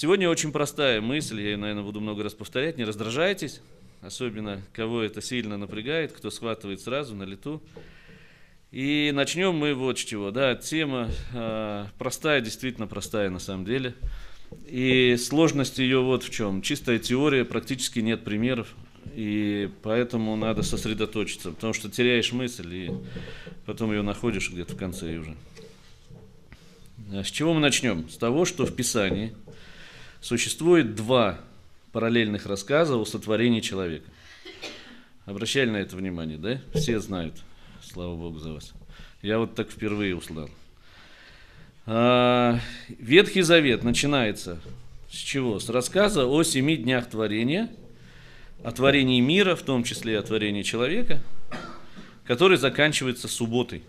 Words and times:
Сегодня 0.00 0.30
очень 0.30 0.50
простая 0.50 1.02
мысль, 1.02 1.42
я 1.42 1.50
ее, 1.50 1.56
наверное, 1.58 1.82
буду 1.82 2.00
много 2.00 2.22
раз 2.22 2.32
повторять, 2.32 2.78
не 2.78 2.84
раздражайтесь, 2.84 3.60
особенно 4.00 4.62
кого 4.72 5.02
это 5.02 5.20
сильно 5.20 5.58
напрягает, 5.58 6.12
кто 6.12 6.30
схватывает 6.30 6.80
сразу 6.80 7.14
на 7.14 7.24
лету. 7.24 7.62
И 8.70 9.10
начнем 9.12 9.54
мы 9.54 9.74
вот 9.74 9.98
с 9.98 10.02
чего. 10.02 10.30
Да, 10.30 10.54
тема 10.54 11.10
э, 11.34 11.84
простая, 11.98 12.40
действительно 12.40 12.86
простая 12.86 13.28
на 13.28 13.40
самом 13.40 13.66
деле. 13.66 13.94
И 14.66 15.18
сложность 15.18 15.76
ее 15.76 16.00
вот 16.00 16.22
в 16.22 16.30
чем. 16.30 16.62
Чистая 16.62 16.98
теория, 16.98 17.44
практически 17.44 17.98
нет 17.98 18.24
примеров. 18.24 18.74
И 19.14 19.68
поэтому 19.82 20.34
надо 20.34 20.62
сосредоточиться, 20.62 21.50
потому 21.50 21.74
что 21.74 21.90
теряешь 21.90 22.32
мысль, 22.32 22.74
и 22.74 22.90
потом 23.66 23.92
ее 23.92 24.00
находишь 24.00 24.50
где-то 24.50 24.72
в 24.72 24.78
конце 24.78 25.18
уже. 25.18 25.36
А 27.12 27.22
с 27.22 27.30
чего 27.30 27.52
мы 27.52 27.60
начнем? 27.60 28.08
С 28.08 28.16
того, 28.16 28.46
что 28.46 28.64
в 28.64 28.74
Писании 28.74 29.34
существует 30.20 30.94
два 30.94 31.40
параллельных 31.92 32.46
рассказа 32.46 32.96
о 32.96 33.04
сотворении 33.04 33.60
человека. 33.60 34.08
Обращали 35.26 35.70
на 35.70 35.76
это 35.76 35.96
внимание, 35.96 36.38
да? 36.38 36.60
Все 36.74 37.00
знают. 37.00 37.34
Слава 37.82 38.16
Богу 38.16 38.38
за 38.38 38.52
вас. 38.52 38.72
Я 39.22 39.38
вот 39.38 39.54
так 39.54 39.70
впервые 39.70 40.16
услышал. 40.16 40.50
А, 41.86 42.58
Ветхий 42.88 43.42
Завет 43.42 43.82
начинается 43.82 44.60
с 45.10 45.16
чего? 45.16 45.58
С 45.58 45.68
рассказа 45.68 46.26
о 46.26 46.42
семи 46.44 46.76
днях 46.76 47.08
творения, 47.08 47.68
о 48.62 48.70
творении 48.70 49.20
мира, 49.20 49.56
в 49.56 49.62
том 49.62 49.82
числе 49.82 50.18
о 50.18 50.22
творении 50.22 50.62
человека, 50.62 51.20
который 52.24 52.58
заканчивается 52.58 53.26
субботой, 53.26 53.82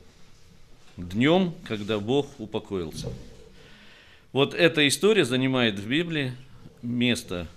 днем, 0.98 1.53
когда 1.67 2.00
Бог 2.00 2.27
упокоился. 2.39 3.09
Вот 4.31 4.53
эта 4.53 4.88
история 4.88 5.26
занимает 5.26 5.77
в 5.77 5.90
Библии 5.90 6.31
место 6.81 7.48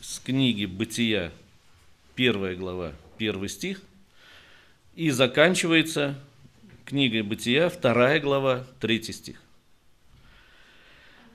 с 0.00 0.18
книги 0.18 0.64
«Бытия», 0.64 1.30
первая 2.16 2.56
глава, 2.56 2.94
первый 3.16 3.48
стих, 3.48 3.80
и 4.96 5.10
заканчивается 5.10 6.18
книгой 6.84 7.22
«Бытия», 7.22 7.68
вторая 7.68 8.18
глава, 8.18 8.66
третий 8.80 9.12
стих. 9.12 9.40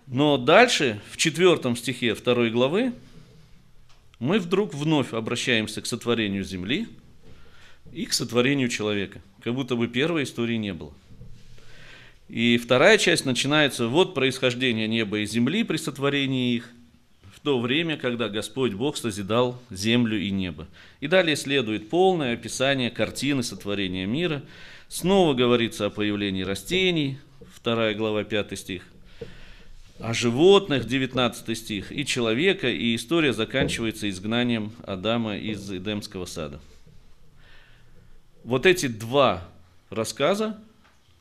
Но 0.07 0.37
дальше, 0.37 0.99
в 1.09 1.15
четвертом 1.15 1.77
стихе 1.77 2.13
второй 2.13 2.51
главы, 2.51 2.93
мы 4.19 4.39
вдруг 4.39 4.73
вновь 4.73 5.13
обращаемся 5.13 5.81
к 5.81 5.85
сотворению 5.85 6.43
земли 6.43 6.89
и 7.93 8.05
к 8.05 8.11
сотворению 8.11 8.67
человека, 8.67 9.21
как 9.41 9.55
будто 9.55 9.77
бы 9.77 9.87
первой 9.87 10.23
истории 10.23 10.57
не 10.57 10.73
было. 10.73 10.93
И 12.33 12.57
вторая 12.57 12.97
часть 12.97 13.25
начинается 13.25 13.87
вот 13.87 14.15
происхождение 14.15 14.87
неба 14.87 15.19
и 15.19 15.25
земли 15.27 15.63
при 15.63 15.77
сотворении 15.77 16.55
их, 16.55 16.71
в 17.31 17.39
то 17.41 17.59
время, 17.59 17.95
когда 17.95 18.27
Господь 18.27 18.73
Бог 18.73 18.97
созидал 18.97 19.61
землю 19.69 20.19
и 20.19 20.31
небо. 20.31 20.65
И 20.99 21.05
далее 21.05 21.35
следует 21.35 21.91
полное 21.91 22.33
описание 22.33 22.89
картины 22.89 23.43
сотворения 23.43 24.07
мира. 24.07 24.41
Снова 24.87 25.35
говорится 25.35 25.85
о 25.85 25.89
появлении 25.91 26.41
растений, 26.41 27.19
2 27.63 27.93
глава 27.93 28.23
5 28.23 28.57
стих, 28.57 28.81
о 29.99 30.15
животных, 30.15 30.87
19 30.87 31.55
стих, 31.55 31.91
и 31.91 32.03
человека, 32.03 32.67
и 32.67 32.95
история 32.95 33.33
заканчивается 33.33 34.09
изгнанием 34.09 34.71
Адама 34.87 35.37
из 35.37 35.71
Эдемского 35.71 36.25
сада. 36.25 36.59
Вот 38.43 38.65
эти 38.65 38.87
два 38.87 39.47
рассказа, 39.91 40.59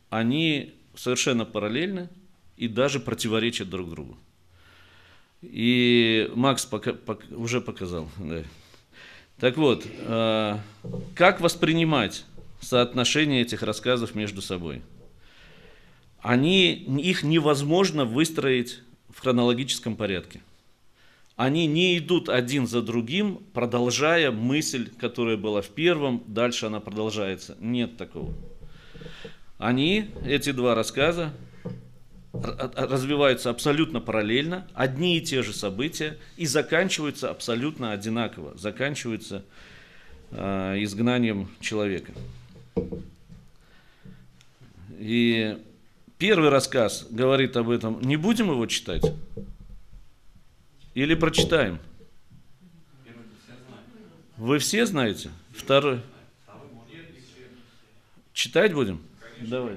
они 0.09 0.73
совершенно 0.95 1.45
параллельны 1.45 2.09
и 2.57 2.69
даже 2.69 3.01
противоречат 3.01 3.69
друг 3.69 3.91
другу. 3.91 4.17
И 5.43 6.31
Макс 6.35 6.65
пока, 6.65 6.93
пока, 6.93 7.27
уже 7.35 7.61
показал. 7.61 8.09
Да. 8.19 8.43
Так 9.39 9.57
вот, 9.57 9.85
э, 9.87 10.59
как 11.15 11.41
воспринимать 11.41 12.25
соотношение 12.61 13.43
этих 13.43 13.63
рассказов 13.63 14.15
между 14.15 14.41
собой? 14.41 14.83
Они, 16.21 16.73
их 16.73 17.25
невозможно 17.25 18.05
выстроить 18.05 18.81
в 19.11 19.21
хронологическом 19.21 19.97
порядке. 19.97 20.41
Они 21.35 21.67
не 21.67 21.99
идут 21.99 22.29
один 22.29 22.69
за 22.69 22.83
другим, 22.83 23.43
продолжая 23.53 24.31
мысль, 24.31 24.91
которая 25.01 25.37
была 25.37 25.63
в 25.63 25.71
первом, 25.71 26.23
дальше 26.29 26.67
она 26.67 26.79
продолжается. 26.79 27.57
Нет 27.59 27.97
такого. 27.97 28.33
Они, 29.63 30.11
эти 30.25 30.51
два 30.51 30.75
рассказа, 30.75 31.33
развиваются 32.33 33.49
абсолютно 33.49 34.01
параллельно, 34.01 34.67
одни 34.75 35.19
и 35.19 35.21
те 35.21 35.45
же 35.45 35.53
события, 35.53 36.19
и 36.37 36.47
заканчиваются 36.47 37.31
абсолютно 37.31 37.93
одинаково, 37.93 38.59
заканчиваются 38.59 39.45
э, 40.33 40.83
изгнанием 40.83 41.49
человека. 41.61 42.13
И 44.99 45.57
первый 46.19 46.49
рассказ 46.49 47.07
говорит 47.09 47.57
об 47.57 47.71
этом. 47.71 48.01
Не 48.01 48.17
будем 48.17 48.51
его 48.51 48.67
читать? 48.67 49.05
Или 50.95 51.15
прочитаем? 51.15 51.79
Вы 54.37 54.59
все 54.59 54.87
знаете? 54.87 55.31
Второй. 55.55 56.01
Читать 58.33 58.75
будем? 58.75 59.01
Давай. 59.49 59.77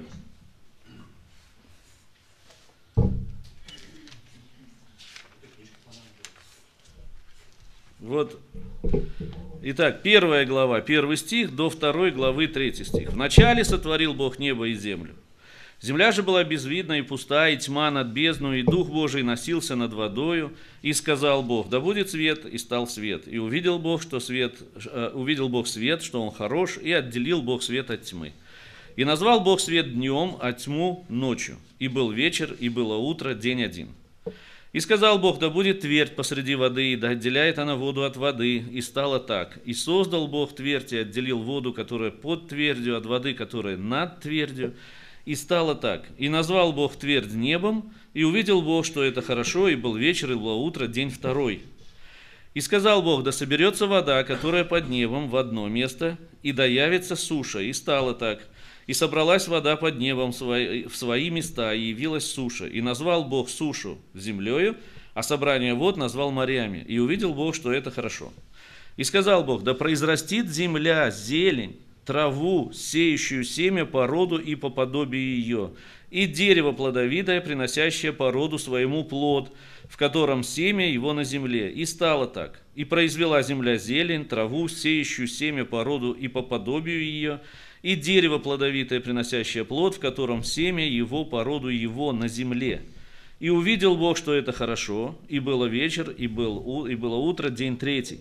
Вот. 7.98 8.40
Итак, 9.62 10.02
первая 10.02 10.46
глава, 10.46 10.80
первый 10.80 11.16
стих 11.16 11.56
до 11.56 11.68
второй 11.70 12.12
главы, 12.12 12.46
третий 12.46 12.84
стих. 12.84 13.10
«Вначале 13.10 13.64
сотворил 13.64 14.14
Бог 14.14 14.38
небо 14.38 14.68
и 14.68 14.74
землю. 14.74 15.14
Земля 15.82 16.12
же 16.12 16.22
была 16.22 16.44
безвидна 16.44 17.00
и 17.00 17.02
пуста, 17.02 17.48
и 17.48 17.56
тьма 17.56 17.90
над 17.90 18.08
бездну, 18.08 18.54
и 18.54 18.62
Дух 18.62 18.88
Божий 18.88 19.22
носился 19.22 19.74
над 19.74 19.92
водою. 19.92 20.52
И 20.82 20.92
сказал 20.92 21.42
Бог, 21.42 21.68
да 21.68 21.80
будет 21.80 22.10
свет, 22.10 22.46
и 22.46 22.56
стал 22.58 22.86
свет. 22.86 23.24
И 23.26 23.38
увидел 23.38 23.78
Бог, 23.78 24.02
что 24.02 24.20
свет, 24.20 24.54
э, 24.86 25.10
увидел 25.12 25.48
Бог 25.48 25.66
свет, 25.66 26.02
что 26.02 26.22
он 26.22 26.32
хорош, 26.32 26.78
и 26.78 26.92
отделил 26.92 27.42
Бог 27.42 27.62
свет 27.62 27.90
от 27.90 28.02
тьмы. 28.02 28.32
И 28.96 29.04
назвал 29.04 29.40
Бог 29.40 29.60
свет 29.60 29.94
днем, 29.94 30.36
а 30.40 30.52
тьму 30.52 31.04
ночью. 31.08 31.58
И 31.78 31.88
был 31.88 32.10
вечер, 32.10 32.56
и 32.58 32.70
было 32.70 32.96
утро, 32.96 33.34
день 33.34 33.62
один. 33.62 33.88
И 34.72 34.80
сказал 34.80 35.18
Бог, 35.18 35.38
да 35.38 35.48
будет 35.50 35.80
твердь 35.80 36.16
посреди 36.16 36.54
воды, 36.54 36.92
и 36.92 36.96
да 36.96 37.10
отделяет 37.10 37.58
она 37.58 37.76
воду 37.76 38.04
от 38.04 38.16
воды. 38.16 38.56
И 38.56 38.80
стало 38.80 39.20
так. 39.20 39.58
И 39.64 39.74
создал 39.74 40.28
Бог 40.28 40.54
твердь, 40.54 40.92
и 40.92 40.98
отделил 40.98 41.38
воду, 41.38 41.72
которая 41.72 42.10
под 42.10 42.48
твердью, 42.48 42.96
от 42.96 43.06
воды, 43.06 43.34
которая 43.34 43.76
над 43.76 44.20
твердью. 44.20 44.74
И 45.26 45.34
стало 45.34 45.74
так. 45.74 46.06
И 46.18 46.28
назвал 46.28 46.72
Бог 46.72 46.96
твердь 46.96 47.32
небом, 47.34 47.92
и 48.14 48.24
увидел 48.24 48.62
Бог, 48.62 48.86
что 48.86 49.02
это 49.02 49.20
хорошо, 49.20 49.68
и 49.68 49.76
был 49.76 49.94
вечер, 49.94 50.32
и 50.32 50.36
было 50.36 50.54
утро, 50.54 50.86
день 50.86 51.10
второй. 51.10 51.62
И 52.54 52.60
сказал 52.60 53.02
Бог, 53.02 53.24
да 53.24 53.32
соберется 53.32 53.86
вода, 53.86 54.24
которая 54.24 54.64
под 54.64 54.88
небом, 54.88 55.28
в 55.28 55.36
одно 55.36 55.68
место, 55.68 56.16
и 56.42 56.52
да 56.52 56.64
явится 56.64 57.14
суша. 57.14 57.60
И 57.60 57.74
стало 57.74 58.14
так. 58.14 58.46
И 58.86 58.92
собралась 58.92 59.48
вода 59.48 59.76
под 59.76 59.98
небом 59.98 60.30
в 60.30 60.94
свои 60.94 61.30
места, 61.30 61.74
и 61.74 61.88
явилась 61.88 62.30
суша. 62.30 62.66
И 62.66 62.80
назвал 62.80 63.24
Бог 63.24 63.48
сушу 63.48 63.98
землею, 64.14 64.76
а 65.14 65.22
собрание 65.22 65.74
вод 65.74 65.96
назвал 65.96 66.30
морями. 66.30 66.84
И 66.86 66.98
увидел 66.98 67.34
Бог, 67.34 67.54
что 67.54 67.72
это 67.72 67.90
хорошо. 67.90 68.32
И 68.96 69.04
сказал 69.04 69.44
Бог, 69.44 69.62
да 69.62 69.74
произрастит 69.74 70.48
земля 70.48 71.10
зелень, 71.10 71.80
траву, 72.04 72.70
сеющую 72.72 73.44
семя 73.44 73.84
по 73.84 74.06
роду 74.06 74.38
и 74.38 74.54
по 74.54 74.70
подобию 74.70 75.36
ее, 75.36 75.72
и 76.10 76.26
дерево 76.26 76.72
плодовитое, 76.72 77.40
приносящее 77.40 78.12
по 78.12 78.30
роду 78.30 78.58
своему 78.58 79.04
плод, 79.04 79.52
в 79.88 79.96
котором 79.96 80.44
семя 80.44 80.90
его 80.90 81.12
на 81.12 81.24
земле. 81.24 81.70
И 81.70 81.84
стало 81.84 82.26
так. 82.26 82.62
И 82.74 82.84
произвела 82.84 83.42
земля 83.42 83.76
зелень, 83.76 84.24
траву, 84.24 84.68
сеющую 84.68 85.26
семя 85.26 85.64
по 85.64 85.82
роду 85.82 86.12
и 86.12 86.28
по 86.28 86.42
подобию 86.42 87.02
ее, 87.02 87.40
и 87.86 87.94
дерево 87.94 88.38
плодовитое, 88.38 88.98
приносящее 88.98 89.64
плод, 89.64 89.94
в 89.94 90.00
котором 90.00 90.42
семя 90.42 90.84
его 90.84 91.24
по 91.24 91.44
роду 91.44 91.68
его 91.68 92.10
на 92.10 92.26
земле. 92.26 92.82
И 93.38 93.48
увидел 93.48 93.96
Бог, 93.96 94.16
что 94.16 94.34
это 94.34 94.50
хорошо, 94.50 95.16
и 95.28 95.38
было 95.38 95.66
вечер, 95.66 96.10
и, 96.10 96.26
был, 96.26 96.86
и 96.86 96.96
было 96.96 97.14
утро, 97.14 97.48
день 97.48 97.76
третий. 97.76 98.18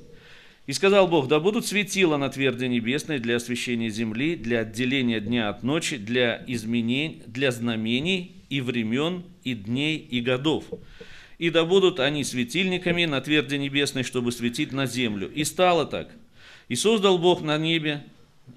И 0.68 0.74
сказал 0.74 1.08
Бог, 1.08 1.28
да 1.28 1.40
будут 1.40 1.66
светила 1.66 2.18
на 2.18 2.30
тверди 2.30 2.66
небесной 2.66 3.18
для 3.18 3.38
освещения 3.38 3.90
земли, 3.90 4.36
для 4.36 4.60
отделения 4.60 5.20
дня 5.20 5.50
от 5.50 5.64
ночи, 5.64 5.98
для 5.98 6.44
изменений, 6.46 7.24
для 7.26 7.50
знамений 7.50 8.34
и 8.52 8.62
времен, 8.62 9.24
и 9.44 9.56
дней, 9.56 9.98
и 9.98 10.22
годов. 10.22 10.66
И 11.40 11.50
да 11.50 11.66
будут 11.66 12.00
они 12.00 12.24
светильниками 12.24 13.06
на 13.06 13.20
тверди 13.20 13.56
небесной, 13.56 14.04
чтобы 14.04 14.32
светить 14.32 14.74
на 14.74 14.86
землю. 14.86 15.28
И 15.34 15.44
стало 15.44 15.88
так. 15.88 16.12
И 16.68 16.76
создал 16.76 17.18
Бог 17.18 17.42
на 17.42 17.58
небе 17.58 18.04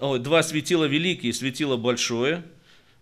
о, 0.00 0.18
два 0.18 0.42
светила 0.42 0.84
великие, 0.84 1.32
светило 1.32 1.76
большое 1.76 2.44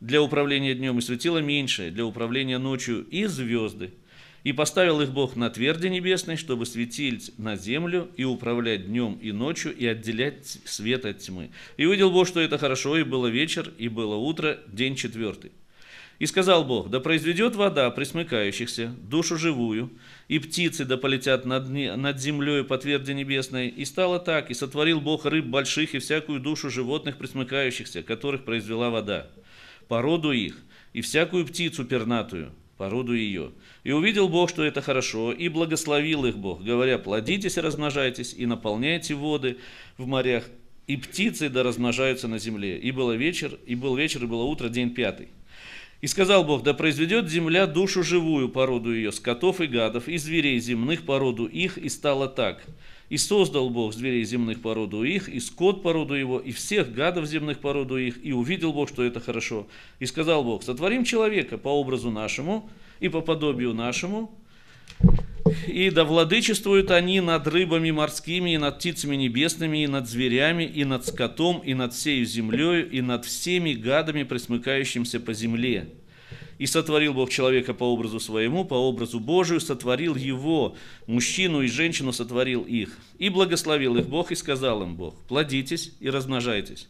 для 0.00 0.22
управления 0.22 0.74
днем 0.74 0.98
и 0.98 1.02
светило 1.02 1.38
меньшее 1.38 1.90
для 1.90 2.04
управления 2.04 2.58
ночью 2.58 3.06
и 3.10 3.26
звезды. 3.26 3.92
И 4.44 4.52
поставил 4.52 5.00
их 5.00 5.10
Бог 5.10 5.34
на 5.34 5.50
тверди 5.50 5.88
небесной, 5.88 6.36
чтобы 6.36 6.66
светить 6.66 7.32
на 7.36 7.56
землю 7.56 8.08
и 8.16 8.22
управлять 8.22 8.86
днем 8.86 9.18
и 9.20 9.32
ночью, 9.32 9.76
и 9.76 9.84
отделять 9.86 10.46
свет 10.64 11.04
от 11.04 11.18
тьмы. 11.18 11.50
И 11.76 11.84
увидел 11.84 12.12
Бог, 12.12 12.28
что 12.28 12.40
это 12.40 12.56
хорошо, 12.56 12.96
и 12.96 13.02
было 13.02 13.26
вечер, 13.26 13.72
и 13.76 13.88
было 13.88 14.14
утро, 14.14 14.60
день 14.68 14.94
четвертый. 14.94 15.50
И 16.20 16.26
сказал 16.26 16.64
Бог, 16.64 16.90
да 16.90 17.00
произведет 17.00 17.56
вода 17.56 17.90
присмыкающихся, 17.90 18.94
душу 19.02 19.36
живую, 19.36 19.90
и 20.28 20.38
птицы 20.38 20.84
да 20.84 20.96
полетят 20.96 21.44
над, 21.44 21.68
над 21.68 22.20
землей 22.20 22.64
по 22.64 22.78
тверди 22.78 23.12
небесной. 23.12 23.68
И 23.68 23.84
стало 23.84 24.18
так, 24.18 24.50
и 24.50 24.54
сотворил 24.54 25.00
Бог 25.00 25.24
рыб 25.24 25.46
больших 25.46 25.94
и 25.94 25.98
всякую 25.98 26.40
душу 26.40 26.70
животных 26.70 27.16
присмыкающихся, 27.16 28.02
которых 28.02 28.44
произвела 28.44 28.90
вода, 28.90 29.28
породу 29.88 30.32
их, 30.32 30.56
и 30.92 31.00
всякую 31.00 31.46
птицу 31.46 31.84
пернатую, 31.84 32.52
породу 32.76 33.14
ее. 33.14 33.52
И 33.84 33.92
увидел 33.92 34.28
Бог, 34.28 34.50
что 34.50 34.64
это 34.64 34.80
хорошо, 34.80 35.32
и 35.32 35.48
благословил 35.48 36.24
их 36.24 36.36
Бог, 36.36 36.62
говоря, 36.62 36.98
плодитесь 36.98 37.56
и 37.56 37.60
размножайтесь, 37.60 38.34
и 38.36 38.46
наполняйте 38.46 39.14
воды 39.14 39.58
в 39.96 40.06
морях, 40.06 40.44
и 40.86 40.96
птицы 40.96 41.48
да 41.48 41.62
размножаются 41.62 42.28
на 42.28 42.38
земле. 42.38 42.78
И 42.78 42.90
было 42.90 43.12
вечер, 43.12 43.58
и 43.66 43.74
был 43.74 43.96
вечер, 43.96 44.24
и 44.24 44.26
было 44.26 44.42
утро, 44.44 44.68
день 44.68 44.90
пятый. 44.90 45.28
И 46.02 46.06
сказал 46.08 46.44
Бог, 46.44 46.62
да 46.62 46.74
произведет 46.74 47.28
земля 47.30 47.66
душу 47.66 48.02
живую 48.02 48.50
породу 48.50 48.94
ее, 48.94 49.12
скотов 49.12 49.60
и 49.60 49.66
гадов, 49.66 50.08
и 50.08 50.18
зверей 50.18 50.58
земных 50.60 51.04
породу 51.04 51.46
их, 51.46 51.78
и 51.78 51.88
стало 51.88 52.28
так. 52.28 52.62
И 53.08 53.16
создал 53.16 53.70
Бог 53.70 53.94
зверей 53.94 54.24
земных 54.24 54.60
породу 54.60 55.04
их, 55.04 55.28
и 55.28 55.40
скот 55.40 55.82
породу 55.82 56.14
его, 56.14 56.38
и 56.38 56.52
всех 56.52 56.92
гадов 56.92 57.26
земных 57.26 57.60
породу 57.60 57.96
их, 57.96 58.22
и 58.22 58.32
увидел 58.32 58.72
Бог, 58.72 58.90
что 58.90 59.04
это 59.04 59.20
хорошо. 59.20 59.68
И 59.98 60.06
сказал 60.06 60.44
Бог, 60.44 60.62
сотворим 60.62 61.04
человека 61.04 61.56
по 61.56 61.68
образу 61.68 62.10
нашему 62.10 62.68
и 63.00 63.08
по 63.08 63.22
подобию 63.22 63.72
нашему, 63.72 64.34
и 65.66 65.90
да 65.90 66.04
владычествуют 66.04 66.90
они 66.90 67.20
над 67.20 67.46
рыбами 67.46 67.90
морскими, 67.90 68.54
и 68.54 68.58
над 68.58 68.78
птицами 68.78 69.16
небесными, 69.16 69.84
и 69.84 69.86
над 69.86 70.08
зверями, 70.08 70.64
и 70.64 70.84
над 70.84 71.06
скотом, 71.06 71.58
и 71.58 71.74
над 71.74 71.94
всею 71.94 72.24
землею, 72.24 72.90
и 72.90 73.00
над 73.00 73.24
всеми 73.24 73.74
гадами, 73.74 74.22
присмыкающимся 74.22 75.20
по 75.20 75.32
земле. 75.32 75.88
И 76.58 76.66
сотворил 76.66 77.12
Бог 77.12 77.30
человека 77.30 77.74
по 77.74 77.84
образу 77.84 78.18
своему, 78.18 78.64
по 78.64 78.74
образу 78.74 79.20
Божию, 79.20 79.60
сотворил 79.60 80.16
его, 80.16 80.74
мужчину 81.06 81.60
и 81.60 81.68
женщину 81.68 82.12
сотворил 82.12 82.62
их. 82.62 82.96
И 83.18 83.28
благословил 83.28 83.96
их 83.96 84.08
Бог, 84.08 84.32
и 84.32 84.34
сказал 84.34 84.82
им 84.82 84.96
Бог, 84.96 85.14
плодитесь 85.28 85.92
и 86.00 86.08
размножайтесь 86.08 86.88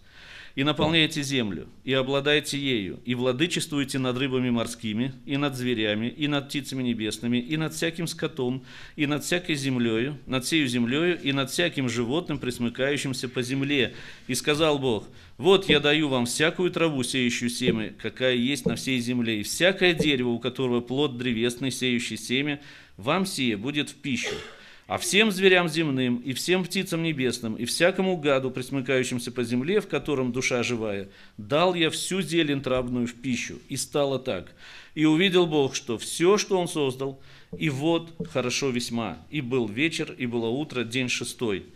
и 0.56 0.64
наполняйте 0.64 1.22
землю, 1.22 1.68
и 1.84 1.92
обладайте 1.92 2.58
ею, 2.58 2.98
и 3.04 3.14
владычествуйте 3.14 3.98
над 3.98 4.16
рыбами 4.16 4.48
морскими, 4.48 5.12
и 5.26 5.36
над 5.36 5.54
зверями, 5.54 6.06
и 6.06 6.26
над 6.28 6.48
птицами 6.48 6.82
небесными, 6.82 7.36
и 7.36 7.58
над 7.58 7.74
всяким 7.74 8.06
скотом, 8.06 8.64
и 8.96 9.06
над 9.06 9.22
всякой 9.22 9.54
землею, 9.54 10.18
над 10.24 10.46
всею 10.46 10.66
землею, 10.66 11.20
и 11.20 11.32
над 11.32 11.50
всяким 11.50 11.90
животным, 11.90 12.38
присмыкающимся 12.38 13.28
по 13.28 13.42
земле. 13.42 13.94
И 14.28 14.34
сказал 14.34 14.78
Бог, 14.78 15.06
вот 15.36 15.68
я 15.68 15.78
даю 15.78 16.08
вам 16.08 16.24
всякую 16.24 16.70
траву, 16.70 17.02
сеющую 17.02 17.50
семя, 17.50 17.94
какая 18.00 18.34
есть 18.34 18.64
на 18.64 18.76
всей 18.76 18.98
земле, 18.98 19.40
и 19.40 19.42
всякое 19.42 19.92
дерево, 19.92 20.30
у 20.30 20.38
которого 20.38 20.80
плод 20.80 21.18
древесный, 21.18 21.70
сеющий 21.70 22.16
семя, 22.16 22.62
вам 22.96 23.26
сие 23.26 23.58
будет 23.58 23.90
в 23.90 23.94
пищу. 23.96 24.34
А 24.86 24.98
всем 24.98 25.32
зверям 25.32 25.68
земным, 25.68 26.18
и 26.18 26.32
всем 26.32 26.64
птицам 26.64 27.02
небесным, 27.02 27.54
и 27.56 27.64
всякому 27.64 28.16
гаду, 28.16 28.52
присмыкающимся 28.52 29.32
по 29.32 29.42
земле, 29.42 29.80
в 29.80 29.88
котором 29.88 30.30
душа 30.30 30.62
живая, 30.62 31.08
дал 31.38 31.74
я 31.74 31.90
всю 31.90 32.22
зелень 32.22 32.62
травную 32.62 33.08
в 33.08 33.14
пищу. 33.14 33.58
И 33.68 33.76
стало 33.76 34.20
так. 34.20 34.54
И 34.94 35.04
увидел 35.04 35.46
Бог, 35.46 35.74
что 35.74 35.98
все, 35.98 36.38
что 36.38 36.56
Он 36.58 36.68
создал, 36.68 37.20
и 37.58 37.68
вот 37.68 38.12
хорошо 38.30 38.70
весьма. 38.70 39.18
И 39.28 39.40
был 39.40 39.66
вечер, 39.66 40.14
и 40.16 40.26
было 40.26 40.46
утро, 40.46 40.84
день 40.84 41.08
шестой. 41.08 41.66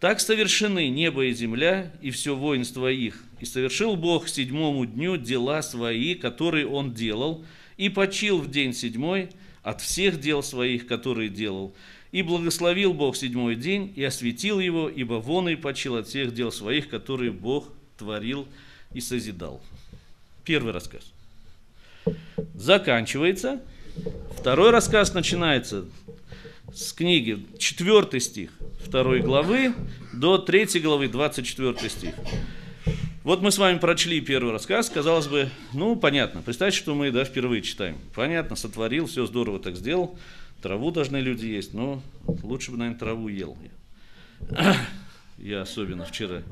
Так 0.00 0.18
совершены 0.18 0.88
небо 0.88 1.26
и 1.26 1.32
земля, 1.32 1.92
и 2.00 2.10
все 2.10 2.34
воинство 2.34 2.90
их. 2.90 3.22
И 3.40 3.44
совершил 3.44 3.96
Бог 3.96 4.24
к 4.24 4.28
седьмому 4.28 4.86
дню 4.86 5.18
дела 5.18 5.60
свои, 5.60 6.14
которые 6.14 6.66
Он 6.66 6.94
делал, 6.94 7.44
и 7.76 7.90
почил 7.90 8.38
в 8.38 8.50
день 8.50 8.72
седьмой 8.72 9.28
от 9.62 9.82
всех 9.82 10.18
дел 10.18 10.42
своих, 10.42 10.86
которые 10.86 11.28
делал. 11.28 11.74
И 12.10 12.22
благословил 12.22 12.94
Бог 12.94 13.16
седьмой 13.16 13.54
день 13.54 13.92
и 13.94 14.02
осветил 14.02 14.60
его, 14.60 14.88
ибо 14.88 15.14
вон 15.14 15.48
и 15.48 15.56
почил 15.56 15.96
от 15.96 16.08
всех 16.08 16.34
дел 16.34 16.50
своих, 16.50 16.88
которые 16.88 17.32
Бог 17.32 17.68
творил 17.98 18.46
и 18.94 19.00
созидал. 19.00 19.60
Первый 20.44 20.72
рассказ. 20.72 21.12
Заканчивается. 22.54 23.60
Второй 24.38 24.70
рассказ 24.70 25.12
начинается 25.12 25.84
с 26.72 26.92
книги, 26.92 27.44
четвертый 27.58 28.20
стих 28.20 28.50
второй 28.88 29.20
главы 29.20 29.74
до 30.12 30.38
третьей 30.38 30.80
главы, 30.80 31.08
24 31.08 31.90
стих. 31.90 32.14
Вот 33.22 33.42
мы 33.42 33.50
с 33.50 33.58
вами 33.58 33.78
прочли 33.78 34.20
первый 34.22 34.52
рассказ, 34.52 34.88
казалось 34.88 35.26
бы, 35.26 35.50
ну, 35.74 35.96
понятно. 35.96 36.40
Представьте, 36.40 36.78
что 36.78 36.94
мы 36.94 37.10
да, 37.10 37.24
впервые 37.24 37.60
читаем. 37.60 37.98
Понятно, 38.14 38.56
сотворил, 38.56 39.06
все 39.06 39.26
здорово 39.26 39.58
так 39.58 39.76
сделал. 39.76 40.18
Траву 40.62 40.90
должны 40.90 41.18
люди 41.18 41.46
есть, 41.46 41.72
но 41.72 42.02
лучше 42.42 42.72
бы, 42.72 42.78
наверное, 42.78 42.98
траву 42.98 43.28
ел. 43.28 43.56
Я 45.38 45.62
особенно 45.62 46.04
вчера. 46.04 46.42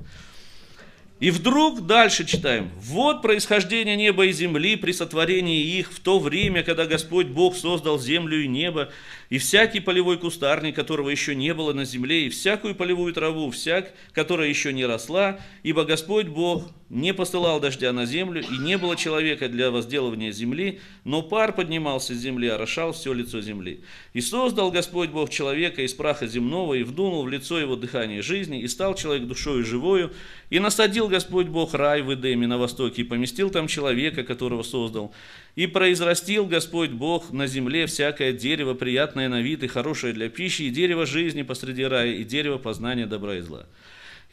И 1.19 1.31
вдруг 1.31 1.87
дальше 1.87 2.27
читаем. 2.27 2.71
Вот 2.77 3.23
происхождение 3.23 3.97
неба 3.97 4.27
и 4.27 4.33
земли 4.33 4.77
при 4.77 4.93
сотворении 4.93 5.79
их 5.79 5.91
в 5.91 5.99
то 6.01 6.19
время, 6.19 6.63
когда 6.63 6.85
Господь 6.85 7.29
Бог 7.29 7.57
создал 7.57 7.99
землю 7.99 8.45
и 8.45 8.47
небо, 8.47 8.91
и 9.31 9.39
всякий 9.39 9.81
полевой 9.81 10.19
кустарник, 10.19 10.77
которого 10.77 11.11
еще 11.11 11.35
не 11.35 11.53
было 11.55 11.73
на 11.73 11.85
земле, 11.85 12.27
и 12.27 12.31
всякую 12.31 12.75
полевую 12.75 13.13
траву, 13.13 13.51
всяк, 13.51 13.93
которая 14.13 14.49
еще 14.49 14.73
не 14.73 14.87
росла, 14.87 15.41
ибо 15.63 15.85
Господь 15.85 16.27
Бог 16.27 16.71
не 16.89 17.13
посылал 17.13 17.59
дождя 17.59 17.93
на 17.93 18.07
землю, 18.07 18.43
и 18.43 18.59
не 18.59 18.79
было 18.79 18.95
человека 18.97 19.49
для 19.49 19.71
возделывания 19.71 20.31
земли, 20.31 20.81
но 21.05 21.23
пар 21.23 21.53
поднимался 21.53 22.15
с 22.15 22.19
земли, 22.19 22.47
орошал 22.49 22.93
все 22.93 23.13
лицо 23.13 23.41
земли. 23.41 23.81
И 24.13 24.21
создал 24.21 24.71
Господь 24.71 25.11
Бог 25.11 25.31
человека 25.31 25.83
из 25.83 25.95
праха 25.95 26.29
земного, 26.29 26.75
и 26.75 26.85
вдунул 26.85 27.25
в 27.25 27.29
лицо 27.29 27.59
его 27.59 27.75
дыхание 27.75 28.23
жизни, 28.23 28.61
и 28.61 28.69
стал 28.69 28.95
человек 28.95 29.27
душою 29.27 29.65
живою, 29.65 30.13
и 30.51 30.61
насадил 30.61 31.09
Господь 31.09 31.49
Бог 31.49 31.75
рай 31.75 32.03
в 32.03 32.15
Эдеме 32.15 32.47
на 32.47 32.59
востоке, 32.59 33.03
и 33.03 33.05
поместил 33.05 33.51
там 33.51 33.67
человека, 33.67 34.23
которого 34.23 34.63
создал. 34.63 35.13
И 35.57 35.67
произрастил 35.67 36.47
Господь 36.47 36.91
Бог 36.91 37.33
на 37.33 37.47
земле 37.47 37.87
всякое 37.87 38.35
дерево, 38.35 38.75
приятное 38.75 39.31
на 39.31 39.41
вид 39.41 39.63
и 39.63 39.67
хорошее 39.67 40.13
для 40.13 40.29
пищи, 40.29 40.63
и 40.63 40.71
дерево 40.71 41.07
жизни 41.07 41.43
посреди 41.43 41.85
рая, 41.85 42.13
и 42.13 42.25
дерево 42.25 42.59
познания 42.59 43.07
добра 43.07 43.37
и 43.37 43.41
зла. 43.41 43.67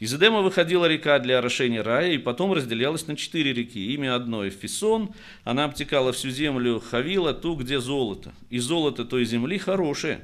Из 0.00 0.12
Эдема 0.12 0.42
выходила 0.42 0.84
река 0.84 1.18
для 1.20 1.38
орошения 1.38 1.82
рая, 1.82 2.12
и 2.12 2.18
потом 2.18 2.52
разделялась 2.52 3.06
на 3.06 3.16
четыре 3.16 3.54
реки. 3.54 3.94
Имя 3.94 4.16
одной– 4.16 4.50
Фисон, 4.50 5.14
она 5.44 5.64
обтекала 5.64 6.12
всю 6.12 6.28
землю 6.28 6.78
Хавила, 6.78 7.32
ту, 7.32 7.54
где 7.54 7.80
золото. 7.80 8.34
И 8.50 8.58
золото 8.58 9.06
той 9.06 9.24
земли 9.24 9.56
хорошее. 9.56 10.20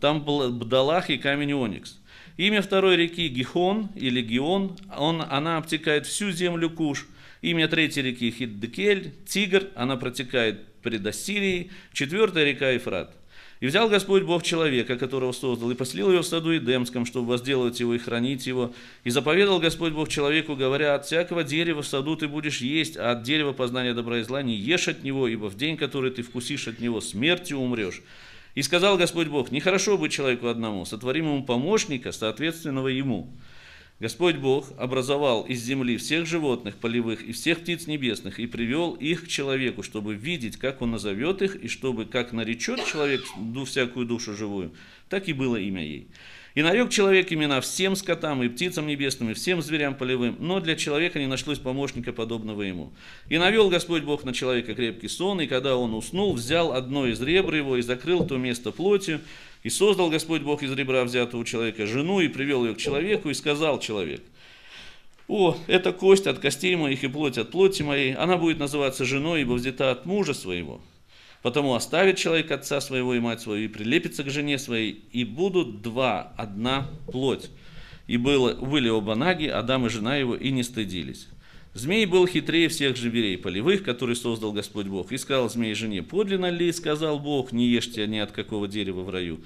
Там 0.00 0.24
был 0.24 0.50
Бдалах 0.50 1.10
и 1.10 1.18
камень 1.18 1.52
Оникс. 1.52 2.00
Имя 2.38 2.60
второй 2.62 2.96
реки– 2.96 3.28
Гихон 3.28 3.90
или 3.94 4.20
Гион, 4.20 4.76
он, 4.96 5.22
она 5.28 5.58
обтекает 5.58 6.06
всю 6.06 6.32
землю 6.32 6.70
Куш. 6.70 7.06
Имя 7.42 7.68
третьей 7.68 8.02
реки– 8.02 8.30
Хиддекель, 8.38 9.14
Тигр, 9.26 9.68
она 9.74 9.96
протекает 9.96 10.66
пред 10.82 11.06
Ассирией. 11.06 11.70
Четвертая 11.92 12.44
река– 12.44 12.70
Ефрат. 12.72 13.16
И 13.60 13.66
взял 13.66 13.90
Господь 13.90 14.22
Бог 14.22 14.42
человека, 14.42 14.96
которого 14.96 15.32
создал, 15.32 15.70
и 15.70 15.74
поселил 15.74 16.10
его 16.10 16.22
в 16.22 16.26
саду 16.26 16.56
Эдемском, 16.56 17.04
чтобы 17.04 17.28
возделывать 17.28 17.78
его 17.78 17.94
и 17.94 17.98
хранить 17.98 18.46
его. 18.46 18.72
И 19.04 19.10
заповедал 19.10 19.60
Господь 19.60 19.92
Бог 19.92 20.08
человеку, 20.08 20.56
говоря, 20.56 20.94
от 20.94 21.04
всякого 21.04 21.44
дерева 21.44 21.82
в 21.82 21.86
саду 21.86 22.16
ты 22.16 22.26
будешь 22.26 22.62
есть, 22.62 22.96
а 22.96 23.12
от 23.12 23.22
дерева 23.22 23.52
познания 23.52 23.92
добра 23.92 24.18
и 24.18 24.22
зла 24.22 24.42
не 24.42 24.56
ешь 24.56 24.88
от 24.88 25.02
него, 25.02 25.28
ибо 25.28 25.50
в 25.50 25.56
день, 25.56 25.76
который 25.76 26.10
ты 26.10 26.22
вкусишь 26.22 26.68
от 26.68 26.80
него, 26.80 27.02
смертью 27.02 27.58
умрешь. 27.58 28.00
И 28.54 28.62
сказал 28.62 28.96
Господь 28.96 29.28
Бог, 29.28 29.50
нехорошо 29.52 29.98
быть 29.98 30.12
человеку 30.12 30.48
одному, 30.48 30.86
сотворим 30.86 31.26
ему 31.26 31.44
помощника, 31.44 32.12
соответственного 32.12 32.88
ему. 32.88 33.30
Господь 34.00 34.36
Бог 34.36 34.72
образовал 34.78 35.42
из 35.42 35.62
земли 35.62 35.98
всех 35.98 36.26
животных 36.26 36.76
полевых 36.76 37.22
и 37.22 37.32
всех 37.32 37.60
птиц 37.60 37.86
небесных 37.86 38.40
и 38.40 38.46
привел 38.46 38.94
их 38.94 39.24
к 39.24 39.28
человеку, 39.28 39.82
чтобы 39.82 40.14
видеть, 40.14 40.56
как 40.56 40.80
он 40.80 40.92
назовет 40.92 41.42
их, 41.42 41.54
и 41.56 41.68
чтобы, 41.68 42.06
как 42.06 42.32
наречет 42.32 42.82
человек 42.86 43.20
всякую 43.66 44.06
душу 44.06 44.34
живую, 44.34 44.72
так 45.10 45.28
и 45.28 45.34
было 45.34 45.56
имя 45.56 45.84
ей. 45.84 46.08
И 46.54 46.62
нарек 46.62 46.88
человек 46.90 47.30
имена 47.30 47.60
всем 47.60 47.94
скотам 47.94 48.42
и 48.42 48.48
птицам 48.48 48.86
небесным, 48.86 49.30
и 49.30 49.34
всем 49.34 49.60
зверям 49.60 49.94
полевым, 49.94 50.36
но 50.40 50.60
для 50.60 50.76
человека 50.76 51.18
не 51.18 51.26
нашлось 51.26 51.58
помощника, 51.58 52.14
подобного 52.14 52.62
ему. 52.62 52.92
И 53.28 53.36
навел 53.36 53.68
Господь 53.68 54.02
Бог 54.02 54.24
на 54.24 54.32
человека 54.32 54.74
крепкий 54.74 55.08
сон, 55.08 55.42
и 55.42 55.46
когда 55.46 55.76
он 55.76 55.94
уснул, 55.94 56.32
взял 56.32 56.72
одно 56.72 57.06
из 57.06 57.20
ребр 57.20 57.54
его 57.54 57.76
и 57.76 57.82
закрыл 57.82 58.26
то 58.26 58.38
место 58.38 58.72
плотью, 58.72 59.20
и 59.62 59.70
создал 59.70 60.10
Господь 60.10 60.42
Бог 60.42 60.62
из 60.62 60.72
ребра 60.72 61.04
взятого 61.04 61.44
человека 61.44 61.86
жену 61.86 62.20
и 62.20 62.28
привел 62.28 62.64
ее 62.64 62.74
к 62.74 62.78
человеку 62.78 63.30
и 63.30 63.34
сказал 63.34 63.78
человек, 63.78 64.22
о, 65.28 65.56
это 65.68 65.92
кость 65.92 66.26
от 66.26 66.40
костей 66.40 66.74
моих 66.74 67.04
и 67.04 67.08
плоть 67.08 67.38
от 67.38 67.50
плоти 67.50 67.82
моей, 67.82 68.14
она 68.14 68.36
будет 68.36 68.58
называться 68.58 69.04
женой, 69.04 69.42
ибо 69.42 69.52
взята 69.52 69.92
от 69.92 70.04
мужа 70.04 70.34
своего. 70.34 70.80
Потому 71.42 71.74
оставит 71.74 72.16
человек 72.16 72.50
отца 72.50 72.80
своего 72.80 73.14
и 73.14 73.20
мать 73.20 73.40
свою, 73.40 73.64
и 73.64 73.68
прилепится 73.68 74.24
к 74.24 74.30
жене 74.30 74.58
своей, 74.58 75.04
и 75.12 75.24
будут 75.24 75.82
два, 75.82 76.32
одна 76.36 76.90
плоть. 77.06 77.50
И 78.08 78.16
было, 78.16 78.54
были 78.54 78.88
оба 78.88 79.14
наги, 79.14 79.46
Адам 79.46 79.86
и 79.86 79.88
жена 79.88 80.16
его, 80.16 80.34
и 80.34 80.50
не 80.50 80.64
стыдились. 80.64 81.28
Змей 81.72 82.04
был 82.04 82.26
хитрее 82.26 82.68
всех 82.68 82.96
зверей 82.96 83.38
полевых, 83.38 83.84
которые 83.84 84.16
создал 84.16 84.52
Господь 84.52 84.86
Бог. 84.86 85.12
И 85.12 85.18
сказал 85.18 85.48
змей 85.48 85.74
жене, 85.74 86.02
подлинно 86.02 86.50
ли, 86.50 86.72
сказал 86.72 87.20
Бог, 87.20 87.52
не 87.52 87.68
ешьте 87.68 88.06
ни 88.08 88.18
от 88.18 88.32
какого 88.32 88.66
дерева 88.66 89.02
в 89.02 89.10
раю. 89.10 89.40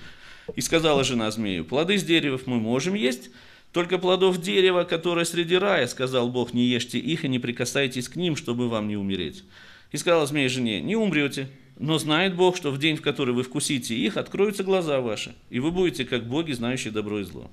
И 0.56 0.62
сказала 0.62 1.04
жена 1.04 1.30
змею, 1.30 1.64
плоды 1.64 1.98
с 1.98 2.02
деревов 2.04 2.46
мы 2.46 2.56
можем 2.56 2.94
есть, 2.94 3.30
только 3.72 3.98
плодов 3.98 4.40
дерева, 4.40 4.84
которое 4.84 5.24
среди 5.24 5.56
рая, 5.56 5.86
сказал 5.86 6.30
Бог, 6.30 6.54
не 6.54 6.64
ешьте 6.64 6.98
их 6.98 7.24
и 7.24 7.28
не 7.28 7.38
прикасайтесь 7.38 8.08
к 8.08 8.16
ним, 8.16 8.36
чтобы 8.36 8.68
вам 8.68 8.88
не 8.88 8.96
умереть. 8.96 9.44
И 9.92 9.96
сказала 9.96 10.26
змея 10.26 10.48
жене, 10.48 10.80
не 10.80 10.96
умрете, 10.96 11.48
но 11.78 11.98
знает 11.98 12.36
Бог, 12.36 12.56
что 12.56 12.70
в 12.70 12.78
день, 12.78 12.96
в 12.96 13.02
который 13.02 13.34
вы 13.34 13.42
вкусите 13.42 13.94
их, 13.94 14.16
откроются 14.16 14.64
глаза 14.64 15.00
ваши, 15.00 15.34
и 15.50 15.60
вы 15.60 15.72
будете 15.72 16.04
как 16.04 16.26
боги, 16.26 16.52
знающие 16.52 16.92
добро 16.92 17.20
и 17.20 17.24
зло. 17.24 17.50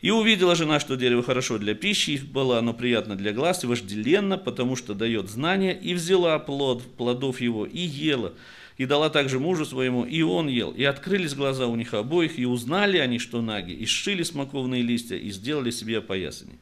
И 0.00 0.10
увидела 0.10 0.56
жена, 0.56 0.80
что 0.80 0.96
дерево 0.96 1.22
хорошо 1.22 1.58
для 1.58 1.74
пищи, 1.74 2.20
было 2.22 2.58
оно 2.58 2.72
приятно 2.72 3.16
для 3.16 3.32
глаз 3.32 3.64
и 3.64 3.66
вожделенно, 3.66 4.38
потому 4.38 4.74
что 4.74 4.94
дает 4.94 5.28
знания, 5.28 5.78
и 5.78 5.92
взяла 5.92 6.38
плод, 6.38 6.82
плодов 6.96 7.40
его, 7.40 7.66
и 7.66 7.80
ела, 7.80 8.32
и 8.78 8.86
дала 8.86 9.10
также 9.10 9.38
мужу 9.38 9.66
своему, 9.66 10.04
и 10.04 10.22
он 10.22 10.48
ел. 10.48 10.70
И 10.70 10.84
открылись 10.84 11.34
глаза 11.34 11.66
у 11.66 11.76
них 11.76 11.92
обоих, 11.92 12.38
и 12.38 12.46
узнали 12.46 12.96
они, 12.96 13.18
что 13.18 13.42
наги, 13.42 13.72
и 13.72 13.84
сшили 13.84 14.22
смоковные 14.22 14.82
листья, 14.82 15.16
и 15.16 15.30
сделали 15.30 15.70
себе 15.70 15.98
опоясание. 15.98 16.56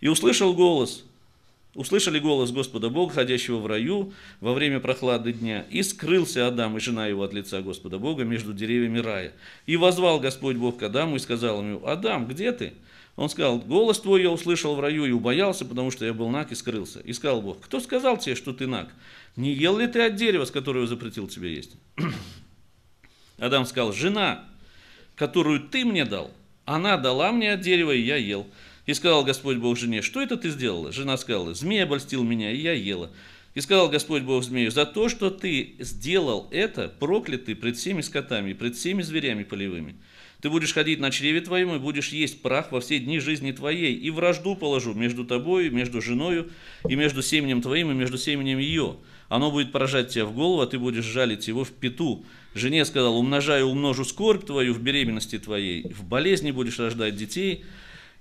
И 0.00 0.08
услышал 0.08 0.54
голос, 0.54 1.04
услышали 1.76 2.18
голос 2.18 2.50
Господа 2.50 2.88
Бога, 2.88 3.14
ходящего 3.14 3.58
в 3.58 3.66
раю 3.66 4.12
во 4.40 4.52
время 4.52 4.80
прохлады 4.80 5.32
дня, 5.32 5.64
и 5.70 5.82
скрылся 5.82 6.46
Адам 6.48 6.76
и 6.76 6.80
жена 6.80 7.06
его 7.06 7.22
от 7.22 7.32
лица 7.32 7.60
Господа 7.62 7.98
Бога 7.98 8.24
между 8.24 8.52
деревьями 8.52 8.98
рая. 8.98 9.32
И 9.66 9.76
возвал 9.76 10.18
Господь 10.18 10.56
Бог 10.56 10.78
к 10.78 10.82
Адаму 10.82 11.16
и 11.16 11.20
сказал 11.20 11.62
ему, 11.62 11.86
Адам, 11.86 12.26
где 12.26 12.50
ты? 12.52 12.72
Он 13.16 13.30
сказал, 13.30 13.58
голос 13.58 14.00
твой 14.00 14.22
я 14.22 14.30
услышал 14.30 14.74
в 14.74 14.80
раю 14.80 15.06
и 15.06 15.10
убоялся, 15.10 15.64
потому 15.64 15.90
что 15.90 16.04
я 16.04 16.12
был 16.12 16.28
наг 16.28 16.52
и 16.52 16.54
скрылся. 16.54 17.00
И 17.00 17.12
сказал 17.12 17.40
Бог, 17.40 17.60
кто 17.60 17.80
сказал 17.80 18.18
тебе, 18.18 18.34
что 18.34 18.52
ты 18.52 18.66
наг? 18.66 18.88
Не 19.36 19.52
ел 19.52 19.78
ли 19.78 19.86
ты 19.86 20.00
от 20.02 20.16
дерева, 20.16 20.44
с 20.44 20.50
которого 20.50 20.86
запретил 20.86 21.28
тебе 21.28 21.54
есть? 21.54 21.76
Адам 23.38 23.64
сказал, 23.64 23.92
жена, 23.92 24.44
которую 25.14 25.60
ты 25.60 25.84
мне 25.84 26.04
дал, 26.04 26.30
она 26.66 26.96
дала 26.96 27.32
мне 27.32 27.52
от 27.52 27.60
дерева, 27.60 27.92
и 27.92 28.00
я 28.00 28.16
ел. 28.16 28.46
И 28.86 28.94
сказал 28.94 29.24
Господь 29.24 29.56
Бог 29.56 29.76
жене, 29.76 30.00
что 30.00 30.22
это 30.22 30.36
ты 30.36 30.50
сделала? 30.50 30.92
Жена 30.92 31.16
сказала, 31.16 31.54
змей 31.54 31.82
обольстил 31.82 32.22
меня, 32.22 32.52
и 32.52 32.60
я 32.60 32.72
ела. 32.72 33.10
И 33.54 33.60
сказал 33.60 33.88
Господь 33.88 34.22
Бог 34.22 34.44
змею, 34.44 34.70
за 34.70 34.84
то, 34.84 35.08
что 35.08 35.30
ты 35.30 35.74
сделал 35.78 36.46
это, 36.50 36.88
проклятый 36.88 37.56
пред 37.56 37.76
всеми 37.76 38.02
скотами, 38.02 38.52
пред 38.52 38.76
всеми 38.76 39.02
зверями 39.02 39.44
полевыми. 39.44 39.96
Ты 40.42 40.50
будешь 40.50 40.74
ходить 40.74 41.00
на 41.00 41.10
чреве 41.10 41.40
твоем 41.40 41.74
и 41.74 41.78
будешь 41.78 42.10
есть 42.10 42.42
прах 42.42 42.70
во 42.70 42.80
все 42.80 42.98
дни 42.98 43.18
жизни 43.18 43.52
твоей, 43.52 43.94
и 43.94 44.10
вражду 44.10 44.54
положу 44.54 44.92
между 44.92 45.24
тобой, 45.24 45.70
между 45.70 46.02
женою, 46.02 46.50
и 46.86 46.94
между 46.94 47.22
семенем 47.22 47.62
твоим, 47.62 47.90
и 47.90 47.94
между 47.94 48.18
семенем 48.18 48.58
ее. 48.58 48.98
Оно 49.30 49.50
будет 49.50 49.72
поражать 49.72 50.10
тебя 50.10 50.26
в 50.26 50.34
голову, 50.34 50.60
а 50.60 50.66
ты 50.66 50.78
будешь 50.78 51.04
жалить 51.04 51.48
его 51.48 51.64
в 51.64 51.72
пету. 51.72 52.26
Жене 52.54 52.84
сказал, 52.84 53.16
умножаю, 53.16 53.66
умножу 53.66 54.04
скорбь 54.04 54.44
твою 54.44 54.74
в 54.74 54.82
беременности 54.82 55.38
твоей, 55.38 55.88
в 55.88 56.04
болезни 56.04 56.50
будешь 56.50 56.78
рождать 56.78 57.16
детей, 57.16 57.64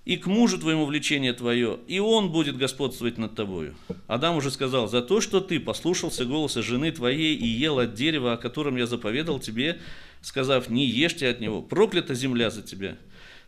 и 0.06 0.18
к 0.18 0.28
мужу 0.28 0.60
твоему 0.60 0.86
влечение 0.86 1.34
твое, 1.34 1.80
и 1.88 2.00
он 2.00 2.32
будет 2.32 2.58
господствовать 2.58 3.18
над 3.18 3.36
тобою. 3.36 3.76
Адам 4.08 4.38
уже 4.38 4.52
сказал, 4.52 4.88
за 4.88 5.02
то, 5.02 5.20
что 5.20 5.42
ты 5.42 5.60
послушался 5.60 6.26
голоса 6.26 6.62
жены 6.62 6.92
твоей 6.92 7.36
и 7.36 7.48
ел 7.48 7.80
от 7.80 7.96
дерева, 7.96 8.34
о 8.34 8.38
котором 8.38 8.76
я 8.76 8.86
заповедал 8.86 9.40
тебе, 9.40 9.80
сказав, 10.22 10.70
не 10.70 10.86
ешьте 10.86 11.28
от 11.28 11.42
него, 11.42 11.62
проклята 11.62 12.14
земля 12.14 12.52
за 12.52 12.62
тебя. 12.62 12.98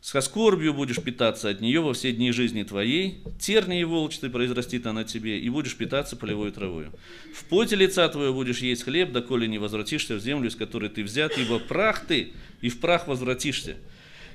Со 0.01 0.21
скорбью 0.21 0.73
будешь 0.73 1.01
питаться 1.01 1.49
от 1.49 1.59
нее 1.59 1.81
во 1.81 1.93
все 1.93 2.11
дни 2.11 2.31
жизни 2.31 2.63
твоей, 2.63 3.19
терни 3.39 3.81
и 3.81 3.83
волчцы 3.83 4.29
произрастит 4.29 4.85
она 4.85 5.03
тебе, 5.03 5.39
и 5.39 5.49
будешь 5.49 5.75
питаться 5.75 6.15
полевой 6.15 6.51
травою. 6.51 6.91
В 7.33 7.43
поте 7.45 7.75
лица 7.75 8.07
твоего 8.07 8.33
будешь 8.33 8.59
есть 8.59 8.83
хлеб, 8.83 9.11
доколе 9.11 9.47
не 9.47 9.57
возвратишься 9.57 10.15
в 10.15 10.19
землю, 10.19 10.49
из 10.49 10.55
которой 10.55 10.89
ты 10.89 11.03
взят, 11.03 11.37
ибо 11.37 11.59
прах 11.59 12.05
ты, 12.05 12.31
и 12.61 12.69
в 12.69 12.79
прах 12.79 13.07
возвратишься. 13.07 13.77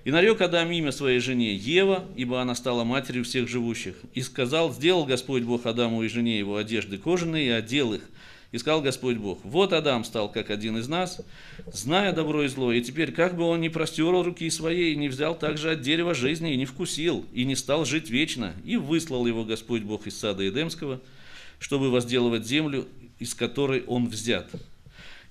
И 0.05 0.11
нарек 0.11 0.41
Адам 0.41 0.71
имя 0.73 0.91
своей 0.91 1.21
жене 1.21 1.55
Ева, 1.55 2.05
ибо 2.17 2.41
она 2.41 2.57
стала 2.57 2.83
матерью 2.83 3.25
всех 3.25 3.49
живущих. 3.49 3.95
И 4.15 4.23
сказал, 4.23 4.73
сделал 4.73 5.05
Господь 5.05 5.45
Бог 5.45 5.65
Адаму 5.67 6.03
и 6.03 6.09
жене 6.09 6.39
его 6.39 6.57
одежды 6.57 6.99
кожаные, 6.99 7.47
и 7.47 7.51
одел 7.51 7.95
их. 7.95 8.03
И 8.51 8.59
сказал 8.59 8.83
Господь 8.83 9.17
Бог, 9.17 9.39
вот 9.45 9.73
Адам 9.73 10.05
стал 10.05 10.31
как 10.31 10.51
один 10.51 10.77
из 10.77 10.87
нас, 10.87 11.23
зная 11.73 12.13
добро 12.13 12.43
и 12.43 12.49
зло, 12.49 12.71
и 12.71 12.83
теперь 12.83 13.11
как 13.13 13.35
бы 13.35 13.45
он 13.45 13.63
не 13.63 13.71
простерл 13.71 14.23
руки 14.23 14.51
своей, 14.51 14.93
и 14.93 14.97
не 14.97 15.09
взял 15.09 15.39
также 15.39 15.71
от 15.71 15.81
дерева 15.81 16.15
жизни, 16.15 16.53
и 16.53 16.59
не 16.59 16.67
вкусил, 16.67 17.25
и 17.33 17.45
не 17.45 17.57
стал 17.57 17.87
жить 17.87 18.11
вечно, 18.11 18.53
и 18.65 18.77
выслал 18.77 19.27
его 19.27 19.45
Господь 19.45 19.83
Бог 19.83 20.07
из 20.07 20.19
сада 20.19 20.47
Эдемского, 20.47 21.01
чтобы 21.61 21.91
возделывать 21.91 22.47
землю, 22.47 22.87
из 23.19 23.35
которой 23.35 23.85
он 23.87 24.09
взят. 24.09 24.51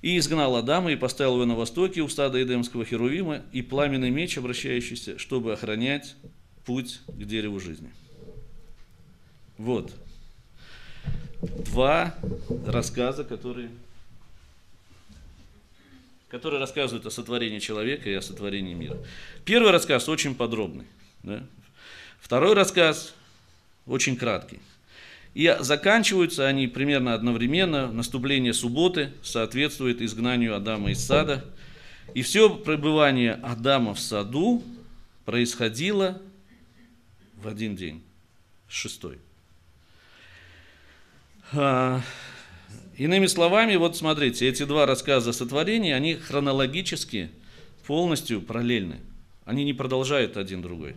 И 0.02 0.18
изгнал 0.18 0.56
Адама 0.56 0.92
и 0.92 0.96
поставил 0.96 1.36
его 1.36 1.46
на 1.46 1.56
востоке 1.56 2.02
у 2.02 2.10
стада 2.10 2.42
Эдемского 2.42 2.86
Херувима 2.86 3.44
и 3.52 3.62
пламенный 3.62 4.10
меч, 4.10 4.38
обращающийся, 4.38 5.20
чтобы 5.20 5.54
охранять 5.54 6.16
путь 6.66 7.02
к 7.08 7.24
дереву 7.24 7.60
жизни. 7.60 7.92
Вот. 9.58 9.94
Два 11.42 12.16
рассказа, 12.66 13.24
которые, 13.24 13.70
которые 16.30 16.60
рассказывают 16.60 17.06
о 17.06 17.12
сотворении 17.12 17.60
человека 17.60 18.10
и 18.10 18.14
о 18.14 18.22
сотворении 18.22 18.74
мира. 18.74 18.98
Первый 19.46 19.72
рассказ 19.72 20.10
очень 20.10 20.34
подробный. 20.34 20.86
Да? 21.22 21.44
Второй 22.20 22.54
рассказ 22.54 23.14
очень 23.86 24.16
краткий. 24.16 24.60
И 25.34 25.56
заканчиваются 25.60 26.48
они 26.48 26.68
примерно 26.68 27.14
одновременно. 27.14 27.92
Наступление 27.92 28.54
субботы 28.54 29.12
соответствует 29.24 30.02
изгнанию 30.02 30.56
Адама 30.56 30.92
из 30.92 31.04
сада. 31.04 31.46
И 32.14 32.22
все 32.22 32.50
пребывание 32.50 33.34
Адама 33.36 33.94
в 33.94 34.00
саду 34.00 34.62
происходило 35.24 36.22
в 37.38 37.48
один 37.48 37.76
день, 37.76 38.04
шестой. 38.68 39.20
А, 41.54 42.02
иными 42.98 43.28
словами, 43.28 43.76
вот 43.78 43.96
смотрите, 43.96 44.48
эти 44.48 44.64
два 44.64 44.86
рассказа 44.86 45.30
о 45.30 45.34
сотворении, 45.34 45.94
они 45.94 46.16
хронологически 46.16 47.32
полностью 47.88 48.42
параллельны. 48.42 49.00
Они 49.46 49.64
не 49.64 49.74
продолжают 49.74 50.38
один 50.38 50.62
другой. 50.62 50.96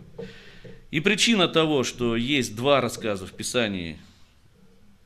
И 0.91 1.01
причина 1.01 1.49
того, 1.49 1.83
что 1.83 2.15
есть 2.15 2.55
два 2.55 2.81
рассказа 2.81 3.27
в 3.27 3.33
Писании 3.33 3.99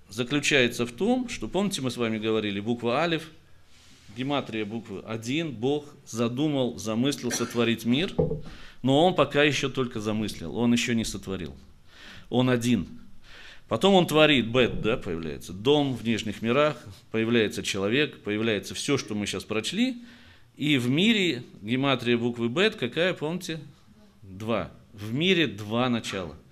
заключается 0.09 0.87
в 0.87 0.93
том, 0.93 1.29
что, 1.29 1.49
помните, 1.49 1.83
мы 1.83 1.91
с 1.91 1.97
вами 1.97 2.19
говорили, 2.19 2.61
буква 2.61 3.01
Алиф, 3.01 3.31
гематрия 4.17 4.65
буквы 4.65 5.03
1, 5.07 5.53
Бог 5.53 5.85
задумал, 6.07 6.79
замыслил 6.79 7.31
сотворить 7.31 7.85
мир, 7.85 8.15
но 8.83 9.05
он 9.05 9.15
пока 9.15 9.43
еще 9.43 9.69
только 9.69 10.01
замыслил, 10.01 10.57
он 10.57 10.73
еще 10.73 10.95
не 10.95 11.05
сотворил. 11.05 11.55
Он 12.31 12.51
один. 12.51 12.89
Потом 13.69 13.95
он 13.95 14.07
творит, 14.07 14.47
бет, 14.47 14.81
да, 14.81 14.97
появляется, 14.97 15.53
дом 15.53 15.95
в 15.95 16.03
нижних 16.05 16.41
мирах, 16.41 16.77
появляется 17.11 17.63
человек, 17.63 18.23
появляется 18.23 18.75
все, 18.75 18.97
что 18.97 19.15
мы 19.15 19.27
сейчас 19.27 19.45
прочли, 19.45 20.03
и 20.57 20.79
в 20.79 20.89
мире 20.89 21.45
гематрия 21.61 22.17
буквы 22.17 22.49
бет 22.49 22.77
какая, 22.77 23.13
помните? 23.13 23.61
Два. 24.23 24.71
В 24.93 25.13
мире 25.13 25.47
два 25.47 25.89
начала– 25.91 26.35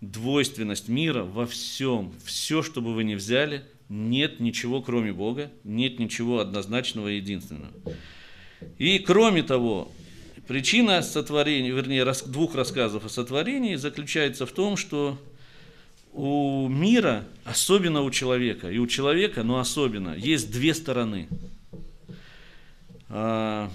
двойственность 0.00 0.88
мира 0.88 1.22
во 1.22 1.46
всем. 1.46 2.12
Все, 2.24 2.62
что 2.62 2.80
бы 2.80 2.94
вы 2.94 3.04
ни 3.04 3.14
взяли, 3.14 3.64
нет 3.88 4.40
ничего, 4.40 4.82
кроме 4.82 5.12
Бога, 5.12 5.50
нет 5.64 5.98
ничего 5.98 6.38
однозначного 6.40 7.08
и 7.08 7.16
единственного. 7.16 7.72
И 8.78 8.98
кроме 8.98 9.42
того, 9.42 9.90
причина 10.46 11.02
сотворения, 11.02 11.70
вернее, 11.70 12.04
двух 12.26 12.54
рассказов 12.54 13.04
о 13.04 13.08
сотворении 13.08 13.76
заключается 13.76 14.46
в 14.46 14.52
том, 14.52 14.76
что 14.76 15.18
у 16.12 16.68
мира, 16.68 17.24
особенно 17.44 18.02
у 18.02 18.10
человека, 18.10 18.70
и 18.70 18.78
у 18.78 18.86
человека, 18.86 19.42
но 19.42 19.58
особенно, 19.58 20.14
есть 20.14 20.50
две 20.50 20.74
стороны. 20.74 21.28
А, 23.08 23.70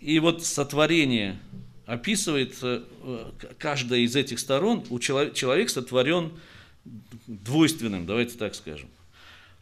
и 0.00 0.18
вот 0.18 0.44
сотворение 0.44 1.38
описывает 1.92 2.54
э, 2.62 2.82
каждая 3.58 4.00
из 4.00 4.16
этих 4.16 4.38
сторон, 4.38 4.82
у 4.88 4.98
человек, 4.98 5.34
человек 5.34 5.68
сотворен 5.68 6.32
двойственным, 7.26 8.06
давайте 8.06 8.38
так 8.38 8.54
скажем. 8.54 8.88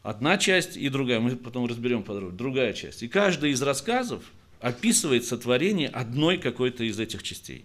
Одна 0.04 0.38
часть 0.38 0.76
и 0.76 0.88
другая, 0.88 1.18
мы 1.18 1.34
потом 1.34 1.66
разберем 1.66 2.04
подробно, 2.04 2.36
другая 2.36 2.72
часть. 2.72 3.02
И 3.02 3.08
каждый 3.08 3.50
из 3.50 3.60
рассказов 3.62 4.22
описывает 4.60 5.24
сотворение 5.24 5.88
одной 5.88 6.38
какой-то 6.38 6.84
из 6.84 7.00
этих 7.00 7.24
частей. 7.24 7.64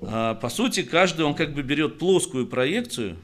А, 0.00 0.34
по 0.34 0.48
сути, 0.48 0.84
каждый, 0.84 1.24
он 1.24 1.34
как 1.34 1.52
бы 1.52 1.62
берет 1.62 1.98
плоскую 1.98 2.46
проекцию 2.46 3.16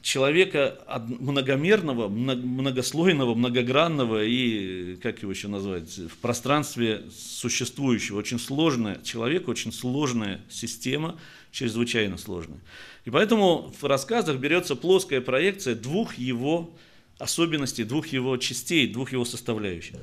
человека 0.00 0.78
многомерного, 1.20 2.08
многослойного, 2.08 3.34
многогранного 3.34 4.24
и, 4.24 4.96
как 4.96 5.22
его 5.22 5.32
еще 5.32 5.48
назвать, 5.48 5.98
в 5.98 6.16
пространстве 6.18 7.04
существующего. 7.14 8.18
Очень 8.18 8.38
сложная, 8.38 9.00
человек 9.02 9.48
очень 9.48 9.72
сложная 9.72 10.40
система, 10.50 11.18
чрезвычайно 11.50 12.16
сложная. 12.16 12.60
И 13.04 13.10
поэтому 13.10 13.72
в 13.78 13.84
рассказах 13.84 14.38
берется 14.38 14.76
плоская 14.76 15.20
проекция 15.20 15.74
двух 15.74 16.14
его 16.14 16.74
особенностей, 17.18 17.84
двух 17.84 18.08
его 18.08 18.36
частей, 18.38 18.90
двух 18.90 19.12
его 19.12 19.26
составляющих. 19.26 19.96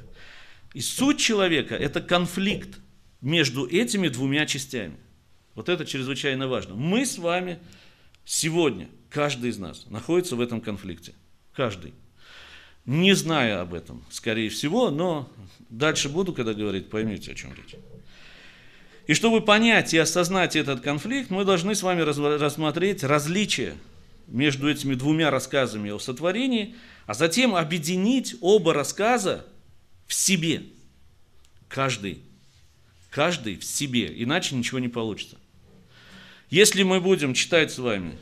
И 0.76 0.82
суть 0.82 1.20
человека– 1.20 1.76
это 1.76 2.00
конфликт 2.00 2.78
между 3.22 3.66
этими 3.66 4.08
двумя 4.08 4.46
частями. 4.46 4.98
Вот 5.56 5.68
это 5.68 5.84
чрезвычайно 5.86 6.48
важно. 6.48 6.76
Мы 6.76 7.08
с 7.08 7.18
вами 7.18 7.58
сегодня– 8.24 8.88
Каждый 9.10 9.50
из 9.50 9.58
нас 9.58 9.86
находится 9.90 10.36
в 10.36 10.42
этом 10.42 10.62
конфликте. 10.62 11.14
Каждый. 11.56 11.94
Не 12.86 13.14
зная 13.14 13.62
об 13.62 13.74
этом, 13.74 14.04
скорее 14.10 14.50
всего, 14.50 14.90
но 14.90 15.32
дальше 15.70 16.10
буду, 16.10 16.34
когда 16.34 16.54
говорить, 16.54 16.90
поймете, 16.90 17.32
о 17.32 17.36
чем 17.36 17.54
речь. 17.54 17.76
И 19.08 19.14
чтобы 19.14 19.42
понять 19.42 19.94
и 19.94 19.98
осознать 19.98 20.56
этот 20.56 20.82
конфликт, 20.82 21.30
мы 21.30 21.44
должны 21.44 21.76
с 21.76 21.84
вами 21.84 22.02
рассмотреть 22.02 23.04
различия 23.04 23.76
между 24.28 24.70
этими 24.70 24.94
двумя 24.94 25.32
рассказами 25.32 25.90
о 25.90 26.00
сотворении, 26.00 26.76
а 27.08 27.16
затем 27.16 27.56
объединить 27.56 28.36
оба 28.42 28.74
рассказа 28.74 29.46
в 30.06 30.14
себе. 30.14 30.64
Каждый. 31.68 32.22
Каждый 33.10 33.58
в 33.58 33.64
себе. 33.64 34.14
Иначе 34.16 34.56
ничего 34.56 34.78
не 34.78 34.90
получится. 34.90 35.38
Если 36.52 36.84
мы 36.84 37.02
будем 37.02 37.34
читать 37.34 37.72
с 37.72 37.80
вами 37.80 38.18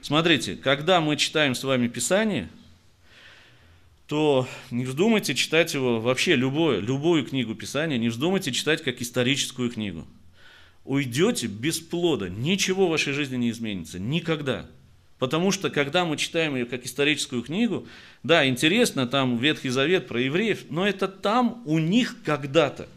Смотрите, 0.00 0.56
когда 0.56 1.00
мы 1.00 1.16
читаем 1.16 1.54
с 1.54 1.64
вами 1.64 1.88
Писание, 1.88 2.48
то 4.06 4.48
не 4.70 4.84
вздумайте 4.84 5.34
читать 5.34 5.74
его 5.74 6.00
вообще 6.00 6.34
любое, 6.34 6.80
любую 6.80 7.24
книгу 7.24 7.54
Писания, 7.54 7.98
не 7.98 8.08
вздумайте 8.08 8.52
читать 8.52 8.82
как 8.82 9.02
историческую 9.02 9.70
книгу. 9.70 10.06
Уйдете 10.84 11.46
без 11.46 11.78
плода, 11.80 12.30
ничего 12.30 12.86
в 12.86 12.90
вашей 12.90 13.12
жизни 13.12 13.36
не 13.36 13.50
изменится, 13.50 13.98
никогда. 13.98 14.66
Потому 15.18 15.50
что, 15.50 15.68
когда 15.68 16.04
мы 16.04 16.16
читаем 16.16 16.54
ее 16.54 16.64
как 16.64 16.86
историческую 16.86 17.42
книгу, 17.42 17.86
да, 18.22 18.48
интересно, 18.48 19.06
там 19.06 19.36
Ветхий 19.36 19.68
Завет 19.68 20.06
про 20.06 20.20
евреев, 20.22 20.66
но 20.70 20.86
это 20.86 21.08
там 21.08 21.62
у 21.66 21.78
них 21.78 22.16
когда-то. 22.24 22.88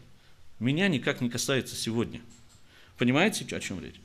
Меня 0.60 0.88
никак 0.88 1.20
не 1.20 1.28
касается 1.28 1.74
сегодня. 1.74 2.20
Понимаете, 2.96 3.44
о 3.54 3.60
чем 3.60 3.82
речь? 3.82 3.96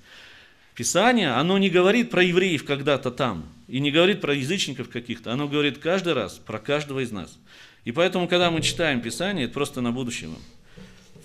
Писание, 0.78 1.32
оно 1.32 1.58
не 1.58 1.72
говорит 1.72 2.12
про 2.12 2.24
евреев 2.24 2.64
когда-то 2.64 3.10
там, 3.10 3.52
и 3.68 3.80
не 3.80 3.90
говорит 3.90 4.22
про 4.22 4.36
язычников 4.36 4.90
каких-то, 4.90 5.34
оно 5.34 5.48
говорит 5.48 5.80
каждый 5.80 6.14
раз 6.14 6.36
про 6.38 6.60
каждого 6.60 7.00
из 7.00 7.12
нас. 7.12 7.40
И 7.84 7.92
поэтому, 7.92 8.28
когда 8.28 8.52
мы 8.52 8.62
читаем 8.62 9.02
Писание, 9.02 9.46
это 9.46 9.56
просто 9.56 9.82
на 9.82 9.92
будущее 9.92 10.30
вам. 10.30 10.42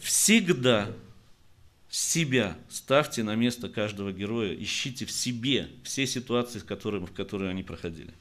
Всегда 0.00 0.88
себя 1.90 2.56
ставьте 2.71 3.23
на 3.25 3.35
место 3.35 3.68
каждого 3.68 4.11
героя, 4.11 4.54
ищите 4.54 5.04
в 5.04 5.11
себе 5.11 5.68
все 5.85 6.06
ситуации, 6.06 6.59
в 6.59 6.64
которые, 6.64 7.04
в 7.04 7.12
которые 7.12 7.50
они 7.50 7.62
проходили. 7.62 8.14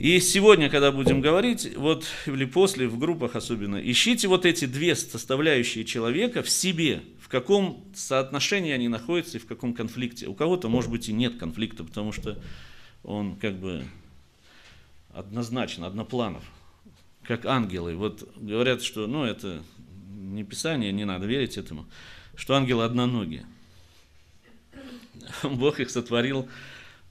И 0.00 0.18
сегодня, 0.18 0.68
когда 0.68 0.90
будем 0.90 1.20
говорить, 1.20 1.76
вот 1.76 2.06
или 2.26 2.44
после, 2.44 2.88
в 2.88 2.98
группах 2.98 3.36
особенно, 3.36 3.76
ищите 3.76 4.26
вот 4.26 4.46
эти 4.46 4.64
две 4.64 4.96
составляющие 4.96 5.84
человека 5.84 6.42
в 6.42 6.50
себе, 6.50 7.02
каком 7.30 7.84
соотношении 7.94 8.72
они 8.72 8.88
находятся 8.88 9.38
и 9.38 9.40
в 9.40 9.46
каком 9.46 9.72
конфликте. 9.72 10.26
У 10.26 10.34
кого-то, 10.34 10.68
может 10.68 10.90
быть, 10.90 11.08
и 11.08 11.12
нет 11.12 11.38
конфликта, 11.38 11.84
потому 11.84 12.12
что 12.12 12.38
он 13.04 13.36
как 13.36 13.54
бы 13.54 13.84
однозначно, 15.12 15.86
однопланов, 15.86 16.44
как 17.22 17.46
ангелы. 17.46 17.94
Вот 17.96 18.28
говорят, 18.36 18.82
что, 18.82 19.06
ну, 19.06 19.24
это 19.24 19.62
не 20.10 20.44
Писание, 20.44 20.92
не 20.92 21.04
надо 21.04 21.26
верить 21.26 21.56
этому, 21.56 21.86
что 22.34 22.54
ангелы 22.54 22.84
одноногие. 22.84 23.46
Бог 25.42 25.80
их 25.80 25.90
сотворил 25.90 26.48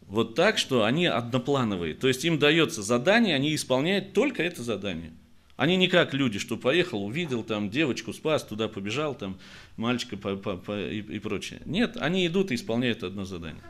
вот 0.01 0.35
так, 0.35 0.57
что 0.57 0.83
они 0.83 1.05
одноплановые. 1.05 1.93
То 1.93 2.07
есть 2.07 2.25
им 2.25 2.39
дается 2.39 2.81
задание, 2.81 3.35
они 3.35 3.55
исполняют 3.55 4.13
только 4.13 4.43
это 4.43 4.63
задание. 4.63 5.13
Они 5.59 5.75
не 5.75 5.89
как 5.89 6.13
люди, 6.13 6.39
что 6.39 6.55
поехал, 6.55 7.03
увидел 7.03 7.43
там 7.43 7.69
девочку, 7.69 8.13
спас, 8.13 8.45
туда 8.45 8.69
побежал, 8.69 9.13
там 9.13 9.37
мальчика 9.75 10.15
по, 10.15 10.37
по, 10.37 10.55
по, 10.55 10.89
и, 10.89 10.99
и 11.01 11.19
прочее. 11.19 11.59
Нет, 11.65 11.97
они 11.97 12.25
идут 12.25 12.51
и 12.51 12.55
исполняют 12.55 13.03
одно 13.03 13.25
задание. 13.25 13.61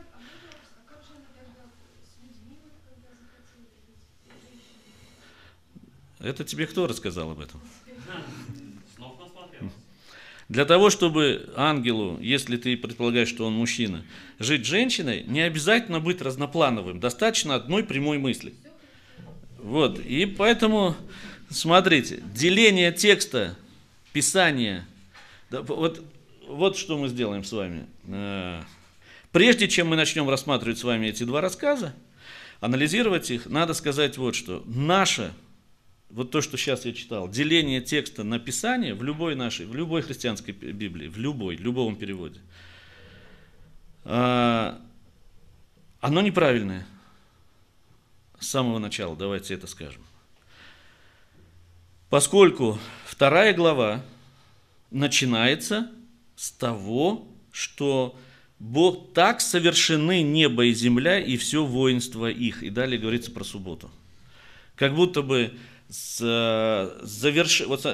Это 6.20 6.44
тебе 6.44 6.68
кто 6.68 6.86
рассказал 6.86 7.32
об 7.32 7.40
этом? 7.40 7.60
Для 10.48 10.64
того, 10.64 10.90
чтобы 10.90 11.52
ангелу, 11.56 12.20
если 12.20 12.56
ты 12.56 12.76
предполагаешь, 12.76 13.28
что 13.28 13.48
он 13.48 13.54
мужчина, 13.54 14.04
жить 14.38 14.64
женщиной, 14.64 15.24
не 15.26 15.40
обязательно 15.40 15.98
быть 15.98 16.22
разноплановым. 16.22 17.00
Достаточно 17.00 17.56
одной 17.56 17.82
прямой 17.82 18.18
мысли. 18.18 18.54
Вот. 19.58 19.98
И 19.98 20.24
поэтому 20.24 20.94
Смотрите, 21.50 22.22
деление 22.32 22.92
текста, 22.92 23.56
писания. 24.12 24.86
Вот, 25.50 26.00
вот 26.46 26.76
что 26.76 26.96
мы 26.96 27.08
сделаем 27.08 27.42
с 27.42 27.50
вами. 27.50 27.86
Э, 28.06 28.62
прежде 29.32 29.66
чем 29.66 29.88
мы 29.88 29.96
начнем 29.96 30.30
рассматривать 30.30 30.78
с 30.78 30.84
вами 30.84 31.08
эти 31.08 31.24
два 31.24 31.40
рассказа, 31.40 31.92
анализировать 32.60 33.32
их, 33.32 33.46
надо 33.46 33.74
сказать 33.74 34.16
вот 34.16 34.36
что. 34.36 34.62
Наше, 34.64 35.32
вот 36.08 36.30
то, 36.30 36.40
что 36.40 36.56
сейчас 36.56 36.84
я 36.84 36.92
читал, 36.92 37.28
деление 37.28 37.80
текста 37.80 38.22
на 38.22 38.38
Писание 38.38 38.94
в 38.94 39.02
любой 39.02 39.34
нашей, 39.34 39.66
в 39.66 39.74
любой 39.74 40.02
христианской 40.02 40.54
Библии, 40.54 41.08
в 41.08 41.18
любой, 41.18 41.56
любом 41.56 41.96
переводе, 41.96 42.38
э, 44.04 44.78
оно 46.00 46.20
неправильное. 46.20 46.86
С 48.38 48.46
самого 48.46 48.78
начала, 48.78 49.16
давайте 49.16 49.52
это 49.54 49.66
скажем. 49.66 50.02
Поскольку 52.10 52.76
вторая 53.06 53.54
глава 53.54 54.04
начинается 54.90 55.88
с 56.34 56.50
того, 56.50 57.28
что 57.52 58.18
Бог 58.58 59.14
так 59.14 59.40
совершены 59.40 60.22
небо 60.22 60.64
и 60.64 60.72
земля 60.74 61.20
и 61.20 61.36
все 61.36 61.64
воинство 61.64 62.28
их. 62.28 62.64
И 62.64 62.70
далее 62.70 62.98
говорится 62.98 63.30
про 63.30 63.44
субботу. 63.44 63.92
Как 64.74 64.96
будто 64.96 65.22
бы 65.22 65.54
заверш... 65.88 67.60
вот, 67.66 67.86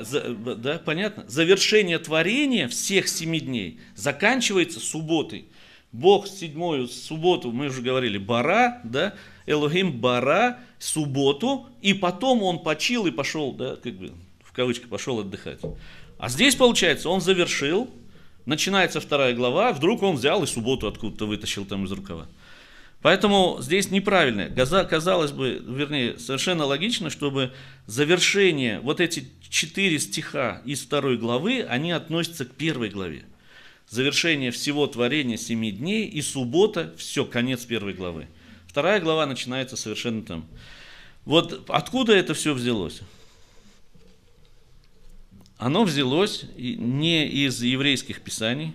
да, 0.63 0.79
понятно? 0.79 1.25
завершение 1.29 1.99
творения 1.99 2.69
всех 2.69 3.09
семи 3.09 3.41
дней 3.41 3.81
заканчивается 3.95 4.81
субботой. 4.81 5.45
Бог 5.93 6.27
седьмую 6.27 6.89
субботу, 6.89 7.53
мы 7.53 7.67
уже 7.67 7.83
говорили, 7.83 8.17
бара, 8.17 8.81
да, 8.83 9.15
Элохим 9.47 9.93
бара, 10.01 10.59
субботу, 10.79 11.67
и 11.83 11.95
потом 11.95 12.43
он 12.43 12.61
почил 12.61 13.07
и 13.07 13.11
пошел, 13.11 13.53
да, 13.53 13.77
как 13.77 13.95
бы, 13.95 14.13
в 14.43 14.53
кавычках, 14.53 14.89
пошел 14.89 15.21
отдыхать. 15.21 15.61
А 16.19 16.29
здесь, 16.29 16.55
получается, 16.55 17.09
он 17.09 17.21
завершил, 17.21 17.91
начинается 18.45 19.01
вторая 19.01 19.35
глава, 19.35 19.73
вдруг 19.73 20.03
он 20.03 20.17
взял 20.17 20.43
и 20.43 20.47
субботу 20.47 20.89
откуда-то 20.89 21.27
вытащил 21.27 21.65
там 21.65 21.85
из 21.85 21.93
рукава. 21.93 22.27
Поэтому 23.03 23.59
здесь 23.61 23.91
неправильно. 23.91 24.49
Казалось 24.49 25.31
бы, 25.31 25.63
вернее, 25.65 26.19
совершенно 26.19 26.65
логично, 26.65 27.11
чтобы 27.11 27.53
завершение, 27.87 28.81
вот 28.81 29.01
эти 29.01 29.29
четыре 29.49 29.99
стиха 29.99 30.63
из 30.65 30.83
второй 30.83 31.17
главы, 31.17 31.63
они 31.63 31.93
относятся 31.93 32.47
к 32.47 32.53
первой 32.53 32.89
главе. 32.89 33.25
Завершение 33.89 34.51
всего 34.51 34.87
творения 34.89 35.37
семи 35.37 35.71
дней 35.71 36.07
и 36.07 36.21
суббота, 36.21 36.95
все, 36.97 37.25
конец 37.25 37.65
первой 37.65 37.93
главы. 37.93 38.27
Вторая 38.77 39.01
глава 39.01 39.25
начинается 39.25 39.75
совершенно 39.75 40.21
там. 40.21 40.47
Вот 41.25 41.65
откуда 41.71 42.13
это 42.13 42.35
все 42.35 42.53
взялось? 42.53 43.01
Оно 45.57 45.83
взялось 45.83 46.45
не 46.59 47.27
из 47.27 47.63
еврейских 47.63 48.21
писаний, 48.21 48.75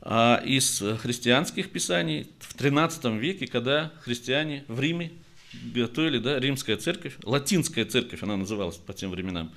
а 0.00 0.42
из 0.42 0.82
христианских 1.02 1.70
писаний 1.70 2.30
в 2.38 2.54
13 2.54 3.04
веке, 3.20 3.46
когда 3.46 3.92
христиане 4.00 4.64
в 4.66 4.80
Риме 4.80 5.12
готовили, 5.52 6.16
да, 6.16 6.40
римская 6.40 6.78
церковь, 6.78 7.18
латинская 7.22 7.84
церковь 7.84 8.22
она 8.22 8.38
называлась 8.38 8.78
по 8.78 8.94
тем 8.94 9.10
временам, 9.10 9.52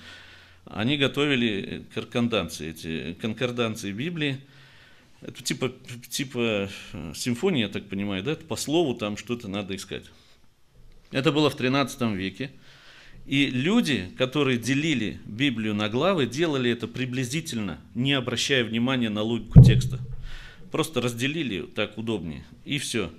они 0.66 0.98
готовили 0.98 1.86
конкорданции, 1.94 2.72
эти 2.72 3.14
конкорданции 3.22 3.94
Библии, 3.94 4.42
это 5.22 5.44
типа, 5.44 5.72
типа 6.10 6.70
э, 6.94 7.14
симфонии, 7.16 7.62
я 7.62 7.70
так 7.70 7.88
понимаю, 7.88 8.24
да? 8.24 8.36
По 8.36 8.56
слову 8.56 8.96
там 8.96 9.18
что-то 9.18 9.48
надо 9.48 9.76
искать. 9.76 10.06
Это 11.12 11.32
было 11.32 11.50
в 11.50 11.56
13 11.56 12.02
веке. 12.14 12.52
И 13.26 13.48
люди, 13.48 14.12
которые 14.18 14.60
делили 14.60 15.20
Библию 15.26 15.74
на 15.74 15.90
главы, 15.90 16.28
делали 16.28 16.70
это 16.70 16.88
приблизительно, 16.88 17.80
не 17.96 18.14
обращая 18.14 18.64
внимания 18.64 19.10
на 19.10 19.24
логику 19.24 19.64
текста. 19.64 20.00
Просто 20.72 21.02
разделили 21.02 21.62
так 21.62 21.98
удобнее, 21.98 22.46
и 22.66 22.78
все. 22.78 23.12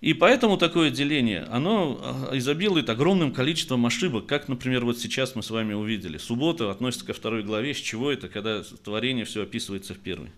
И 0.00 0.14
поэтому 0.14 0.56
такое 0.56 0.90
деление, 0.90 1.42
оно 1.50 2.00
а, 2.02 2.36
изобилует 2.36 2.88
огромным 2.88 3.32
количеством 3.32 3.84
ошибок, 3.84 4.26
как, 4.26 4.48
например, 4.48 4.84
вот 4.84 4.98
сейчас 4.98 5.34
мы 5.34 5.42
с 5.42 5.50
вами 5.50 5.74
увидели. 5.74 6.16
Суббота 6.16 6.70
относится 6.70 7.06
ко 7.06 7.12
второй 7.12 7.42
главе, 7.42 7.74
с 7.74 7.78
чего 7.78 8.10
это, 8.10 8.28
когда 8.28 8.62
творение 8.82 9.26
все 9.26 9.42
описывается 9.42 9.92
в 9.94 9.98
первой. 9.98 10.30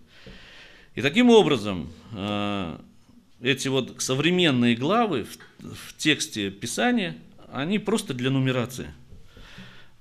И 0.95 1.01
таким 1.01 1.29
образом, 1.29 1.91
а, 2.13 2.79
эти 3.41 3.67
вот 3.67 3.95
современные 3.99 4.75
главы 4.75 5.25
в, 5.59 5.97
тексте 5.97 6.51
Писания, 6.51 7.17
они 7.51 7.79
просто 7.79 8.13
для 8.13 8.29
нумерации. 8.29 8.87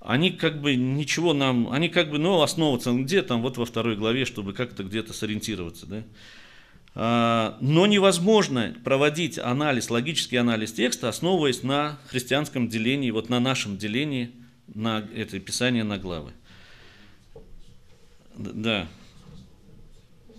Они 0.00 0.31
как 0.31 0.61
бы 0.61 0.74
ничего 0.74 1.33
нам, 1.33 1.70
они 1.70 1.88
как 1.88 2.11
бы, 2.11 2.18
ну, 2.18 2.42
основываться 2.42 2.92
где 2.92 3.22
там, 3.22 3.40
вот 3.40 3.57
во 3.57 3.64
второй 3.64 3.96
главе, 3.96 4.24
чтобы 4.24 4.52
как-то 4.52 4.83
где-то 4.83 5.12
сориентироваться, 5.12 5.87
да. 5.87 6.02
А, 6.94 7.57
но 7.61 7.87
невозможно 7.87 8.74
проводить 8.85 9.38
анализ, 9.38 9.88
логический 9.88 10.37
анализ 10.37 10.72
текста, 10.72 11.09
основываясь 11.09 11.62
на 11.62 11.98
христианском 12.09 12.68
делении, 12.68 13.11
вот 13.11 13.31
на 13.31 13.40
нашем 13.40 13.78
делении 13.78 14.33
на 14.74 15.07
это 15.14 15.40
Писание 15.40 15.85
на 15.85 15.98
главы. 15.98 16.33
Да. 18.37 18.88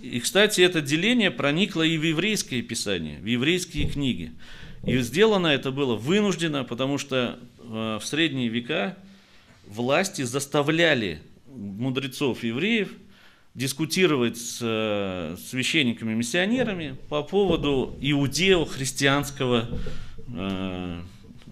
И, 0.03 0.19
кстати, 0.19 0.59
это 0.59 0.81
деление 0.81 1.31
проникло 1.31 1.81
и 1.81 1.97
в 1.97 2.03
еврейское 2.03 2.61
писание, 2.61 3.21
в 3.21 3.25
еврейские 3.25 3.87
книги. 3.87 4.33
И 4.85 4.97
сделано 4.97 5.47
это 5.47 5.71
было 5.71 5.95
вынуждено, 5.95 6.65
потому 6.65 6.97
что 6.97 7.39
э, 7.59 7.99
в 8.01 8.05
средние 8.05 8.49
века 8.49 8.97
власти 9.65 10.23
заставляли 10.23 11.21
мудрецов 11.47 12.43
евреев 12.43 12.89
дискутировать 13.55 14.37
с 14.37 14.59
э, 14.61 15.37
священниками-миссионерами 15.49 16.97
по 17.07 17.23
поводу 17.23 17.95
иудео-христианского, 18.01 19.69
э, 20.27 21.01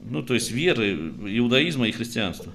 ну 0.09 0.23
то 0.23 0.33
есть 0.33 0.51
веры, 0.51 1.13
иудаизма 1.25 1.87
и 1.87 1.93
христианства. 1.93 2.51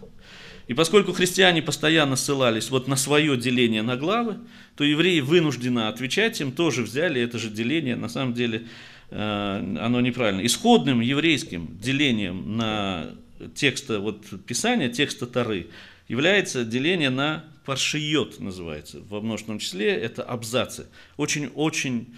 И 0.66 0.74
поскольку 0.74 1.12
христиане 1.12 1.62
постоянно 1.62 2.16
ссылались 2.16 2.70
вот 2.70 2.88
на 2.88 2.96
свое 2.96 3.37
деление 3.37 3.83
на 3.83 3.96
главы, 3.96 4.38
то 4.76 4.83
евреи 4.83 5.20
вынуждены 5.20 5.87
отвечать 5.88 6.40
им, 6.40 6.50
тоже 6.50 6.83
взяли 6.83 7.20
это 7.20 7.38
же 7.38 7.50
деление, 7.50 7.94
на 7.94 8.09
самом 8.09 8.35
деле 8.35 8.66
э, 9.11 9.76
оно 9.81 10.00
неправильно. 10.00 10.44
Исходным 10.44 11.00
еврейским 11.00 11.79
делением 11.81 12.57
на 12.57 13.11
текста 13.55 14.00
вот, 14.00 14.24
Писания, 14.44 14.88
текста 14.88 15.26
Тары, 15.26 15.68
является 16.09 16.64
деление 16.64 17.11
на 17.11 17.44
паршиот, 17.64 18.40
называется, 18.40 19.00
во 19.09 19.20
множественном 19.20 19.59
числе, 19.59 19.88
это 19.88 20.22
абзацы. 20.22 20.87
Очень-очень 21.16 22.14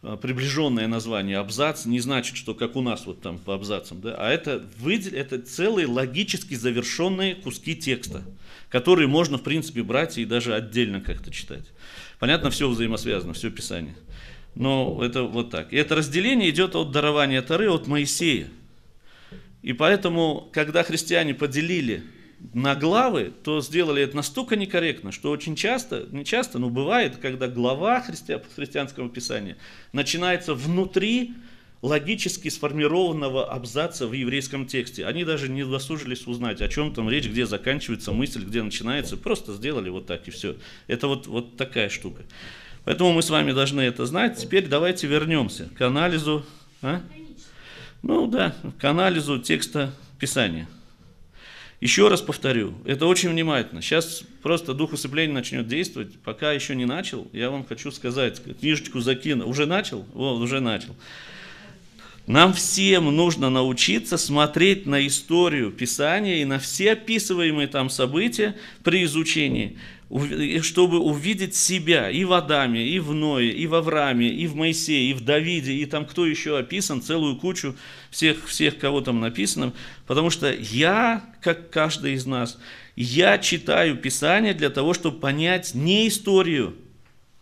приближенное 0.00 0.86
название 0.86 1.38
абзац 1.38 1.84
не 1.84 2.00
значит, 2.00 2.36
что 2.36 2.54
как 2.54 2.76
у 2.76 2.82
нас 2.82 3.06
вот 3.06 3.20
там 3.20 3.38
по 3.38 3.54
абзацам, 3.54 4.00
да, 4.00 4.14
а 4.16 4.30
это, 4.30 4.64
выдел, 4.78 5.12
это 5.14 5.40
целые 5.40 5.86
логически 5.86 6.54
завершенные 6.54 7.34
куски 7.34 7.74
текста, 7.74 8.22
которые 8.68 9.08
можно 9.08 9.38
в 9.38 9.42
принципе 9.42 9.82
брать 9.82 10.18
и 10.18 10.24
даже 10.24 10.54
отдельно 10.54 11.00
как-то 11.00 11.30
читать. 11.32 11.64
Понятно, 12.18 12.50
все 12.50 12.68
взаимосвязано, 12.68 13.32
все 13.32 13.50
Писание. 13.50 13.96
Но 14.54 15.00
это 15.02 15.22
вот 15.22 15.50
так. 15.50 15.72
И 15.72 15.76
это 15.76 15.94
разделение 15.94 16.50
идет 16.50 16.74
от 16.74 16.90
дарования 16.90 17.42
Тары, 17.42 17.70
от 17.70 17.86
Моисея. 17.86 18.48
И 19.62 19.72
поэтому, 19.72 20.48
когда 20.52 20.82
христиане 20.82 21.34
поделили 21.34 22.02
на 22.54 22.74
главы, 22.74 23.32
то 23.42 23.60
сделали 23.60 24.02
это 24.02 24.16
настолько 24.16 24.56
некорректно, 24.56 25.12
что 25.12 25.30
очень 25.30 25.56
часто, 25.56 26.06
не 26.10 26.24
часто, 26.24 26.58
но 26.58 26.70
бывает, 26.70 27.16
когда 27.16 27.48
глава 27.48 28.00
христи... 28.00 28.36
христианского 28.54 29.08
писания 29.08 29.56
начинается 29.92 30.54
внутри 30.54 31.34
логически 31.82 32.48
сформированного 32.48 33.50
абзаца 33.50 34.06
в 34.06 34.12
еврейском 34.12 34.66
тексте. 34.66 35.06
Они 35.06 35.24
даже 35.24 35.48
не 35.48 35.64
досужились 35.64 36.26
узнать, 36.26 36.60
о 36.60 36.68
чем 36.68 36.92
там 36.92 37.08
речь, 37.08 37.26
где 37.26 37.46
заканчивается 37.46 38.12
мысль, 38.12 38.44
где 38.44 38.62
начинается. 38.62 39.16
Просто 39.16 39.52
сделали 39.52 39.88
вот 39.88 40.06
так 40.06 40.26
и 40.26 40.30
все. 40.30 40.56
Это 40.86 41.06
вот, 41.06 41.26
вот 41.26 41.56
такая 41.56 41.88
штука. 41.88 42.22
Поэтому 42.84 43.12
мы 43.12 43.22
с 43.22 43.30
вами 43.30 43.52
должны 43.52 43.82
это 43.82 44.06
знать. 44.06 44.38
Теперь 44.38 44.66
давайте 44.66 45.06
вернемся 45.06 45.68
к 45.76 45.80
анализу. 45.82 46.44
А? 46.82 47.00
Ну 48.02 48.26
да, 48.26 48.54
к 48.80 48.84
анализу 48.84 49.38
текста 49.38 49.92
Писания. 50.18 50.68
Еще 51.80 52.08
раз 52.08 52.20
повторю, 52.20 52.74
это 52.84 53.06
очень 53.06 53.28
внимательно. 53.28 53.82
Сейчас 53.82 54.24
просто 54.42 54.74
дух 54.74 54.92
усыпления 54.92 55.32
начнет 55.32 55.68
действовать. 55.68 56.18
Пока 56.24 56.50
еще 56.52 56.74
не 56.74 56.86
начал, 56.86 57.28
я 57.32 57.50
вам 57.50 57.64
хочу 57.64 57.92
сказать, 57.92 58.42
книжечку 58.60 58.98
закину. 58.98 59.46
Уже 59.46 59.64
начал? 59.64 60.04
Вот, 60.12 60.40
уже 60.40 60.58
начал. 60.60 60.96
Нам 62.26 62.52
всем 62.52 63.04
нужно 63.14 63.48
научиться 63.48 64.18
смотреть 64.18 64.86
на 64.86 65.06
историю 65.06 65.70
Писания 65.70 66.42
и 66.42 66.44
на 66.44 66.58
все 66.58 66.92
описываемые 66.92 67.68
там 67.68 67.88
события 67.88 68.56
при 68.82 69.04
изучении 69.04 69.78
чтобы 70.10 71.00
увидеть 71.00 71.54
себя 71.54 72.10
и 72.10 72.24
в 72.24 72.32
Адаме, 72.32 72.86
и 72.86 72.98
в 72.98 73.12
Ное, 73.12 73.50
и 73.50 73.66
в 73.66 73.74
Аврааме, 73.74 74.28
и 74.28 74.46
в 74.46 74.56
Моисее, 74.56 75.10
и 75.10 75.12
в 75.12 75.20
Давиде, 75.20 75.72
и 75.72 75.84
там 75.84 76.06
кто 76.06 76.24
еще 76.24 76.58
описан, 76.58 77.02
целую 77.02 77.36
кучу 77.36 77.76
всех, 78.10 78.46
всех 78.48 78.78
кого 78.78 79.02
там 79.02 79.20
написано. 79.20 79.74
Потому 80.06 80.30
что 80.30 80.50
я, 80.50 81.24
как 81.42 81.68
каждый 81.68 82.14
из 82.14 82.24
нас, 82.24 82.58
я 82.96 83.36
читаю 83.36 83.96
Писание 83.96 84.54
для 84.54 84.70
того, 84.70 84.94
чтобы 84.94 85.20
понять 85.20 85.74
не 85.74 86.08
историю, 86.08 86.74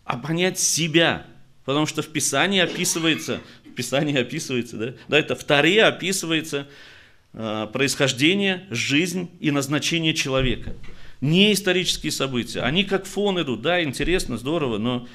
а 0.03 0.17
понять 0.17 0.59
себя. 0.59 1.25
Потому 1.63 1.85
что 1.85 2.01
в 2.01 2.09
Писании 2.09 2.59
описывается, 2.59 3.39
в 3.65 3.73
Писании 3.75 4.17
описывается, 4.17 4.77
да, 4.77 4.93
да 5.07 5.19
это 5.19 5.35
в 5.35 5.43
Таре 5.45 5.85
описывается 5.85 6.67
э, 7.31 7.67
происхождение, 7.71 8.67
жизнь 8.71 9.29
и 9.39 9.51
назначение 9.51 10.13
человека 10.13 10.75
не 11.21 11.53
исторические 11.53 12.11
события. 12.11 12.61
Они 12.61 12.83
как 12.83 13.05
фон 13.05 13.41
идут, 13.41 13.61
да, 13.61 13.83
интересно, 13.83 14.37
здорово, 14.37 14.77
но 14.77 15.07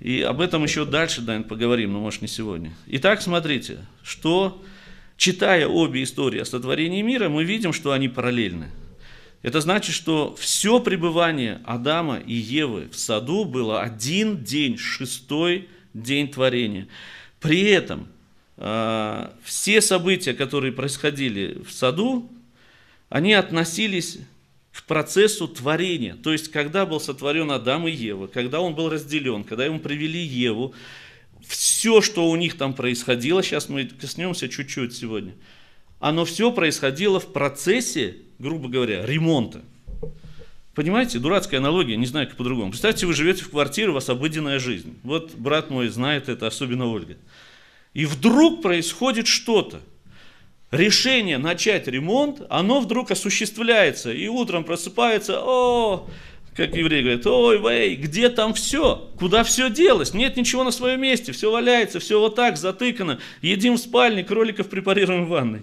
и 0.00 0.20
об 0.22 0.40
этом 0.40 0.64
еще 0.64 0.84
дальше, 0.84 1.20
наверное, 1.22 1.48
поговорим, 1.48 1.92
но 1.92 2.00
может 2.00 2.22
не 2.22 2.28
сегодня. 2.28 2.72
Итак, 2.86 3.22
смотрите, 3.22 3.78
что, 4.02 4.62
читая 5.16 5.66
обе 5.66 6.02
истории 6.02 6.40
о 6.40 6.44
сотворении 6.44 7.02
мира, 7.02 7.28
мы 7.28 7.44
видим, 7.44 7.72
что 7.72 7.92
они 7.92 8.08
параллельны. 8.08 8.70
Это 9.42 9.60
значит, 9.60 9.94
что 9.94 10.34
все 10.38 10.80
пребывание 10.80 11.60
Адама 11.66 12.16
и 12.16 12.32
Евы 12.34 12.88
в 12.90 12.96
саду 12.96 13.44
было 13.44 13.82
один 13.82 14.42
день, 14.42 14.78
шестой 14.78 15.68
день 15.92 16.28
творения. 16.28 16.88
При 17.40 17.62
этом 17.68 18.08
э, 18.56 19.28
все 19.42 19.82
события, 19.82 20.32
которые 20.32 20.72
происходили 20.72 21.62
в 21.62 21.72
саду, 21.72 22.30
они 23.10 23.34
относились 23.34 24.18
к 24.74 24.82
процессу 24.82 25.46
творения. 25.46 26.16
То 26.16 26.32
есть, 26.32 26.50
когда 26.50 26.84
был 26.84 26.98
сотворен 26.98 27.50
Адам 27.52 27.86
и 27.86 27.92
Ева, 27.92 28.26
когда 28.26 28.60
он 28.60 28.74
был 28.74 28.90
разделен, 28.90 29.44
когда 29.44 29.64
ему 29.64 29.78
привели 29.78 30.18
Еву, 30.18 30.74
все, 31.46 32.00
что 32.00 32.28
у 32.28 32.34
них 32.34 32.58
там 32.58 32.74
происходило, 32.74 33.42
сейчас 33.42 33.68
мы 33.68 33.84
коснемся 33.84 34.48
чуть-чуть 34.48 34.92
сегодня, 34.92 35.34
оно 36.00 36.24
все 36.24 36.50
происходило 36.50 37.20
в 37.20 37.32
процессе, 37.32 38.16
грубо 38.40 38.68
говоря, 38.68 39.06
ремонта. 39.06 39.62
Понимаете, 40.74 41.20
дурацкая 41.20 41.60
аналогия, 41.60 41.96
не 41.96 42.06
знаю, 42.06 42.26
как 42.26 42.36
по-другому. 42.36 42.72
Представьте, 42.72 43.06
вы 43.06 43.12
живете 43.12 43.44
в 43.44 43.50
квартире, 43.50 43.90
у 43.90 43.92
вас 43.92 44.08
обыденная 44.08 44.58
жизнь. 44.58 44.98
Вот 45.04 45.34
брат 45.36 45.70
мой 45.70 45.86
знает 45.86 46.28
это, 46.28 46.48
особенно 46.48 46.86
Ольга. 46.86 47.16
И 47.92 48.06
вдруг 48.06 48.60
происходит 48.60 49.28
что-то– 49.28 49.80
решение 50.70 51.38
начать 51.38 51.88
ремонт, 51.88 52.42
оно 52.48 52.80
вдруг 52.80 53.10
осуществляется. 53.10 54.12
И 54.12 54.28
утром 54.28 54.64
просыпается, 54.64 55.40
о, 55.40 56.08
как 56.56 56.76
еврей 56.76 57.02
говорит, 57.02 57.26
ой, 57.26 57.58
вей, 57.58 57.96
где 57.96 58.28
там 58.28 58.54
все? 58.54 59.10
Куда 59.18 59.42
все 59.42 59.70
делось? 59.70 60.14
Нет 60.14 60.36
ничего 60.36 60.64
на 60.64 60.70
своем 60.70 61.00
месте, 61.00 61.32
все 61.32 61.50
валяется, 61.50 61.98
все 61.98 62.20
вот 62.20 62.36
так, 62.36 62.56
затыкано. 62.56 63.18
Едим 63.42 63.74
в 63.74 63.78
спальне, 63.78 64.22
кроликов 64.24 64.68
препарируем 64.68 65.26
в 65.26 65.28
ванной. 65.28 65.62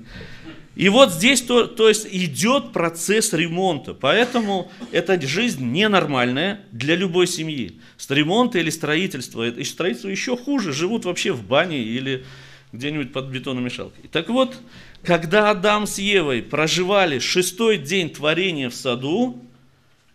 И 0.76 0.90
вот 0.90 1.12
здесь 1.12 1.42
то, 1.42 1.68
то 1.68 1.90
есть 1.90 2.08
идет 2.10 2.72
процесс 2.72 3.34
ремонта. 3.34 3.94
Поэтому 3.94 4.72
эта 4.92 5.20
жизнь 5.22 5.66
ненормальная 5.66 6.62
для 6.72 6.96
любой 6.96 7.28
семьи. 7.28 7.80
С 7.98 8.10
ремонта 8.10 8.58
или 8.58 8.70
строительства. 8.70 9.48
И 9.48 9.64
строительство 9.66 10.08
еще 10.08 10.38
хуже. 10.38 10.72
Живут 10.72 11.06
вообще 11.06 11.34
в 11.34 11.46
бане 11.46 11.80
или 11.80 12.24
где-нибудь 12.72 13.12
под 13.12 13.28
бетономешалкой. 13.28 14.10
Так 14.12 14.30
вот, 14.30 14.58
когда 15.04 15.50
Адам 15.50 15.88
с 15.88 15.98
Евой 15.98 16.42
проживали 16.42 17.20
шестой 17.20 17.78
день 17.78 18.10
творения 18.10 18.70
в 18.70 18.76
саду, 18.76 19.42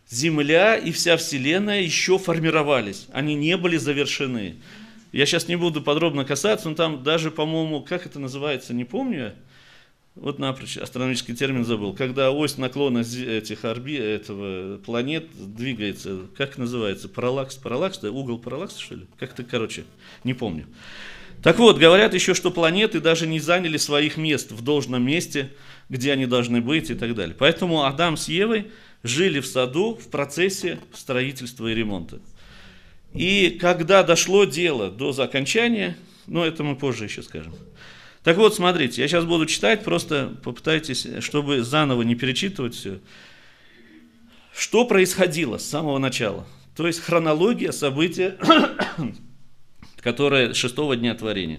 земля 0.09 0.77
и 0.77 0.93
вся 0.93 1.17
вселенная 1.17 1.81
еще 1.81 2.19
формировались. 2.19 3.07
Они 3.13 3.35
не 3.35 3.57
были 3.57 3.77
завершены. 3.77 4.57
Я 5.13 5.27
сейчас 5.27 5.49
не 5.49 5.57
буду 5.57 5.83
подробно 5.83 6.25
касаться, 6.25 6.69
но 6.69 6.75
там 6.75 7.03
даже, 7.03 7.31
по-моему, 7.31 7.81
как 7.83 8.07
это 8.07 8.19
называется, 8.19 8.75
не 8.75 8.85
помню 8.85 9.35
Вот 10.15 10.39
напрочь, 10.39 10.77
астрономический 10.77 11.35
термин 11.35 11.65
забыл. 11.65 11.93
Когда 11.93 12.31
ось 12.31 12.57
наклона 12.57 12.99
этих 12.99 13.65
орби, 13.65 13.97
этого 13.97 14.79
планет 14.79 15.27
двигается, 15.35 16.21
как 16.37 16.59
называется, 16.59 17.09
параллакс, 17.09 17.57
параллакс, 17.57 17.99
да, 17.99 18.11
угол 18.11 18.39
параллакса, 18.39 18.81
что 18.81 18.95
ли? 18.97 19.07
Как-то, 19.19 19.43
короче, 19.43 19.85
не 20.25 20.35
помню. 20.35 20.67
Так 21.47 21.61
вот, 21.61 21.79
говорят 21.79 22.13
еще, 22.13 22.35
что 22.35 22.51
планеты 22.51 22.99
даже 22.99 23.25
не 23.25 23.39
заняли 23.39 23.77
своих 23.77 24.17
мест 24.17 24.51
в 24.51 24.63
должном 24.63 25.05
месте, 25.05 25.53
где 25.89 26.11
они 26.11 26.27
должны 26.27 26.61
быть 26.61 26.91
и 26.91 26.95
так 26.97 27.15
далее. 27.15 27.37
Поэтому 27.39 27.85
Адам 27.85 28.17
с 28.17 28.27
Евой 28.27 28.73
жили 29.05 29.39
в 29.39 29.47
саду 29.47 29.95
в 29.95 30.09
процессе 30.09 30.81
строительства 30.93 31.69
и 31.69 31.75
ремонта. 31.77 32.19
И 33.15 33.59
когда 33.61 34.03
дошло 34.03 34.45
дело 34.45 34.91
до 34.91 35.11
окончания, 35.23 35.97
ну 36.27 36.43
это 36.43 36.65
мы 36.65 36.75
позже 36.75 37.05
еще 37.05 37.23
скажем. 37.23 37.55
Так 38.25 38.39
вот, 38.39 38.57
смотрите, 38.57 39.01
я 39.01 39.07
сейчас 39.07 39.25
буду 39.25 39.47
читать, 39.47 39.85
просто 39.85 40.37
попытайтесь, 40.43 41.07
чтобы 41.21 41.63
заново 41.63 42.03
не 42.03 42.17
перечитывать 42.17 42.75
все. 42.75 42.99
Что 44.53 44.85
происходило 44.85 45.59
с 45.59 45.65
самого 45.65 45.99
начала? 45.99 46.45
То 46.75 46.89
есть 46.89 46.99
хронология 46.99 47.71
события, 47.71 48.37
которое 50.07 50.55
шестого 50.55 50.95
дня 50.95 51.17
творения. 51.17 51.59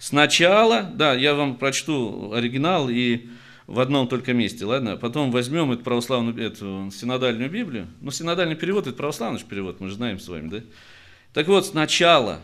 Сначала, 0.00 0.82
да, 0.82 1.14
я 1.14 1.32
вам 1.32 1.56
прочту 1.56 2.32
оригинал 2.32 2.88
и 2.90 3.28
в 3.68 3.78
одном 3.78 4.08
только 4.08 4.32
месте, 4.32 4.64
ладно? 4.64 4.96
Потом 4.96 5.30
возьмем 5.30 5.70
эту 5.70 5.84
православную, 5.84 6.36
эту 6.44 6.90
синодальную 6.92 7.48
Библию. 7.48 7.86
Ну, 8.00 8.10
синодальный 8.10 8.56
перевод– 8.56 8.86
это 8.88 8.96
православный 8.96 9.38
перевод, 9.48 9.78
мы 9.78 9.90
же 9.90 9.94
знаем 9.94 10.18
с 10.18 10.26
вами, 10.26 10.48
да? 10.48 10.60
Так 11.32 11.46
вот, 11.46 11.64
сначала, 11.64 12.40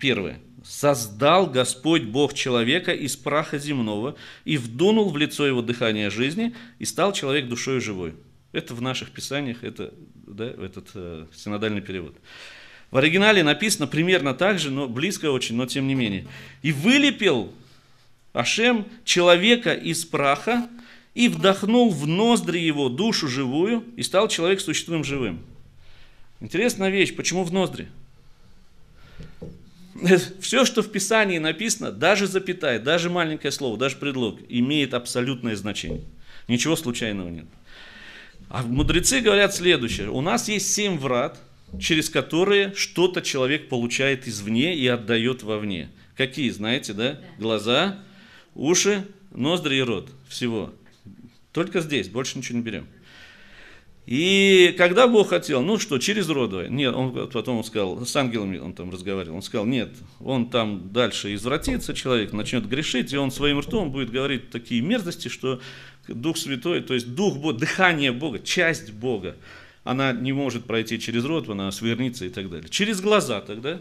первое, 0.00 0.40
создал 0.64 1.46
Господь 1.46 2.02
Бог 2.02 2.34
человека 2.34 2.90
из 2.90 3.14
праха 3.14 3.60
земного 3.60 4.16
и 4.44 4.56
вдунул 4.56 5.10
в 5.10 5.16
лицо 5.16 5.46
его 5.46 5.62
дыхание 5.62 6.10
жизни, 6.10 6.52
и 6.80 6.84
стал 6.84 7.12
человек 7.12 7.46
душой 7.46 7.80
живой. 7.80 8.16
Это 8.50 8.74
в 8.74 8.82
наших 8.82 9.12
писаниях, 9.12 9.62
это 9.62 9.94
да, 10.26 10.46
этот 10.46 10.88
э, 10.94 11.26
синодальный 11.32 11.80
перевод. 11.80 12.16
В 12.92 12.98
оригинале 12.98 13.42
написано 13.42 13.86
примерно 13.86 14.34
так 14.34 14.58
же, 14.58 14.70
но 14.70 14.86
близко 14.86 15.30
очень, 15.30 15.56
но 15.56 15.64
тем 15.64 15.88
не 15.88 15.94
менее. 15.94 16.26
И 16.60 16.72
вылепил 16.72 17.50
Ашем 18.34 18.86
человека 19.04 19.72
из 19.72 20.04
праха 20.04 20.68
и 21.14 21.28
вдохнул 21.28 21.90
в 21.90 22.06
ноздри 22.06 22.58
его 22.58 22.90
душу 22.90 23.28
живую, 23.28 23.82
и 23.96 24.02
стал 24.02 24.28
человек 24.28 24.60
существуем 24.60 25.04
живым. 25.04 25.40
Интересная 26.40 26.90
вещь, 26.90 27.16
почему 27.16 27.44
в 27.44 27.52
ноздри? 27.52 27.88
Все, 30.40 30.66
что 30.66 30.82
в 30.82 30.92
Писании 30.92 31.38
написано, 31.38 31.92
даже 31.92 32.26
запятая, 32.26 32.78
даже 32.78 33.08
маленькое 33.08 33.52
слово, 33.52 33.78
даже 33.78 33.96
предлог, 33.96 34.38
имеет 34.50 34.92
абсолютное 34.92 35.56
значение. 35.56 36.04
Ничего 36.46 36.76
случайного 36.76 37.30
нет. 37.30 37.46
А 38.50 38.62
мудрецы 38.62 39.20
говорят 39.20 39.54
следующее. 39.54 40.10
У 40.10 40.20
нас 40.20 40.48
есть 40.48 40.74
семь 40.74 40.98
врат, 40.98 41.38
через 41.80 42.10
которые 42.10 42.74
что-то 42.74 43.22
человек 43.22 43.68
получает 43.68 44.28
извне 44.28 44.76
и 44.76 44.86
отдает 44.86 45.42
вовне. 45.42 45.90
Какие, 46.16 46.50
знаете, 46.50 46.92
да? 46.92 47.20
Глаза, 47.38 47.98
уши, 48.54 49.06
ноздри 49.30 49.76
и 49.76 49.82
рот. 49.82 50.10
Всего. 50.28 50.72
Только 51.52 51.80
здесь, 51.80 52.08
больше 52.08 52.38
ничего 52.38 52.58
не 52.58 52.64
берем. 52.64 52.86
И 54.04 54.74
когда 54.78 55.06
Бог 55.06 55.28
хотел, 55.28 55.62
ну 55.62 55.78
что, 55.78 55.98
через 55.98 56.28
роды, 56.28 56.66
нет, 56.68 56.92
он 56.92 57.28
потом 57.30 57.58
он 57.58 57.64
сказал, 57.64 58.04
с 58.04 58.16
ангелами 58.16 58.58
он 58.58 58.72
там 58.72 58.90
разговаривал, 58.90 59.36
он 59.36 59.42
сказал, 59.42 59.64
нет, 59.64 59.90
он 60.18 60.50
там 60.50 60.92
дальше 60.92 61.32
извратится, 61.34 61.94
человек 61.94 62.32
начнет 62.32 62.66
грешить, 62.66 63.12
и 63.12 63.16
он 63.16 63.30
своим 63.30 63.60
ртом 63.60 63.92
будет 63.92 64.10
говорить 64.10 64.50
такие 64.50 64.80
мерзости, 64.80 65.28
что 65.28 65.60
Дух 66.08 66.36
Святой, 66.36 66.80
то 66.80 66.94
есть 66.94 67.14
Дух 67.14 67.38
Бога, 67.38 67.60
дыхание 67.60 68.10
Бога, 68.10 68.40
часть 68.40 68.92
Бога, 68.92 69.36
она 69.84 70.12
не 70.12 70.32
может 70.32 70.64
пройти 70.64 70.98
через 71.00 71.24
рот, 71.24 71.48
она 71.48 71.70
свернится 71.72 72.24
и 72.24 72.30
так 72.30 72.50
далее. 72.50 72.68
Через 72.68 73.00
глаза 73.00 73.40
тогда, 73.40 73.80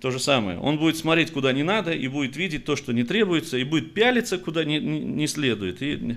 то 0.00 0.10
же 0.10 0.18
самое. 0.18 0.58
Он 0.58 0.78
будет 0.78 0.96
смотреть, 0.96 1.30
куда 1.30 1.52
не 1.52 1.62
надо, 1.62 1.92
и 1.92 2.08
будет 2.08 2.36
видеть 2.36 2.64
то, 2.64 2.76
что 2.76 2.92
не 2.92 3.04
требуется, 3.04 3.56
и 3.56 3.64
будет 3.64 3.94
пялиться, 3.94 4.38
куда 4.38 4.64
не, 4.64 4.78
не, 4.78 5.00
не 5.00 5.26
следует. 5.26 5.82
И 5.82 6.16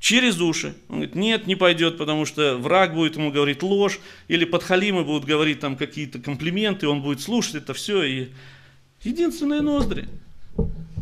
через 0.00 0.40
уши. 0.40 0.74
Он 0.88 0.96
говорит, 0.96 1.14
нет, 1.14 1.46
не 1.46 1.56
пойдет, 1.56 1.96
потому 1.96 2.26
что 2.26 2.58
враг 2.58 2.94
будет 2.94 3.16
ему 3.16 3.30
говорить 3.30 3.62
ложь, 3.62 4.00
или 4.28 4.44
подхалимы 4.44 5.04
будут 5.04 5.24
говорить 5.24 5.60
там 5.60 5.76
какие-то 5.76 6.18
комплименты, 6.18 6.88
он 6.88 7.00
будет 7.00 7.20
слушать 7.20 7.54
это 7.54 7.74
все. 7.74 8.02
И 8.02 8.28
единственные 9.02 9.62
ноздри. 9.62 10.08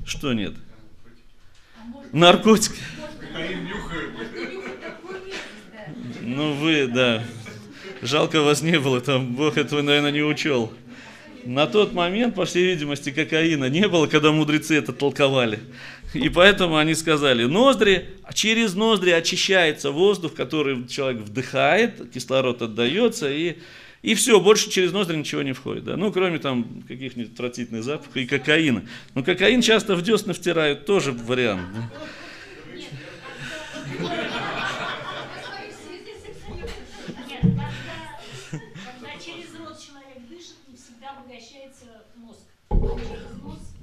Что 0.06 0.32
нет? 0.32 0.54
Наркотики. 2.12 2.78
Ну 6.20 6.52
вы, 6.54 6.86
да. 6.86 7.24
Жалко 8.02 8.42
вас 8.42 8.62
не 8.62 8.80
было, 8.80 9.00
там 9.00 9.36
Бог 9.36 9.56
этого, 9.56 9.80
наверное, 9.80 10.10
не 10.10 10.22
учел. 10.22 10.72
На 11.44 11.68
тот 11.68 11.92
момент, 11.92 12.34
по 12.34 12.44
всей 12.44 12.66
видимости, 12.66 13.10
кокаина 13.10 13.68
не 13.68 13.86
было, 13.86 14.08
когда 14.08 14.32
мудрецы 14.32 14.76
это 14.76 14.92
толковали. 14.92 15.60
И 16.12 16.28
поэтому 16.28 16.76
они 16.76 16.94
сказали, 16.94 17.44
ноздри, 17.44 18.10
а 18.24 18.32
через 18.32 18.74
ноздри 18.74 19.10
очищается 19.10 19.92
воздух, 19.92 20.34
который 20.34 20.86
человек 20.88 21.22
вдыхает, 21.22 22.10
кислород 22.12 22.60
отдается, 22.60 23.30
и, 23.30 23.58
и 24.02 24.14
все, 24.14 24.40
больше 24.40 24.68
через 24.68 24.90
ноздри 24.92 25.16
ничего 25.16 25.42
не 25.42 25.52
входит. 25.52 25.84
Да? 25.84 25.96
Ну, 25.96 26.12
кроме 26.12 26.38
там 26.38 26.82
каких-нибудь 26.88 27.32
отвратительных 27.34 27.84
запахов 27.84 28.16
и 28.16 28.26
кокаина. 28.26 28.82
Но 29.14 29.22
кокаин 29.22 29.62
часто 29.62 29.94
в 29.94 30.02
десны 30.02 30.34
втирают, 30.34 30.86
тоже 30.86 31.12
вариант. 31.12 31.62
Да? 31.72 31.90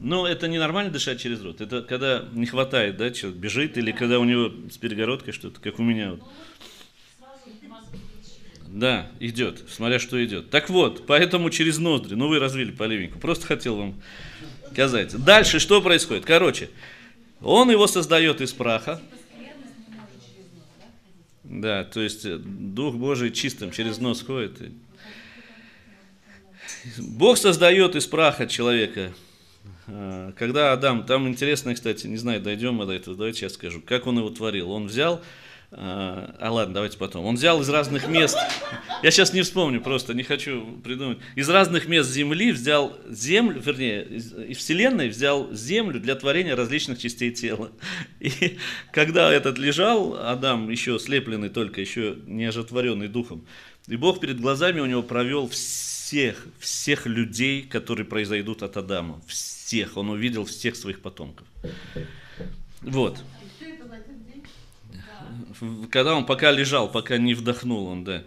Ну, 0.01 0.25
это 0.25 0.47
не 0.47 0.57
нормально 0.57 0.91
дышать 0.91 1.19
через 1.19 1.41
рот. 1.41 1.59
Это 1.59 1.81
когда 1.81 2.25
не 2.31 2.45
хватает, 2.45 2.95
да, 2.97 3.11
человек 3.11 3.39
бежит, 3.39 3.77
или 3.77 3.91
когда 3.91 4.19
у 4.19 4.23
него 4.23 4.51
с 4.71 4.77
перегородкой 4.77 5.33
что-то, 5.33 5.59
как 5.59 5.77
у 5.79 5.83
меня. 5.83 6.11
Вот. 6.11 6.23
Да, 8.67 9.11
идет, 9.19 9.63
смотря 9.69 9.99
что 9.99 10.23
идет. 10.23 10.51
Так 10.51 10.69
вот, 10.69 11.05
поэтому 11.05 11.49
через 11.49 11.79
ноздри. 11.79 12.15
Ну, 12.15 12.29
вы 12.29 12.39
развили 12.39 12.71
полемику. 12.71 13.19
Просто 13.19 13.45
хотел 13.47 13.75
вам 13.75 14.01
сказать. 14.71 15.13
Дальше 15.17 15.59
что 15.59 15.81
происходит? 15.81 16.23
Короче, 16.23 16.69
он 17.41 17.69
его 17.69 17.87
создает 17.87 18.41
из 18.41 18.53
праха. 18.53 19.01
Да, 21.43 21.83
то 21.83 21.99
есть 21.99 22.25
э, 22.25 22.37
Дух 22.37 22.95
Божий 22.95 23.31
чистым 23.31 23.71
через 23.71 23.97
нос 23.97 24.21
ходит. 24.21 24.61
Бог 26.99 27.39
создает 27.39 27.95
из 27.95 28.05
праха 28.05 28.45
человека 28.45 29.13
когда 30.37 30.73
Адам, 30.73 31.05
там 31.05 31.27
интересно, 31.27 31.73
кстати, 31.73 32.07
не 32.07 32.17
знаю, 32.17 32.41
дойдем 32.41 32.75
мы 32.75 32.85
до 32.85 32.93
этого, 32.93 33.15
давайте 33.15 33.45
я 33.45 33.49
скажу, 33.49 33.81
как 33.81 34.07
он 34.07 34.19
его 34.19 34.29
творил. 34.29 34.71
Он 34.71 34.87
взял, 34.87 35.21
э, 35.71 35.75
а 35.77 36.51
ладно, 36.51 36.75
давайте 36.75 36.97
потом. 36.97 37.25
Он 37.25 37.35
взял 37.35 37.61
из 37.61 37.69
разных 37.69 38.07
мест, 38.07 38.37
я 39.01 39.11
сейчас 39.11 39.33
не 39.33 39.41
вспомню, 39.41 39.81
просто 39.81 40.13
не 40.13 40.23
хочу 40.23 40.79
придумать. 40.83 41.19
Из 41.35 41.49
разных 41.49 41.87
мест 41.87 42.09
Земли 42.09 42.51
взял 42.51 42.97
землю, 43.09 43.61
вернее, 43.61 44.03
из 44.03 44.57
Вселенной 44.57 45.09
взял 45.09 45.51
землю 45.53 45.99
для 45.99 46.15
творения 46.15 46.55
различных 46.55 46.99
частей 46.99 47.31
тела. 47.31 47.71
И 48.19 48.57
когда 48.91 49.31
этот 49.31 49.57
лежал, 49.57 50.17
Адам, 50.19 50.69
еще 50.69 50.99
слепленный 50.99 51.49
только, 51.49 51.81
еще 51.81 52.17
не 52.25 52.45
ожитворенный 52.45 53.07
духом, 53.07 53.45
и 53.87 53.95
Бог 53.95 54.19
перед 54.19 54.39
глазами 54.39 54.79
у 54.79 54.85
него 54.85 55.03
провел 55.03 55.47
всех, 55.47 56.45
всех 56.59 57.05
людей, 57.05 57.63
которые 57.63 58.05
произойдут 58.05 58.63
от 58.63 58.77
Адама. 58.77 59.21
Всех. 59.27 59.97
Он 59.97 60.09
увидел 60.09 60.45
всех 60.45 60.75
своих 60.75 61.01
потомков. 61.01 61.47
Вот. 62.81 63.23
Когда 65.91 66.15
он 66.15 66.25
пока 66.25 66.51
лежал, 66.51 66.91
пока 66.91 67.17
не 67.17 67.33
вдохнул 67.33 67.87
он, 67.87 68.03
да. 68.03 68.23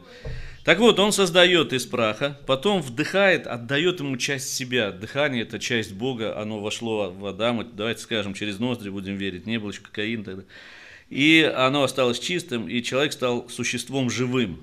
Так 0.64 0.78
вот, 0.78 1.00
он 1.00 1.10
создает 1.10 1.72
из 1.72 1.86
праха, 1.86 2.38
потом 2.46 2.82
вдыхает, 2.82 3.48
отдает 3.48 3.98
ему 3.98 4.16
часть 4.16 4.54
себя. 4.54 4.92
Дыхание– 4.92 5.42
это 5.44 5.58
часть 5.58 5.92
Бога, 5.92 6.38
оно 6.38 6.60
вошло 6.60 7.10
в 7.10 7.26
Адама, 7.26 7.64
давайте 7.64 8.02
скажем, 8.02 8.32
через 8.32 8.60
ноздри 8.60 8.90
будем 8.90 9.16
верить, 9.16 9.44
не 9.44 9.58
было 9.58 9.70
еще 9.70 9.80
кокаин 9.80 10.22
тогда. 10.22 10.44
И 11.10 11.42
оно 11.42 11.82
осталось 11.82 12.20
чистым, 12.20 12.68
и 12.68 12.80
человек 12.82 13.12
стал 13.12 13.48
существом 13.48 14.08
живым. 14.08 14.60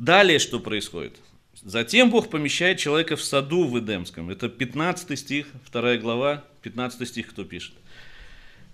Далее 0.00 0.38
что 0.38 0.60
происходит? 0.60 1.18
Затем 1.62 2.08
Бог 2.08 2.30
помещает 2.30 2.78
человека 2.78 3.16
в 3.16 3.22
саду 3.22 3.66
в 3.66 3.78
Эдемском. 3.78 4.30
Это 4.30 4.48
15 4.48 5.18
стих, 5.18 5.46
2 5.70 5.98
глава, 5.98 6.42
15 6.62 7.06
стих, 7.06 7.28
кто 7.28 7.44
пишет. 7.44 7.74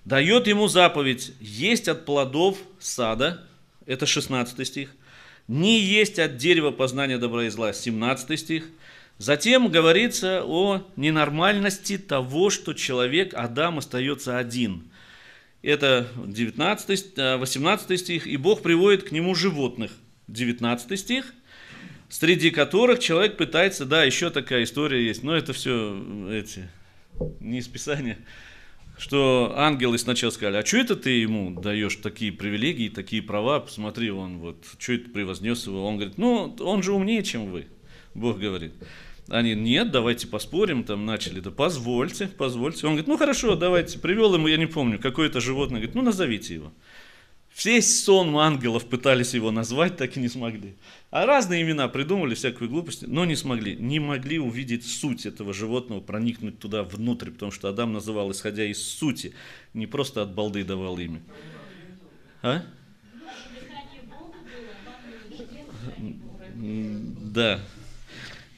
Дает 0.05 0.47
ему 0.47 0.69
заповедь 0.69 1.33
есть 1.41 1.89
от 1.89 2.05
плодов 2.05 2.59
сада, 2.79 3.43
это 3.87 4.07
16 4.07 4.65
стих. 4.65 4.95
Не 5.49 5.81
есть 5.81 6.21
от 6.21 6.37
дерева 6.37 6.71
познания 6.71 7.19
добра 7.19 7.47
и 7.47 7.49
зла, 7.49 7.73
17 7.73 8.39
стих. 8.39 8.69
Затем 9.19 9.67
говорится 9.69 10.45
о 10.45 10.87
ненормальности 10.95 11.99
того, 11.99 12.51
что 12.51 12.73
человек, 12.73 13.35
Адам, 13.35 13.79
остается 13.79 14.39
один. 14.39 14.93
Это 15.63 16.07
19, 16.25 17.17
18 17.41 17.99
стих. 17.99 18.29
И 18.29 18.37
Бог 18.37 18.63
приводит 18.63 19.09
к 19.09 19.11
нему 19.11 19.35
животных. 19.35 19.91
19 20.29 20.99
стих– 20.99 21.35
среди 22.09 22.51
которых 22.51 22.99
человек 22.99 23.37
пытается, 23.37 23.85
да, 23.85 24.05
еще 24.05 24.31
такая 24.31 24.65
история 24.65 25.05
есть, 25.05 25.23
но 25.23 25.37
это 25.37 25.53
все 25.53 25.97
эти 26.31 26.69
не 27.41 27.59
из 27.59 27.69
Писания, 27.69 28.19
что 28.99 29.55
ангелы 29.57 29.99
сначала 29.99 30.31
сказали, 30.31 30.57
а 30.57 30.67
что 30.67 30.79
это 30.79 30.97
ты 30.97 31.11
ему 31.11 31.61
даешь 31.61 31.97
такие 31.97 32.33
привилегии, 32.33 32.89
такие 32.89 33.23
права, 33.23 33.61
посмотри, 33.61 34.11
он 34.11 34.39
вот, 34.39 34.65
что 34.79 34.93
это 34.93 35.11
превознес 35.11 35.67
его, 35.67 35.87
он 35.87 35.97
говорит, 35.97 36.19
ну, 36.19 36.55
он 36.61 36.83
же 36.83 36.93
умнее, 36.93 37.23
чем 37.23 37.51
вы, 37.51 37.67
Бог 38.15 38.39
говорит. 38.39 38.75
Они, 39.29 39.55
нет, 39.55 39.91
давайте 39.91 40.29
поспорим, 40.29 40.85
там 40.85 41.05
начали, 41.05 41.41
да 41.41 41.51
позвольте, 41.51 42.29
позвольте. 42.29 42.87
Он 42.87 42.93
говорит, 42.93 43.09
ну 43.09 43.17
хорошо, 43.17 43.57
давайте, 43.57 43.99
привел 43.99 44.33
ему, 44.35 44.47
я 44.47 44.57
не 44.57 44.67
помню, 44.67 45.01
какое-то 45.01 45.41
животное, 45.41 45.81
говорит, 45.81 45.97
ну 45.97 46.03
назовите 46.03 46.55
его. 46.55 46.73
Весь 47.65 48.05
сон 48.05 48.37
ангелов 48.37 48.87
пытались 48.87 49.33
его 49.33 49.51
назвать, 49.51 49.97
так 49.97 50.17
и 50.17 50.21
не 50.21 50.29
смогли. 50.29 50.77
А 51.11 51.25
разные 51.25 51.63
имена 51.63 51.89
придумали, 51.89 52.35
всякую 52.35 52.69
глупость, 52.69 53.07
но 53.07 53.25
не 53.25 53.35
смогли. 53.35 53.77
Не 53.77 53.99
могли 53.99 54.39
увидеть 54.39 54.85
суть 54.85 55.25
этого 55.25 55.55
животного, 55.55 56.01
проникнуть 56.01 56.59
туда 56.59 56.83
внутрь, 56.83 57.31
потому 57.31 57.51
что 57.51 57.69
Адам 57.69 57.95
называл, 57.95 58.31
исходя 58.31 58.65
из 58.65 58.87
сути, 58.87 59.33
не 59.73 59.87
просто 59.87 60.23
от 60.23 60.35
балды 60.35 60.65
давал 60.65 60.99
имя. 60.99 61.23
А? 62.43 62.63
Да. 66.57 67.61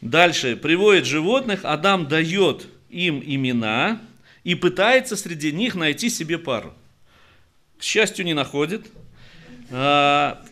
Дальше 0.01 0.57
приводит 0.57 1.07
животных, 1.07 1.61
Адам 1.63 2.09
дает 2.09 2.67
им 2.89 3.23
имена 3.25 4.01
и 4.43 4.57
пытается 4.57 5.17
среди 5.17 5.53
них 5.53 5.77
найти 5.77 6.11
себе 6.11 6.39
пару 6.39 6.75
к 7.79 7.83
счастью, 7.83 8.25
не 8.25 8.35
находит. 8.35 8.87
А, 9.71 10.43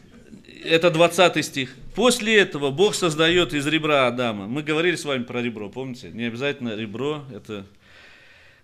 это 0.64 0.90
20 0.90 1.44
стих. 1.44 1.74
После 1.94 2.38
этого 2.38 2.70
Бог 2.70 2.94
создает 2.94 3.54
из 3.54 3.66
ребра 3.66 4.06
Адама. 4.06 4.46
Мы 4.46 4.62
говорили 4.62 4.96
с 4.96 5.04
вами 5.04 5.24
про 5.24 5.42
ребро, 5.42 5.68
помните? 5.68 6.10
Не 6.10 6.24
обязательно 6.24 6.76
ребро, 6.76 7.24
это 7.34 7.66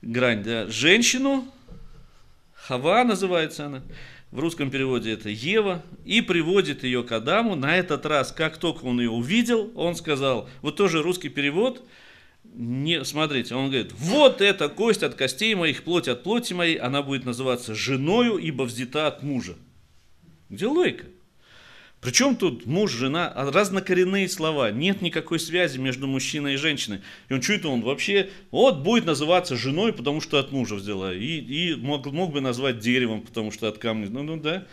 грань. 0.03 0.43
Да? 0.43 0.67
Женщину, 0.69 1.47
Хава 2.55 3.05
называется 3.05 3.67
она, 3.67 3.83
в 4.31 4.39
русском 4.39 4.71
переводе 4.71 5.13
это 5.13 5.29
Ева, 5.29 5.83
и 6.05 6.21
приводит 6.21 6.85
ее 6.85 7.03
к 7.03 7.13
Адаму. 7.13 7.57
На 7.57 7.77
этот 7.77 8.07
раз, 8.07 8.33
как 8.33 8.59
только 8.59 8.85
он 8.85 9.01
ее 9.01 9.11
увидел, 9.11 9.73
он 9.75 9.97
сказал, 9.97 10.49
вот 10.61 10.77
тоже 10.77 11.03
русский 11.03 11.29
перевод– 11.29 11.83
не, 12.55 13.05
смотрите, 13.05 13.55
он 13.55 13.71
говорит, 13.71 13.93
вот 13.97 14.41
эта 14.41 14.69
кость 14.69 15.03
от 15.03 15.15
костей 15.15 15.55
моих, 15.55 15.85
плоть 15.85 16.09
от 16.09 16.23
плоти 16.23 16.53
моей, 16.53 16.77
она 16.77 17.03
будет 17.03 17.25
называться 17.25 17.75
женою, 17.75 18.37
ибо 18.37 18.65
взята 18.65 19.07
от 19.07 19.23
мужа. 19.23 19.55
Где 20.51 20.67
логика? 20.67 21.07
Причем 22.03 22.35
тут 22.35 22.67
муж, 22.67 22.91
жена, 22.91 23.29
а 23.29 23.51
разнокоренные 23.51 24.29
слова, 24.29 24.73
нет 24.73 25.03
никакой 25.03 25.39
связи 25.39 25.79
между 25.79 26.09
мужчиной 26.09 26.55
и 26.55 26.57
женщиной. 26.57 27.01
И 27.29 27.35
он 27.35 27.41
чуть 27.41 27.65
он 27.65 27.81
вообще, 27.81 28.29
вот 28.51 28.79
будет 28.79 29.07
называться 29.07 29.57
женой, 29.57 29.93
потому 29.93 30.21
что 30.21 30.39
от 30.39 30.51
мужа 30.51 30.75
взяла, 30.75 31.15
и, 31.15 31.39
и 31.39 31.77
мог, 31.77 32.07
мог 32.07 32.33
бы 32.33 32.41
назвать 32.41 32.81
деревом, 32.81 33.23
потому 33.23 33.53
что 33.53 33.69
от 33.69 33.79
камня, 33.79 34.11
ну, 34.11 34.25
ну 34.25 34.37
да. 34.37 34.67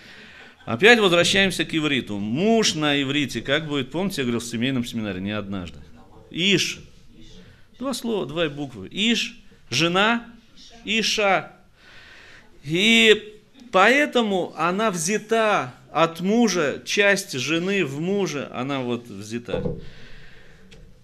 Опять 0.66 1.00
возвращаемся 1.00 1.66
к 1.66 1.74
ивриту. 1.74 2.18
Муж 2.18 2.74
на 2.74 3.00
иврите, 3.02 3.42
как 3.42 3.68
будет, 3.68 3.92
помните, 3.92 4.22
я 4.22 4.24
говорил 4.24 4.40
в 4.40 4.46
семейном 4.46 4.84
семинаре, 4.84 5.22
не 5.22 5.32
однажды. 5.32 5.80
Иш, 6.32 6.80
Два 7.80 7.94
слова, 7.94 8.26
два 8.26 8.50
буквы. 8.50 8.90
Иш, 8.92 9.40
жена, 9.70 10.26
Иша. 10.84 11.54
И 12.66 13.40
поэтому 13.72 14.54
она 14.58 14.92
взята 14.92 15.74
от 15.90 16.20
мужа, 16.20 16.82
часть 16.86 17.32
жены 17.32 17.86
в 17.86 18.02
муже, 18.02 18.50
она 18.54 18.82
вот 18.82 19.08
взята. 19.08 19.78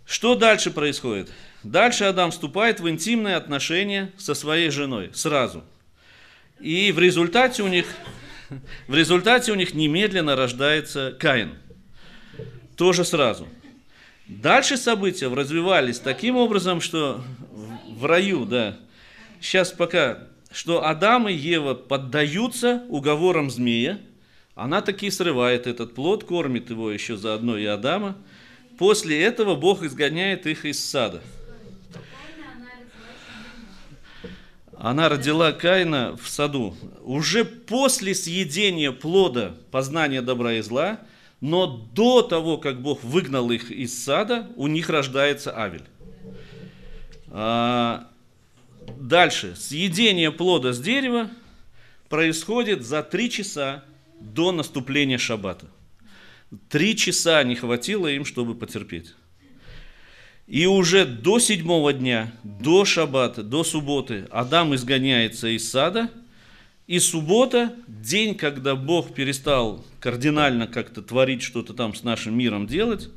Что 0.06 0.36
дальше 0.36 0.70
происходит? 0.70 1.32
Дальше 1.64 2.04
Адам 2.04 2.32
вступает 2.32 2.82
в 2.82 2.90
интимные 2.90 3.38
отношения 3.38 4.12
со 4.18 4.34
своей 4.34 4.70
женой 4.70 5.12
сразу. 5.14 5.64
И 6.60 6.92
в 6.92 7.00
результате 7.00 7.64
у 7.64 7.68
них, 7.68 7.86
в 8.90 8.94
результате 8.94 9.54
у 9.54 9.56
них 9.56 9.74
немедленно 9.74 10.36
рождается 10.36 11.16
Каин. 11.18 11.54
Тоже 12.76 13.06
сразу. 13.06 13.48
Дальше 14.28 14.78
события 14.78 15.28
развивались 15.28 16.00
таким 16.00 16.36
образом, 16.36 16.82
что 16.82 17.24
в 17.88 18.06
раю, 18.06 18.46
да, 18.46 18.76
сейчас 19.40 19.72
пока, 19.72 20.28
что 20.52 20.86
Адам 20.86 21.30
и 21.30 21.34
Ева 21.34 21.76
поддаются 21.76 22.84
уговорам 22.90 23.52
змея, 23.52 24.00
она 24.56 24.82
таки 24.82 25.12
срывает 25.12 25.68
этот 25.68 25.94
плод, 25.94 26.24
кормит 26.24 26.72
его 26.72 26.90
еще 26.90 27.18
заодно 27.18 27.58
и 27.58 27.66
Адама. 27.66 28.18
После 28.80 29.22
этого 29.22 29.56
Бог 29.56 29.84
изгоняет 29.84 30.48
их 30.48 30.66
из 30.66 30.84
сада. 30.84 31.22
Она 34.78 35.08
родила 35.08 35.52
Каина 35.52 36.18
в 36.22 36.28
саду. 36.28 36.76
Уже 37.04 37.46
после 37.46 38.16
съедения 38.16 38.92
плода 38.92 39.56
познания 39.72 40.22
добра 40.22 40.54
и 40.54 40.62
зла– 40.62 41.00
но 41.42 41.68
до 41.68 42.22
того, 42.22 42.58
как 42.58 42.82
Бог 42.82 43.04
выгнал 43.04 43.52
их 43.52 43.72
из 43.72 44.04
сада, 44.04 44.48
у 44.56 44.68
них 44.68 44.90
рождается 44.90 45.56
Авель. 45.58 45.84
А, 47.28 48.08
дальше. 48.98 49.56
Съедение 49.56 50.32
плода 50.32 50.74
с 50.74 50.80
дерева 50.80 51.30
происходит 52.10 52.86
за 52.86 53.04
три 53.04 53.30
часа 53.30 53.84
до 54.20 54.52
наступления 54.52 55.18
шаббата. 55.18 55.68
Три 56.70 56.96
часа 56.96 57.44
не 57.44 57.56
хватило 57.56 58.08
им, 58.08 58.24
чтобы 58.24 58.56
потерпеть. 58.56 59.14
И 60.48 60.68
уже 60.68 61.06
до 61.06 61.40
седьмого 61.40 61.92
дня, 61.92 62.32
до 62.44 62.86
шаббата, 62.86 63.44
до 63.44 63.64
субботы 63.64 64.28
Адам 64.30 64.76
изгоняется 64.76 65.48
из 65.48 65.70
сада– 65.70 66.10
и 66.88 67.00
суббота, 67.00 67.74
день, 67.88 68.36
когда 68.36 68.76
Бог 68.76 69.14
перестал 69.14 69.84
кардинально 70.00 70.68
как-то 70.68 71.02
творить 71.02 71.42
что-то 71.42 71.74
там 71.74 71.96
с 71.96 72.04
нашим 72.04 72.38
миром 72.38 72.68
делать, 72.68 73.10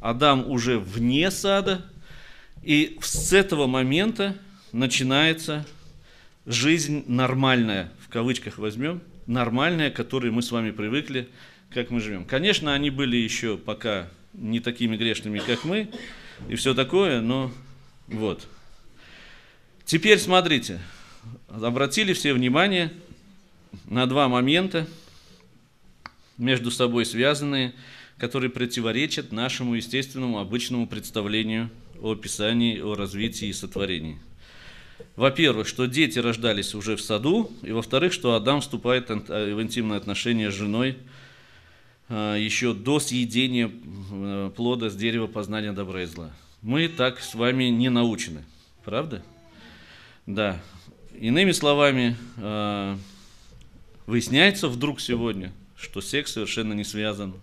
Адам 0.00 0.50
уже 0.50 0.78
вне 0.78 1.30
сада, 1.30 1.86
и 2.62 2.98
с 3.00 3.32
этого 3.32 3.66
момента 3.66 4.36
начинается 4.72 5.66
жизнь 6.44 7.04
нормальная, 7.06 7.92
в 8.00 8.10
кавычках 8.10 8.58
возьмем, 8.58 9.00
нормальная, 9.26 9.90
к 9.90 9.96
которой 9.96 10.30
мы 10.30 10.42
с 10.42 10.52
вами 10.52 10.70
привыкли, 10.70 11.28
как 11.70 11.90
мы 11.90 12.00
живем. 12.00 12.26
Конечно, 12.26 12.74
они 12.74 12.90
были 12.90 13.16
еще 13.16 13.56
пока 13.56 14.10
не 14.34 14.60
такими 14.60 14.98
грешными, 14.98 15.38
как 15.38 15.64
мы, 15.64 15.88
и 16.50 16.56
все 16.56 16.74
такое, 16.74 17.22
но 17.22 17.50
вот. 18.06 18.46
Теперь 19.86 20.18
смотрите, 20.18 20.78
обратили 21.48 22.12
все 22.12 22.34
внимание– 22.34 22.92
на 23.86 24.06
два 24.06 24.28
момента, 24.28 24.86
между 26.38 26.70
собой 26.70 27.06
связанные, 27.06 27.74
которые 28.18 28.50
противоречат 28.50 29.32
нашему 29.32 29.74
естественному 29.74 30.38
обычному 30.38 30.86
представлению 30.86 31.70
о 32.00 32.14
Писании, 32.14 32.80
о 32.80 32.94
развитии 32.94 33.48
и 33.48 33.52
сотворении. 33.52 34.18
Во-первых, 35.16 35.68
что 35.68 35.86
дети 35.86 36.18
рождались 36.18 36.74
уже 36.74 36.96
в 36.96 37.00
саду, 37.00 37.50
и 37.62 37.72
во-вторых, 37.72 38.12
что 38.12 38.34
Адам 38.34 38.60
вступает 38.60 39.10
в 39.10 39.62
интимные 39.62 39.96
отношения 39.96 40.50
с 40.50 40.54
женой 40.54 40.98
а, 42.08 42.36
еще 42.36 42.74
до 42.74 43.00
съедения 43.00 43.70
э, 43.70 44.50
плода 44.56 44.90
с 44.90 44.96
дерева 44.96 45.26
познания 45.26 45.72
добра 45.72 46.02
и 46.02 46.06
зла. 46.06 46.30
Мы 46.62 46.88
так 46.88 47.20
с 47.20 47.34
вами 47.34 47.64
не 47.64 47.90
научены, 47.90 48.44
правда? 48.84 49.22
Да. 50.26 50.60
Иными 51.18 51.52
словами, 51.52 52.16
Выясняется 54.06 54.68
вдруг 54.68 55.00
сегодня, 55.00 55.52
что 55.76 56.00
секс 56.00 56.32
совершенно 56.32 56.74
не 56.74 56.84
связан 56.84 57.34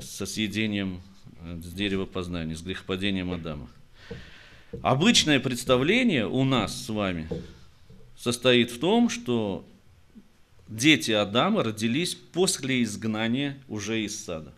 со 0.00 0.24
съедением 0.24 1.02
э, 1.42 1.60
с 1.62 1.72
дерева 1.72 2.06
познания, 2.06 2.56
с 2.56 2.62
грехопадением 2.62 3.32
Адама. 3.32 3.68
Обычное 4.82 5.40
представление 5.40 6.26
у 6.26 6.44
нас 6.44 6.86
с 6.86 6.88
вами 6.88 7.28
состоит 8.16 8.70
в 8.70 8.80
том, 8.80 9.10
что 9.10 9.66
дети 10.68 11.10
Адама 11.10 11.62
родились 11.62 12.14
после 12.14 12.82
изгнания 12.82 13.58
уже 13.68 14.02
из 14.02 14.24
сада. 14.24 14.52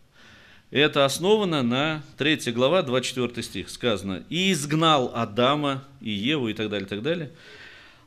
Это 0.71 1.05
основано 1.05 1.63
на 1.63 2.03
3 2.19 2.53
глава, 2.53 2.83
24 2.83 3.43
стих. 3.43 3.69
Сказано, 3.69 4.25
«И 4.29 4.53
изгнал 4.53 5.13
Адама 5.15 5.85
и 6.01 6.11
Еву» 6.11 6.49
и 6.49 6.55
так 6.55 6.71
далее, 6.71 6.87
и 6.87 6.89
так 6.89 7.03
далее. 7.03 7.31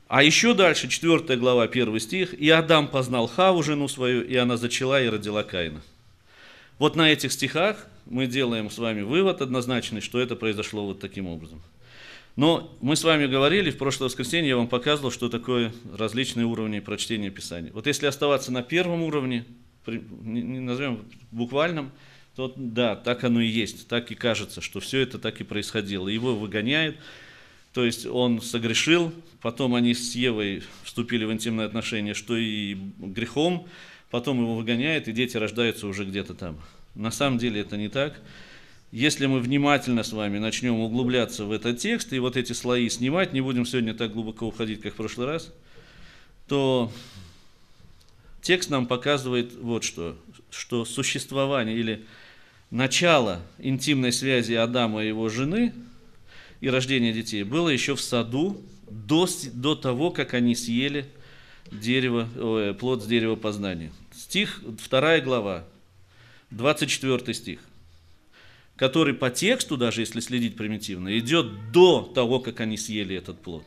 А 0.09 0.23
еще 0.23 0.55
дальше, 0.55 0.87
4 0.87 1.37
глава, 1.37 1.65
1 1.65 1.99
стих. 1.99 2.33
«И 2.33 2.49
Адам 2.49 2.87
познал 2.87 3.27
Хаву, 3.27 3.61
жену 3.61 3.87
свою, 3.87 4.23
и 4.23 4.35
она 4.35 4.57
зачала 4.57 5.01
и 5.01 5.07
родила 5.07 5.43
Каина». 5.43 5.81
Вот 6.79 6.95
на 6.95 7.11
этих 7.11 7.31
стихах 7.31 7.87
мы 8.07 8.25
делаем 8.25 8.71
с 8.71 8.79
вами 8.79 9.01
вывод 9.03 9.39
однозначный, 9.41 10.01
что 10.01 10.19
это 10.19 10.35
произошло 10.35 10.87
вот 10.87 10.99
таким 10.99 11.27
образом. 11.27 11.61
Но 12.35 12.75
мы 12.81 12.95
с 12.95 13.03
вами 13.03 13.27
говорили, 13.27 13.69
в 13.69 13.77
прошлое 13.77 14.07
воскресенье 14.07 14.49
я 14.49 14.57
вам 14.57 14.67
показывал, 14.67 15.11
что 15.11 15.29
такое 15.29 15.71
различные 15.95 16.47
уровни 16.47 16.79
прочтения 16.79 17.29
Писания. 17.29 17.71
Вот 17.71 17.85
если 17.85 18.07
оставаться 18.07 18.51
на 18.51 18.63
первом 18.63 19.03
уровне, 19.03 19.45
не 19.85 20.59
назовем 20.59 21.05
буквальном, 21.29 21.91
то 22.35 22.51
да, 22.55 22.95
так 22.95 23.23
оно 23.25 23.41
и 23.41 23.47
есть, 23.47 23.87
так 23.87 24.09
и 24.09 24.15
кажется, 24.15 24.61
что 24.61 24.79
все 24.79 25.01
это 25.01 25.19
так 25.19 25.39
и 25.39 25.43
происходило. 25.43 26.07
Его 26.07 26.35
выгоняют, 26.35 26.95
То 27.73 27.85
есть 27.85 28.05
он 28.05 28.41
согрешил, 28.41 29.13
потом 29.41 29.75
они 29.75 29.93
с 29.93 30.15
Евой 30.15 30.63
вступили 30.83 31.25
в 31.25 31.31
интимные 31.31 31.67
отношения, 31.67 32.13
что 32.13 32.35
и 32.35 32.75
грехом, 32.97 33.67
потом 34.09 34.41
его 34.41 34.55
выгоняет, 34.55 35.07
и 35.07 35.11
дети 35.11 35.37
рождаются 35.37 35.87
уже 35.87 36.05
где-то 36.05 36.33
там. 36.33 36.59
На 36.95 37.11
самом 37.11 37.37
деле 37.37 37.61
это 37.61 37.77
не 37.77 37.89
так. 37.89 38.19
Если 38.91 39.27
мы 39.27 39.39
внимательно 39.39 40.01
с 40.01 40.11
вами 40.13 40.39
начнем 40.39 40.79
углубляться 40.79 41.45
в 41.45 41.51
этот 41.51 41.77
текст 41.77 42.11
и 42.11 42.17
вот 42.17 42.35
эти 42.35 42.53
слои 42.53 42.89
снимать, 42.89 43.33
не 43.33 43.41
будем 43.41 43.67
сегодня 43.67 43.93
так 43.93 44.11
глубоко 44.11 44.47
уходить, 44.47 44.81
как 44.81 44.93
в 44.93 44.97
прошлый 44.97 45.27
раз, 45.27 45.53
то 46.47 46.91
текст 48.41 48.71
нам 48.71 48.87
показывает 48.87 49.53
вот 49.53 49.83
что, 49.83 50.17
что 50.49 50.85
существование 50.85 51.77
или 51.77 52.03
начало 52.71 53.41
интимной 53.59 54.11
связи 54.11 54.53
Адама 54.53 55.03
и 55.03 55.09
его 55.09 55.29
жены 55.29 55.71
и 56.61 56.69
рождения 56.69 57.13
детей 57.13 57.43
было 57.43 57.69
еще 57.69 57.95
в 57.95 58.01
саду 58.01 58.61
до, 58.89 59.27
до 59.53 59.75
того, 59.75 60.11
как 60.11 60.33
они 60.33 60.55
съели 60.55 61.05
дерево, 61.71 62.27
ой, 62.37 62.73
плод 62.73 63.03
с 63.03 63.07
дерева 63.07 63.35
познания. 63.35 63.91
Стих, 64.13 64.61
2 64.63 65.19
глава, 65.19 65.65
24 66.51 67.33
стих, 67.33 67.59
который 68.75 69.13
по 69.13 69.29
тексту, 69.29 69.77
даже 69.77 70.01
если 70.01 70.19
следить 70.19 70.57
примитивно, 70.57 71.17
идет 71.17 71.71
до 71.71 72.01
того, 72.01 72.39
как 72.39 72.59
они 72.59 72.77
съели 72.77 73.15
этот 73.15 73.41
плод. 73.41 73.65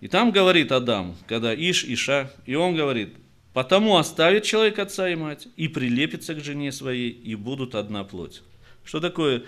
И 0.00 0.08
там 0.08 0.32
говорит 0.32 0.72
Адам, 0.72 1.16
когда 1.26 1.54
Иш, 1.54 1.84
Иша, 1.84 2.30
и 2.44 2.54
он 2.54 2.74
говорит, 2.74 3.14
потому 3.52 3.96
оставит 3.96 4.42
человек 4.42 4.78
отца 4.78 5.08
и 5.08 5.14
мать, 5.14 5.48
и 5.56 5.68
прилепится 5.68 6.34
к 6.34 6.44
жене 6.44 6.72
своей, 6.72 7.10
и 7.10 7.34
будут 7.36 7.74
одна 7.74 8.04
плоть. 8.04 8.42
Что 8.84 9.00
такое 9.00 9.44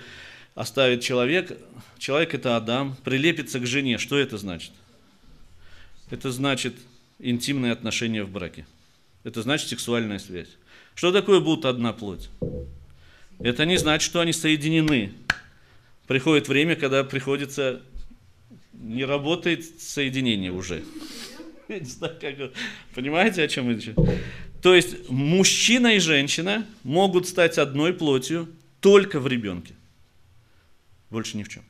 оставит 0.57 1.03
человек? 1.03 1.57
Человек 1.99 2.35
это 2.35 2.57
Адам, 2.57 2.97
прилепится 3.05 3.61
к 3.61 3.67
жене. 3.67 3.99
Что 3.99 4.19
это 4.19 4.39
значит? 4.39 4.73
Это 6.11 6.33
значит 6.33 6.75
интимные 7.21 7.71
отношения 7.71 8.25
в 8.25 8.31
браке. 8.31 8.67
Это 9.23 9.43
значит 9.43 9.69
сексуальная 9.69 10.19
связь. 10.19 10.49
Что 10.97 11.13
такое 11.13 11.41
будут 11.41 11.65
одна 11.65 11.93
плоть? 11.93 12.29
Это 13.39 13.65
не 13.67 13.77
значит, 13.77 14.05
что 14.05 14.21
они 14.21 14.33
соединены. 14.33 15.13
Приходит 16.07 16.49
время, 16.49 16.75
когда 16.75 17.05
приходится 17.05 17.83
не 18.73 19.05
работает 19.05 19.65
соединение 19.81 20.53
уже. 20.53 20.83
Я 21.69 21.81
не 21.81 21.87
знаю, 21.87 22.17
как... 22.21 22.53
Понимаете, 22.95 23.43
о 23.43 23.49
чем 23.49 23.71
речь? 23.71 23.91
То 24.63 24.75
есть 24.75 25.11
мужчина 25.11 25.97
и 25.97 25.99
женщина 25.99 26.67
могут 26.83 27.29
стать 27.29 27.59
одной 27.59 27.93
плотью 27.93 28.49
только 28.81 29.21
в 29.21 29.27
ребенке. 29.27 29.76
Больше 31.11 31.37
ни 31.37 31.43
в 31.43 31.49
чем. 31.49 31.63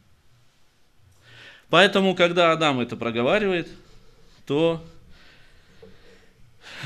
Поэтому, 1.68 2.14
когда 2.14 2.52
Адам 2.52 2.80
это 2.80 2.96
проговаривает, 2.96 3.68
то 4.46 4.84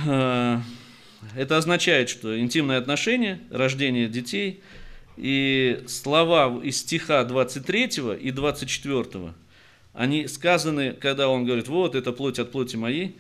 э, 0.07 0.59
это 1.37 1.57
означает, 1.57 2.09
что 2.09 2.39
интимные 2.39 2.79
отношения, 2.79 3.41
рождение 3.51 4.09
детей 4.09 4.63
и 5.17 5.85
слова 5.87 6.61
из 6.63 6.79
стиха 6.79 7.23
23 7.25 8.19
и 8.21 8.31
24 8.31 9.35
они 9.93 10.29
сказаны, 10.29 10.93
когда 10.93 11.29
он 11.29 11.45
говорит, 11.45 11.69
вот, 11.69 11.95
это 11.95 12.13
плоть 12.13 12.39
от 12.39 12.53
плоти 12.53 12.77
моей, 12.77 13.19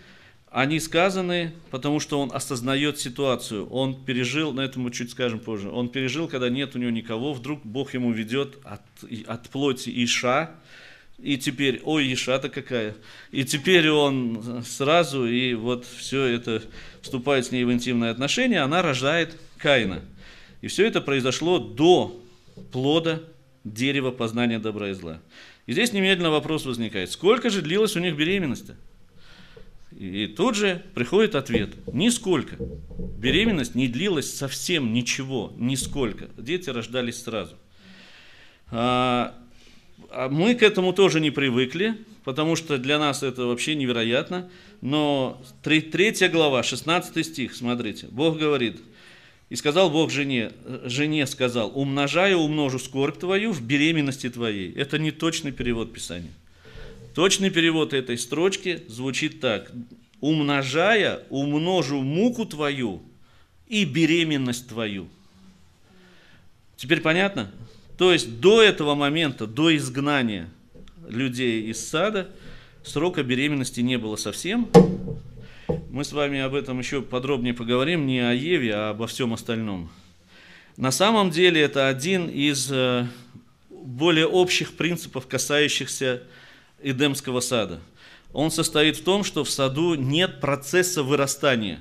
они 0.50 0.80
сказаны, 0.80 1.52
потому 1.70 2.00
что 2.00 2.20
он 2.20 2.30
осознает 2.32 2.98
ситуацию. 2.98 3.68
Он 3.68 4.04
пережил, 4.04 4.52
на 4.52 4.62
этом 4.62 4.82
мы 4.82 4.90
чуть 4.90 5.10
скажем 5.12 5.38
позже, 5.38 5.70
он 5.70 5.88
пережил, 5.88 6.26
когда 6.26 6.48
нет 6.48 6.74
у 6.74 6.78
него 6.78 6.90
никого, 6.90 7.32
вдруг 7.32 7.64
Бог 7.64 7.94
ему 7.94 8.10
ведет 8.12 8.58
от, 8.64 8.82
от 9.26 9.48
плоти 9.48 9.90
Иша, 10.04 10.50
и 11.18 11.36
теперь, 11.36 11.80
ой, 11.84 12.12
Иша-то 12.12 12.48
какая. 12.48 12.96
И 13.30 13.44
теперь 13.44 13.90
он 13.90 14.64
сразу, 14.66 15.26
и 15.26 15.54
вот 15.54 15.84
все 15.84 16.24
это 16.24 16.62
вступает 17.00 17.46
с 17.46 17.52
ней 17.52 17.64
в 17.64 17.72
интимные 17.72 18.10
отношения, 18.10 18.62
она 18.62 18.82
рождает 18.82 19.36
Каина. 19.58 20.02
И 20.62 20.66
все 20.66 20.86
это 20.86 21.00
произошло 21.00 21.58
до 21.58 22.20
плода 22.72 23.22
дерева 23.64 24.10
познания 24.10 24.58
добра 24.58 24.88
и 24.88 24.94
зла. 24.94 25.20
И 25.66 25.72
здесь 25.72 25.92
немедленно 25.92 26.30
вопрос 26.30 26.64
возникает, 26.64 27.12
сколько 27.12 27.50
же 27.50 27.62
длилась 27.62 27.94
у 27.94 28.00
них 28.00 28.16
беременность-то? 28.16 28.76
И 30.00 30.28
тут 30.28 30.56
же 30.56 30.82
приходит 30.94 31.34
ответ, 31.34 31.74
нисколько. 31.92 32.56
Беременность 33.18 33.74
не 33.74 33.86
длилась 33.86 34.34
совсем 34.34 34.94
ничего, 34.94 35.52
нисколько. 35.58 36.30
Дети 36.38 36.70
рождались 36.70 37.22
сразу. 37.22 37.54
А, 38.70 39.34
а 40.08 40.30
мы 40.30 40.54
к 40.54 40.62
этому 40.62 40.94
тоже 40.94 41.20
не 41.20 41.30
привыкли, 41.30 41.98
потому 42.24 42.56
что 42.56 42.78
для 42.78 42.98
нас 42.98 43.22
это 43.22 43.44
вообще 43.44 43.74
невероятно. 43.74 44.48
Но 44.80 45.42
третья 45.62 46.30
глава, 46.30 46.62
16 46.62 47.26
стих, 47.26 47.54
смотрите, 47.54 48.06
Бог 48.10 48.38
говорит, 48.38 48.80
и 49.50 49.56
сказал 49.56 49.90
Бог 49.90 50.10
жене, 50.10 50.52
жене 50.84 51.26
сказал, 51.26 51.78
умножаю, 51.78 52.38
умножу 52.38 52.78
скорбь 52.78 53.18
твою 53.18 53.52
в 53.52 53.60
беременности 53.60 54.30
твоей. 54.30 54.72
Это 54.72 54.98
не 54.98 55.10
точный 55.10 55.52
перевод 55.52 55.92
Писания. 55.92 56.32
Точный 57.20 57.50
перевод 57.50 57.92
этой 57.92 58.16
строчки 58.16 58.82
звучит 58.88 59.40
так. 59.40 59.70
Умножая, 60.22 61.20
умножу 61.28 62.00
муку 62.00 62.46
твою 62.46 63.02
и 63.68 63.84
беременность 63.84 64.68
твою. 64.68 65.06
Теперь 66.76 67.02
понятно? 67.02 67.50
То 67.98 68.10
есть 68.10 68.40
до 68.40 68.62
этого 68.62 68.94
момента, 68.94 69.46
до 69.46 69.76
изгнания 69.76 70.48
людей 71.10 71.64
из 71.70 71.86
сада, 71.86 72.30
срока 72.84 73.22
беременности 73.22 73.82
не 73.82 73.98
было 73.98 74.16
совсем, 74.16 74.70
мы 75.90 76.04
с 76.04 76.12
вами 76.12 76.40
об 76.40 76.54
этом 76.54 76.78
еще 76.78 77.02
подробнее 77.02 77.52
поговорим, 77.52 78.06
не 78.06 78.20
о 78.20 78.32
Еве, 78.32 78.74
а 78.74 78.90
обо 78.92 79.06
всем 79.06 79.34
остальном. 79.34 79.90
На 80.78 80.90
самом 80.90 81.28
деле 81.28 81.60
это 81.60 81.86
один 81.86 82.30
из 82.30 82.72
э, 82.72 83.06
более 83.68 84.26
общих 84.26 84.74
принципов, 84.78 85.26
касающихся 85.26 86.22
Эдемского 86.82 87.40
сада. 87.40 87.80
Он 88.32 88.50
состоит 88.50 88.96
в 88.96 89.04
том, 89.04 89.24
что 89.24 89.44
в 89.44 89.50
саду 89.50 89.94
нет 89.94 90.40
процесса 90.40 91.02
вырастания. 91.02 91.80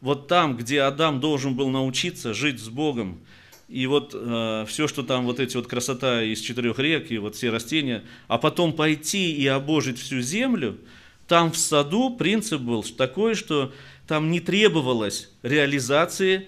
Вот 0.00 0.26
там, 0.26 0.56
где 0.56 0.82
Адам 0.82 1.20
должен 1.20 1.54
был 1.54 1.68
научиться 1.68 2.34
жить 2.34 2.60
с 2.60 2.68
Богом, 2.68 3.20
и 3.68 3.86
вот 3.86 4.10
э, 4.14 4.64
все, 4.68 4.88
что 4.88 5.02
там, 5.02 5.24
вот 5.24 5.40
эти 5.40 5.56
вот 5.56 5.66
красота 5.66 6.22
из 6.22 6.40
четырех 6.40 6.78
рек, 6.78 7.10
и 7.10 7.18
вот 7.18 7.36
все 7.36 7.50
растения, 7.50 8.02
а 8.28 8.38
потом 8.38 8.72
пойти 8.72 9.32
и 9.32 9.46
обожить 9.46 9.98
всю 9.98 10.20
землю– 10.20 10.78
там 11.32 11.50
в 11.50 11.56
саду 11.56 12.10
принцип 12.10 12.60
был 12.60 12.82
такой, 12.82 13.34
что 13.34 13.72
там 14.06 14.30
не 14.30 14.40
требовалось 14.40 15.30
реализации 15.42 16.46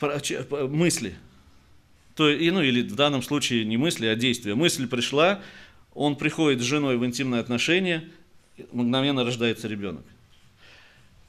мысли. 0.00 1.14
То, 2.14 2.30
и, 2.30 2.50
ну, 2.50 2.62
или 2.62 2.80
в 2.80 2.94
данном 2.94 3.22
случае 3.22 3.66
не 3.66 3.76
мысли, 3.76 4.06
а 4.06 4.14
действия. 4.14 4.54
Мысль 4.54 4.86
пришла, 4.86 5.42
он 5.94 6.16
приходит 6.16 6.60
с 6.60 6.64
женой 6.64 6.96
в 6.96 7.04
интимные 7.04 7.40
отношения, 7.40 8.08
мгновенно 8.72 9.24
рождается 9.24 9.68
ребенок. 9.68 10.04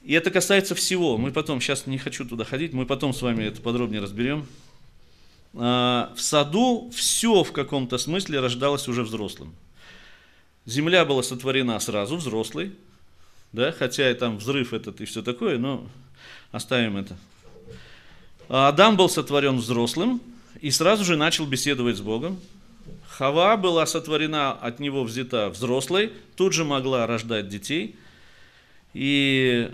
И 0.04 0.14
это 0.14 0.30
касается 0.30 0.76
всего. 0.76 1.18
Мы 1.18 1.32
потом, 1.32 1.60
сейчас 1.62 1.88
не 1.88 1.98
хочу 1.98 2.26
туда 2.26 2.44
ходить, 2.44 2.74
мы 2.74 2.86
потом 2.86 3.14
с 3.14 3.22
вами 3.22 3.44
это 3.44 3.62
подробнее 3.62 4.02
разберем. 4.02 4.46
А, 5.56 6.14
в 6.16 6.22
саду 6.22 6.92
все 6.94 7.44
в 7.44 7.52
каком-то 7.52 7.98
смысле 7.98 8.40
рождалось 8.40 8.88
уже 8.88 9.04
взрослым. 9.04 9.56
Земля 10.66 11.06
была 11.06 11.24
сотворена 11.24 11.80
сразу, 11.80 12.18
взрослой, 12.18 12.74
да, 13.54 13.72
хотя 13.72 14.10
и 14.10 14.14
там 14.14 14.38
взрыв 14.38 14.74
этот 14.74 15.00
и 15.00 15.06
все 15.06 15.22
такое, 15.22 15.58
но 15.58 15.88
оставим 16.52 16.98
это. 16.98 17.16
Адам 18.48 18.98
был 18.98 19.10
сотворен 19.10 19.58
взрослым 19.58 20.22
и 20.62 20.72
сразу 20.72 21.04
же 21.04 21.18
начал 21.18 21.46
беседовать 21.46 21.98
с 21.98 22.02
Богом. 22.02 22.40
Хава 23.18 23.58
была 23.58 23.86
сотворена 23.86 24.52
от 24.52 24.80
него 24.80 25.04
взята 25.04 25.50
взрослой, 25.50 26.12
тут 26.36 26.54
же 26.54 26.66
могла 26.66 27.08
рождать 27.08 27.48
детей. 27.48 27.96
И 28.94 29.72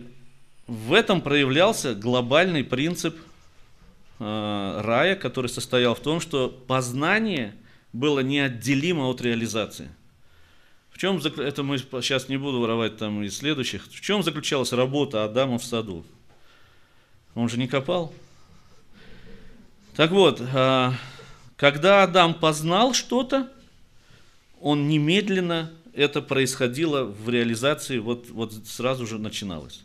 в 0.67 0.93
этом 0.93 1.21
проявлялся 1.21 1.95
глобальный 1.95 2.63
принцип 2.63 3.15
э, 4.19 4.81
рая, 4.83 5.15
который 5.15 5.47
состоял 5.47 5.95
в 5.95 5.99
том, 5.99 6.19
что 6.19 6.49
познание 6.49 7.55
было 7.93 8.19
неотделимо 8.19 9.05
от 9.05 9.21
реализации– 9.21 9.89
чем, 11.01 11.17
это 11.17 11.63
мы 11.63 11.79
сейчас 11.79 12.29
не 12.29 12.37
буду 12.37 12.59
воровать 12.59 12.97
там 12.97 13.23
из 13.23 13.35
следующих, 13.35 13.87
в 13.87 14.01
чем 14.01 14.21
заключалась 14.21 14.71
работа 14.71 15.23
Адама 15.23 15.57
в 15.57 15.63
саду? 15.63 16.05
Он 17.33 17.49
же 17.49 17.57
не 17.57 17.67
копал. 17.67 18.13
Так 19.95 20.11
вот, 20.11 20.39
а, 20.53 20.93
когда 21.61 22.01
Адам 22.01 22.33
познал 22.33 22.95
что-то, 22.95 23.47
он 24.59 24.87
немедленно, 24.87 25.69
это 25.93 26.23
происходило 26.23 27.03
в 27.03 27.29
реализации, 27.29 27.99
вот, 27.99 28.31
вот 28.31 28.51
сразу 28.65 29.05
же 29.05 29.19
начиналось. 29.19 29.83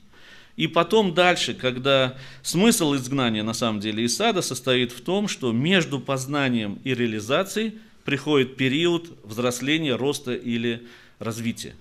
И 0.57 0.69
потом 0.69 1.13
дальше, 1.13 1.53
когда 1.53 2.17
смысл 2.41 2.95
изгнания 2.95 3.43
на 3.43 3.53
самом 3.53 3.81
деле 3.81 4.05
из 4.05 4.17
сада 4.17 4.41
состоит 4.41 4.91
в 4.91 5.03
том, 5.03 5.29
что 5.29 5.53
между 5.53 6.01
познанием 6.01 6.79
и 6.83 6.95
реализацией 6.95 7.75
приходит 8.07 8.57
период 8.57 9.13
взросления, 9.23 9.97
роста 9.97 10.33
или 10.33 10.83
развития. 11.19 11.75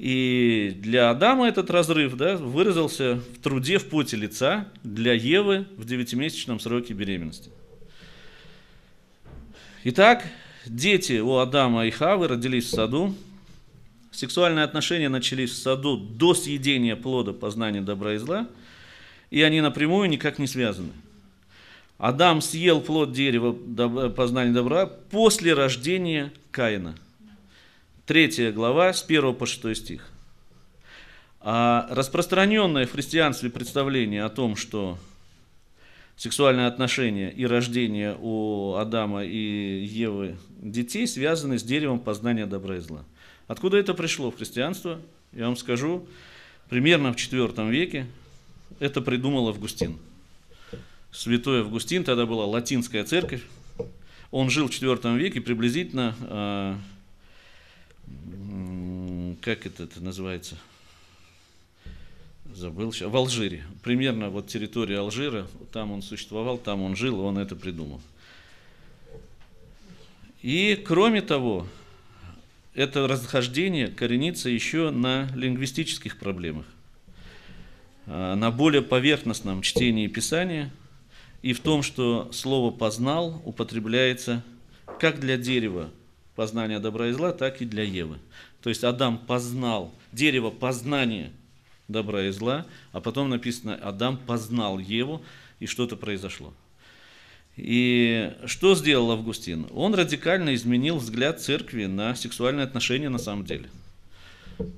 И 0.00 0.74
для 0.76 1.10
Адама 1.10 1.46
этот 1.46 1.70
разрыв 1.70 2.16
да, 2.16 2.36
выразился 2.36 3.20
в 3.36 3.42
труде 3.44 3.78
в 3.78 3.88
поте 3.88 4.16
лица 4.16 4.66
для 4.82 5.12
Евы 5.12 5.66
в 5.76 5.84
девятимесячном 5.84 6.58
сроке 6.58 6.94
беременности. 6.94 7.50
Итак, 9.90 10.22
дети 10.66 11.18
у 11.18 11.36
Адама 11.36 11.86
и 11.86 11.90
Хавы 11.90 12.28
родились 12.28 12.66
в 12.66 12.74
саду. 12.74 13.14
Сексуальные 14.10 14.66
отношения 14.66 15.08
начались 15.08 15.50
в 15.52 15.56
саду 15.56 15.96
до 15.96 16.34
съедения 16.34 16.94
плода 16.94 17.32
познания 17.32 17.80
добра 17.80 18.12
и 18.12 18.18
зла, 18.18 18.46
и 19.30 19.40
они 19.40 19.62
напрямую 19.62 20.10
никак 20.10 20.38
не 20.38 20.46
связаны. 20.46 20.92
Адам 21.96 22.42
съел 22.42 22.82
плод 22.82 23.12
дерева 23.12 24.10
познания 24.10 24.52
добра 24.52 24.84
после 24.84 25.54
рождения 25.54 26.34
Каина– 26.50 26.94
3 28.06 28.52
глава, 28.52 28.92
с 28.92 29.02
1 29.02 29.34
по 29.36 29.46
6 29.46 29.74
стих. 29.74 30.06
А 31.40 31.86
распространенное 31.88 32.86
в 32.86 32.92
христианстве 32.92 33.48
представление 33.48 34.24
о 34.24 34.28
том, 34.28 34.54
что 34.54 34.98
сексуальные 36.18 36.66
отношения 36.66 37.30
и 37.30 37.46
рождение 37.46 38.16
у 38.20 38.74
Адама 38.74 39.24
и 39.24 39.84
Евы 39.84 40.36
детей 40.60 41.06
связаны 41.06 41.58
с 41.58 41.62
деревом 41.62 42.00
познания 42.00 42.44
добра 42.44 42.76
и 42.76 42.80
зла. 42.80 43.04
Откуда 43.46 43.78
это 43.78 43.94
пришло 43.94 44.30
в 44.32 44.36
христианство? 44.36 45.00
Я 45.32 45.46
вам 45.46 45.56
скажу, 45.56 46.06
примерно 46.68 47.12
в 47.12 47.16
IV 47.16 47.70
веке 47.70 48.06
это 48.80 49.00
придумал 49.00 49.48
Августин. 49.48 49.96
Святой 51.12 51.60
Августин, 51.60 52.02
тогда 52.02 52.26
была 52.26 52.46
латинская 52.46 53.04
церковь, 53.04 53.42
он 54.32 54.50
жил 54.50 54.66
в 54.66 54.70
IV 54.70 55.16
веке 55.16 55.40
приблизительно 55.40 56.16
а, 56.22 56.78
как 59.40 59.66
это, 59.66 59.84
это 59.84 60.02
называется, 60.02 60.56
забыл 62.58 62.90
в 62.90 63.16
Алжире. 63.16 63.64
Примерно 63.82 64.30
вот 64.30 64.48
территория 64.48 64.98
Алжира, 64.98 65.46
там 65.72 65.92
он 65.92 66.02
существовал, 66.02 66.58
там 66.58 66.82
он 66.82 66.96
жил, 66.96 67.20
он 67.20 67.38
это 67.38 67.54
придумал. 67.54 68.00
И 70.42 70.82
кроме 70.86 71.22
того, 71.22 71.66
это 72.74 73.06
расхождение 73.06 73.88
коренится 73.88 74.48
еще 74.48 74.90
на 74.90 75.28
лингвистических 75.34 76.18
проблемах, 76.18 76.66
а, 78.06 78.34
на 78.34 78.50
более 78.50 78.82
поверхностном 78.82 79.62
чтении 79.62 80.08
Писания 80.08 80.72
и 81.42 81.52
в 81.52 81.60
том, 81.60 81.82
что 81.82 82.30
слово 82.32 82.72
«познал» 82.72 83.40
употребляется 83.44 84.44
как 84.98 85.20
для 85.20 85.36
дерева 85.36 85.90
познания 86.34 86.80
добра 86.80 87.08
и 87.08 87.12
зла, 87.12 87.32
так 87.32 87.62
и 87.62 87.64
для 87.64 87.84
Евы. 87.84 88.18
То 88.62 88.68
есть 88.68 88.82
Адам 88.82 89.18
познал 89.18 89.94
дерево 90.12 90.50
познания 90.50 91.30
добра 91.88 92.24
и 92.24 92.30
зла, 92.30 92.66
а 92.92 93.00
потом 93.00 93.28
написано, 93.28 93.74
Адам 93.74 94.16
познал 94.16 94.78
Еву, 94.78 95.22
и 95.60 95.66
что-то 95.66 95.96
произошло. 95.96 96.54
И 97.56 98.32
что 98.46 98.76
сделал 98.76 99.10
Августин? 99.10 99.66
Он 99.72 99.94
радикально 99.94 100.54
изменил 100.54 100.98
взгляд 100.98 101.40
церкви 101.40 101.86
на 101.86 102.14
сексуальные 102.14 102.64
отношения 102.64 103.08
на 103.08 103.18
самом 103.18 103.44
деле. 103.44 103.68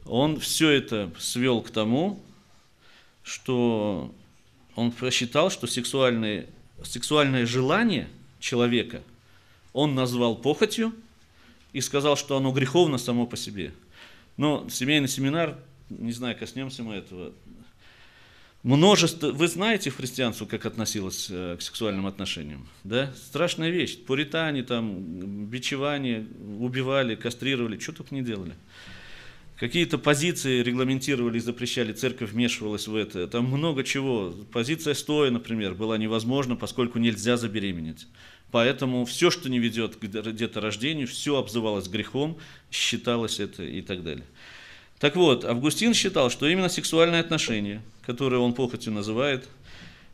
Он 0.07 0.41
все 0.41 0.71
это 0.71 1.11
свел 1.19 1.61
к 1.61 1.71
тому, 1.71 2.23
что 3.23 4.15
он 4.75 4.93
посчитал, 4.93 5.51
что 5.51 5.67
сексуальное, 5.67 6.47
сексуальное 6.83 7.45
желание 7.45 8.09
человека 8.39 9.03
он 9.73 9.95
назвал 9.95 10.37
похотью– 10.37 10.95
и 11.73 11.81
сказал, 11.81 12.17
что 12.17 12.37
оно 12.37 12.53
греховно 12.53 12.99
само 12.99 13.27
по 13.27 13.37
себе. 13.37 13.73
Но 14.37 14.67
семейный 14.69 15.09
семинар, 15.09 15.59
не 15.91 16.13
знаю, 16.13 16.37
коснемся 16.39 16.83
мы 16.83 16.95
этого. 16.95 17.33
Множество, 18.63 19.31
вы 19.31 19.49
знаете 19.49 19.89
в 19.89 19.97
христианстве, 19.97 20.47
как 20.47 20.67
относилось 20.67 21.29
э, 21.31 21.57
к 21.59 21.63
сексуальным 21.63 22.07
отношениям, 22.07 22.69
да? 22.85 23.11
Страшная 23.17 23.71
вещь. 23.71 23.99
Пуритане 23.99 24.63
там, 24.63 25.47
бичевание, 25.47 26.27
убивали, 26.59 27.15
кастрировали, 27.15 27.79
что 27.79 27.93
только 27.93 28.15
не 28.15 28.23
делали. 28.23 28.53
Какие-то 29.57 29.99
позиции 29.99 30.63
регламентировали 30.63 31.39
и 31.39 31.41
запрещали, 31.41 31.93
церковь 31.93 32.33
вмешивалась 32.33 32.87
в 32.87 32.95
это. 32.95 33.27
Там 33.27 33.47
много 33.47 33.83
чего. 33.83 34.35
Позиция 34.53 34.93
стоя, 34.93 35.31
например, 35.31 35.75
была 35.75 35.97
невозможна, 35.97 36.55
поскольку 36.55 36.99
нельзя 36.99 37.39
забеременеть. 37.39 38.07
Поэтому 38.51 39.05
все, 39.05 39.31
что 39.31 39.49
не 39.49 39.59
ведет 39.59 39.97
к 39.97 40.07
деторождению, 40.07 41.07
все 41.07 41.37
обзывалось 41.39 41.89
грехом, 41.89 42.39
считалось 42.71 43.39
это 43.39 43.63
и 43.63 43.81
так 43.81 44.03
далее. 44.03 44.25
Так 45.01 45.17
вот, 45.17 45.47
Августин 45.47 45.95
считал, 45.95 46.31
что 46.31 46.47
именно 46.47 46.69
сексуальные 46.69 47.23
отношения, 47.23 47.83
которые 48.03 48.41
он 48.41 48.53
похотью 48.53 48.93
называет, 48.93 49.49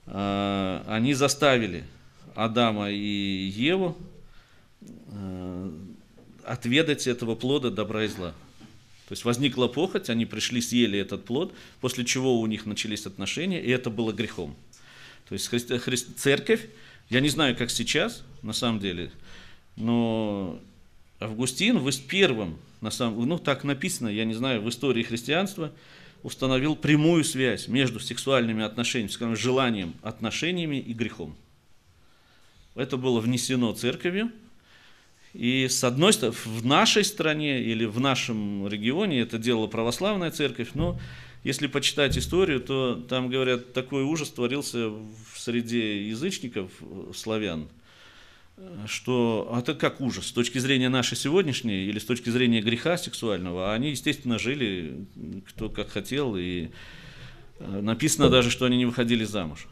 а, 0.07 0.85
они 0.87 1.13
заставили 1.13 1.85
Адама 2.37 2.91
и 2.91 3.53
Еву 3.53 3.97
а, 5.09 5.73
отведать 6.45 7.09
этого 7.09 7.35
плода 7.35 7.71
добра 7.71 8.05
и 8.05 8.09
зла. 8.09 8.31
То 9.09 9.13
есть 9.13 9.25
возникла 9.25 9.67
похоть, 9.67 10.09
они 10.09 10.25
пришли, 10.25 10.61
съели 10.61 10.99
этот 10.99 11.25
плод, 11.25 11.53
после 11.81 12.05
чего 12.05 12.41
у 12.41 12.47
них 12.47 12.65
начались 12.65 13.07
отношения, 13.07 13.61
и 13.61 13.71
это 13.71 13.91
было 13.91 14.13
грехом. 14.13 14.55
То 15.29 15.33
есть 15.33 15.53
хри- 15.53 15.81
хри- 15.81 16.15
церковь 16.17 16.67
я 17.11 17.21
не 17.21 17.29
знаю, 17.29 17.57
как 17.57 17.71
сейчас, 17.71 18.23
на 18.43 18.53
самом 18.53 18.81
деле, 18.81 19.11
но 19.77 20.61
Августин 21.19 21.81
первым, 22.09 22.59
на 22.87 22.93
самом, 22.93 23.27
ну 23.29 23.37
так 23.37 23.65
написано, 23.65 24.07
я 24.07 24.25
не 24.25 24.35
знаю, 24.35 24.63
в 24.63 24.69
истории 24.69 25.03
христианства, 25.03 25.73
установил 26.23 26.77
прямую 26.77 27.25
связь 27.25 27.67
между 27.67 27.99
сексуальными 27.99 28.63
отношениями, 28.63 29.11
скажем, 29.11 29.35
желанием, 29.35 29.95
отношениями 30.03 30.77
и 30.77 30.93
грехом. 30.93 31.35
Это 32.77 32.97
было 32.97 33.19
внесено 33.19 33.73
церковью. 33.73 34.31
И 35.33 35.67
с 35.69 35.83
одной 35.83 36.13
стороны, 36.13 36.37
в 36.45 36.65
нашей 36.65 37.05
стране 37.05 37.61
или 37.61 37.85
в 37.87 37.99
нашем 37.99 38.69
регионе 38.69 39.19
это 39.19 39.37
делала 39.37 39.67
православная 39.67 40.31
церковь, 40.31 40.69
но 40.75 40.97
если 41.43 41.67
почитать 41.67 42.17
историю, 42.17 42.61
то 42.61 42.95
там, 42.95 43.29
говорят, 43.29 43.73
такой 43.73 44.05
ужас 44.05 44.31
творился 44.31 44.91
в 44.91 45.37
среде 45.37 46.09
язычников, 46.09 46.71
э, 46.81 47.13
славян, 47.17 47.69
что 48.87 49.49
а 49.53 49.61
это 49.61 49.75
как 49.75 50.01
ужас. 50.01 50.29
С 50.29 50.33
точки 50.33 50.59
зрения 50.59 50.89
нашей 50.89 51.17
сегодняшней 51.17 51.85
или 51.87 51.99
с 51.99 52.05
точки 52.05 52.31
зрения 52.31 52.61
греха 52.61 52.97
сексуального, 52.97 53.75
они, 53.75 53.91
естественно, 53.91 54.39
жили 54.39 55.07
кто 55.49 55.69
как 55.69 55.91
хотел, 55.91 56.37
и 56.37 56.71
э, 57.59 57.81
написано 57.81 58.31
даже, 58.31 58.51
что 58.51 58.65
они 58.65 58.77
не 58.79 58.87
выходили 58.87 59.25
замуж. 59.25 59.69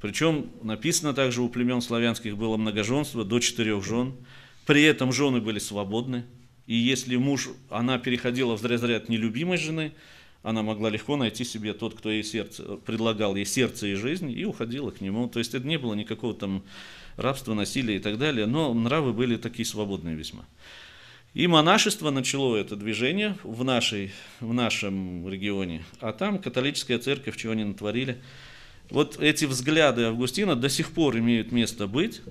Причем 0.00 0.50
написано 0.62 1.12
также 1.12 1.42
у 1.42 1.48
племен 1.48 1.80
славянских 1.80 2.36
было 2.36 2.56
многоженство 2.56 3.24
до 3.24 3.38
четырех 3.40 3.84
жен. 3.84 4.14
При 4.66 4.82
этом 4.82 5.12
жены 5.12 5.40
были 5.40 5.58
свободны. 5.58 6.24
И 6.66 6.74
если 6.74 7.16
муж, 7.16 7.48
она 7.70 7.98
переходила 7.98 8.56
в 8.56 8.64
разряд 8.64 9.08
нелюбимой 9.08 9.56
жены, 9.56 9.92
она 10.42 10.62
могла 10.62 10.90
легко 10.90 11.16
найти 11.16 11.44
себе 11.44 11.72
тот, 11.72 11.94
кто 11.94 12.10
ей 12.10 12.22
сердце, 12.22 12.76
предлагал 12.76 13.34
ей 13.34 13.44
сердце 13.44 13.88
и 13.88 13.94
жизнь, 13.94 14.30
и 14.30 14.44
уходила 14.44 14.90
к 14.90 15.00
нему. 15.00 15.28
То 15.28 15.40
есть 15.40 15.54
это 15.54 15.66
не 15.66 15.78
было 15.78 15.94
никакого 15.94 16.34
там 16.34 16.62
рабства, 17.18 17.54
насилия 17.54 17.96
и 17.96 17.98
так 17.98 18.18
далее, 18.18 18.46
но 18.46 18.72
нравы 18.72 19.12
были 19.12 19.36
такие 19.36 19.66
свободные 19.66 20.16
весьма. 20.16 20.44
И 21.34 21.46
монашество 21.46 22.10
начало 22.10 22.56
это 22.56 22.74
движение 22.74 23.36
в, 23.44 23.62
нашей, 23.64 24.12
в 24.40 24.52
нашем 24.54 25.28
регионе, 25.28 25.84
а 26.00 26.12
там 26.12 26.38
католическая 26.38 26.98
церковь, 26.98 27.36
чего 27.36 27.52
они 27.52 27.64
натворили. 27.64 28.18
Вот 28.88 29.20
эти 29.20 29.44
взгляды 29.44 30.04
Августина 30.04 30.56
до 30.56 30.70
сих 30.70 30.92
пор 30.92 31.18
имеют 31.18 31.52
место 31.52 31.86
быть, 31.86 32.22